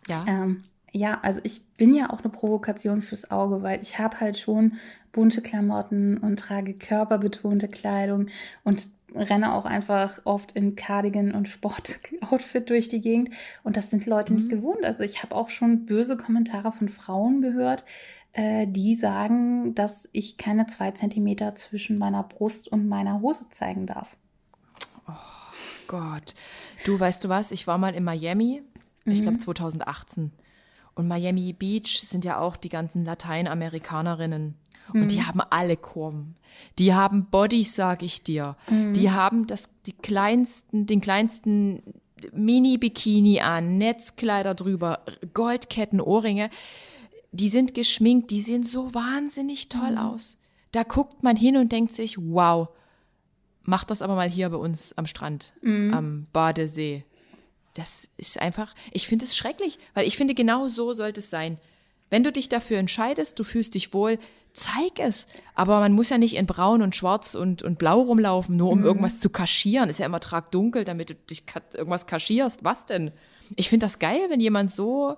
Ja. 0.08 0.26
Ähm, 0.28 0.64
ja, 0.92 1.20
also 1.22 1.40
ich 1.44 1.66
bin 1.78 1.94
ja 1.94 2.10
auch 2.10 2.20
eine 2.20 2.30
Provokation 2.30 3.02
fürs 3.02 3.32
Auge, 3.32 3.64
weil 3.64 3.82
ich 3.82 3.98
habe 3.98 4.20
halt 4.20 4.38
schon 4.38 4.74
bunte 5.14 5.42
Klamotten 5.42 6.18
und 6.18 6.38
trage 6.38 6.74
körperbetonte 6.74 7.70
Kleidung 7.70 8.28
und 8.64 8.88
renne 9.16 9.54
auch 9.54 9.66
einfach 9.66 10.22
oft 10.26 10.54
in 10.54 10.76
Cardigan 10.76 11.32
und 11.34 11.48
Sportoutfit 11.50 12.70
durch 12.70 12.88
die 12.88 13.02
Gegend. 13.02 13.30
Und 13.64 13.78
das 13.78 13.90
sind 13.90 14.06
Leute 14.06 14.34
mhm. 14.34 14.40
nicht 14.40 14.50
gewohnt. 14.50 14.84
Also 14.84 15.04
ich 15.04 15.24
habe 15.24 15.36
auch 15.36 15.50
schon 15.50 15.86
böse 15.86 16.18
Kommentare 16.18 16.72
von 16.72 16.90
Frauen 16.90 17.42
gehört, 17.42 17.86
äh, 18.34 18.68
die 18.68 18.96
sagen, 18.96 19.76
dass 19.76 20.10
ich 20.12 20.38
keine 20.38 20.68
zwei 20.68 20.92
Zentimeter 20.92 21.56
zwischen 21.56 21.98
meiner 21.98 22.24
Brust 22.24 22.70
und 22.70 22.88
meiner 22.88 23.22
Hose 23.22 23.50
zeigen 23.50 23.86
darf. 23.86 24.18
Oh 25.08 25.14
Gott. 25.88 26.36
Du, 26.86 27.00
weißt 27.00 27.24
du 27.24 27.30
was? 27.30 27.52
Ich 27.52 27.68
war 27.68 27.78
mal 27.78 27.94
in 27.94 28.04
Miami, 28.04 28.62
ich 29.06 29.20
mhm. 29.20 29.24
glaube 29.24 29.38
2018. 29.38 30.32
Und 30.96 31.08
Miami 31.08 31.54
Beach 31.54 32.02
sind 32.02 32.26
ja 32.26 32.40
auch 32.40 32.58
die 32.58 32.70
ganzen 32.70 33.06
Lateinamerikanerinnen. 33.06 34.56
Und 34.94 35.00
mhm. 35.00 35.08
die 35.08 35.24
haben 35.24 35.42
alle 35.42 35.78
Kurven. 35.78 36.36
Die 36.80 36.94
haben 36.94 37.26
Bodies, 37.26 37.76
sag 37.76 38.04
ich 38.04 38.24
dir. 38.24 38.56
Mhm. 38.70 38.94
Die 38.94 39.12
haben 39.12 39.48
das, 39.48 39.70
die 39.86 39.94
kleinsten, 39.94 40.86
den 40.86 41.02
kleinsten 41.02 41.82
Mini-Bikini 42.34 43.40
an, 43.40 43.78
Netzkleider 43.78 44.54
drüber, 44.54 45.02
Goldketten, 45.34 46.02
Ohrringe. 46.02 46.50
Die 47.32 47.50
sind 47.50 47.74
geschminkt, 47.74 48.32
die 48.32 48.42
sehen 48.42 48.64
so 48.64 48.94
wahnsinnig 48.94 49.70
toll 49.70 49.92
mhm. 49.92 49.98
aus. 49.98 50.38
Da 50.72 50.84
guckt 50.84 51.24
man 51.24 51.36
hin 51.36 51.58
und 51.58 51.72
denkt 51.72 51.94
sich, 51.94 52.18
wow, 52.18 52.70
mach 53.64 53.84
das 53.84 54.02
aber 54.02 54.16
mal 54.16 54.30
hier 54.30 54.50
bei 54.50 54.58
uns 54.58 54.98
am 54.98 55.06
Strand, 55.06 55.54
mhm. 55.62 55.94
am 55.94 56.28
Badesee 56.34 57.06
das 57.74 58.10
ist 58.18 58.40
einfach, 58.42 58.74
ich 58.92 59.08
finde 59.08 59.26
es 59.26 59.36
schrecklich, 59.36 59.80
weil 59.94 60.08
ich 60.08 60.18
finde, 60.18 60.34
genau 60.34 60.68
so 60.68 60.94
sollte 60.94 61.20
es 61.20 61.30
sein. 61.30 61.58
Wenn 62.10 62.24
du 62.24 62.32
dich 62.32 62.50
dafür 62.50 62.78
entscheidest, 62.78 63.40
du 63.40 63.44
fühlst 63.44 63.74
dich 63.76 63.94
wohl, 63.94 64.20
zeig 64.54 65.00
es. 65.00 65.28
Aber 65.56 65.80
man 65.80 65.94
muss 65.94 66.10
ja 66.10 66.18
nicht 66.18 66.36
in 66.36 66.46
braun 66.46 66.82
und 66.82 66.96
schwarz 66.96 67.36
und, 67.36 67.64
und 67.64 67.78
blau 67.80 68.02
rumlaufen, 68.02 68.58
nur 68.58 68.70
um 68.70 68.80
mhm. 68.80 68.86
irgendwas 68.86 69.20
zu 69.20 69.30
kaschieren. 69.30 69.90
Ist 69.90 70.00
ja 70.00 70.06
immer 70.06 70.20
tragdunkel, 70.20 70.84
damit 70.84 71.10
du 71.10 71.16
dich 71.16 71.46
irgendwas 71.74 72.08
kaschierst. 72.08 72.64
Was 72.64 72.86
denn? 72.86 73.12
Ich 73.56 73.70
finde 73.70 73.86
das 73.86 74.00
geil, 74.00 74.22
wenn 74.30 74.42
jemand 74.42 74.72
so 74.72 75.16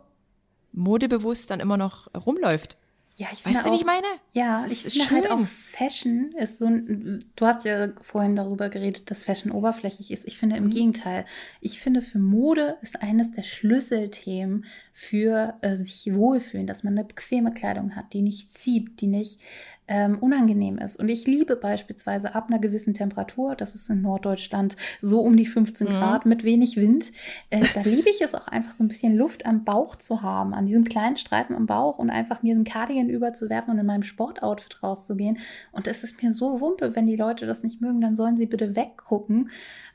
modebewusst 0.71 1.49
dann 1.49 1.59
immer 1.59 1.77
noch 1.77 2.13
rumläuft. 2.13 2.77
Ja, 3.15 3.27
ich 3.31 3.43
finde 3.43 3.57
weißt 3.57 3.67
du, 3.67 3.69
auch, 3.69 3.73
wie 3.75 3.79
ich 3.79 3.85
meine? 3.85 4.07
Ja, 4.31 4.65
ich 4.67 4.81
finde 4.81 5.29
halt 5.29 5.29
auch 5.29 5.45
Fashion 5.45 6.33
ist 6.39 6.57
so 6.57 6.65
ein, 6.65 7.23
du 7.35 7.45
hast 7.45 7.63
ja 7.63 7.89
vorhin 8.01 8.35
darüber 8.35 8.69
geredet, 8.69 9.11
dass 9.11 9.23
Fashion 9.23 9.51
oberflächlich 9.51 10.09
ist. 10.09 10.25
Ich 10.25 10.39
finde 10.39 10.57
im 10.57 10.65
mhm. 10.65 10.71
Gegenteil. 10.71 11.25
Ich 11.61 11.79
finde 11.79 12.01
für 12.01 12.17
Mode 12.17 12.77
ist 12.81 13.03
eines 13.03 13.31
der 13.31 13.43
Schlüsselthemen 13.43 14.65
für 14.93 15.53
äh, 15.61 15.75
sich 15.75 16.11
wohlfühlen, 16.11 16.65
dass 16.65 16.83
man 16.83 16.97
eine 16.97 17.05
bequeme 17.05 17.53
Kleidung 17.53 17.95
hat, 17.95 18.13
die 18.13 18.23
nicht 18.23 18.51
zieht, 18.51 18.99
die 18.99 19.07
nicht 19.07 19.39
ähm, 19.87 20.17
unangenehm 20.19 20.77
ist. 20.77 20.97
Und 20.97 21.09
ich 21.09 21.27
liebe 21.27 21.55
beispielsweise 21.55 22.35
ab 22.35 22.47
einer 22.47 22.59
gewissen 22.59 22.93
Temperatur, 22.93 23.55
das 23.55 23.75
ist 23.75 23.89
in 23.89 24.01
Norddeutschland 24.01 24.77
so 25.01 25.21
um 25.21 25.35
die 25.35 25.45
15 25.45 25.87
mhm. 25.87 25.91
Grad 25.91 26.25
mit 26.25 26.43
wenig 26.43 26.77
Wind, 26.77 27.11
äh, 27.49 27.65
da 27.73 27.81
liebe 27.81 28.09
ich 28.09 28.21
es 28.21 28.33
auch 28.35 28.47
einfach 28.47 28.71
so 28.71 28.83
ein 28.83 28.87
bisschen 28.87 29.15
Luft 29.15 29.45
am 29.45 29.63
Bauch 29.63 29.95
zu 29.95 30.21
haben, 30.21 30.53
an 30.53 30.65
diesem 30.65 30.85
kleinen 30.85 31.17
Streifen 31.17 31.55
am 31.55 31.65
Bauch 31.65 31.99
und 31.99 32.09
einfach 32.09 32.43
mir 32.43 32.55
einen 32.55 32.63
Cardigan 32.63 33.09
überzuwerfen 33.09 33.73
und 33.73 33.79
in 33.79 33.85
meinem 33.85 34.03
Sportoutfit 34.03 34.81
rauszugehen. 34.81 35.39
Und 35.71 35.87
es 35.87 36.03
ist 36.03 36.21
mir 36.23 36.31
so 36.31 36.61
wumpe, 36.61 36.95
wenn 36.95 37.07
die 37.07 37.17
Leute 37.17 37.45
das 37.45 37.63
nicht 37.63 37.81
mögen, 37.81 38.01
dann 38.01 38.15
sollen 38.15 38.37
sie 38.37 38.45
bitte 38.45 38.75
weggucken. 38.75 39.49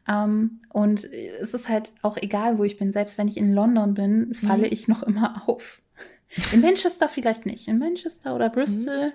Um, 0.07 0.15
ähm, 0.15 0.61
und 0.71 1.05
es 1.13 1.53
ist 1.53 1.69
halt 1.69 1.93
auch 2.01 2.17
egal, 2.17 2.59
wo 2.59 2.65
ich 2.65 2.79
bin. 2.79 2.93
Selbst 2.93 3.19
wenn 3.19 3.29
ich 3.29 3.37
in 3.37 3.53
London 3.53 3.93
bin, 3.93 4.33
falle 4.33 4.67
mhm. 4.67 4.73
ich 4.73 4.89
noch 4.89 5.03
immer 5.03 5.43
auf. 5.47 5.83
In 6.53 6.61
Manchester 6.61 7.09
vielleicht 7.09 7.47
nicht. 7.47 7.69
In 7.69 7.79
Manchester 7.79 8.35
oder 8.35 8.51
Bristol. 8.51 9.07
Mhm. 9.07 9.13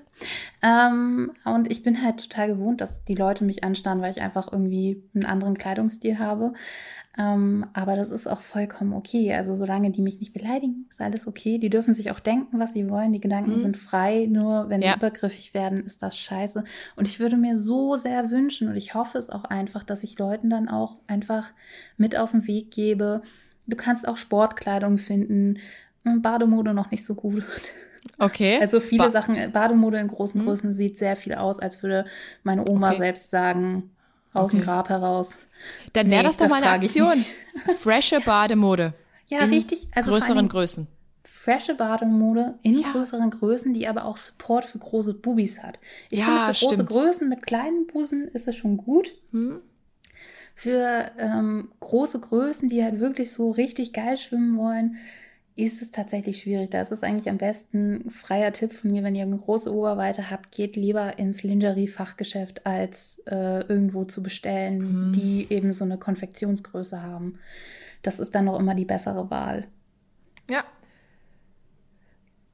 Ähm, 0.63 1.31
und 1.45 1.71
ich 1.71 1.83
bin 1.83 2.01
halt 2.01 2.21
total 2.21 2.47
gewohnt, 2.47 2.81
dass 2.81 3.05
die 3.05 3.15
Leute 3.15 3.43
mich 3.43 3.63
anstarren, 3.63 4.01
weil 4.01 4.11
ich 4.11 4.21
einfach 4.21 4.51
irgendwie 4.51 5.03
einen 5.13 5.25
anderen 5.25 5.57
Kleidungsstil 5.57 6.17
habe. 6.17 6.53
Ähm, 7.15 7.67
aber 7.73 7.95
das 7.95 8.09
ist 8.09 8.25
auch 8.25 8.41
vollkommen 8.41 8.93
okay. 8.93 9.33
Also 9.35 9.53
solange 9.53 9.91
die 9.91 10.01
mich 10.01 10.19
nicht 10.19 10.33
beleidigen, 10.33 10.87
ist 10.89 10.99
alles 10.99 11.27
okay. 11.27 11.59
Die 11.59 11.69
dürfen 11.69 11.93
sich 11.93 12.09
auch 12.09 12.19
denken, 12.19 12.59
was 12.59 12.73
sie 12.73 12.89
wollen. 12.89 13.13
Die 13.13 13.21
Gedanken 13.21 13.57
mhm. 13.57 13.61
sind 13.61 13.77
frei. 13.77 14.27
Nur 14.27 14.69
wenn 14.69 14.81
ja. 14.81 14.93
sie 14.93 14.97
übergriffig 14.97 15.53
werden, 15.53 15.85
ist 15.85 16.01
das 16.01 16.17
scheiße. 16.17 16.63
Und 16.95 17.07
ich 17.07 17.19
würde 17.19 17.37
mir 17.37 17.57
so 17.57 17.95
sehr 17.95 18.31
wünschen 18.31 18.69
und 18.69 18.75
ich 18.75 18.95
hoffe 18.95 19.19
es 19.19 19.29
auch 19.29 19.43
einfach, 19.43 19.83
dass 19.83 20.03
ich 20.03 20.17
Leuten 20.17 20.49
dann 20.49 20.67
auch 20.67 20.97
einfach 21.05 21.51
mit 21.97 22.17
auf 22.17 22.31
den 22.31 22.47
Weg 22.47 22.71
gebe. 22.71 23.21
Du 23.67 23.77
kannst 23.77 24.07
auch 24.07 24.17
Sportkleidung 24.17 24.97
finden. 24.97 25.59
Bademode 26.03 26.73
noch 26.73 26.91
nicht 26.91 27.05
so 27.05 27.15
gut. 27.15 27.45
Okay. 28.17 28.59
Also 28.59 28.79
viele 28.79 29.05
ba 29.05 29.09
Sachen, 29.09 29.51
Bademode 29.51 29.97
in 29.97 30.07
großen 30.07 30.41
hm. 30.41 30.47
Größen 30.47 30.73
sieht 30.73 30.97
sehr 30.97 31.15
viel 31.15 31.35
aus, 31.35 31.59
als 31.59 31.81
würde 31.81 32.05
meine 32.43 32.67
Oma 32.67 32.89
okay. 32.89 32.97
selbst 32.97 33.31
sagen, 33.31 33.91
aus 34.33 34.51
okay. 34.51 34.57
dem 34.57 34.65
Grab 34.65 34.89
heraus. 34.89 35.37
Dann 35.93 36.09
wäre 36.09 36.23
nee, 36.23 36.27
das 36.27 36.37
doch 36.37 36.49
mal 36.49 36.61
eine 36.61 36.71
Aktion. 36.71 37.23
Frische 37.79 38.19
Bademode. 38.19 38.93
Ja, 39.27 39.39
richtig. 39.39 39.87
Also 39.93 40.11
größeren 40.11 40.47
Größen. 40.49 40.87
Frische 41.23 41.75
Bademode 41.75 42.55
in 42.61 42.79
ja. 42.79 42.91
größeren 42.91 43.29
Größen, 43.29 43.73
die 43.73 43.87
aber 43.87 44.05
auch 44.05 44.17
Support 44.17 44.65
für 44.65 44.79
große 44.79 45.13
Bubis 45.13 45.61
hat. 45.61 45.79
Ich 46.09 46.19
ja, 46.19 46.25
finde, 46.25 46.47
für 46.47 46.55
stimmt. 46.55 46.71
große 46.71 46.85
Größen 46.85 47.29
mit 47.29 47.45
kleinen 47.45 47.87
Busen 47.87 48.27
ist 48.29 48.47
es 48.47 48.55
schon 48.55 48.77
gut. 48.77 49.13
Hm. 49.31 49.59
Für 50.55 51.11
ähm, 51.17 51.71
große 51.79 52.19
Größen, 52.19 52.69
die 52.69 52.83
halt 52.83 52.99
wirklich 52.99 53.31
so 53.31 53.51
richtig 53.51 53.91
geil 53.91 54.17
schwimmen 54.17 54.57
wollen, 54.57 54.97
ist 55.55 55.81
es 55.81 55.91
tatsächlich 55.91 56.41
schwierig. 56.41 56.71
Da 56.71 56.81
ist 56.81 56.91
es 56.91 57.03
eigentlich 57.03 57.29
am 57.29 57.37
besten, 57.37 58.09
freier 58.09 58.51
Tipp 58.53 58.73
von 58.73 58.91
mir, 58.91 59.03
wenn 59.03 59.15
ihr 59.15 59.23
eine 59.23 59.37
große 59.37 59.73
Oberweite 59.73 60.31
habt, 60.31 60.51
geht 60.51 60.75
lieber 60.75 61.19
ins 61.19 61.43
Lingerie-Fachgeschäft, 61.43 62.65
als 62.65 63.21
äh, 63.27 63.61
irgendwo 63.61 64.05
zu 64.05 64.23
bestellen, 64.23 65.09
mhm. 65.09 65.13
die 65.13 65.47
eben 65.49 65.73
so 65.73 65.83
eine 65.85 65.97
Konfektionsgröße 65.97 67.01
haben. 67.03 67.39
Das 68.01 68.19
ist 68.19 68.33
dann 68.33 68.45
noch 68.45 68.59
immer 68.59 68.73
die 68.73 68.85
bessere 68.85 69.29
Wahl. 69.29 69.67
Ja. 70.49 70.63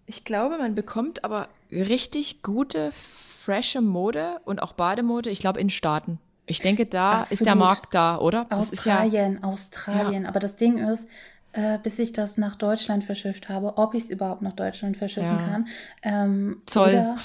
Ich 0.05 0.26
glaube, 0.26 0.57
man 0.57 0.76
bekommt 0.76 1.23
aber 1.23 1.47
richtig 1.71 2.43
gute, 2.43 2.91
frische 2.91 3.81
Mode 3.81 4.41
und 4.43 4.61
auch 4.61 4.73
Bademode, 4.73 5.30
ich 5.30 5.39
glaube, 5.39 5.61
in 5.61 5.69
Staaten. 5.69 6.19
Ich 6.49 6.59
denke, 6.61 6.88
da 6.88 7.21
Absolut. 7.21 7.31
ist 7.31 7.45
der 7.45 7.55
Markt 7.55 7.93
da, 7.93 8.17
oder? 8.17 8.45
Das 8.49 8.73
Australien, 8.73 9.39
ja, 9.41 9.47
Australien. 9.47 10.23
Ja. 10.23 10.30
Aber 10.30 10.39
das 10.39 10.55
Ding 10.55 10.80
ist, 10.80 11.07
äh, 11.53 11.77
bis 11.80 11.99
ich 11.99 12.13
das 12.13 12.38
nach 12.38 12.55
Deutschland 12.55 13.03
verschifft 13.03 13.49
habe, 13.49 13.77
ob 13.77 13.93
ich 13.93 14.05
es 14.05 14.09
überhaupt 14.09 14.41
nach 14.41 14.53
Deutschland 14.53 14.97
verschiffen 14.97 15.27
ja. 15.27 15.38
kann. 15.38 15.67
Ähm, 16.03 16.61
Zoll. 16.65 16.89
Oder 16.89 17.17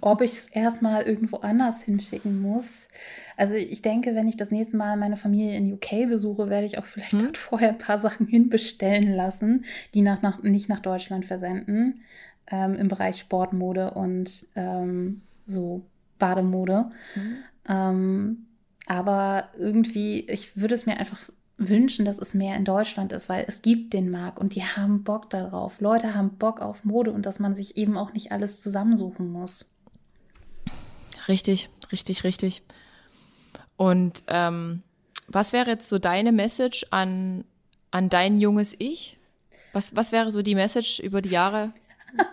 ob 0.00 0.22
ich 0.22 0.32
es 0.32 0.48
erstmal 0.48 1.02
irgendwo 1.02 1.38
anders 1.38 1.82
hinschicken 1.82 2.40
muss. 2.40 2.88
Also 3.36 3.54
ich 3.54 3.82
denke, 3.82 4.14
wenn 4.14 4.28
ich 4.28 4.36
das 4.36 4.50
nächste 4.50 4.76
Mal 4.76 4.96
meine 4.96 5.16
Familie 5.16 5.56
in 5.56 5.72
UK 5.72 6.08
besuche, 6.08 6.48
werde 6.48 6.66
ich 6.66 6.78
auch 6.78 6.86
vielleicht 6.86 7.12
hm? 7.12 7.20
dort 7.20 7.38
vorher 7.38 7.70
ein 7.70 7.78
paar 7.78 7.98
Sachen 7.98 8.26
hinbestellen 8.26 9.14
lassen, 9.14 9.64
die 9.94 10.02
nach, 10.02 10.22
nach, 10.22 10.42
nicht 10.42 10.68
nach 10.68 10.80
Deutschland 10.80 11.24
versenden, 11.24 12.02
ähm, 12.50 12.74
im 12.76 12.88
Bereich 12.88 13.18
Sportmode 13.18 13.92
und 13.92 14.46
ähm, 14.56 15.22
so 15.46 15.82
Bademode. 16.18 16.90
Hm. 17.14 17.36
Ähm, 17.68 18.46
aber 18.86 19.48
irgendwie, 19.58 20.20
ich 20.28 20.56
würde 20.56 20.74
es 20.74 20.86
mir 20.86 20.98
einfach 20.98 21.20
wünschen, 21.60 22.06
dass 22.06 22.18
es 22.18 22.34
mehr 22.34 22.56
in 22.56 22.64
Deutschland 22.64 23.12
ist, 23.12 23.28
weil 23.28 23.44
es 23.46 23.62
gibt 23.62 23.92
den 23.92 24.10
Markt 24.10 24.38
und 24.38 24.54
die 24.54 24.64
haben 24.64 25.04
Bock 25.04 25.28
darauf. 25.30 25.80
Leute 25.80 26.14
haben 26.14 26.38
Bock 26.38 26.60
auf 26.60 26.84
Mode 26.84 27.12
und 27.12 27.26
dass 27.26 27.38
man 27.38 27.54
sich 27.54 27.76
eben 27.76 27.96
auch 27.96 28.12
nicht 28.12 28.32
alles 28.32 28.62
zusammensuchen 28.62 29.30
muss. 29.30 29.66
Richtig, 31.28 31.68
richtig, 31.92 32.24
richtig. 32.24 32.62
Und 33.76 34.24
ähm, 34.26 34.82
was 35.28 35.52
wäre 35.52 35.70
jetzt 35.70 35.88
so 35.88 35.98
deine 35.98 36.32
Message 36.32 36.86
an, 36.90 37.44
an 37.90 38.08
dein 38.08 38.38
junges 38.38 38.74
Ich? 38.78 39.18
Was, 39.72 39.94
was 39.94 40.12
wäre 40.12 40.30
so 40.30 40.42
die 40.42 40.54
Message 40.54 40.98
über 40.98 41.20
die 41.20 41.28
Jahre? 41.28 41.72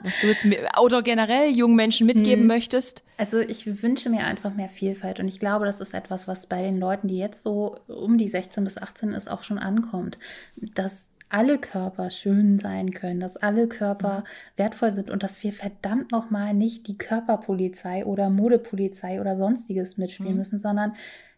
Was 0.03 0.19
du 0.19 0.27
jetzt 0.27 0.45
oder 0.79 1.01
generell 1.01 1.55
jungen 1.55 1.75
Menschen 1.75 2.07
mitgeben 2.07 2.41
hm. 2.41 2.47
möchtest? 2.47 3.03
Also 3.17 3.39
ich 3.39 3.81
wünsche 3.81 4.09
mir 4.09 4.25
einfach 4.25 4.53
mehr 4.53 4.69
Vielfalt 4.69 5.19
und 5.19 5.27
ich 5.27 5.39
glaube, 5.39 5.65
das 5.65 5.81
ist 5.81 5.93
etwas, 5.93 6.27
was 6.27 6.47
bei 6.47 6.61
den 6.61 6.79
Leuten, 6.79 7.07
die 7.07 7.17
jetzt 7.17 7.43
so 7.43 7.77
um 7.87 8.17
die 8.17 8.27
16 8.27 8.63
bis 8.63 8.77
18 8.77 9.11
ist, 9.13 9.29
auch 9.29 9.43
schon 9.43 9.59
ankommt, 9.59 10.17
dass 10.55 11.09
alle 11.29 11.57
Körper 11.57 12.09
schön 12.09 12.57
sein 12.57 12.91
können, 12.91 13.19
dass 13.19 13.37
alle 13.37 13.67
Körper 13.67 14.23
wertvoll 14.55 14.91
sind 14.91 15.09
und 15.09 15.23
dass 15.23 15.43
wir 15.43 15.51
verdammt 15.51 16.11
nochmal 16.11 16.53
nicht 16.53 16.87
die 16.87 16.97
Körperpolizei 16.97 18.05
oder 18.05 18.29
Modepolizei 18.29 19.19
oder 19.19 19.35
sonstiges 19.35 19.97
mitspielen 19.97 20.33
mhm. 20.33 20.37
müssen, 20.37 20.59
sondern 20.59 20.93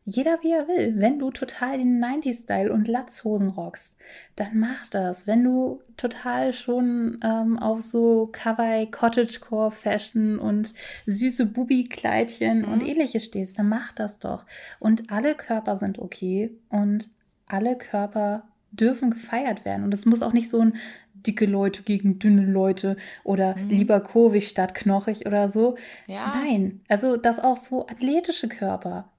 jeder 0.10 0.40
wie 0.42 0.52
er 0.52 0.68
will. 0.68 0.94
Wenn 0.98 1.20
du 1.20 1.32
total 1.32 1.78
den 1.78 2.04
90s-Style 2.04 2.72
und 2.72 2.88
Latzhosen 2.88 3.50
rockst, 3.50 4.00
dann 4.36 4.60
mach 4.60 4.88
das. 4.88 5.28
Wenn 5.28 5.44
du 5.44 5.82
total 5.98 6.54
schon 6.54 7.20
ähm, 7.24 7.60
auf 7.60 7.82
so 7.82 8.30
Kawaii, 8.32 8.88
Cottagecore 8.90 9.72
Fashion 9.72 10.40
und 10.40 10.74
süße 11.06 11.46
Bubi-Kleidchen 11.48 12.62
mhm. 12.62 12.72
und 12.72 12.82
ähnliches 12.82 13.26
stehst, 13.26 13.60
dann 13.60 13.70
mach 13.70 13.92
das 13.92 14.20
doch. 14.20 14.46
Und 14.80 15.12
alle 15.12 15.36
Körper 15.36 15.76
sind 15.76 16.00
okay 16.00 16.52
und 16.70 17.10
alle 17.48 17.78
Körper 17.78 18.44
dürfen 18.72 19.12
gefeiert 19.12 19.66
werden. 19.66 19.84
Und 19.84 19.94
es 19.94 20.06
muss 20.06 20.22
auch 20.22 20.34
nicht 20.34 20.50
so 20.50 20.60
ein 20.60 20.74
dicke 21.14 21.46
Leute 21.46 21.84
gegen 21.84 22.20
dünne 22.20 22.46
Leute 22.46 22.98
oder 23.24 23.56
mhm. 23.56 23.70
lieber 23.70 24.00
kurvig 24.00 24.48
statt 24.48 24.74
knochig 24.74 25.26
oder 25.26 25.50
so. 25.50 25.76
Ja. 26.08 26.34
Nein, 26.36 26.82
also 26.88 27.18
das 27.18 27.40
auch 27.40 27.58
so 27.58 27.88
athletische 27.88 28.48
Körper 28.48 29.10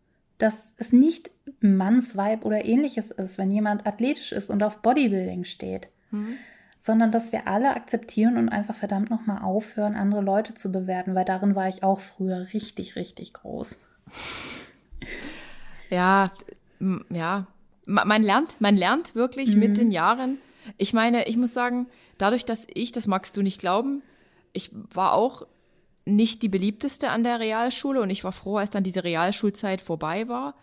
dass 0.42 0.74
es 0.78 0.92
nicht 0.92 1.30
Mannsweib 1.60 2.44
oder 2.44 2.64
ähnliches 2.64 3.10
ist, 3.10 3.38
wenn 3.38 3.50
jemand 3.50 3.86
athletisch 3.86 4.32
ist 4.32 4.50
und 4.50 4.62
auf 4.62 4.78
Bodybuilding 4.78 5.44
steht, 5.44 5.88
mhm. 6.10 6.36
sondern 6.80 7.12
dass 7.12 7.32
wir 7.32 7.46
alle 7.46 7.74
akzeptieren 7.74 8.36
und 8.36 8.48
einfach 8.48 8.74
verdammt 8.74 9.10
nochmal 9.10 9.42
aufhören, 9.42 9.94
andere 9.94 10.22
Leute 10.22 10.54
zu 10.54 10.72
bewerten, 10.72 11.14
weil 11.14 11.24
darin 11.24 11.54
war 11.54 11.68
ich 11.68 11.82
auch 11.82 12.00
früher 12.00 12.52
richtig, 12.52 12.96
richtig 12.96 13.34
groß. 13.34 13.80
Ja, 15.90 16.30
ja, 17.10 17.46
man 17.84 18.22
lernt, 18.22 18.60
man 18.60 18.76
lernt 18.76 19.14
wirklich 19.14 19.54
mhm. 19.54 19.60
mit 19.60 19.78
den 19.78 19.90
Jahren. 19.90 20.38
Ich 20.78 20.92
meine, 20.92 21.26
ich 21.26 21.36
muss 21.36 21.52
sagen, 21.52 21.86
dadurch, 22.16 22.44
dass 22.44 22.66
ich, 22.72 22.92
das 22.92 23.06
magst 23.06 23.36
du 23.36 23.42
nicht 23.42 23.60
glauben, 23.60 24.02
ich 24.52 24.70
war 24.92 25.12
auch 25.12 25.46
nicht 26.16 26.42
die 26.42 26.48
beliebteste 26.48 27.10
an 27.10 27.24
der 27.24 27.40
Realschule 27.40 28.00
und 28.00 28.10
ich 28.10 28.24
war 28.24 28.32
froh, 28.32 28.58
als 28.58 28.70
dann 28.70 28.84
diese 28.84 29.04
Realschulzeit 29.04 29.80
vorbei 29.80 30.28
war. 30.28 30.54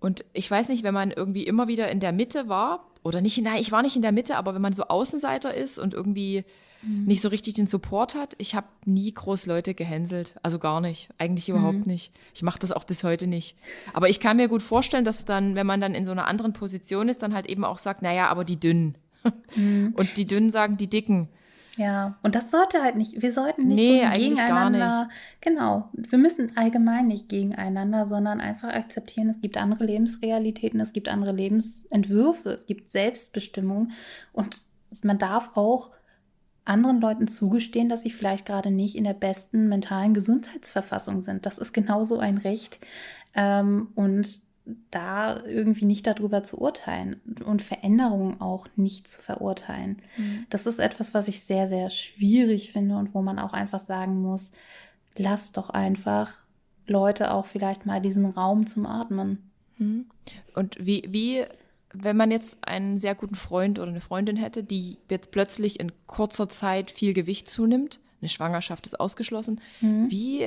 Und 0.00 0.24
ich 0.32 0.50
weiß 0.50 0.68
nicht, 0.68 0.84
wenn 0.84 0.94
man 0.94 1.10
irgendwie 1.10 1.44
immer 1.44 1.68
wieder 1.68 1.90
in 1.90 2.00
der 2.00 2.12
Mitte 2.12 2.48
war, 2.48 2.88
oder 3.02 3.20
nicht, 3.20 3.40
nein, 3.42 3.60
ich 3.60 3.72
war 3.72 3.82
nicht 3.82 3.96
in 3.96 4.02
der 4.02 4.12
Mitte, 4.12 4.36
aber 4.36 4.54
wenn 4.54 4.62
man 4.62 4.72
so 4.72 4.84
Außenseiter 4.84 5.54
ist 5.54 5.78
und 5.78 5.94
irgendwie 5.94 6.44
mhm. 6.82 7.04
nicht 7.04 7.20
so 7.20 7.28
richtig 7.28 7.54
den 7.54 7.66
Support 7.66 8.14
hat, 8.14 8.34
ich 8.38 8.54
habe 8.54 8.66
nie 8.84 9.12
groß 9.12 9.46
Leute 9.46 9.74
gehänselt. 9.74 10.34
Also 10.42 10.58
gar 10.58 10.80
nicht. 10.80 11.08
Eigentlich 11.18 11.48
überhaupt 11.48 11.86
mhm. 11.86 11.92
nicht. 11.92 12.12
Ich 12.34 12.42
mache 12.42 12.58
das 12.58 12.72
auch 12.72 12.84
bis 12.84 13.04
heute 13.04 13.26
nicht. 13.26 13.56
Aber 13.92 14.08
ich 14.08 14.20
kann 14.20 14.36
mir 14.36 14.48
gut 14.48 14.62
vorstellen, 14.62 15.04
dass 15.04 15.24
dann, 15.24 15.54
wenn 15.54 15.66
man 15.66 15.80
dann 15.80 15.94
in 15.94 16.04
so 16.04 16.12
einer 16.12 16.26
anderen 16.26 16.52
Position 16.52 17.08
ist, 17.08 17.22
dann 17.22 17.34
halt 17.34 17.46
eben 17.46 17.64
auch 17.64 17.78
sagt, 17.78 18.02
naja, 18.02 18.28
aber 18.28 18.44
die 18.44 18.60
Dünnen. 18.60 18.96
Mhm. 19.56 19.94
Und 19.96 20.16
die 20.16 20.26
Dünnen 20.26 20.50
sagen 20.50 20.76
die 20.76 20.88
Dicken. 20.88 21.28
Ja, 21.78 22.18
und 22.24 22.34
das 22.34 22.50
sollte 22.50 22.82
halt 22.82 22.96
nicht, 22.96 23.22
wir 23.22 23.32
sollten 23.32 23.68
nicht 23.68 23.78
nee, 23.78 24.04
so 24.04 24.20
gegeneinander. 24.20 25.08
Genau, 25.40 25.88
wir 25.92 26.18
müssen 26.18 26.56
allgemein 26.56 27.06
nicht 27.06 27.28
gegeneinander, 27.28 28.04
sondern 28.04 28.40
einfach 28.40 28.70
akzeptieren, 28.74 29.28
es 29.28 29.40
gibt 29.40 29.56
andere 29.56 29.84
Lebensrealitäten, 29.84 30.80
es 30.80 30.92
gibt 30.92 31.08
andere 31.08 31.30
Lebensentwürfe, 31.30 32.50
es 32.50 32.66
gibt 32.66 32.90
Selbstbestimmung 32.90 33.92
und 34.32 34.62
man 35.02 35.18
darf 35.18 35.56
auch 35.56 35.92
anderen 36.64 37.00
Leuten 37.00 37.28
zugestehen, 37.28 37.88
dass 37.88 38.02
sie 38.02 38.10
vielleicht 38.10 38.44
gerade 38.44 38.72
nicht 38.72 38.96
in 38.96 39.04
der 39.04 39.14
besten 39.14 39.68
mentalen 39.68 40.14
Gesundheitsverfassung 40.14 41.20
sind. 41.20 41.46
Das 41.46 41.58
ist 41.58 41.72
genauso 41.72 42.18
ein 42.18 42.38
Recht. 42.38 42.80
Ähm, 43.34 43.88
und 43.94 44.40
da 44.90 45.42
irgendwie 45.44 45.84
nicht 45.84 46.06
darüber 46.06 46.42
zu 46.42 46.60
urteilen 46.60 47.20
und 47.44 47.62
Veränderungen 47.62 48.40
auch 48.40 48.66
nicht 48.76 49.08
zu 49.08 49.22
verurteilen. 49.22 50.02
Mhm. 50.16 50.46
Das 50.50 50.66
ist 50.66 50.78
etwas, 50.78 51.14
was 51.14 51.28
ich 51.28 51.42
sehr, 51.42 51.66
sehr 51.66 51.90
schwierig 51.90 52.72
finde 52.72 52.96
und 52.96 53.14
wo 53.14 53.22
man 53.22 53.38
auch 53.38 53.52
einfach 53.52 53.80
sagen 53.80 54.20
muss, 54.20 54.52
lass 55.16 55.52
doch 55.52 55.70
einfach 55.70 56.44
Leute 56.86 57.32
auch 57.32 57.46
vielleicht 57.46 57.86
mal 57.86 58.00
diesen 58.00 58.26
Raum 58.26 58.66
zum 58.66 58.86
Atmen. 58.86 59.50
Mhm. 59.78 60.06
Und 60.54 60.76
wie, 60.84 61.04
wie, 61.08 61.44
wenn 61.92 62.16
man 62.16 62.30
jetzt 62.30 62.58
einen 62.66 62.98
sehr 62.98 63.14
guten 63.14 63.34
Freund 63.34 63.78
oder 63.78 63.88
eine 63.88 64.00
Freundin 64.00 64.36
hätte, 64.36 64.62
die 64.62 64.98
jetzt 65.08 65.30
plötzlich 65.30 65.80
in 65.80 65.92
kurzer 66.06 66.48
Zeit 66.48 66.90
viel 66.90 67.14
Gewicht 67.14 67.48
zunimmt, 67.48 68.00
eine 68.20 68.28
Schwangerschaft 68.28 68.86
ist 68.86 68.98
ausgeschlossen, 68.98 69.60
mhm. 69.80 70.10
wie 70.10 70.46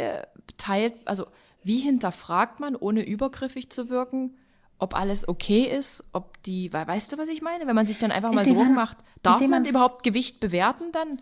teilt, 0.58 0.94
also 1.06 1.26
wie 1.64 1.80
hinterfragt 1.80 2.60
man, 2.60 2.76
ohne 2.76 3.06
übergriffig 3.08 3.70
zu 3.70 3.90
wirken, 3.90 4.36
ob 4.80 4.96
alles 4.96 5.28
okay 5.28 5.64
ist, 5.64 6.04
ob 6.12 6.42
die, 6.44 6.74
weißt 6.74 7.14
du, 7.14 7.18
was 7.18 7.30
ich 7.30 7.42
meine? 7.42 7.68
Wenn 7.68 7.76
man 7.76 7.86
sich 7.86 8.00
dann 8.00 8.12
einfach 8.12 8.32
mal 8.32 8.46
Sorgen 8.46 8.74
macht, 8.74 8.98
darf 9.22 9.40
man, 9.42 9.50
man 9.50 9.66
überhaupt 9.66 10.04
Gewicht 10.04 10.40
bewerten 10.40 10.92
dann? 10.92 11.22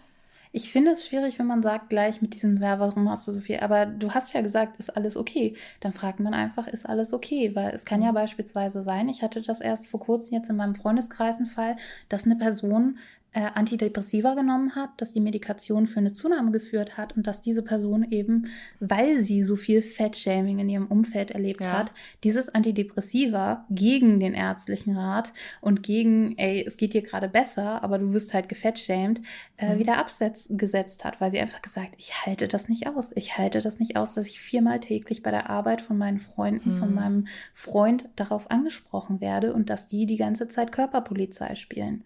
Ich 0.52 0.72
finde 0.72 0.92
es 0.92 1.06
schwierig, 1.06 1.38
wenn 1.38 1.46
man 1.46 1.62
sagt 1.62 1.90
gleich 1.90 2.24
mit 2.24 2.34
diesem, 2.34 2.60
ja, 2.60 2.80
warum 2.80 3.08
hast 3.08 3.28
du 3.28 3.32
so 3.32 3.40
viel? 3.40 3.60
Aber 3.60 3.86
du 3.86 4.12
hast 4.12 4.34
ja 4.34 4.42
gesagt, 4.42 4.80
ist 4.80 4.90
alles 4.90 5.16
okay. 5.16 5.56
Dann 5.80 5.94
fragt 5.94 6.20
man 6.20 6.34
einfach, 6.34 6.68
ist 6.68 6.90
alles 6.90 7.14
okay? 7.14 7.54
Weil 7.54 7.72
es 7.76 7.86
kann 7.86 8.02
ja 8.02 8.12
mhm. 8.12 8.16
beispielsweise 8.16 8.82
sein, 8.82 9.10
ich 9.10 9.22
hatte 9.22 9.42
das 9.44 9.62
erst 9.62 9.86
vor 9.86 10.00
kurzem 10.00 10.38
jetzt 10.38 10.50
in 10.50 10.56
meinem 10.56 10.74
Freundeskreis 10.74 11.38
einen 11.38 11.48
Fall, 11.48 11.78
dass 12.08 12.26
eine 12.26 12.36
Person 12.36 12.98
äh, 13.32 13.42
Antidepressiva 13.54 14.34
genommen 14.34 14.76
hat, 14.76 14.90
dass 14.98 15.14
die 15.14 15.20
Medikation 15.20 15.86
für 15.86 16.00
eine 16.00 16.14
Zunahme 16.14 16.50
geführt 16.50 16.98
hat 16.98 17.16
und 17.16 17.28
dass 17.28 17.42
diese 17.42 17.62
Person 17.62 18.04
eben, 18.10 18.48
weil 18.80 19.22
sie 19.22 19.44
so 19.44 19.56
viel 19.56 19.84
Fettshaming 19.84 20.58
in 20.58 20.68
ihrem 20.68 20.88
Umfeld 20.88 21.30
erlebt 21.30 21.62
ja. 21.62 21.74
hat, 21.74 21.92
dieses 22.24 22.50
Antidepressiva 22.50 23.66
gegen 23.70 24.20
den 24.20 24.34
ärztlichen 24.34 24.98
Rat 24.98 25.32
und 25.62 25.84
gegen, 25.84 26.38
ey, 26.40 26.64
es 26.66 26.78
geht 26.78 26.96
dir 26.96 27.04
gerade 27.04 27.30
besser, 27.30 27.84
aber 27.84 28.00
du 28.00 28.14
wirst 28.14 28.34
halt 28.34 28.50
gefettshamed, 28.50 29.22
äh, 29.58 29.76
mhm. 29.76 29.80
wieder 29.80 29.98
abgesetzt 29.98 31.06
hat, 31.06 31.22
weil 31.22 31.30
sie 31.30 31.40
einfach 31.40 31.62
gesagt, 31.62 31.94
ich 31.98 32.26
halte 32.26 32.48
das 32.48 32.68
nicht 32.68 32.88
aus. 32.88 33.12
Ich 33.16 33.38
halte 33.38 33.62
das 33.62 33.78
nicht 33.78 33.96
aus, 33.96 34.14
dass 34.16 34.26
ich 34.26 34.40
viermal 34.40 34.80
täglich 34.80 35.22
bei 35.22 35.30
der 35.30 35.52
Arbeit 35.52 35.82
von 35.82 36.00
meinen 36.00 36.20
Freunden, 36.20 36.74
mhm. 36.74 36.80
von 36.80 36.96
meinem 36.96 37.28
Freund 37.54 38.10
darauf 38.16 38.50
angesprochen 38.50 39.22
werde 39.22 39.54
und 39.54 39.70
dass 39.70 39.88
die 39.88 40.08
die 40.08 40.18
ganze 40.18 40.48
Zeit 40.48 40.72
Körperpolizei 40.72 41.54
spielen. 41.54 42.04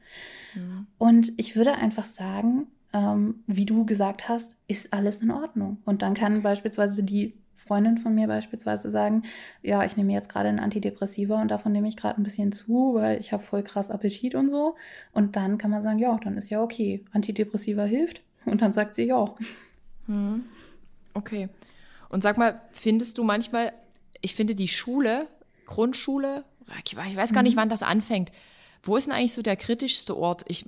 Mhm. 0.55 0.87
Und 0.97 1.12
ich 1.38 1.56
würde 1.56 1.73
einfach 1.73 2.06
sagen, 2.06 2.68
ähm, 2.94 3.44
wie 3.48 3.65
du 3.65 3.85
gesagt 3.85 4.30
hast, 4.30 4.56
ist 4.68 4.94
alles 4.94 5.22
in 5.22 5.31
Ordnung. 5.31 5.77
Und 5.85 6.02
dann 6.02 6.14
kann 6.14 6.44
beispielsweise 6.44 7.03
die 7.03 7.34
Freundin 7.56 7.98
von 7.98 8.14
mir 8.14 8.27
beispielsweise 8.27 8.91
sagen, 8.91 9.23
ja, 9.61 9.84
ich 9.85 9.95
nehme 9.95 10.14
jetzt 10.14 10.30
gerade 10.30 10.49
ein 10.49 10.60
Antidepressiva 10.60 11.41
und 11.41 11.49
davon 11.49 11.72
nehme 11.72 11.88
ich 11.88 11.95
gerade 11.95 12.19
ein 12.19 12.23
bisschen 12.23 12.52
zu, 12.52 12.94
weil 12.95 13.19
ich 13.19 13.31
habe 13.31 13.41
voll 13.41 13.64
krass 13.64 13.90
Appetit 13.90 14.35
und 14.35 14.49
so. 14.49 14.76
Und 15.14 15.35
dann 15.35 15.57
kann 15.57 15.72
man 15.72 15.81
sagen, 15.81 15.99
ja, 15.99 16.18
dann 16.23 16.38
ist 16.38 16.49
ja 16.49 16.61
okay. 16.61 17.06
Antidepressiva 17.11 17.84
hilft. 17.84 18.22
Und 18.45 18.61
dann 18.61 18.73
sagt 18.73 18.95
sie 18.95 19.06
ja. 19.06 19.34
Mhm. 20.07 20.44
Okay. 21.14 21.48
Und 22.10 22.22
sag 22.22 22.38
mal, 22.38 22.61
findest 22.73 23.18
du 23.18 23.23
manchmal, 23.23 23.73
ich 24.22 24.35
finde 24.35 24.56
die 24.56 24.68
Schule, 24.68 25.27
Grundschule, 25.65 26.44
ich 26.85 26.95
weiß 26.95 27.34
gar 27.34 27.44
nicht, 27.44 27.56
mhm. 27.56 27.61
wann 27.61 27.69
das 27.69 27.84
anfängt, 27.84 28.31
wo 28.84 28.98
ist 28.98 29.07
denn 29.07 29.14
eigentlich 29.14 29.34
so 29.34 29.41
der 29.41 29.56
kritischste 29.56 30.18
Ort? 30.18 30.44
Ich 30.48 30.65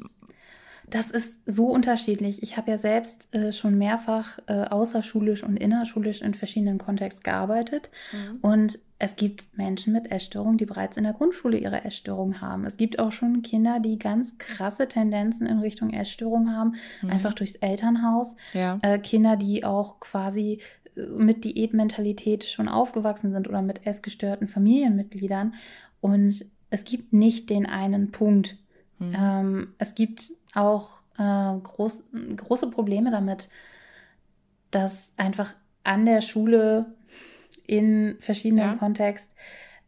das 0.89 1.09
ist 1.09 1.49
so 1.49 1.67
unterschiedlich. 1.67 2.43
Ich 2.43 2.57
habe 2.57 2.71
ja 2.71 2.77
selbst 2.77 3.33
äh, 3.33 3.51
schon 3.51 3.77
mehrfach 3.77 4.39
äh, 4.47 4.65
außerschulisch 4.65 5.43
und 5.43 5.57
innerschulisch 5.57 6.21
in 6.21 6.33
verschiedenen 6.33 6.77
Kontexten 6.77 7.23
gearbeitet. 7.23 7.89
Mhm. 8.11 8.37
Und 8.41 8.79
es 8.97 9.15
gibt 9.15 9.57
Menschen 9.57 9.93
mit 9.93 10.11
Essstörungen, 10.11 10.57
die 10.57 10.65
bereits 10.65 10.97
in 10.97 11.03
der 11.03 11.13
Grundschule 11.13 11.57
ihre 11.57 11.83
Essstörung 11.83 12.39
haben. 12.39 12.65
Es 12.65 12.77
gibt 12.77 12.99
auch 12.99 13.11
schon 13.11 13.41
Kinder, 13.41 13.79
die 13.79 13.99
ganz 13.99 14.37
krasse 14.37 14.87
Tendenzen 14.87 15.47
in 15.47 15.59
Richtung 15.59 15.91
Essstörung 15.91 16.51
haben, 16.51 16.75
mhm. 17.01 17.09
einfach 17.09 17.33
durchs 17.33 17.55
Elternhaus. 17.55 18.35
Ja. 18.53 18.79
Äh, 18.81 18.99
Kinder, 18.99 19.37
die 19.37 19.65
auch 19.65 19.99
quasi 19.99 20.61
äh, 20.95 21.01
mit 21.01 21.43
Diätmentalität 21.43 22.45
schon 22.45 22.67
aufgewachsen 22.67 23.31
sind 23.31 23.47
oder 23.47 23.61
mit 23.61 23.85
essgestörten 23.85 24.47
Familienmitgliedern. 24.47 25.55
Und 25.99 26.45
es 26.69 26.83
gibt 26.83 27.11
nicht 27.11 27.49
den 27.49 27.65
einen 27.65 28.11
Punkt. 28.11 28.57
Mhm. 28.99 29.15
Ähm, 29.17 29.67
es 29.77 29.95
gibt 29.95 30.31
auch 30.55 31.01
äh, 31.17 31.59
groß, 31.61 32.03
große 32.35 32.71
Probleme 32.71 33.11
damit, 33.11 33.49
dass 34.71 35.13
einfach 35.17 35.53
an 35.83 36.05
der 36.05 36.21
Schule 36.21 36.85
in 37.67 38.17
verschiedenen 38.19 38.71
ja. 38.71 38.75
Kontexten 38.75 39.35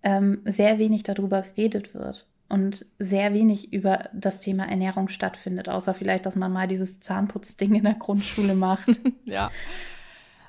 ähm, 0.03 0.41
sehr 0.45 0.77
wenig 0.77 1.03
darüber 1.03 1.41
geredet 1.41 1.93
wird 1.93 2.25
und 2.49 2.85
sehr 2.97 3.33
wenig 3.33 3.73
über 3.73 4.09
das 4.13 4.41
Thema 4.41 4.69
Ernährung 4.69 5.09
stattfindet, 5.09 5.67
außer 5.69 5.93
vielleicht, 5.93 6.25
dass 6.25 6.35
man 6.35 6.51
mal 6.51 6.67
dieses 6.67 6.99
Zahnputzding 6.99 7.75
in 7.75 7.83
der 7.83 7.95
Grundschule 7.95 8.55
macht. 8.55 8.87
ja. 9.25 9.51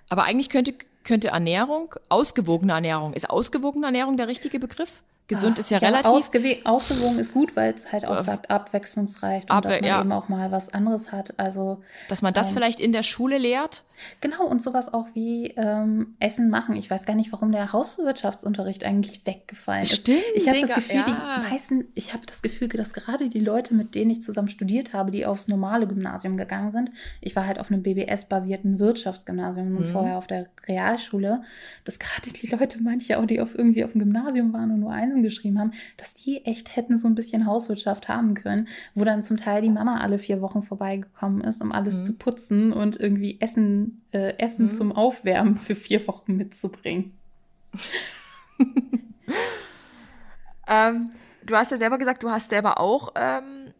Aber 0.08 0.24
eigentlich 0.24 0.48
könnte, 0.48 0.74
könnte 1.04 1.28
Ernährung, 1.28 1.94
ausgewogene 2.08 2.72
Ernährung, 2.72 3.14
ist 3.14 3.28
ausgewogene 3.28 3.86
Ernährung 3.86 4.16
der 4.16 4.28
richtige 4.28 4.60
Begriff? 4.60 5.02
Gesund 5.28 5.58
ist 5.58 5.70
ja, 5.70 5.78
ja 5.78 5.88
relativ. 5.88 6.10
Ausgew 6.10 6.56
ausgewogen 6.64 7.18
ist 7.18 7.34
gut, 7.34 7.54
weil 7.54 7.74
es 7.74 7.92
halt 7.92 8.06
auch 8.06 8.18
sagt, 8.20 8.50
abwechslungsreich 8.50 9.44
und 9.44 9.50
Abwe 9.50 9.68
dass 9.68 9.80
man 9.82 9.88
ja. 9.88 10.00
eben 10.00 10.12
auch 10.12 10.28
mal 10.30 10.50
was 10.50 10.72
anderes 10.72 11.12
hat. 11.12 11.38
Also 11.38 11.82
dass 12.08 12.22
man 12.22 12.32
das 12.32 12.48
ähm, 12.48 12.54
vielleicht 12.54 12.80
in 12.80 12.92
der 12.92 13.02
Schule 13.02 13.36
lehrt. 13.36 13.84
Genau, 14.20 14.46
und 14.46 14.62
sowas 14.62 14.92
auch 14.92 15.08
wie 15.14 15.48
ähm, 15.56 16.14
Essen 16.20 16.50
machen. 16.50 16.76
Ich 16.76 16.90
weiß 16.90 17.04
gar 17.06 17.14
nicht, 17.14 17.32
warum 17.32 17.52
der 17.52 17.72
Hauswirtschaftsunterricht 17.72 18.84
eigentlich 18.84 19.26
weggefallen 19.26 19.82
ist. 19.82 19.96
Stimmt, 19.96 20.22
ich 20.34 20.48
habe 20.48 20.60
das 20.60 20.74
Gefühl, 20.74 20.96
ja. 20.96 21.04
die 21.04 21.50
meisten, 21.50 21.84
ich 21.94 22.14
habe 22.14 22.24
das 22.26 22.42
Gefühl, 22.42 22.68
dass 22.68 22.92
gerade 22.92 23.28
die 23.28 23.40
Leute, 23.40 23.74
mit 23.74 23.94
denen 23.94 24.10
ich 24.10 24.22
zusammen 24.22 24.48
studiert 24.48 24.92
habe, 24.92 25.10
die 25.10 25.26
aufs 25.26 25.48
normale 25.48 25.86
Gymnasium 25.86 26.36
gegangen 26.36 26.72
sind, 26.72 26.90
ich 27.20 27.34
war 27.36 27.46
halt 27.46 27.58
auf 27.58 27.70
einem 27.70 27.82
BBS-basierten 27.82 28.78
Wirtschaftsgymnasium 28.78 29.76
und 29.76 29.88
mhm. 29.88 29.92
vorher 29.92 30.18
auf 30.18 30.26
der 30.26 30.46
Realschule, 30.66 31.42
dass 31.84 31.98
gerade 31.98 32.30
die 32.30 32.46
Leute, 32.46 32.80
manche 32.82 33.18
auch, 33.18 33.26
die 33.26 33.40
auf 33.40 33.56
irgendwie 33.56 33.84
auf 33.84 33.92
dem 33.92 34.00
Gymnasium 34.00 34.52
waren 34.52 34.70
und 34.70 34.80
nur 34.80 34.92
Einsen 35.18 35.22
geschrieben 35.22 35.58
haben, 35.58 35.72
dass 35.96 36.14
die 36.14 36.44
echt 36.44 36.76
hätten 36.76 36.96
so 36.96 37.08
ein 37.08 37.14
bisschen 37.14 37.46
Hauswirtschaft 37.46 38.08
haben 38.08 38.34
können, 38.34 38.68
wo 38.94 39.04
dann 39.04 39.22
zum 39.22 39.36
Teil 39.36 39.62
die 39.62 39.68
Mama 39.68 39.98
alle 40.00 40.18
vier 40.18 40.40
Wochen 40.40 40.62
vorbeigekommen 40.62 41.42
ist, 41.42 41.60
um 41.62 41.72
alles 41.72 41.96
mhm. 41.96 42.02
zu 42.02 42.12
putzen 42.14 42.72
und 42.72 42.98
irgendwie 42.98 43.40
Essen 43.40 44.02
äh, 44.12 44.38
Essen 44.38 44.66
mhm. 44.66 44.72
zum 44.72 44.92
Aufwärmen 44.92 45.56
für 45.56 45.74
vier 45.74 46.06
Wochen 46.06 46.36
mitzubringen. 46.36 47.12
ähm, 50.68 51.10
du 51.44 51.56
hast 51.56 51.70
ja 51.70 51.76
selber 51.76 51.98
gesagt, 51.98 52.22
du 52.22 52.30
hast 52.30 52.50
selber 52.50 52.80
auch, 52.80 53.12
ähm, 53.16 53.72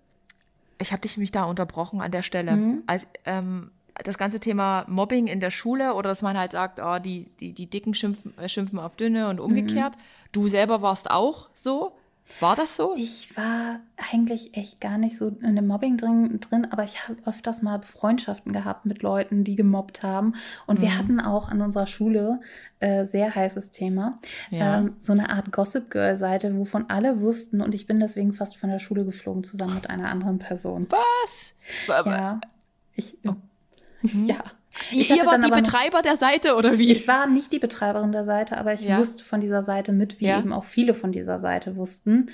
ich 0.80 0.92
habe 0.92 1.00
dich 1.02 1.16
mich 1.16 1.32
da 1.32 1.44
unterbrochen 1.44 2.00
an 2.00 2.12
der 2.12 2.22
Stelle, 2.22 2.56
mhm. 2.56 2.82
als 2.86 3.06
ähm, 3.24 3.70
das 4.04 4.18
ganze 4.18 4.40
Thema 4.40 4.84
Mobbing 4.88 5.26
in 5.26 5.40
der 5.40 5.50
Schule 5.50 5.94
oder 5.94 6.08
dass 6.08 6.22
man 6.22 6.38
halt 6.38 6.52
sagt, 6.52 6.80
oh, 6.82 6.98
die, 6.98 7.26
die, 7.40 7.52
die 7.52 7.68
Dicken 7.68 7.94
schimpfen, 7.94 8.36
äh, 8.38 8.48
schimpfen 8.48 8.78
auf 8.78 8.96
Dünne 8.96 9.28
und 9.28 9.40
umgekehrt. 9.40 9.96
Mhm. 9.96 10.00
Du 10.32 10.48
selber 10.48 10.82
warst 10.82 11.10
auch 11.10 11.48
so. 11.52 11.92
War 12.40 12.54
das 12.54 12.76
so? 12.76 12.94
Ich 12.96 13.36
war 13.36 13.80
eigentlich 13.96 14.56
echt 14.56 14.80
gar 14.80 14.98
nicht 14.98 15.16
so 15.16 15.28
in 15.28 15.56
dem 15.56 15.66
Mobbing 15.66 15.96
drin, 15.96 16.38
drin 16.40 16.68
aber 16.70 16.84
ich 16.84 17.08
habe 17.08 17.16
öfters 17.24 17.62
mal 17.62 17.80
Freundschaften 17.82 18.52
gehabt 18.52 18.86
mit 18.86 19.02
Leuten, 19.02 19.44
die 19.44 19.56
gemobbt 19.56 20.02
haben. 20.02 20.34
Und 20.66 20.78
mhm. 20.78 20.82
wir 20.82 20.98
hatten 20.98 21.20
auch 21.20 21.48
an 21.48 21.62
unserer 21.62 21.86
Schule 21.86 22.40
äh, 22.80 23.06
sehr 23.06 23.34
heißes 23.34 23.72
Thema. 23.72 24.20
Ja. 24.50 24.78
Ähm, 24.78 24.96
so 25.00 25.12
eine 25.12 25.30
Art 25.30 25.50
Gossip 25.50 25.90
Girl-Seite, 25.90 26.56
wovon 26.56 26.84
alle 26.88 27.20
wussten 27.20 27.60
und 27.60 27.74
ich 27.74 27.86
bin 27.86 27.98
deswegen 27.98 28.32
fast 28.32 28.56
von 28.56 28.70
der 28.70 28.78
Schule 28.78 29.04
geflogen, 29.04 29.42
zusammen 29.42 29.74
mit 29.74 29.90
einer 29.90 30.08
anderen 30.10 30.38
Person. 30.38 30.86
Was? 30.90 31.56
Ja. 31.88 32.40
Ich, 32.94 33.16
oh. 33.26 33.34
Ja. 34.02 34.44
Ich 34.90 35.10
Ihr 35.10 35.26
wart 35.26 35.44
die 35.44 35.50
Betreiber 35.50 36.02
der 36.02 36.16
Seite 36.16 36.54
oder 36.56 36.78
wie? 36.78 36.92
Ich 36.92 37.08
war 37.08 37.26
nicht 37.26 37.52
die 37.52 37.58
Betreiberin 37.58 38.12
der 38.12 38.24
Seite, 38.24 38.58
aber 38.58 38.72
ich 38.72 38.82
ja. 38.82 38.98
wusste 38.98 39.24
von 39.24 39.40
dieser 39.40 39.64
Seite 39.64 39.92
mit, 39.92 40.20
wie 40.20 40.26
ja. 40.26 40.38
eben 40.38 40.52
auch 40.52 40.64
viele 40.64 40.94
von 40.94 41.10
dieser 41.10 41.38
Seite 41.38 41.76
wussten. 41.76 42.30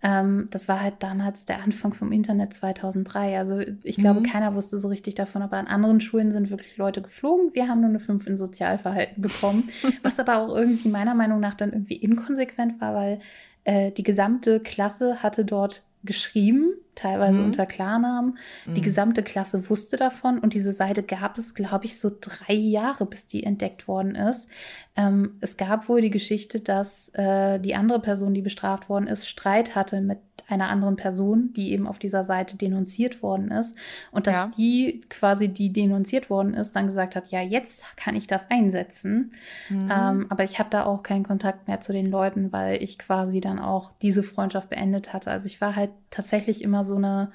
Ähm, 0.00 0.48
das 0.50 0.68
war 0.68 0.80
halt 0.80 0.94
damals 1.00 1.44
der 1.44 1.60
Anfang 1.60 1.92
vom 1.92 2.12
Internet 2.12 2.54
2003. 2.54 3.38
Also 3.38 3.60
ich 3.82 3.96
glaube, 3.96 4.20
mhm. 4.20 4.24
keiner 4.24 4.54
wusste 4.54 4.78
so 4.78 4.88
richtig 4.88 5.16
davon, 5.16 5.42
aber 5.42 5.56
an 5.56 5.66
anderen 5.66 6.00
Schulen 6.00 6.30
sind 6.30 6.50
wirklich 6.50 6.76
Leute 6.76 7.02
geflogen. 7.02 7.54
Wir 7.54 7.68
haben 7.68 7.80
nur 7.80 7.90
eine 7.90 8.00
5 8.00 8.26
in 8.26 8.36
Sozialverhalten 8.36 9.20
bekommen, 9.20 9.68
was 10.02 10.20
aber 10.20 10.38
auch 10.38 10.54
irgendwie 10.54 10.88
meiner 10.88 11.14
Meinung 11.14 11.40
nach 11.40 11.54
dann 11.54 11.72
irgendwie 11.72 11.96
inkonsequent 11.96 12.80
war, 12.80 12.94
weil 12.94 13.20
äh, 13.64 13.90
die 13.90 14.04
gesamte 14.04 14.60
Klasse 14.60 15.22
hatte 15.22 15.44
dort 15.44 15.82
geschrieben, 16.04 16.74
teilweise 16.98 17.38
mhm. 17.38 17.46
unter 17.46 17.66
Klarnamen. 17.66 18.38
Mhm. 18.66 18.74
Die 18.74 18.80
gesamte 18.80 19.22
Klasse 19.22 19.68
wusste 19.70 19.96
davon 19.96 20.38
und 20.38 20.54
diese 20.54 20.72
Seite 20.72 21.02
gab 21.02 21.38
es, 21.38 21.54
glaube 21.54 21.86
ich, 21.86 21.98
so 21.98 22.10
drei 22.20 22.54
Jahre, 22.54 23.06
bis 23.06 23.26
die 23.26 23.44
entdeckt 23.44 23.88
worden 23.88 24.14
ist. 24.14 24.48
Ähm, 24.96 25.38
es 25.40 25.56
gab 25.56 25.88
wohl 25.88 26.00
die 26.00 26.10
Geschichte, 26.10 26.60
dass 26.60 27.10
äh, 27.14 27.58
die 27.60 27.74
andere 27.74 28.00
Person, 28.00 28.34
die 28.34 28.42
bestraft 28.42 28.88
worden 28.88 29.06
ist, 29.06 29.28
Streit 29.28 29.74
hatte 29.74 30.00
mit 30.00 30.18
einer 30.48 30.68
anderen 30.68 30.96
Person, 30.96 31.52
die 31.52 31.72
eben 31.72 31.86
auf 31.86 31.98
dieser 31.98 32.24
Seite 32.24 32.56
denunziert 32.56 33.22
worden 33.22 33.50
ist. 33.50 33.76
Und 34.10 34.26
dass 34.26 34.36
ja. 34.36 34.50
die 34.56 35.02
quasi, 35.10 35.48
die 35.48 35.72
denunziert 35.72 36.30
worden 36.30 36.54
ist, 36.54 36.74
dann 36.74 36.86
gesagt 36.86 37.16
hat, 37.16 37.30
ja, 37.30 37.42
jetzt 37.42 37.84
kann 37.96 38.16
ich 38.16 38.26
das 38.26 38.50
einsetzen. 38.50 39.32
Mhm. 39.68 39.90
Ähm, 39.94 40.26
aber 40.28 40.44
ich 40.44 40.58
habe 40.58 40.70
da 40.70 40.84
auch 40.84 41.02
keinen 41.02 41.24
Kontakt 41.24 41.68
mehr 41.68 41.80
zu 41.80 41.92
den 41.92 42.10
Leuten, 42.10 42.52
weil 42.52 42.82
ich 42.82 42.98
quasi 42.98 43.40
dann 43.40 43.58
auch 43.58 43.92
diese 44.00 44.22
Freundschaft 44.22 44.70
beendet 44.70 45.12
hatte. 45.12 45.30
Also 45.30 45.46
ich 45.46 45.60
war 45.60 45.76
halt 45.76 45.90
tatsächlich 46.10 46.62
immer 46.62 46.84
so 46.84 46.96
eine 46.96 47.30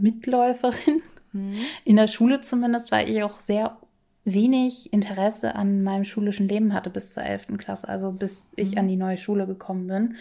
Mitläuferin. 0.00 1.02
Mhm. 1.32 1.58
In 1.84 1.96
der 1.96 2.06
Schule 2.06 2.40
zumindest, 2.40 2.92
weil 2.92 3.08
ich 3.08 3.22
auch 3.22 3.40
sehr 3.40 3.76
wenig 4.24 4.92
Interesse 4.92 5.54
an 5.54 5.84
meinem 5.84 6.04
schulischen 6.04 6.48
Leben 6.48 6.74
hatte 6.74 6.90
bis 6.90 7.12
zur 7.12 7.22
11. 7.22 7.58
Klasse, 7.58 7.88
also 7.88 8.10
bis 8.10 8.52
ich 8.56 8.72
mhm. 8.72 8.78
an 8.78 8.88
die 8.88 8.96
neue 8.96 9.16
Schule 9.18 9.46
gekommen 9.46 9.86
bin. 9.86 10.16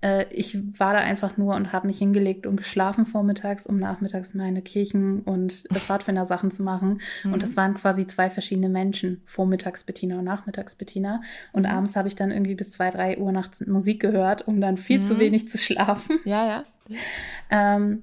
Äh, 0.00 0.26
ich 0.30 0.56
war 0.78 0.92
da 0.94 1.00
einfach 1.00 1.36
nur 1.36 1.54
und 1.54 1.72
habe 1.72 1.86
mich 1.86 1.98
hingelegt 1.98 2.46
und 2.46 2.56
geschlafen 2.56 3.06
vormittags, 3.06 3.66
um 3.66 3.78
nachmittags 3.78 4.34
meine 4.34 4.62
Kirchen- 4.62 5.20
und 5.20 5.64
Pfadfinder-Sachen 5.72 6.50
zu 6.50 6.62
machen. 6.62 7.00
Mhm. 7.24 7.34
Und 7.34 7.42
das 7.42 7.56
waren 7.56 7.74
quasi 7.74 8.06
zwei 8.06 8.30
verschiedene 8.30 8.68
Menschen, 8.68 9.22
vormittags 9.26 9.84
Bettina 9.84 10.18
und 10.18 10.24
nachmittags 10.24 10.74
Bettina. 10.74 11.22
Und 11.52 11.62
mhm. 11.62 11.70
abends 11.70 11.96
habe 11.96 12.08
ich 12.08 12.16
dann 12.16 12.30
irgendwie 12.30 12.54
bis 12.54 12.70
zwei, 12.70 12.90
drei 12.90 13.18
Uhr 13.18 13.32
nachts 13.32 13.66
Musik 13.66 14.00
gehört, 14.00 14.46
um 14.46 14.60
dann 14.60 14.76
viel 14.76 15.02
zu 15.02 15.14
mhm. 15.14 15.18
wenig 15.18 15.48
zu 15.48 15.58
schlafen. 15.58 16.18
Ja, 16.24 16.46
ja. 16.46 16.64
Ähm, 17.50 18.02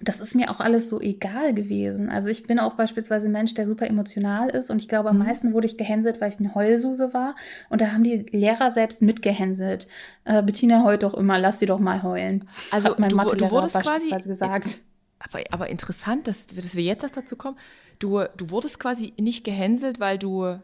das 0.00 0.20
ist 0.20 0.34
mir 0.34 0.50
auch 0.50 0.60
alles 0.60 0.88
so 0.88 1.00
egal 1.00 1.52
gewesen. 1.54 2.08
Also 2.08 2.30
ich 2.30 2.44
bin 2.46 2.58
auch 2.58 2.74
beispielsweise 2.74 3.28
ein 3.28 3.32
Mensch, 3.32 3.54
der 3.54 3.66
super 3.66 3.86
emotional 3.86 4.48
ist 4.48 4.70
und 4.70 4.78
ich 4.78 4.88
glaube, 4.88 5.10
am 5.10 5.18
mhm. 5.18 5.26
meisten 5.26 5.52
wurde 5.52 5.66
ich 5.66 5.76
gehänselt, 5.76 6.20
weil 6.20 6.30
ich 6.30 6.38
eine 6.38 6.54
Heulsuse 6.54 7.12
war 7.12 7.34
und 7.68 7.80
da 7.80 7.92
haben 7.92 8.04
die 8.04 8.26
Lehrer 8.30 8.70
selbst 8.70 9.02
mitgehänselt. 9.02 9.88
Äh, 10.24 10.42
Bettina 10.42 10.84
heult 10.84 11.02
doch 11.02 11.14
immer, 11.14 11.38
lass 11.38 11.58
sie 11.58 11.66
doch 11.66 11.78
mal 11.78 12.02
heulen. 12.02 12.48
Also 12.70 12.94
mein 12.98 13.10
du, 13.10 13.36
du 13.36 13.50
wurdest 13.50 13.80
quasi 13.80 14.10
gesagt. 14.10 14.78
Aber, 15.18 15.44
aber 15.50 15.68
interessant, 15.68 16.26
dass, 16.26 16.46
dass 16.46 16.76
wir 16.76 16.84
jetzt 16.84 17.02
erst 17.02 17.16
dazu 17.16 17.36
kommen. 17.36 17.58
Du, 17.98 18.24
du 18.38 18.50
wurdest 18.50 18.80
quasi 18.80 19.12
nicht 19.18 19.44
gehänselt, 19.44 20.00
weil 20.00 20.16
du 20.16 20.58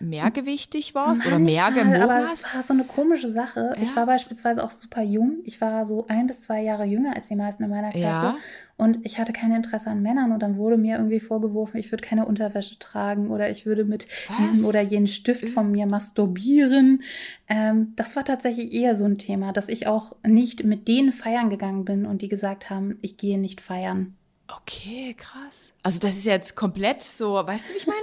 mehrgewichtig 0.00 0.94
warst 0.94 1.24
Manchmal, 1.24 1.34
oder 1.34 1.44
mehr 1.44 1.72
gemobbt 1.72 2.00
aber 2.00 2.24
es 2.24 2.44
war 2.52 2.62
so 2.62 2.72
eine 2.72 2.84
komische 2.84 3.30
Sache. 3.30 3.72
Ja. 3.76 3.82
Ich 3.82 3.94
war 3.96 4.06
beispielsweise 4.06 4.62
auch 4.62 4.70
super 4.70 5.02
jung. 5.02 5.38
Ich 5.44 5.60
war 5.60 5.86
so 5.86 6.06
ein 6.08 6.26
bis 6.26 6.42
zwei 6.42 6.62
Jahre 6.62 6.84
jünger 6.84 7.14
als 7.14 7.28
die 7.28 7.36
meisten 7.36 7.64
in 7.64 7.70
meiner 7.70 7.90
Klasse. 7.90 8.26
Ja. 8.26 8.36
Und 8.76 9.06
ich 9.06 9.18
hatte 9.18 9.32
kein 9.32 9.52
Interesse 9.52 9.88
an 9.90 10.02
Männern. 10.02 10.32
Und 10.32 10.40
dann 10.40 10.56
wurde 10.56 10.76
mir 10.76 10.96
irgendwie 10.96 11.20
vorgeworfen, 11.20 11.78
ich 11.78 11.92
würde 11.92 12.04
keine 12.04 12.26
Unterwäsche 12.26 12.78
tragen 12.78 13.30
oder 13.30 13.50
ich 13.50 13.66
würde 13.66 13.84
mit 13.84 14.08
Was? 14.28 14.36
diesem 14.38 14.66
oder 14.66 14.80
jenen 14.80 15.06
Stift 15.06 15.48
von 15.48 15.70
mir 15.70 15.86
masturbieren. 15.86 17.02
Ähm, 17.48 17.92
das 17.96 18.16
war 18.16 18.24
tatsächlich 18.24 18.72
eher 18.72 18.96
so 18.96 19.04
ein 19.04 19.18
Thema, 19.18 19.52
dass 19.52 19.68
ich 19.68 19.86
auch 19.86 20.16
nicht 20.26 20.64
mit 20.64 20.88
denen 20.88 21.12
feiern 21.12 21.50
gegangen 21.50 21.84
bin 21.84 22.04
und 22.04 22.22
die 22.22 22.28
gesagt 22.28 22.68
haben, 22.68 22.98
ich 23.00 23.16
gehe 23.16 23.38
nicht 23.38 23.60
feiern. 23.60 24.16
Okay, 24.48 25.14
krass. 25.16 25.72
Also 25.82 25.98
das 25.98 26.16
ist 26.16 26.26
jetzt 26.26 26.56
komplett 26.56 27.02
so, 27.02 27.34
weißt 27.34 27.70
du, 27.70 27.74
wie 27.74 27.78
ich 27.78 27.86
meine? 27.86 27.98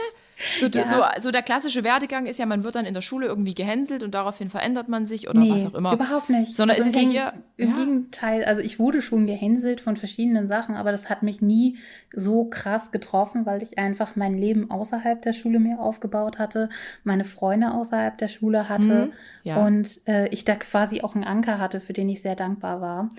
So, 0.60 0.68
ja. 0.68 0.84
so, 0.84 1.22
so, 1.22 1.32
der 1.32 1.42
klassische 1.42 1.84
Werdegang 1.84 2.26
ist 2.26 2.40
ja, 2.40 2.46
man 2.46 2.64
wird 2.64 2.76
dann 2.76 2.86
in 2.86 2.94
der 2.94 3.02
Schule 3.02 3.28
irgendwie 3.28 3.54
gehänselt 3.54 4.04
und 4.04 4.14
daraufhin 4.14 4.50
verändert 4.50 4.88
man 4.88 5.08
sich 5.08 5.30
oder 5.30 5.40
nee, 5.40 5.52
was 5.52 5.66
auch 5.66 5.74
immer. 5.74 5.94
Überhaupt 5.94 6.30
nicht. 6.30 6.56
Sondern 6.56 6.78
also 6.78 6.88
ist 6.88 6.96
es 6.96 7.02
ja 7.02 7.10
hier. 7.10 7.34
Im 7.58 7.70
ja. 7.70 7.76
Gegenteil, 7.76 8.44
also 8.46 8.62
ich 8.62 8.80
wurde 8.80 9.02
schon 9.02 9.28
gehänselt 9.28 9.82
von 9.82 9.98
verschiedenen 9.98 10.48
Sachen, 10.48 10.76
aber 10.76 10.92
das 10.92 11.10
hat 11.10 11.24
mich 11.24 11.42
nie 11.42 11.78
so 12.14 12.46
krass 12.46 12.92
getroffen, 12.92 13.46
weil 13.46 13.64
ich 13.64 13.78
einfach 13.78 14.16
mein 14.16 14.38
Leben 14.38 14.70
außerhalb 14.70 15.22
der 15.22 15.34
Schule 15.34 15.60
mir 15.60 15.80
aufgebaut 15.80 16.40
hatte, 16.40 16.70
meine 17.04 17.24
Freunde 17.24 17.74
außerhalb 17.74 18.18
der 18.18 18.28
Schule 18.28 18.68
hatte 18.68 19.08
mhm, 19.08 19.14
ja. 19.44 19.66
und 19.66 20.02
äh, 20.08 20.28
ich 20.30 20.44
da 20.44 20.56
quasi 20.56 21.02
auch 21.02 21.16
einen 21.16 21.24
Anker 21.24 21.60
hatte, 21.60 21.80
für 21.80 21.94
den 21.94 22.10
ich 22.10 22.22
sehr 22.22 22.36
dankbar 22.36 22.82
war. 22.82 23.10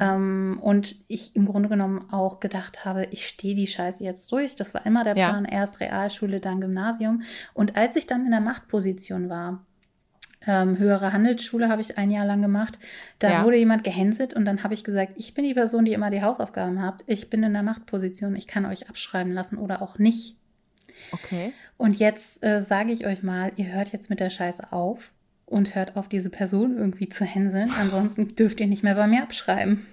Ähm, 0.00 0.58
und 0.60 0.96
ich 1.08 1.34
im 1.36 1.46
Grunde 1.46 1.68
genommen 1.68 2.12
auch 2.12 2.40
gedacht 2.40 2.84
habe, 2.84 3.06
ich 3.10 3.26
stehe 3.26 3.54
die 3.54 3.66
Scheiße 3.66 4.02
jetzt 4.04 4.30
durch. 4.32 4.56
Das 4.56 4.74
war 4.74 4.84
immer 4.86 5.04
der 5.04 5.14
Plan, 5.14 5.44
ja. 5.44 5.52
erst 5.58 5.80
Realschule, 5.80 6.40
dann 6.40 6.60
Gymnasium. 6.60 7.22
Und 7.54 7.76
als 7.76 7.96
ich 7.96 8.06
dann 8.06 8.24
in 8.24 8.30
der 8.30 8.40
Machtposition 8.40 9.28
war, 9.28 9.64
ähm, 10.46 10.78
höhere 10.78 11.12
Handelsschule 11.12 11.68
habe 11.68 11.80
ich 11.80 11.98
ein 11.98 12.10
Jahr 12.10 12.24
lang 12.24 12.42
gemacht. 12.42 12.78
Da 13.18 13.30
ja. 13.30 13.44
wurde 13.44 13.56
jemand 13.56 13.84
gehänselt 13.84 14.34
und 14.34 14.44
dann 14.44 14.62
habe 14.62 14.74
ich 14.74 14.84
gesagt, 14.84 15.12
ich 15.16 15.34
bin 15.34 15.44
die 15.44 15.54
Person, 15.54 15.84
die 15.84 15.92
immer 15.92 16.10
die 16.10 16.22
Hausaufgaben 16.22 16.80
habt. 16.82 17.02
Ich 17.06 17.28
bin 17.28 17.42
in 17.42 17.52
der 17.52 17.62
Machtposition. 17.62 18.36
Ich 18.36 18.46
kann 18.46 18.64
euch 18.64 18.88
abschreiben 18.88 19.32
lassen 19.32 19.58
oder 19.58 19.82
auch 19.82 19.98
nicht. 19.98 20.36
Okay. 21.12 21.52
Und 21.76 21.98
jetzt 21.98 22.44
äh, 22.44 22.62
sage 22.62 22.92
ich 22.92 23.06
euch 23.06 23.22
mal, 23.22 23.52
ihr 23.56 23.72
hört 23.72 23.92
jetzt 23.92 24.10
mit 24.10 24.20
der 24.20 24.30
Scheiße 24.30 24.72
auf 24.72 25.12
und 25.48 25.74
hört 25.74 25.96
auf, 25.96 26.08
diese 26.08 26.30
Person 26.30 26.76
irgendwie 26.76 27.08
zu 27.08 27.24
hänseln. 27.24 27.70
Ansonsten 27.78 28.34
dürft 28.36 28.60
ihr 28.60 28.66
nicht 28.66 28.82
mehr 28.82 28.94
bei 28.94 29.06
mir 29.06 29.22
abschreiben. 29.22 29.86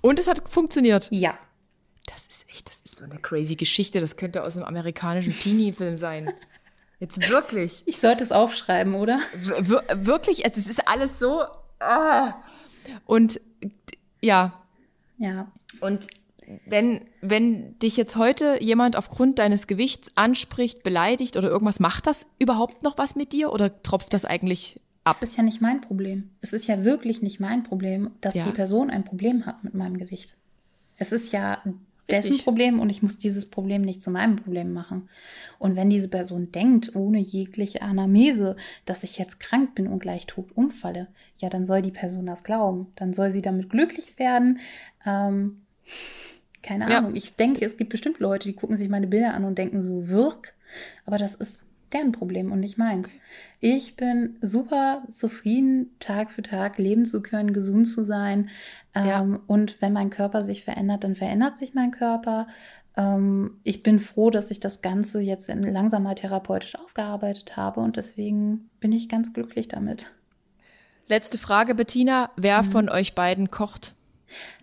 Und 0.00 0.18
es 0.18 0.28
hat 0.28 0.48
funktioniert. 0.48 1.08
Ja. 1.10 1.38
Das 2.06 2.26
ist 2.26 2.48
echt, 2.48 2.68
das 2.68 2.80
ist 2.84 2.96
so 2.96 3.04
eine 3.04 3.18
crazy 3.18 3.56
Geschichte. 3.56 4.00
Das 4.00 4.16
könnte 4.16 4.42
aus 4.42 4.56
einem 4.56 4.66
amerikanischen 4.66 5.32
Teenie-Film 5.38 5.96
sein. 5.96 6.32
Jetzt 6.98 7.28
wirklich. 7.30 7.82
Ich 7.86 7.98
sollte 7.98 8.24
es 8.24 8.32
aufschreiben, 8.32 8.94
oder? 8.94 9.20
Wir 9.60 9.82
wirklich, 10.06 10.44
es 10.44 10.68
ist 10.68 10.88
alles 10.88 11.18
so. 11.18 11.42
Ah. 11.78 12.34
Und 13.06 13.40
ja. 14.20 14.62
Ja. 15.18 15.50
Und 15.80 16.06
wenn, 16.66 17.00
wenn 17.20 17.78
dich 17.78 17.96
jetzt 17.96 18.16
heute 18.16 18.62
jemand 18.62 18.96
aufgrund 18.96 19.38
deines 19.38 19.66
Gewichts 19.66 20.10
anspricht, 20.16 20.82
beleidigt 20.82 21.36
oder 21.36 21.48
irgendwas, 21.48 21.80
macht 21.80 22.06
das 22.06 22.26
überhaupt 22.38 22.82
noch 22.82 22.98
was 22.98 23.14
mit 23.14 23.32
dir 23.32 23.52
oder 23.52 23.82
tropft 23.82 24.12
das 24.14 24.24
eigentlich 24.24 24.80
ab. 25.04 25.16
Es 25.20 25.30
ist 25.30 25.36
ja 25.36 25.42
nicht 25.42 25.60
mein 25.60 25.80
Problem. 25.80 26.30
Es 26.40 26.52
ist 26.52 26.66
ja 26.66 26.84
wirklich 26.84 27.22
nicht 27.22 27.40
mein 27.40 27.62
Problem, 27.64 28.10
dass 28.20 28.34
Ja. 28.34 28.44
die 28.44 28.52
Person 28.52 28.90
ein 28.90 29.04
Problem 29.04 29.46
hat 29.46 29.64
mit 29.64 29.74
meinem 29.74 29.98
Gewicht. 29.98 30.36
Es 30.96 31.12
ist 31.12 31.32
ja 31.32 31.62
dessen 32.10 32.28
Richtig. 32.28 32.44
Problem 32.44 32.80
und 32.80 32.90
ich 32.90 33.02
muss 33.02 33.18
dieses 33.18 33.46
Problem 33.48 33.82
nicht 33.82 34.02
zu 34.02 34.10
meinem 34.10 34.36
Problem 34.36 34.72
machen. 34.72 35.08
Und 35.58 35.76
wenn 35.76 35.88
diese 35.90 36.08
Person 36.08 36.50
denkt, 36.52 36.94
ohne 36.96 37.18
jegliche 37.20 37.82
Anamnese, 37.82 38.56
dass 38.84 39.04
ich 39.04 39.18
jetzt 39.18 39.40
krank 39.40 39.74
bin 39.74 39.86
und 39.86 40.00
gleich 40.00 40.26
tot 40.26 40.50
umfalle, 40.54 41.08
ja, 41.38 41.48
dann 41.48 41.64
soll 41.64 41.80
die 41.82 41.90
Person 41.92 42.26
das 42.26 42.44
glauben. 42.44 42.88
Dann 42.96 43.12
soll 43.12 43.30
sie 43.30 43.42
damit 43.42 43.70
glücklich 43.70 44.18
werden. 44.18 44.60
Ähm, 45.06 45.62
keine 46.62 46.88
Ja. 46.90 46.98
Ahnung. 46.98 47.14
Ich 47.14 47.36
denke, 47.36 47.64
es 47.64 47.76
gibt 47.76 47.90
bestimmt 47.90 48.18
Leute, 48.20 48.48
die 48.48 48.54
gucken 48.54 48.76
sich 48.76 48.88
meine 48.88 49.06
Bilder 49.08 49.34
an 49.34 49.44
und 49.44 49.56
denken 49.58 49.82
so, 49.82 50.08
wirk. 50.08 50.54
Aber 51.06 51.18
das 51.18 51.34
ist 51.34 51.64
deren 51.92 52.12
Problem 52.12 52.52
und 52.52 52.60
nicht 52.60 52.78
meins. 52.78 53.14
Ich 53.60 53.96
bin 53.96 54.36
super 54.40 55.02
zufrieden, 55.08 55.90
Tag 56.00 56.30
für 56.30 56.42
Tag 56.42 56.78
leben 56.78 57.06
zu 57.06 57.22
können, 57.22 57.52
gesund 57.52 57.88
zu 57.88 58.04
sein. 58.04 58.50
Ja. 58.94 59.22
Ähm, 59.22 59.40
und 59.46 59.80
wenn 59.80 59.92
mein 59.92 60.10
Körper 60.10 60.44
sich 60.44 60.64
verändert, 60.64 61.04
dann 61.04 61.14
verändert 61.14 61.56
sich 61.56 61.74
mein 61.74 61.90
Körper. 61.90 62.46
Ähm, 62.96 63.58
ich 63.62 63.82
bin 63.82 63.98
froh, 64.00 64.30
dass 64.30 64.50
ich 64.50 64.60
das 64.60 64.82
Ganze 64.82 65.20
jetzt 65.20 65.48
in, 65.48 65.62
langsam 65.62 66.02
mal 66.02 66.14
therapeutisch 66.14 66.74
aufgearbeitet 66.76 67.56
habe 67.56 67.80
und 67.80 67.96
deswegen 67.96 68.70
bin 68.80 68.92
ich 68.92 69.08
ganz 69.08 69.32
glücklich 69.32 69.68
damit. 69.68 70.10
Letzte 71.08 71.38
Frage, 71.38 71.74
Bettina. 71.74 72.30
Wer 72.36 72.64
von 72.64 72.88
euch 72.88 73.14
beiden 73.14 73.50
kocht? 73.50 73.94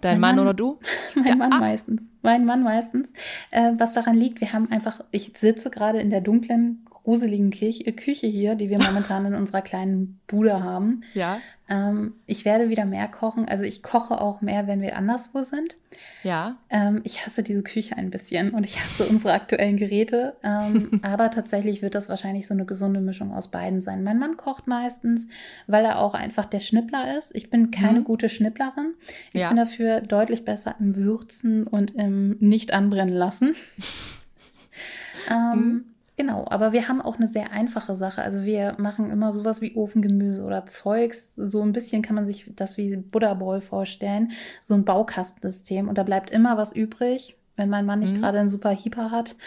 Dein 0.02 0.18
Mhm. 0.18 0.22
Mein 0.22 0.22
Mann, 0.22 0.36
Mann. 0.36 0.46
oder 0.46 0.54
du? 0.54 0.80
Mein 1.16 1.38
Mann 1.38 1.54
ah. 1.54 1.60
meistens. 1.60 2.04
Mein 2.22 2.46
Mann 2.46 2.64
meistens. 2.64 3.14
Äh, 3.52 3.74
was 3.78 3.94
daran 3.94 4.16
liegt, 4.16 4.42
wir 4.42 4.54
haben 4.54 4.72
einfach, 4.72 5.02
ich 5.12 5.32
sitze 5.36 5.70
gerade 5.70 6.00
in 6.00 6.10
der 6.10 6.22
dunklen, 6.22 6.86
gruseligen 7.10 7.52
äh, 7.52 7.92
Küche 7.94 8.28
hier, 8.28 8.54
die 8.56 8.70
wir 8.70 8.78
momentan 8.80 9.26
in 9.26 9.34
unserer 9.34 9.62
kleinen 9.64 10.20
Bude 10.28 10.62
haben. 10.64 11.02
Ja. 11.16 11.40
Ähm, 11.68 12.14
ich 12.28 12.46
werde 12.46 12.70
wieder 12.70 12.86
mehr 12.86 13.08
kochen. 13.08 13.48
Also 13.48 13.64
ich 13.64 13.82
koche 13.82 14.22
auch 14.22 14.42
mehr, 14.42 14.68
wenn 14.68 14.82
wir 14.82 14.96
anderswo 14.96 15.42
sind. 15.42 15.78
Ja. 16.24 16.58
Ähm, 16.70 17.02
ich 17.04 17.26
hasse 17.26 17.42
diese 17.42 17.64
Küche 17.64 17.98
ein 17.98 18.12
bisschen 18.12 18.52
und 18.52 18.64
ich 18.64 18.80
hasse 18.80 19.06
unsere 19.06 19.34
aktuellen 19.34 19.78
Geräte. 19.78 20.36
Ähm, 20.44 21.00
aber 21.04 21.32
tatsächlich 21.32 21.82
wird 21.82 21.96
das 21.96 22.10
wahrscheinlich 22.10 22.46
so 22.48 22.54
eine 22.54 22.66
gesunde 22.66 23.02
Mischung 23.02 23.34
aus 23.34 23.50
beiden 23.50 23.82
sein. 23.82 24.04
Mein 24.04 24.20
Mann 24.20 24.38
kocht 24.38 24.68
meistens, 24.68 25.28
weil 25.66 25.86
er 25.86 26.00
auch 26.00 26.14
einfach 26.14 26.46
der 26.46 26.60
Schnippler 26.60 27.18
ist. 27.18 27.36
Ich 27.36 27.50
bin 27.50 27.72
keine 27.72 28.02
Mhm. 28.02 28.04
gute 28.04 28.30
Schnipplerin. 28.30 28.94
Ich 29.34 29.42
Ja. 29.42 29.48
bin 29.48 29.58
dafür 29.58 30.02
deutlich 30.02 30.46
besser 30.46 30.76
im 30.80 30.96
Würzen 30.96 31.66
und 31.66 31.96
im 31.96 32.38
nicht 32.40 32.72
anbrennen 32.72 33.16
lassen. 33.16 33.56
ähm, 35.30 35.60
Mhm. 35.60 35.86
Genau, 36.20 36.46
aber 36.50 36.74
wir 36.74 36.90
haben 36.90 37.00
auch 37.02 37.16
eine 37.16 37.28
sehr 37.28 37.54
einfache 37.54 37.96
Sache. 37.96 38.22
Also 38.22 38.44
wir 38.44 38.76
machen 38.78 39.10
immer 39.10 39.32
sowas 39.32 39.62
wie 39.62 39.78
Ofengemüse 39.78 40.44
oder 40.44 40.66
Zeugs. 40.66 41.34
So 41.36 41.62
ein 41.62 41.72
bisschen 41.72 42.02
kann 42.02 42.16
man 42.16 42.26
sich 42.26 42.52
das 42.58 42.78
wie 42.78 42.98
Buddha 42.98 43.36
Ball 43.36 43.62
vorstellen. 43.62 44.34
So 44.62 44.74
ein 44.74 44.84
Baukastensystem. 44.84 45.88
Und 45.88 45.98
da 45.98 46.04
bleibt 46.04 46.30
immer 46.30 46.58
was 46.58 46.74
übrig, 46.74 47.38
wenn 47.56 47.70
mein 47.70 47.86
Mann 47.86 48.00
nicht 48.00 48.18
Mhm. 48.18 48.20
gerade 48.20 48.38
einen 48.38 48.50
super 48.50 48.72
Hyper 48.76 49.12
hat. 49.12 49.38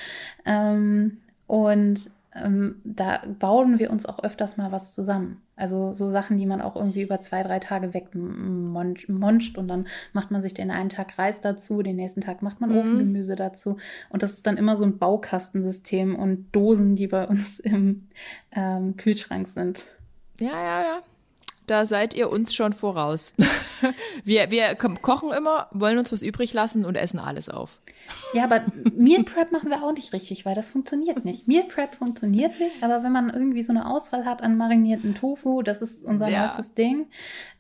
Ähm, 0.47 1.19
und 1.47 2.11
ähm, 2.35 2.77
da 2.85 3.21
bauen 3.39 3.79
wir 3.79 3.91
uns 3.91 4.07
auch 4.07 4.25
öfters 4.25 4.57
mal 4.57 4.73
was 4.73 4.95
zusammen. 4.95 5.43
Also 5.63 5.93
so 5.93 6.11
Sachen, 6.11 6.39
die 6.39 6.47
man 6.47 6.61
auch 6.61 6.75
irgendwie 6.75 7.03
über 7.03 7.21
zwei, 7.21 7.45
drei 7.45 7.61
Tage 7.61 7.95
wegmonscht 7.95 9.57
und 9.57 9.69
dann 9.69 9.87
macht 10.13 10.33
man 10.33 10.43
sich 10.43 10.55
den 10.55 10.73
einen 10.73 10.89
Tag 10.89 11.17
Reis 11.17 11.41
dazu, 11.41 11.83
den 11.83 11.95
nächsten 11.95 12.21
Tag 12.21 12.43
macht 12.43 12.61
man 12.61 12.71
Mhm. 12.71 12.79
Ofengemüse 12.79 13.37
dazu. 13.37 13.77
Und 14.09 14.25
das 14.25 14.33
ist 14.33 14.45
dann 14.49 14.57
immer 14.57 14.75
so 14.75 14.85
ein 14.85 14.99
Baukastensystem 14.99 16.17
und 16.17 16.51
Dosen, 16.51 16.97
die 16.97 17.07
bei 17.07 17.29
uns 17.29 17.61
im 17.61 18.09
ähm, 18.51 18.97
Kühlschrank 18.97 19.47
sind. 19.47 19.87
Ja, 20.41 20.51
ja, 20.51 20.83
ja. 20.83 21.03
Da 21.73 21.87
seid 21.87 22.13
ihr 22.13 22.31
uns 22.31 22.53
schon 22.53 22.75
voraus. 22.75 23.33
wir, 24.25 24.51
wir 24.51 24.75
ko- 24.75 24.93
kochen 25.01 25.33
immer, 25.33 25.69
wollen 25.71 25.97
uns 25.97 26.13
was 26.13 26.23
übrig 26.23 26.53
lassen 26.53 26.85
und 26.85 26.97
essen 26.97 27.19
alles 27.19 27.49
auf. 27.49 27.79
Ja, 28.35 28.45
aber 28.45 28.61
Meal 28.95 29.23
Prep 29.25 29.53
machen 29.53 29.71
wir 29.71 29.83
auch 29.83 29.95
nicht 29.95 30.13
richtig, 30.13 30.45
weil 30.45 30.55
das 30.55 30.69
funktioniert 30.69 31.25
nicht. 31.25 31.49
Meal 31.49 31.65
Prep 31.65 31.95
funktioniert 31.95 32.61
nicht, 32.61 32.83
aber 32.83 33.03
wenn 33.03 33.13
man 33.13 33.31
irgendwie 33.31 33.63
so 33.63 33.73
eine 33.73 33.89
Auswahl 33.89 34.27
hat 34.27 34.43
an 34.43 34.59
marinierten 34.59 35.15
Tofu, 35.15 35.63
das 35.63 35.81
ist 35.81 36.05
unser 36.05 36.29
Ja. 36.29 36.41
neuestes 36.41 36.75
Ding. 36.75 37.07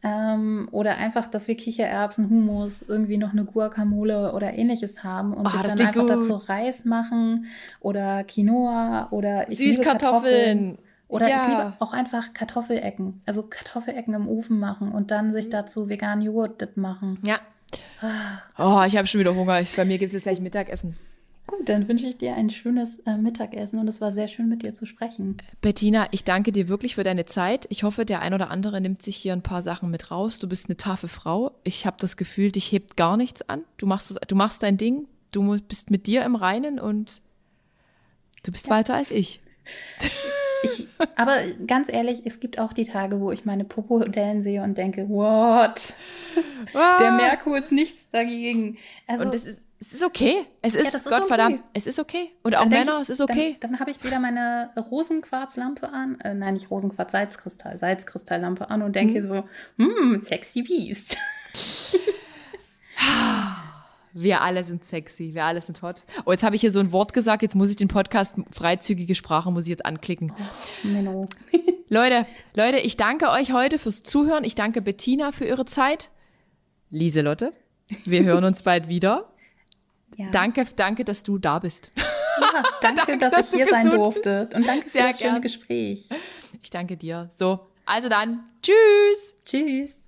Ähm, 0.02 0.68
oder 0.72 0.96
einfach, 0.98 1.28
dass 1.28 1.48
wir 1.48 1.56
Kichererbsen, 1.56 2.28
Hummus, 2.28 2.82
irgendwie 2.82 3.16
noch 3.16 3.30
eine 3.32 3.46
Guacamole 3.46 4.34
oder 4.34 4.52
ähnliches 4.52 5.02
haben 5.04 5.32
und 5.32 5.46
Ah, 5.46 5.50
sich 5.52 5.62
das 5.62 5.76
dann 5.76 5.86
einfach 5.86 6.02
gut. 6.02 6.10
dazu 6.10 6.34
Reis 6.34 6.84
machen 6.84 7.46
oder 7.80 8.24
Quinoa 8.24 9.08
oder 9.10 9.50
ich 9.50 9.58
liebe 9.58 9.72
Süßkartoffeln. 9.72 10.76
Oder 11.12 11.28
ja. 11.28 11.36
ich 11.36 11.48
liebe 11.48 11.72
auch 11.78 11.92
einfach 11.92 12.32
Kartoffelecken. 12.32 13.20
Also 13.26 13.42
Kartoffelecken 13.42 14.14
im 14.14 14.28
Ofen 14.28 14.58
machen 14.58 14.92
und 14.92 15.10
dann 15.10 15.34
sich 15.34 15.50
dazu 15.50 15.90
veganen 15.90 16.24
Joghurt-Dip 16.24 16.78
machen. 16.78 17.20
Ja. 17.26 17.38
Ah. 18.00 18.38
Oh, 18.56 18.86
ich 18.86 18.96
habe 18.96 19.06
schon 19.06 19.20
wieder 19.20 19.34
Hunger. 19.34 19.60
Ich, 19.60 19.76
bei 19.76 19.84
mir 19.84 19.98
gibt 19.98 20.08
es 20.08 20.14
jetzt 20.14 20.22
gleich 20.22 20.40
Mittagessen. 20.40 20.96
Gut, 21.46 21.68
dann 21.68 21.86
wünsche 21.86 22.06
ich 22.06 22.16
dir 22.16 22.34
ein 22.34 22.48
schönes 22.48 23.00
äh, 23.00 23.18
Mittagessen 23.18 23.78
und 23.78 23.88
es 23.88 24.00
war 24.00 24.10
sehr 24.10 24.26
schön 24.26 24.48
mit 24.48 24.62
dir 24.62 24.72
zu 24.72 24.86
sprechen. 24.86 25.36
Bettina, 25.60 26.08
ich 26.12 26.24
danke 26.24 26.50
dir 26.50 26.68
wirklich 26.68 26.94
für 26.94 27.04
deine 27.04 27.26
Zeit. 27.26 27.66
Ich 27.68 27.82
hoffe, 27.82 28.06
der 28.06 28.22
ein 28.22 28.32
oder 28.32 28.50
andere 28.50 28.80
nimmt 28.80 29.02
sich 29.02 29.16
hier 29.16 29.34
ein 29.34 29.42
paar 29.42 29.62
Sachen 29.62 29.90
mit 29.90 30.10
raus. 30.10 30.38
Du 30.38 30.48
bist 30.48 30.70
eine 30.70 30.78
taffe 30.78 31.08
Frau. 31.08 31.50
Ich 31.62 31.84
habe 31.84 31.98
das 32.00 32.16
Gefühl, 32.16 32.52
dich 32.52 32.72
hebt 32.72 32.96
gar 32.96 33.18
nichts 33.18 33.46
an. 33.50 33.64
Du 33.76 33.84
machst, 33.84 34.10
es, 34.10 34.16
du 34.26 34.34
machst 34.34 34.62
dein 34.62 34.78
Ding. 34.78 35.08
Du 35.30 35.60
bist 35.60 35.90
mit 35.90 36.06
dir 36.06 36.24
im 36.24 36.36
Reinen 36.36 36.80
und 36.80 37.20
du 38.44 38.50
bist 38.50 38.70
weiter 38.70 38.94
als 38.94 39.10
ich. 39.10 39.42
Ich, 40.62 40.86
aber 41.16 41.36
ganz 41.66 41.88
ehrlich, 41.88 42.22
es 42.24 42.38
gibt 42.40 42.58
auch 42.58 42.72
die 42.72 42.84
Tage, 42.84 43.20
wo 43.20 43.32
ich 43.32 43.44
meine 43.44 43.64
Popo-Dellen 43.64 44.42
sehe 44.42 44.62
und 44.62 44.78
denke, 44.78 45.08
what? 45.08 45.94
Der 46.74 47.12
Merkur 47.12 47.58
ist 47.58 47.72
nichts 47.72 48.10
dagegen. 48.10 48.78
Also, 49.06 49.24
Und 49.24 49.34
es 49.34 49.44
ist, 49.44 49.58
es 49.80 49.92
ist 49.94 50.04
okay. 50.04 50.46
Es 50.62 50.74
ist, 50.76 50.94
das 50.94 51.06
ist 51.06 51.10
Gottverdammt, 51.10 51.56
okay. 51.56 51.64
es 51.74 51.86
ist 51.88 51.98
okay. 51.98 52.30
Und 52.44 52.54
auch 52.56 52.66
Männer, 52.66 52.96
ich- 52.96 53.02
es 53.02 53.10
ist 53.10 53.20
okay. 53.20 53.56
Dann, 53.60 53.72
dann 53.72 53.80
habe 53.80 53.90
ich 53.90 54.02
wieder 54.04 54.20
meine 54.20 54.70
Rosenquarzlampe 54.76 55.88
an, 55.88 56.20
äh, 56.20 56.34
nein, 56.34 56.54
nicht 56.54 56.70
Rosenquarz, 56.70 57.10
Salzkristall, 57.12 57.76
Salzkristalllampe 57.76 58.70
an 58.70 58.82
und 58.82 58.94
denke 58.94 59.20
Mhm. 59.22 59.28
so, 59.28 59.44
hm, 59.84 60.20
sexy 60.20 60.62
Beast. 60.62 61.16
Wir 64.14 64.42
alle 64.42 64.62
sind 64.62 64.86
sexy, 64.86 65.32
wir 65.34 65.44
alle 65.44 65.62
sind 65.62 65.80
hot. 65.82 66.04
Oh, 66.26 66.32
jetzt 66.32 66.42
habe 66.42 66.54
ich 66.54 66.60
hier 66.60 66.72
so 66.72 66.80
ein 66.80 66.92
Wort 66.92 67.12
gesagt, 67.14 67.42
jetzt 67.42 67.54
muss 67.54 67.70
ich 67.70 67.76
den 67.76 67.88
Podcast 67.88 68.34
freizügige 68.50 69.14
Sprache 69.14 69.50
muss 69.50 69.64
ich 69.64 69.70
jetzt 69.70 69.86
anklicken. 69.86 70.32
Menno. 70.82 71.26
Leute, 71.88 72.26
Leute, 72.54 72.78
ich 72.78 72.96
danke 72.96 73.30
euch 73.30 73.52
heute 73.52 73.78
fürs 73.78 74.02
Zuhören. 74.02 74.44
Ich 74.44 74.54
danke 74.54 74.82
Bettina 74.82 75.32
für 75.32 75.46
ihre 75.46 75.64
Zeit. 75.64 76.10
Lieselotte, 76.90 77.52
wir 78.04 78.22
hören 78.24 78.44
uns 78.44 78.62
bald 78.62 78.88
wieder. 78.88 79.30
Ja. 80.16 80.30
Danke, 80.30 80.66
danke, 80.76 81.04
dass 81.04 81.22
du 81.22 81.38
da 81.38 81.58
bist. 81.58 81.90
Ja, 82.40 82.62
danke, 82.82 83.02
Danke, 83.06 83.18
dass, 83.18 83.32
dass 83.32 83.48
ich 83.54 83.56
hier 83.56 83.68
sein 83.68 83.90
durfte. 83.90 84.48
Und 84.54 84.66
danke 84.66 84.84
für 84.84 84.90
Sehr 84.90 85.08
das 85.08 85.18
schöne 85.18 85.30
gern. 85.32 85.42
Gespräch. 85.42 86.08
Ich 86.62 86.70
danke 86.70 86.96
dir. 86.96 87.30
So, 87.34 87.60
also 87.86 88.08
dann, 88.08 88.44
tschüss. 88.62 89.36
Tschüss. 89.44 90.01